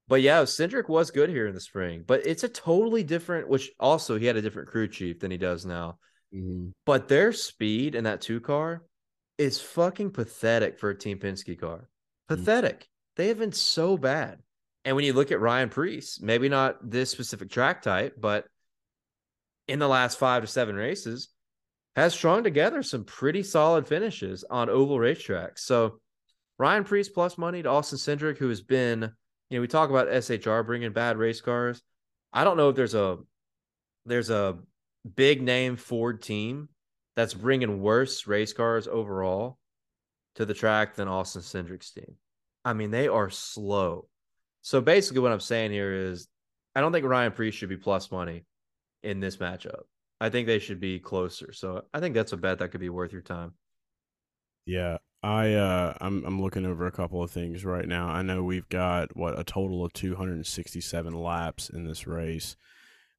But 0.09 0.23
yeah, 0.23 0.43
Cindric 0.43 0.89
was 0.89 1.11
good 1.11 1.31
here 1.31 1.47
in 1.47 1.55
the 1.55 1.61
spring, 1.61 2.05
but 2.07 2.25
it's 2.27 2.45
a 2.45 2.49
totally 2.49 3.03
different. 3.03 3.49
Which 3.49 3.73
also 3.81 4.19
he 4.19 4.27
had 4.27 4.37
a 4.37 4.43
different 4.43 4.69
crew 4.69 4.87
chief 4.87 5.21
than 5.21 5.31
he 5.31 5.39
does 5.39 5.67
now. 5.67 5.99
Mm-hmm. 6.35 6.71
But 6.87 7.09
their 7.09 7.33
speed 7.33 7.95
in 7.95 8.05
that 8.05 8.21
two 8.21 8.41
car 8.41 8.83
is 9.39 9.61
fucking 9.61 10.11
pathetic 10.11 10.79
for 10.79 10.91
a 10.91 10.99
Team 10.99 11.19
Penske 11.19 11.59
car. 11.59 11.89
Pathetic. 12.29 12.89
They 13.17 13.29
have 13.29 13.39
been 13.39 13.53
so 13.53 13.97
bad. 13.97 14.39
And 14.85 14.97
when 14.97 15.05
you 15.05 15.13
look 15.13 15.31
at 15.31 15.41
Ryan 15.41 15.69
Preece, 15.69 16.21
maybe 16.21 16.49
not 16.49 16.91
this 16.91 17.11
specific 17.11 17.51
track 17.51 17.83
type, 17.83 18.17
but 18.19 18.47
in 19.69 19.79
the 19.79 19.89
last 19.89 20.19
five 20.19 20.43
to 20.43 20.47
seven 20.47 20.75
races, 20.75 21.29
has 21.95 22.15
strung 22.15 22.43
together 22.43 22.83
some 22.83 23.05
pretty 23.05 23.43
solid 23.43 23.87
finishes 23.87 24.45
on 24.49 24.71
oval 24.71 24.99
racetracks. 24.99 25.59
So 25.59 26.01
Ryan 26.59 26.85
Preece 26.85 27.09
plus 27.09 27.39
money 27.39 27.63
to 27.63 27.69
Austin 27.69 27.99
Cindric, 27.99 28.39
who 28.39 28.49
has 28.49 28.61
been, 28.61 29.13
you 29.51 29.59
know, 29.59 29.61
we 29.61 29.69
talk 29.69 29.91
about 29.91 30.09
SHR 30.09 30.65
bringing 30.65 30.93
bad 30.93 31.17
race 31.17 31.41
cars. 31.41 31.83
I 32.33 32.45
don't 32.45 32.57
know 32.57 32.71
if 32.71 32.77
there's 32.77 32.95
a 32.95 33.19
there's 34.07 34.31
a 34.31 34.59
big 35.17 35.43
name 35.43 35.77
Ford 35.77 36.23
team 36.23 36.69
that's 37.17 37.35
bringing 37.35 37.83
worse 37.83 38.27
race 38.27 38.53
cars 38.53 38.89
overall 38.89 39.59
to 40.35 40.47
the 40.47 40.55
track 40.55 40.95
than 40.95 41.09
Austin 41.09 41.43
Cindric's 41.43 41.91
team. 41.91 42.17
I 42.65 42.73
mean, 42.73 42.91
they 42.91 43.09
are 43.09 43.31
slow. 43.31 44.09
So 44.63 44.81
basically, 44.81 45.21
what 45.21 45.33
I'm 45.33 45.41
saying 45.41 45.73
here 45.73 45.93
is, 45.93 46.29
I 46.75 46.81
don't 46.81 46.93
think 46.93 47.05
Ryan 47.05 47.33
Preece 47.33 47.55
should 47.55 47.69
be 47.69 47.77
plus 47.77 48.11
money 48.11 48.45
in 49.03 49.21
this 49.21 49.37
matchup. 49.37 49.83
I 50.21 50.31
think 50.31 50.47
they 50.47 50.61
should 50.61 50.81
be 50.81 51.01
closer. 51.01 51.53
So 51.53 51.83
I 51.93 52.01
think 52.01 52.15
that's 52.15 52.33
a 52.33 52.37
bet 52.37 52.61
that 52.61 52.71
could 52.71 52.81
be 52.81 52.89
worth 52.89 53.13
your 53.13 53.23
time. 53.23 53.55
Yeah, 54.65 54.99
I 55.23 55.55
uh, 55.55 55.95
I'm 56.01 56.25
I'm 56.25 56.41
looking 56.41 56.65
over 56.65 56.87
a 56.87 56.93
couple 56.93 57.23
of 57.23 57.31
things 57.33 57.65
right 57.65 57.87
now. 57.87 58.07
I 58.07 58.23
know 58.23 58.45
we've 58.45 58.69
got 58.69 59.17
what 59.17 59.39
a 59.39 59.43
total 59.43 59.85
of 59.85 59.93
267 59.93 61.13
laps 61.13 61.69
in 61.69 61.85
this 61.85 62.07
race. 62.07 62.57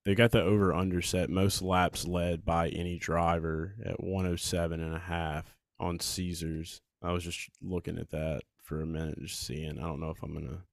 They 0.06 0.16
got 0.16 0.32
the 0.32 0.41
over 0.41 0.74
under 0.74 1.01
set 1.01 1.30
most 1.30 1.62
laps 1.62 2.06
led 2.06 2.43
by 2.43 2.70
any 2.70 2.99
driver 2.99 3.76
at 3.86 4.04
107 4.04 4.82
and 4.82 4.93
a 4.93 4.99
half 4.99 5.56
on 5.80 5.99
Caesars. 5.99 6.82
I 7.01 7.12
was 7.12 7.24
just 7.24 7.49
looking 7.62 7.97
at 7.97 8.12
that 8.12 8.41
for 8.62 8.82
a 8.82 8.86
minute, 8.86 9.20
just 9.20 9.45
seeing. 9.45 9.80
I 9.80 9.84
don't 9.84 9.99
know 9.99 10.10
if 10.10 10.22
I'm 10.22 10.34
gonna 10.34 10.64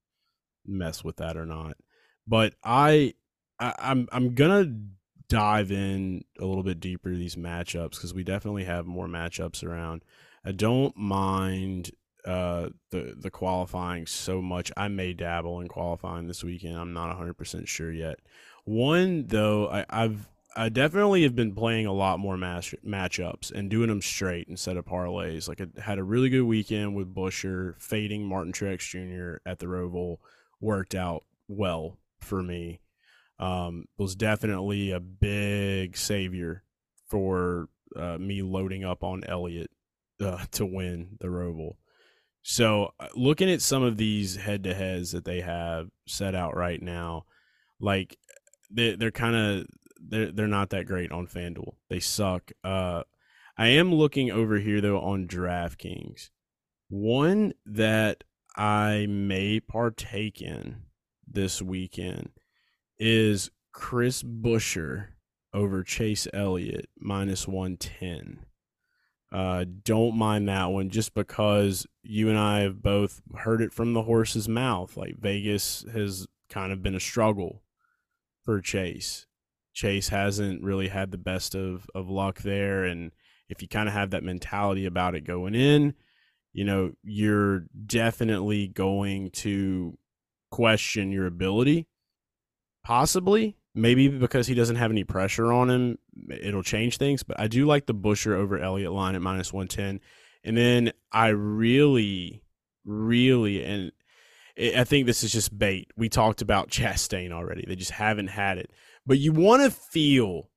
mess 0.67 1.05
with 1.05 1.17
that 1.17 1.37
or 1.37 1.47
not, 1.47 1.77
but 2.27 2.55
I, 2.65 3.15
I 3.59 3.75
I'm 3.79 4.09
I'm 4.13 4.35
gonna 4.35 4.67
dive 5.29 5.71
in 5.71 6.25
a 6.41 6.45
little 6.45 6.65
bit 6.65 6.81
deeper 6.81 7.11
to 7.11 7.17
these 7.17 7.37
matchups 7.37 7.93
because 7.93 8.13
we 8.13 8.25
definitely 8.25 8.65
have 8.65 8.87
more 8.87 9.07
matchups 9.07 9.63
around. 9.65 10.05
I 10.45 10.53
don't 10.53 10.97
mind 10.97 11.93
uh, 12.25 12.69
the 12.91 13.15
the 13.19 13.31
qualifying 13.31 14.07
so 14.07 14.43
much. 14.43 14.71
I 14.77 14.89
may 14.89 15.13
dabble 15.13 15.61
in 15.61 15.69
qualifying 15.69 16.27
this 16.27 16.45
weekend. 16.45 16.77
I'm 16.77 16.93
not 16.93 17.09
100 17.09 17.35
percent 17.35 17.69
sure 17.69 17.93
yet. 17.93 18.19
One 18.65 19.27
though, 19.27 19.69
I, 19.69 19.85
I've 19.89 20.29
I 20.57 20.69
definitely 20.69 21.23
have 21.23 21.37
been 21.37 21.55
playing 21.55 21.87
a 21.87 21.93
lot 21.93 22.19
more 22.19 22.37
match 22.37 22.75
matchups 22.85 23.53
and 23.53 23.71
doing 23.71 23.89
them 23.89 24.03
straight 24.03 24.49
instead 24.49 24.77
of 24.77 24.85
parlays. 24.85 25.49
Like 25.49 25.61
I 25.61 25.81
had 25.81 25.99
a 25.99 26.05
really 26.05 26.29
good 26.29 26.43
weekend 26.43 26.97
with 26.97 27.15
Buescher 27.15 27.81
fading 27.81 28.27
Martin 28.27 28.53
Truex 28.53 28.81
Jr. 28.81 29.49
at 29.49 29.61
the 29.61 29.67
Roval 29.67 30.17
worked 30.61 30.95
out 30.95 31.25
well 31.49 31.99
for 32.21 32.43
me. 32.43 32.81
Um, 33.39 33.87
was 33.97 34.15
definitely 34.15 34.91
a 34.91 35.01
big 35.01 35.97
savior 35.97 36.63
for 37.09 37.69
uh, 37.97 38.19
me 38.19 38.43
loading 38.43 38.85
up 38.85 39.03
on 39.03 39.25
Elliott 39.25 39.71
uh, 40.21 40.45
to 40.53 40.67
win 40.67 41.17
the 41.21 41.29
Roval. 41.29 41.77
So, 42.43 42.93
uh, 42.99 43.09
looking 43.15 43.51
at 43.51 43.63
some 43.63 43.83
of 43.83 43.97
these 43.97 44.37
head 44.37 44.65
to 44.65 44.75
heads 44.75 45.13
that 45.13 45.25
they 45.25 45.41
have 45.41 45.89
set 46.07 46.35
out 46.35 46.57
right 46.57 46.81
now, 46.81 47.25
like 47.81 48.19
they, 48.71 48.97
they're 48.97 49.11
kind 49.11 49.37
of 49.37 49.67
they're 50.01 50.33
they're 50.33 50.47
not 50.47 50.71
that 50.71 50.87
great 50.87 51.13
on 51.13 51.27
FanDuel. 51.27 51.75
They 51.89 52.01
suck. 52.01 52.51
Uh, 52.65 53.03
I 53.57 53.69
am 53.69 53.95
looking 53.95 54.31
over 54.31 54.59
here 54.59 54.81
though 54.81 55.01
on 55.01 55.27
DraftKings. 55.27 56.31
One 56.89 57.53
that 57.67 58.25
I 58.57 59.07
may 59.09 59.61
partake 59.61 60.43
in 60.43 60.83
this 61.27 61.63
weekend 61.63 62.31
is 62.99 63.51
Chris 63.73 64.23
Buescher 64.23 65.09
over 65.53 65.83
Chase 65.83 66.27
Elliott 66.33 66.89
minus 66.99 67.47
110. 67.47 68.47
Uh, 69.33 69.65
don't 69.85 70.17
mind 70.17 70.49
that 70.49 70.67
one 70.67 70.91
just 70.91 71.15
because 71.15 71.87
you 72.03 72.29
and 72.29 72.39
I 72.39 72.61
have 72.61 72.83
both 72.83 73.23
heard 73.39 73.63
it 73.63 73.73
from 73.73 73.93
the 73.93 74.03
horse's 74.03 74.49
mouth. 74.49 74.97
Like 74.97 75.19
Vegas 75.19 75.85
has 75.93 76.27
kind 76.49 76.73
of 76.73 76.83
been 76.83 76.97
a 76.97 77.01
struggle 77.01 77.63
for 78.45 78.61
Chase. 78.61 79.27
Chase 79.73 80.09
hasn't 80.09 80.63
really 80.63 80.89
had 80.89 81.11
the 81.11 81.19
best 81.19 81.55
of, 81.55 81.89
of 81.95 82.09
luck 82.09 82.41
there. 82.41 82.85
And 82.85 83.13
if 83.49 83.63
you 83.63 83.69
kind 83.69 83.89
of 83.89 83.95
have 83.95 84.11
that 84.11 84.25
mentality 84.25 84.87
about 84.87 85.15
it 85.15 85.23
going 85.23 85.55
in, 85.55 85.95
you 86.53 86.65
know, 86.65 86.93
you're 87.03 87.67
definitely 87.87 88.69
going 88.69 89.31
to 89.31 89.97
question 90.51 91.13
your 91.13 91.27
ability. 91.27 91.87
Possibly, 92.83 93.57
maybe 93.75 94.09
because 94.09 94.47
he 94.47 94.55
doesn't 94.55 94.77
have 94.77 94.91
any 94.91 95.05
pressure 95.05 95.53
on 95.53 95.71
him, 95.71 95.99
it'll 96.31 96.63
change 96.63 96.97
things. 96.97 97.23
But 97.23 97.39
I 97.39 97.47
do 97.47 97.67
like 97.67 97.87
the 97.87 97.95
Buescher 97.95 98.35
over 98.35 98.59
Elliott 98.59 98.93
line 98.93 99.15
at 99.15 99.23
minus 99.23 99.53
110. 99.53 100.01
And 100.43 100.57
then 100.57 100.93
I 101.13 101.29
really, 101.29 102.43
really, 102.85 103.63
and 103.65 103.93
I 104.61 104.85
think 104.85 105.07
this 105.07 105.23
is 105.25 105.33
just 105.33 105.57
bait. 105.57 105.91
We 105.97 106.09
talked 106.09 106.43
about 106.43 106.69
Chastain 106.71 107.33
already. 107.33 107.65
They 107.67 107.77
just 107.77 107.93
haven't 107.93 108.29
had 108.29 108.59
it. 108.59 108.71
But 109.07 109.19
you 109.19 109.33
want 109.33 109.63
to 109.63 109.71
feel 109.71 110.51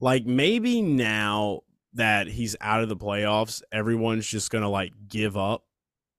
like 0.00 0.26
maybe 0.26 0.82
now 0.82 1.60
that 1.94 2.26
he's 2.28 2.54
out 2.60 2.82
of 2.82 2.90
the 2.90 2.96
playoffs, 2.96 3.62
everyone's 3.72 4.26
just 4.26 4.50
going 4.50 4.62
to 4.62 4.68
like 4.68 4.92
give 5.08 5.36
up 5.36 5.64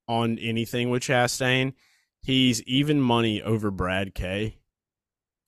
on 0.08 0.40
anything 0.40 0.90
with 0.90 1.04
Chastain. 1.04 1.74
He's 2.22 2.64
even 2.64 3.00
money 3.00 3.42
over 3.42 3.70
Brad 3.72 4.16
K 4.16 4.58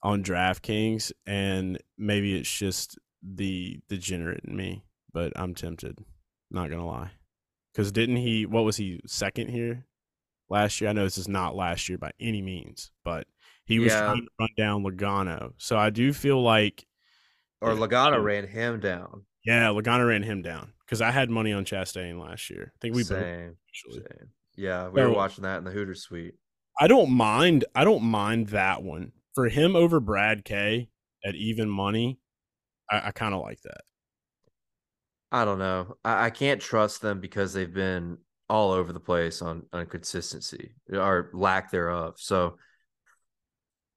on 0.02 0.24
DraftKings, 0.24 1.12
and 1.26 1.80
maybe 1.98 2.38
it's 2.38 2.52
just 2.52 2.98
the 3.22 3.80
degenerate 3.90 4.46
in 4.46 4.56
me, 4.56 4.86
but 5.12 5.34
I'm 5.36 5.54
tempted. 5.56 6.00
Not 6.52 6.70
gonna 6.70 6.88
lie, 6.88 7.12
because 7.74 7.92
didn't 7.92 8.16
he? 8.18 8.46
What 8.46 8.64
was 8.64 8.78
he 8.78 9.02
second 9.06 9.50
here 9.50 9.86
last 10.50 10.80
year? 10.82 10.90
I 10.90 10.94
know 10.94 11.04
this 11.04 11.18
is 11.18 11.28
not 11.28 11.56
last 11.56 11.88
year 11.90 11.98
by 11.98 12.12
any 12.20 12.42
means, 12.42 12.92
but 13.04 13.28
he 13.66 13.80
was 13.80 13.92
Yeah. 13.94 14.02
trying 14.02 14.22
to 14.26 14.30
run 14.40 14.50
down 14.58 14.84
Logano. 14.84 15.54
So 15.58 15.78
I 15.78 15.90
do 15.90 16.12
feel 16.14 16.42
like, 16.42 16.86
Or. 17.62 17.74
Logano 17.74 18.24
ran 18.24 18.48
him 18.48 18.80
down. 18.80 19.26
yeah, 19.46 19.68
Logano 19.68 20.08
ran 20.08 20.24
him 20.24 20.42
down 20.42 20.74
because 20.86 21.02
I 21.02 21.12
had 21.12 21.30
money 21.30 21.52
on 21.54 21.66
Chastain 21.66 22.20
last 22.20 22.50
year. 22.50 22.72
I 22.76 22.78
think 22.82 22.96
we 22.96 23.02
both 23.04 23.20
Same, 23.20 23.58
actually. 23.70 24.02
same. 24.02 24.30
Yeah, 24.56 24.90
we 24.90 25.02
were 25.02 25.12
watching 25.12 25.44
that 25.44 25.58
in 25.60 25.64
the 25.64 25.72
Hooters 25.72 26.02
suite. 26.04 26.36
I 26.80 26.88
don't 26.88 27.12
mind. 27.12 27.66
I 27.76 27.84
don't 27.84 28.04
mind 28.04 28.48
that 28.48 28.82
one 28.84 29.12
for 29.36 29.48
him 29.50 29.76
over 29.76 30.00
Brad 30.00 30.44
K 30.46 30.90
at 31.26 31.36
even 31.36 31.70
money. 31.70 32.20
I, 32.90 33.08
I 33.08 33.12
kind 33.12 33.34
of 33.36 33.42
like 33.42 33.62
that. 33.64 33.82
I 35.32 35.46
don't 35.46 35.60
know. 35.60 35.98
I, 36.04 36.26
I 36.26 36.30
can't 36.30 36.60
trust 36.62 37.02
them 37.02 37.20
because 37.20 37.54
they've 37.54 37.74
been 37.74 38.18
all 38.50 38.72
over 38.72 38.92
the 38.94 39.00
place 39.00 39.42
on 39.42 39.64
on 39.74 39.86
consistency 39.86 40.72
or 40.92 41.30
lack 41.34 41.72
thereof. 41.72 42.16
So 42.18 42.58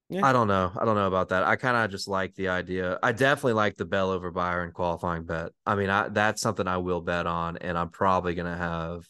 Yeah. 0.09 0.27
I 0.27 0.33
don't 0.33 0.49
know. 0.49 0.71
I 0.79 0.85
don't 0.85 0.95
know 0.95 1.07
about 1.07 1.31
that. 1.31 1.43
I 1.45 1.57
kind 1.57 1.77
of 1.77 1.91
just 1.91 2.07
like 2.07 2.35
the 2.35 2.49
idea. 2.49 2.99
I 3.03 3.13
definitely 3.13 3.55
like 3.55 3.77
the 3.77 3.87
Bell 3.87 4.11
over 4.11 4.31
Byron 4.31 4.73
qualifying 4.73 5.25
bet. 5.25 5.53
I 5.65 5.75
mean, 5.75 5.89
I, 5.89 6.09
that's 6.09 6.43
something 6.43 6.69
I 6.69 6.77
will 6.79 7.01
bet 7.01 7.27
on, 7.27 7.57
and 7.59 7.79
I'm 7.79 7.89
probably 7.89 8.35
gonna 8.35 8.57
have 8.57 9.09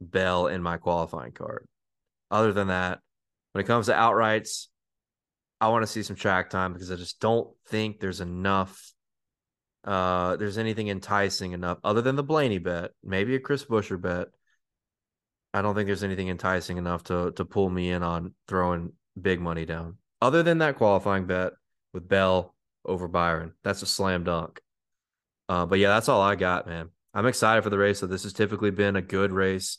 Bell 0.00 0.48
in 0.48 0.62
my 0.62 0.76
qualifying 0.78 1.32
card. 1.32 1.66
Other 2.30 2.52
than 2.52 2.68
that, 2.68 3.00
when 3.52 3.62
it 3.64 3.66
comes 3.68 3.86
to 3.86 3.92
outrights, 3.92 4.66
I 5.60 5.68
want 5.68 5.82
to 5.82 5.86
see 5.86 6.02
some 6.02 6.16
track 6.16 6.50
time 6.50 6.72
because 6.72 6.90
I 6.90 6.96
just 6.96 7.20
don't 7.20 7.48
think 7.68 8.00
there's 8.00 8.20
enough. 8.20 8.92
Uh, 9.84 10.36
there's 10.36 10.58
anything 10.58 10.88
enticing 10.88 11.52
enough 11.52 11.78
other 11.84 12.02
than 12.02 12.16
the 12.16 12.22
Blaney 12.22 12.58
bet, 12.58 12.90
maybe 13.04 13.34
a 13.36 13.40
Chris 13.40 13.64
Buescher 13.64 14.00
bet. 14.00 14.28
I 15.52 15.62
don't 15.62 15.74
think 15.74 15.86
there's 15.86 16.04
anything 16.04 16.28
enticing 16.28 16.76
enough 16.78 17.04
to 17.04 17.32
to 17.32 17.44
pull 17.44 17.68
me 17.70 17.90
in 17.90 18.02
on 18.02 18.34
throwing 18.48 18.92
big 19.20 19.40
money 19.40 19.64
down. 19.64 19.96
Other 20.22 20.42
than 20.42 20.58
that 20.58 20.76
qualifying 20.76 21.26
bet 21.26 21.52
with 21.92 22.08
Bell 22.08 22.54
over 22.84 23.08
Byron, 23.08 23.52
that's 23.64 23.82
a 23.82 23.86
slam 23.86 24.24
dunk. 24.24 24.60
Uh, 25.48 25.66
but 25.66 25.78
yeah, 25.78 25.88
that's 25.88 26.08
all 26.08 26.20
I 26.20 26.36
got, 26.36 26.66
man. 26.66 26.90
I'm 27.12 27.26
excited 27.26 27.62
for 27.64 27.70
the 27.70 27.78
race. 27.78 27.98
So 27.98 28.06
this 28.06 28.22
has 28.22 28.32
typically 28.32 28.70
been 28.70 28.94
a 28.94 29.02
good 29.02 29.32
race, 29.32 29.78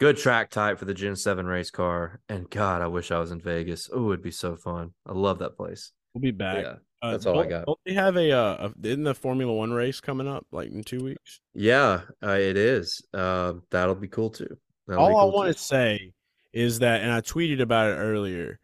good 0.00 0.16
track 0.16 0.50
type 0.50 0.78
for 0.78 0.86
the 0.86 0.94
Gen 0.94 1.16
Seven 1.16 1.44
race 1.46 1.70
car. 1.70 2.20
And 2.28 2.48
God, 2.48 2.80
I 2.80 2.86
wish 2.86 3.10
I 3.10 3.18
was 3.18 3.30
in 3.30 3.40
Vegas. 3.40 3.90
Oh, 3.92 4.10
it'd 4.12 4.22
be 4.22 4.30
so 4.30 4.56
fun. 4.56 4.94
I 5.06 5.12
love 5.12 5.40
that 5.40 5.56
place. 5.56 5.92
We'll 6.14 6.22
be 6.22 6.30
back. 6.30 6.62
Yeah, 6.64 6.74
Uh, 7.02 7.10
that's 7.10 7.26
all 7.26 7.34
I 7.38 7.42
don't- 7.42 7.50
got. 7.50 7.66
Don't 7.66 7.78
they 7.84 7.92
have 7.92 8.16
a, 8.16 8.30
uh, 8.32 8.70
in 8.82 9.02
the 9.02 9.14
Formula 9.14 9.52
One 9.52 9.72
race 9.72 10.00
coming 10.00 10.26
up 10.28 10.46
like 10.52 10.70
in 10.70 10.82
two 10.84 11.04
weeks? 11.04 11.40
yeah, 11.52 12.02
uh, 12.22 12.38
it 12.40 12.56
is. 12.56 13.04
Uh, 13.12 13.54
that'll 13.70 13.94
be 13.96 14.08
cool 14.08 14.30
too. 14.30 14.56
That'll 14.86 15.04
All 15.04 15.16
I 15.16 15.24
want 15.24 15.54
to 15.54 15.62
say 15.62 16.14
is 16.52 16.80
that, 16.80 17.02
and 17.02 17.10
I 17.10 17.20
tweeted 17.20 17.60
about 17.60 17.90
it 17.92 17.96
earlier. 17.96 18.60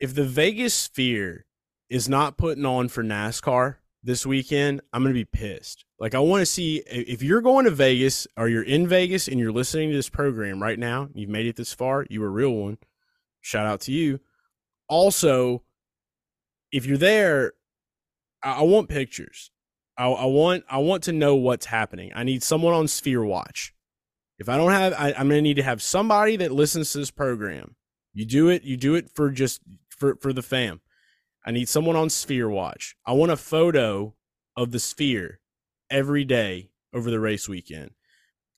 If 0.00 0.14
the 0.14 0.24
Vegas 0.24 0.74
Sphere 0.74 1.46
is 1.88 2.08
not 2.08 2.36
putting 2.36 2.66
on 2.66 2.88
for 2.88 3.02
NASCAR 3.02 3.76
this 4.02 4.26
weekend, 4.26 4.80
I'm 4.92 5.02
gonna 5.02 5.14
be 5.14 5.24
pissed. 5.24 5.84
Like 5.98 6.14
I 6.14 6.18
want 6.18 6.42
to 6.42 6.46
see 6.46 6.82
if 6.86 7.22
you're 7.22 7.40
going 7.40 7.64
to 7.64 7.70
Vegas 7.70 8.26
or 8.36 8.48
you're 8.48 8.62
in 8.62 8.86
Vegas 8.88 9.28
and 9.28 9.38
you're 9.38 9.52
listening 9.52 9.90
to 9.90 9.96
this 9.96 10.08
program 10.08 10.62
right 10.62 10.78
now. 10.78 11.08
You've 11.14 11.30
made 11.30 11.46
it 11.46 11.56
this 11.56 11.72
far. 11.72 12.04
You 12.10 12.20
were 12.20 12.26
a 12.26 12.30
real 12.30 12.52
one. 12.52 12.78
Shout 13.40 13.66
out 13.66 13.80
to 13.82 13.92
you. 13.92 14.20
Also, 14.88 15.62
if 16.72 16.84
you're 16.86 16.98
there, 16.98 17.52
I, 18.42 18.56
I 18.56 18.62
want 18.62 18.88
pictures. 18.88 19.50
I, 19.96 20.06
I 20.08 20.24
want 20.26 20.64
I 20.68 20.78
want 20.78 21.04
to 21.04 21.12
know 21.12 21.36
what's 21.36 21.66
happening. 21.66 22.12
I 22.14 22.24
need 22.24 22.42
someone 22.42 22.74
on 22.74 22.88
Sphere 22.88 23.24
Watch. 23.24 23.73
If 24.38 24.48
I 24.48 24.56
don't 24.56 24.72
have, 24.72 24.92
I, 24.94 25.14
I'm 25.16 25.28
gonna 25.28 25.42
need 25.42 25.56
to 25.56 25.62
have 25.62 25.82
somebody 25.82 26.36
that 26.36 26.52
listens 26.52 26.92
to 26.92 26.98
this 26.98 27.10
program. 27.10 27.76
You 28.12 28.24
do 28.24 28.48
it. 28.48 28.62
You 28.62 28.76
do 28.76 28.94
it 28.94 29.10
for 29.10 29.30
just 29.30 29.60
for 29.88 30.16
for 30.16 30.32
the 30.32 30.42
fam. 30.42 30.80
I 31.46 31.50
need 31.50 31.68
someone 31.68 31.96
on 31.96 32.10
Sphere 32.10 32.48
Watch. 32.48 32.96
I 33.06 33.12
want 33.12 33.32
a 33.32 33.36
photo 33.36 34.14
of 34.56 34.70
the 34.70 34.78
Sphere 34.78 35.40
every 35.90 36.24
day 36.24 36.70
over 36.92 37.10
the 37.10 37.20
race 37.20 37.48
weekend. 37.48 37.90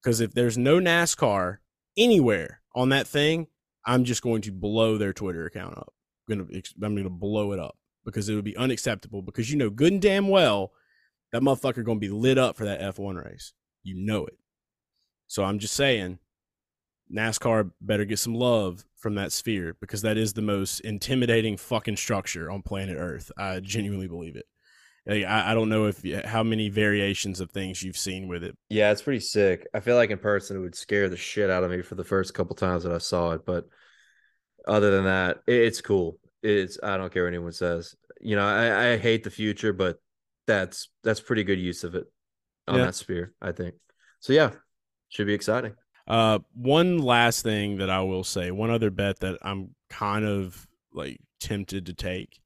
Because 0.02 0.20
if 0.20 0.32
there's 0.32 0.56
no 0.56 0.78
NASCAR 0.78 1.58
anywhere 1.96 2.60
on 2.74 2.90
that 2.90 3.08
thing, 3.08 3.48
I'm 3.84 4.04
just 4.04 4.22
going 4.22 4.42
to 4.42 4.52
blow 4.52 4.98
their 4.98 5.12
Twitter 5.12 5.46
account 5.46 5.76
up. 5.76 5.92
I'm 6.28 6.38
gonna 6.38 6.62
I'm 6.82 6.96
gonna 6.96 7.10
blow 7.10 7.52
it 7.52 7.58
up 7.58 7.76
because 8.04 8.28
it 8.28 8.34
would 8.34 8.44
be 8.44 8.56
unacceptable. 8.56 9.22
Because 9.22 9.50
you 9.50 9.56
know 9.56 9.70
good 9.70 9.92
and 9.92 10.02
damn 10.02 10.28
well 10.28 10.72
that 11.32 11.42
motherfucker 11.42 11.84
gonna 11.84 11.98
be 11.98 12.08
lit 12.08 12.38
up 12.38 12.56
for 12.56 12.64
that 12.64 12.80
F1 12.80 13.22
race. 13.24 13.52
You 13.82 13.94
know 13.96 14.26
it. 14.26 14.38
So 15.28 15.44
I'm 15.44 15.58
just 15.58 15.74
saying, 15.74 16.18
NASCAR 17.14 17.70
better 17.80 18.04
get 18.04 18.18
some 18.18 18.34
love 18.34 18.84
from 18.96 19.14
that 19.14 19.32
sphere 19.32 19.76
because 19.80 20.02
that 20.02 20.16
is 20.16 20.32
the 20.32 20.42
most 20.42 20.80
intimidating 20.80 21.56
fucking 21.56 21.96
structure 21.96 22.50
on 22.50 22.62
planet 22.62 22.96
Earth. 22.98 23.30
I 23.38 23.60
genuinely 23.60 24.08
believe 24.08 24.36
it. 24.36 24.46
Like, 25.06 25.24
I, 25.24 25.52
I 25.52 25.54
don't 25.54 25.68
know 25.68 25.86
if 25.86 26.02
how 26.24 26.42
many 26.42 26.68
variations 26.68 27.40
of 27.40 27.50
things 27.52 27.80
you've 27.82 27.96
seen 27.96 28.26
with 28.26 28.42
it. 28.42 28.56
Yeah, 28.68 28.90
it's 28.90 29.02
pretty 29.02 29.20
sick. 29.20 29.66
I 29.72 29.78
feel 29.78 29.94
like 29.94 30.10
in 30.10 30.18
person 30.18 30.56
it 30.56 30.60
would 30.60 30.74
scare 30.74 31.08
the 31.08 31.16
shit 31.16 31.48
out 31.48 31.62
of 31.62 31.70
me 31.70 31.82
for 31.82 31.94
the 31.94 32.02
first 32.04 32.34
couple 32.34 32.56
times 32.56 32.82
that 32.82 32.92
I 32.92 32.98
saw 32.98 33.30
it, 33.32 33.46
but 33.46 33.66
other 34.66 34.90
than 34.90 35.04
that, 35.04 35.38
it- 35.46 35.62
it's 35.62 35.80
cool. 35.80 36.18
It's 36.42 36.78
I 36.82 36.96
don't 36.96 37.12
care 37.12 37.22
what 37.24 37.28
anyone 37.28 37.52
says. 37.52 37.94
You 38.20 38.34
know, 38.34 38.46
I, 38.46 38.92
I 38.94 38.96
hate 38.96 39.22
the 39.22 39.30
future, 39.30 39.72
but 39.72 39.98
that's 40.48 40.88
that's 41.04 41.20
pretty 41.20 41.44
good 41.44 41.60
use 41.60 41.84
of 41.84 41.94
it 41.94 42.06
on 42.66 42.78
Yeah. 42.78 42.86
that 42.86 42.94
sphere, 42.96 43.32
I 43.40 43.52
think. 43.52 43.76
So 44.20 44.32
yeah, 44.32 44.50
should 45.08 45.26
be 45.26 45.34
exciting. 45.34 45.74
Uh, 46.06 46.38
one 46.54 46.98
last 46.98 47.42
thing 47.42 47.78
that 47.78 47.90
I 47.90 48.00
will 48.02 48.24
say, 48.24 48.50
one 48.50 48.70
other 48.70 48.90
bet 48.90 49.20
that 49.20 49.38
I'm 49.42 49.74
kind 49.90 50.24
of 50.24 50.66
like 50.92 51.18
tempted 51.40 51.86
to 51.86 51.94
take, 51.94 52.40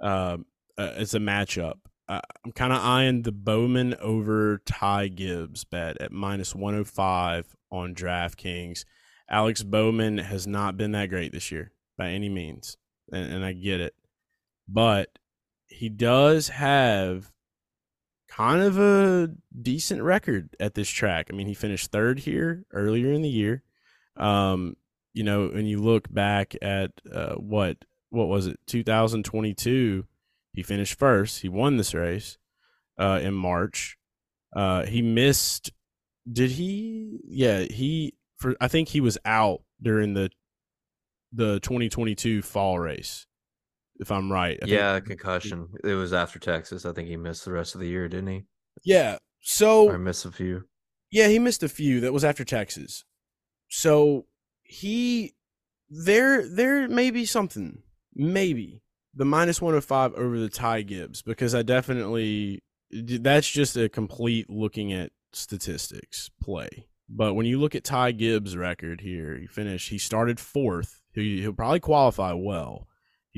um, 0.00 0.46
uh, 0.76 0.94
it's 0.96 1.14
a 1.14 1.18
matchup. 1.18 1.78
Uh, 2.08 2.20
I'm 2.44 2.52
kind 2.52 2.72
of 2.72 2.80
eyeing 2.82 3.22
the 3.22 3.32
Bowman 3.32 3.94
over 4.00 4.62
Ty 4.64 5.08
Gibbs 5.08 5.64
bet 5.64 6.00
at 6.00 6.10
minus 6.10 6.54
105 6.54 7.54
on 7.70 7.94
DraftKings. 7.94 8.84
Alex 9.30 9.62
Bowman 9.62 10.18
has 10.18 10.46
not 10.46 10.76
been 10.76 10.92
that 10.92 11.10
great 11.10 11.32
this 11.32 11.52
year 11.52 11.72
by 11.98 12.08
any 12.08 12.28
means, 12.28 12.78
and, 13.12 13.32
and 13.32 13.44
I 13.44 13.52
get 13.52 13.80
it, 13.80 13.94
but 14.66 15.18
he 15.66 15.88
does 15.90 16.48
have 16.48 17.30
kind 18.38 18.62
of 18.62 18.78
a 18.78 19.30
decent 19.60 20.00
record 20.00 20.54
at 20.60 20.74
this 20.74 20.88
track. 20.88 21.26
I 21.28 21.34
mean, 21.34 21.48
he 21.48 21.54
finished 21.54 21.90
third 21.90 22.20
here 22.20 22.64
earlier 22.72 23.12
in 23.12 23.22
the 23.22 23.28
year. 23.28 23.64
Um, 24.16 24.76
you 25.12 25.24
know, 25.24 25.48
when 25.48 25.66
you 25.66 25.78
look 25.78 26.12
back 26.12 26.54
at 26.62 26.92
uh, 27.12 27.34
what 27.34 27.78
what 28.10 28.28
was 28.28 28.46
it, 28.46 28.60
2022, 28.66 30.06
he 30.52 30.62
finished 30.62 30.96
first. 30.98 31.42
He 31.42 31.48
won 31.48 31.76
this 31.76 31.94
race 31.94 32.38
uh, 32.96 33.18
in 33.20 33.34
March. 33.34 33.98
Uh, 34.54 34.86
he 34.86 35.02
missed. 35.02 35.72
Did 36.30 36.52
he? 36.52 37.18
Yeah, 37.26 37.62
he. 37.62 38.14
For 38.36 38.54
I 38.60 38.68
think 38.68 38.88
he 38.88 39.00
was 39.00 39.18
out 39.24 39.62
during 39.82 40.14
the 40.14 40.30
the 41.32 41.58
2022 41.58 42.42
fall 42.42 42.78
race. 42.78 43.26
If 44.00 44.10
I'm 44.12 44.30
right. 44.30 44.56
I 44.62 44.66
think- 44.66 44.72
yeah, 44.72 45.00
concussion. 45.00 45.68
It 45.84 45.94
was 45.94 46.12
after 46.12 46.38
Texas. 46.38 46.84
I 46.86 46.92
think 46.92 47.08
he 47.08 47.16
missed 47.16 47.44
the 47.44 47.52
rest 47.52 47.74
of 47.74 47.80
the 47.80 47.88
year, 47.88 48.08
didn't 48.08 48.28
he? 48.28 48.44
Yeah. 48.84 49.18
So 49.40 49.90
I 49.92 49.96
missed 49.96 50.24
a 50.24 50.30
few. 50.32 50.64
Yeah, 51.10 51.28
he 51.28 51.38
missed 51.38 51.62
a 51.62 51.68
few. 51.68 52.00
That 52.00 52.12
was 52.12 52.24
after 52.24 52.44
Texas. 52.44 53.04
So 53.68 54.26
he 54.62 55.34
there 55.90 56.46
there 56.46 56.88
may 56.88 57.10
be 57.10 57.24
something. 57.24 57.82
Maybe. 58.14 58.82
The 59.14 59.24
minus 59.24 59.60
105 59.60 60.14
over 60.14 60.38
the 60.38 60.48
Ty 60.48 60.82
Gibbs 60.82 61.22
because 61.22 61.54
I 61.54 61.62
definitely 61.62 62.62
that's 62.90 63.48
just 63.50 63.76
a 63.76 63.88
complete 63.88 64.48
looking 64.48 64.92
at 64.92 65.12
statistics 65.32 66.30
play. 66.40 66.86
But 67.08 67.34
when 67.34 67.46
you 67.46 67.58
look 67.58 67.74
at 67.74 67.84
Ty 67.84 68.12
Gibbs' 68.12 68.56
record 68.56 69.00
here, 69.00 69.36
he 69.38 69.46
finished 69.46 69.88
he 69.88 69.98
started 69.98 70.38
fourth. 70.38 71.00
He, 71.12 71.40
he'll 71.40 71.52
probably 71.54 71.80
qualify 71.80 72.32
well. 72.32 72.86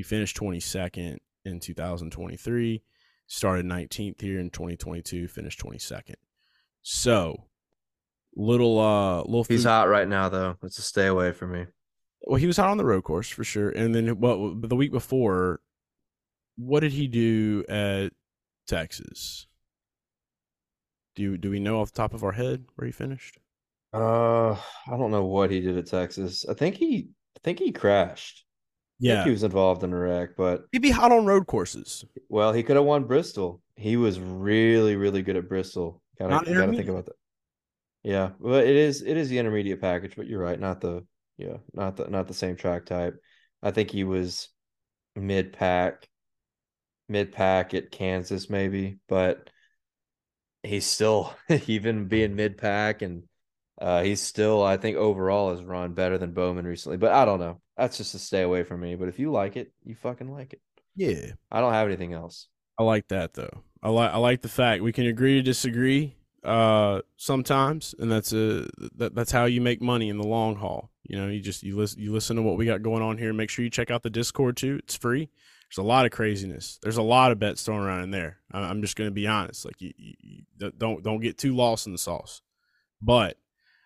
He 0.01 0.05
finished 0.05 0.39
22nd 0.39 1.19
in 1.45 1.61
2023, 1.61 2.83
started 3.27 3.67
19th 3.67 4.19
here 4.19 4.41
in 4.41 4.49
2022, 4.49 5.29
finished 5.29 5.61
22nd. 5.61 6.15
So, 6.81 7.45
little 8.35 8.79
uh 8.79 9.19
little 9.25 9.45
He's 9.45 9.65
hot 9.65 9.91
right 9.91 10.09
now 10.09 10.31
though. 10.31 10.57
It's 10.63 10.79
a 10.79 10.83
stay 10.83 11.07
away 11.07 11.33
from 11.33 11.53
me. 11.53 11.67
well, 12.23 12.39
he 12.39 12.47
was 12.47 12.57
hot 12.57 12.71
on 12.71 12.79
the 12.79 12.85
road 12.87 13.05
course 13.05 13.29
for 13.29 13.45
sure. 13.45 13.69
And 13.69 13.95
then 13.95 14.19
what 14.19 14.71
the 14.71 14.75
week 14.75 14.91
before, 14.91 15.61
what 16.57 16.81
did 16.81 16.93
he 16.93 17.07
do 17.07 17.67
at 17.69 18.15
Texas? 18.67 19.49
Do 21.15 21.23
you, 21.25 21.37
do 21.37 21.51
we 21.51 21.61
know 21.61 21.83
off 21.83 21.93
the 21.93 21.99
top 21.99 22.15
of 22.15 22.25
our 22.25 22.33
head 22.33 22.65
where 22.77 22.87
he 22.87 22.93
finished? 22.93 23.39
Uh, 23.93 24.53
I 24.53 24.97
don't 24.97 25.11
know 25.11 25.27
what 25.27 25.51
he 25.51 25.61
did 25.61 25.77
at 25.77 25.89
Texas. 25.89 26.47
I 26.49 26.55
think 26.55 26.77
he, 26.77 27.11
I 27.37 27.41
think 27.45 27.59
he 27.59 27.71
crashed. 27.71 28.47
I 29.03 29.07
think 29.07 29.19
Yeah, 29.19 29.25
he 29.25 29.31
was 29.31 29.43
involved 29.43 29.83
in 29.83 29.93
a 29.93 29.99
wreck, 29.99 30.37
but 30.37 30.65
he'd 30.73 30.83
be 30.83 30.91
hot 30.91 31.13
on 31.13 31.25
road 31.27 31.47
courses. 31.47 32.05
well, 32.29 32.53
he 32.53 32.63
could 32.63 32.77
have 32.77 32.85
won 32.85 33.05
Bristol. 33.05 33.61
He 33.77 33.97
was 33.97 34.21
really, 34.21 34.97
really 34.97 35.23
good 35.23 35.37
at 35.37 35.49
Bristol. 35.49 36.03
Gotta, 36.19 36.35
Not 36.35 36.45
gotta 36.45 36.73
think 36.73 36.89
about 36.89 37.07
that. 37.07 37.17
Yeah, 38.03 38.31
but 38.41 38.67
it 38.67 38.77
is, 38.77 39.03
it 39.03 39.17
is 39.17 39.29
the 39.29 39.39
intermediate 39.39 39.81
package, 39.81 40.17
but 40.17 40.27
you're 40.27 40.43
right, 40.43 40.59
not 40.59 40.81
the, 40.81 41.05
yeah, 41.37 41.59
not 41.75 41.97
the, 41.97 42.09
not 42.09 42.29
the 42.29 42.35
same 42.35 42.57
track 42.57 42.87
type. 42.87 43.21
I 43.63 43.71
think 43.71 43.91
he 43.91 44.05
was 44.05 44.49
mid 45.17 45.53
pack, 45.53 46.09
mid 47.09 47.33
pack 47.33 47.75
at 47.75 47.91
Kansas 47.91 48.49
maybe, 48.49 48.99
but 49.09 49.51
he's 50.63 50.87
still 50.87 51.35
even 51.67 52.09
being 52.09 52.37
mid 52.37 52.59
pack 52.59 53.03
and 53.03 53.25
uh, 53.81 54.03
he's 54.03 54.21
still, 54.21 54.63
I 54.63 54.77
think, 54.77 54.99
overall 54.99 55.51
has 55.51 55.63
run 55.63 55.95
better 55.95 56.19
than 56.19 56.35
Bowman 56.35 56.67
recently. 56.67 56.99
But 56.99 57.13
I 57.13 57.25
don't 57.25 57.41
know. 57.41 57.61
That's 57.81 57.97
just 57.97 58.15
a 58.15 58.19
stay 58.19 58.43
away 58.43 58.63
from 58.63 58.83
me. 58.83 58.95
But 58.95 59.09
if 59.09 59.19
you 59.19 59.33
like 59.33 59.57
it, 59.57 59.73
you 59.85 59.95
fucking 59.95 60.31
like 60.31 60.53
it. 60.53 60.61
Yeah, 60.95 61.33
I 61.51 61.61
don't 61.61 61.73
have 61.73 61.87
anything 61.87 62.13
else. 62.13 62.49
I 62.79 62.83
like 62.83 63.09
that 63.09 63.33
though. 63.33 63.63
I 63.83 63.89
like 63.89 64.13
I 64.13 64.19
like 64.19 64.43
the 64.43 64.49
fact 64.49 64.83
we 64.83 64.93
can 64.93 65.07
agree 65.07 65.37
to 65.37 65.43
disagree 65.43 66.17
uh 66.43 67.03
sometimes 67.19 67.95
and 67.99 68.11
that's 68.11 68.33
a 68.33 68.67
that, 68.97 69.15
that's 69.15 69.31
how 69.31 69.45
you 69.45 69.61
make 69.61 69.83
money 69.83 70.11
in 70.11 70.19
the 70.19 70.27
long 70.27 70.57
haul. 70.57 70.91
You 71.05 71.17
know, 71.17 71.29
you 71.29 71.41
just 71.41 71.63
you 71.63 71.75
listen 71.75 72.03
you 72.03 72.13
listen 72.13 72.37
to 72.37 72.43
what 72.43 72.59
we 72.59 72.67
got 72.67 72.83
going 72.83 73.03
on 73.03 73.17
here. 73.17 73.33
Make 73.33 73.49
sure 73.49 73.65
you 73.65 73.71
check 73.71 73.91
out 73.91 74.03
the 74.03 74.11
Discord 74.11 74.59
too. 74.59 74.79
It's 74.83 74.97
free. 74.97 75.31
There's 75.71 75.83
a 75.83 75.89
lot 75.89 76.05
of 76.05 76.13
craziness. 76.13 76.79
There's 76.83 76.99
a 76.99 77.03
lot 77.03 77.33
of 77.33 77.39
bets 77.39 77.63
thrown 77.63 77.81
around 77.81 78.03
in 78.03 78.11
there. 78.11 78.39
I'm 78.51 78.83
just 78.83 78.97
going 78.97 79.09
to 79.09 79.15
be 79.15 79.27
honest. 79.27 79.65
Like 79.65 79.81
you, 79.81 79.93
you, 79.97 80.43
don't 80.77 81.03
don't 81.03 81.21
get 81.21 81.39
too 81.39 81.55
lost 81.55 81.87
in 81.87 81.93
the 81.93 81.99
sauce. 81.99 82.43
But 83.01 83.39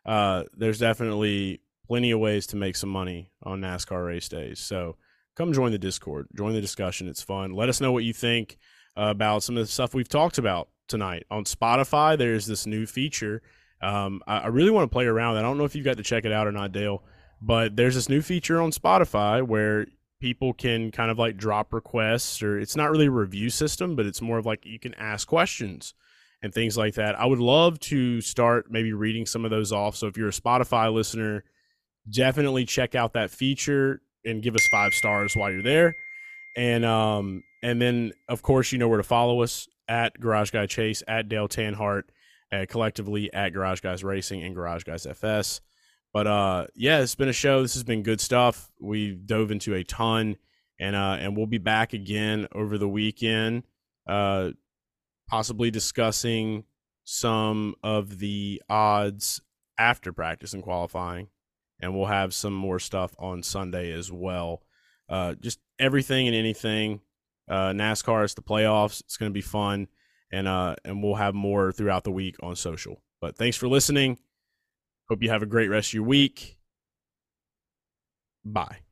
uh, 0.06 0.44
there's 0.56 0.78
definitely 0.78 1.60
plenty 1.86 2.10
of 2.10 2.20
ways 2.20 2.46
to 2.48 2.56
make 2.56 2.76
some 2.76 2.90
money 2.90 3.30
on 3.42 3.60
NASCAR 3.60 4.06
race 4.06 4.28
days. 4.28 4.60
So 4.60 4.96
come 5.36 5.52
join 5.52 5.72
the 5.72 5.78
Discord, 5.78 6.28
join 6.36 6.54
the 6.54 6.60
discussion. 6.60 7.08
It's 7.08 7.22
fun. 7.22 7.52
Let 7.52 7.68
us 7.68 7.80
know 7.80 7.92
what 7.92 8.04
you 8.04 8.12
think 8.12 8.58
about 8.96 9.42
some 9.42 9.56
of 9.56 9.66
the 9.66 9.72
stuff 9.72 9.94
we've 9.94 10.08
talked 10.08 10.38
about 10.38 10.68
tonight 10.88 11.24
on 11.30 11.44
Spotify. 11.44 12.16
There's 12.16 12.46
this 12.46 12.66
new 12.66 12.86
feature. 12.86 13.42
Um, 13.82 14.22
I, 14.26 14.38
I 14.38 14.46
really 14.48 14.70
want 14.70 14.90
to 14.90 14.92
play 14.92 15.06
around. 15.06 15.36
I 15.36 15.42
don't 15.42 15.58
know 15.58 15.64
if 15.64 15.74
you've 15.74 15.84
got 15.84 15.96
to 15.96 16.02
check 16.02 16.24
it 16.24 16.32
out 16.32 16.46
or 16.46 16.52
not, 16.52 16.72
Dale. 16.72 17.02
But 17.42 17.76
there's 17.76 17.94
this 17.94 18.08
new 18.08 18.22
feature 18.22 18.62
on 18.62 18.70
Spotify 18.70 19.42
where 19.42 19.86
people 20.24 20.54
can 20.54 20.90
kind 20.90 21.10
of 21.10 21.18
like 21.18 21.36
drop 21.36 21.74
requests 21.74 22.42
or 22.42 22.58
it's 22.58 22.76
not 22.76 22.90
really 22.90 23.06
a 23.06 23.10
review 23.10 23.50
system 23.50 23.94
but 23.94 24.06
it's 24.06 24.22
more 24.22 24.38
of 24.38 24.46
like 24.46 24.64
you 24.64 24.78
can 24.78 24.94
ask 24.94 25.28
questions 25.28 25.92
and 26.42 26.54
things 26.54 26.78
like 26.78 26.94
that 26.94 27.18
i 27.20 27.26
would 27.26 27.40
love 27.40 27.78
to 27.78 28.22
start 28.22 28.70
maybe 28.70 28.94
reading 28.94 29.26
some 29.26 29.44
of 29.44 29.50
those 29.50 29.70
off 29.70 29.94
so 29.94 30.06
if 30.06 30.16
you're 30.16 30.28
a 30.28 30.32
spotify 30.32 30.90
listener 30.90 31.44
definitely 32.10 32.64
check 32.64 32.94
out 32.94 33.12
that 33.14 33.30
feature 33.30 34.00
and 34.24 34.42
give 34.42 34.54
us 34.54 34.66
five 34.70 34.92
stars 34.92 35.34
while 35.36 35.50
you're 35.50 35.62
there 35.62 35.94
and 36.56 36.84
um 36.84 37.42
and 37.62 37.80
then 37.80 38.12
of 38.28 38.42
course 38.42 38.72
you 38.72 38.78
know 38.78 38.88
where 38.88 38.98
to 38.98 39.02
follow 39.02 39.42
us 39.42 39.68
at 39.88 40.18
garage 40.20 40.50
guy 40.50 40.66
chase 40.66 41.02
at 41.08 41.28
dale 41.28 41.48
tanhart 41.48 42.04
collectively 42.68 43.32
at 43.32 43.52
garage 43.52 43.80
guys 43.80 44.04
racing 44.04 44.42
and 44.42 44.54
garage 44.54 44.84
guys 44.84 45.06
fs 45.06 45.60
but 46.14 46.28
uh, 46.28 46.66
yeah, 46.76 47.00
it's 47.00 47.16
been 47.16 47.28
a 47.28 47.32
show. 47.32 47.60
This 47.60 47.74
has 47.74 47.82
been 47.82 48.04
good 48.04 48.20
stuff. 48.20 48.70
We 48.80 49.16
dove 49.16 49.50
into 49.50 49.74
a 49.74 49.82
ton, 49.82 50.36
and 50.78 50.94
uh, 50.94 51.16
and 51.18 51.36
we'll 51.36 51.46
be 51.48 51.58
back 51.58 51.92
again 51.92 52.46
over 52.54 52.78
the 52.78 52.88
weekend, 52.88 53.64
uh, 54.08 54.50
possibly 55.28 55.72
discussing 55.72 56.64
some 57.02 57.74
of 57.82 58.20
the 58.20 58.62
odds 58.70 59.40
after 59.76 60.12
practice 60.12 60.54
and 60.54 60.62
qualifying, 60.62 61.26
and 61.84 61.94
we'll 61.94 62.06
have 62.06 62.32
some 62.32 62.54
more 62.54 62.78
stuff 62.78 63.14
on 63.18 63.42
Sunday 63.42 63.92
as 63.92 64.10
well. 64.10 64.62
Uh, 65.06 65.34
just 65.34 65.60
everything 65.78 66.26
and 66.26 66.34
anything. 66.34 67.00
Uh, 67.46 67.72
NASCAR 67.72 68.24
is 68.24 68.32
the 68.32 68.40
playoffs. 68.40 69.00
It's 69.00 69.18
going 69.18 69.30
to 69.30 69.34
be 69.34 69.42
fun, 69.42 69.88
and 70.32 70.48
uh, 70.48 70.76
and 70.82 71.02
we'll 71.02 71.16
have 71.16 71.34
more 71.34 71.72
throughout 71.72 72.04
the 72.04 72.10
week 72.10 72.36
on 72.42 72.56
social. 72.56 73.02
But 73.20 73.36
thanks 73.36 73.58
for 73.58 73.68
listening. 73.68 74.18
Hope 75.10 75.22
you 75.22 75.28
have 75.28 75.42
a 75.42 75.46
great 75.46 75.68
rest 75.68 75.90
of 75.90 75.94
your 75.94 76.04
week. 76.04 76.56
Bye. 78.46 78.83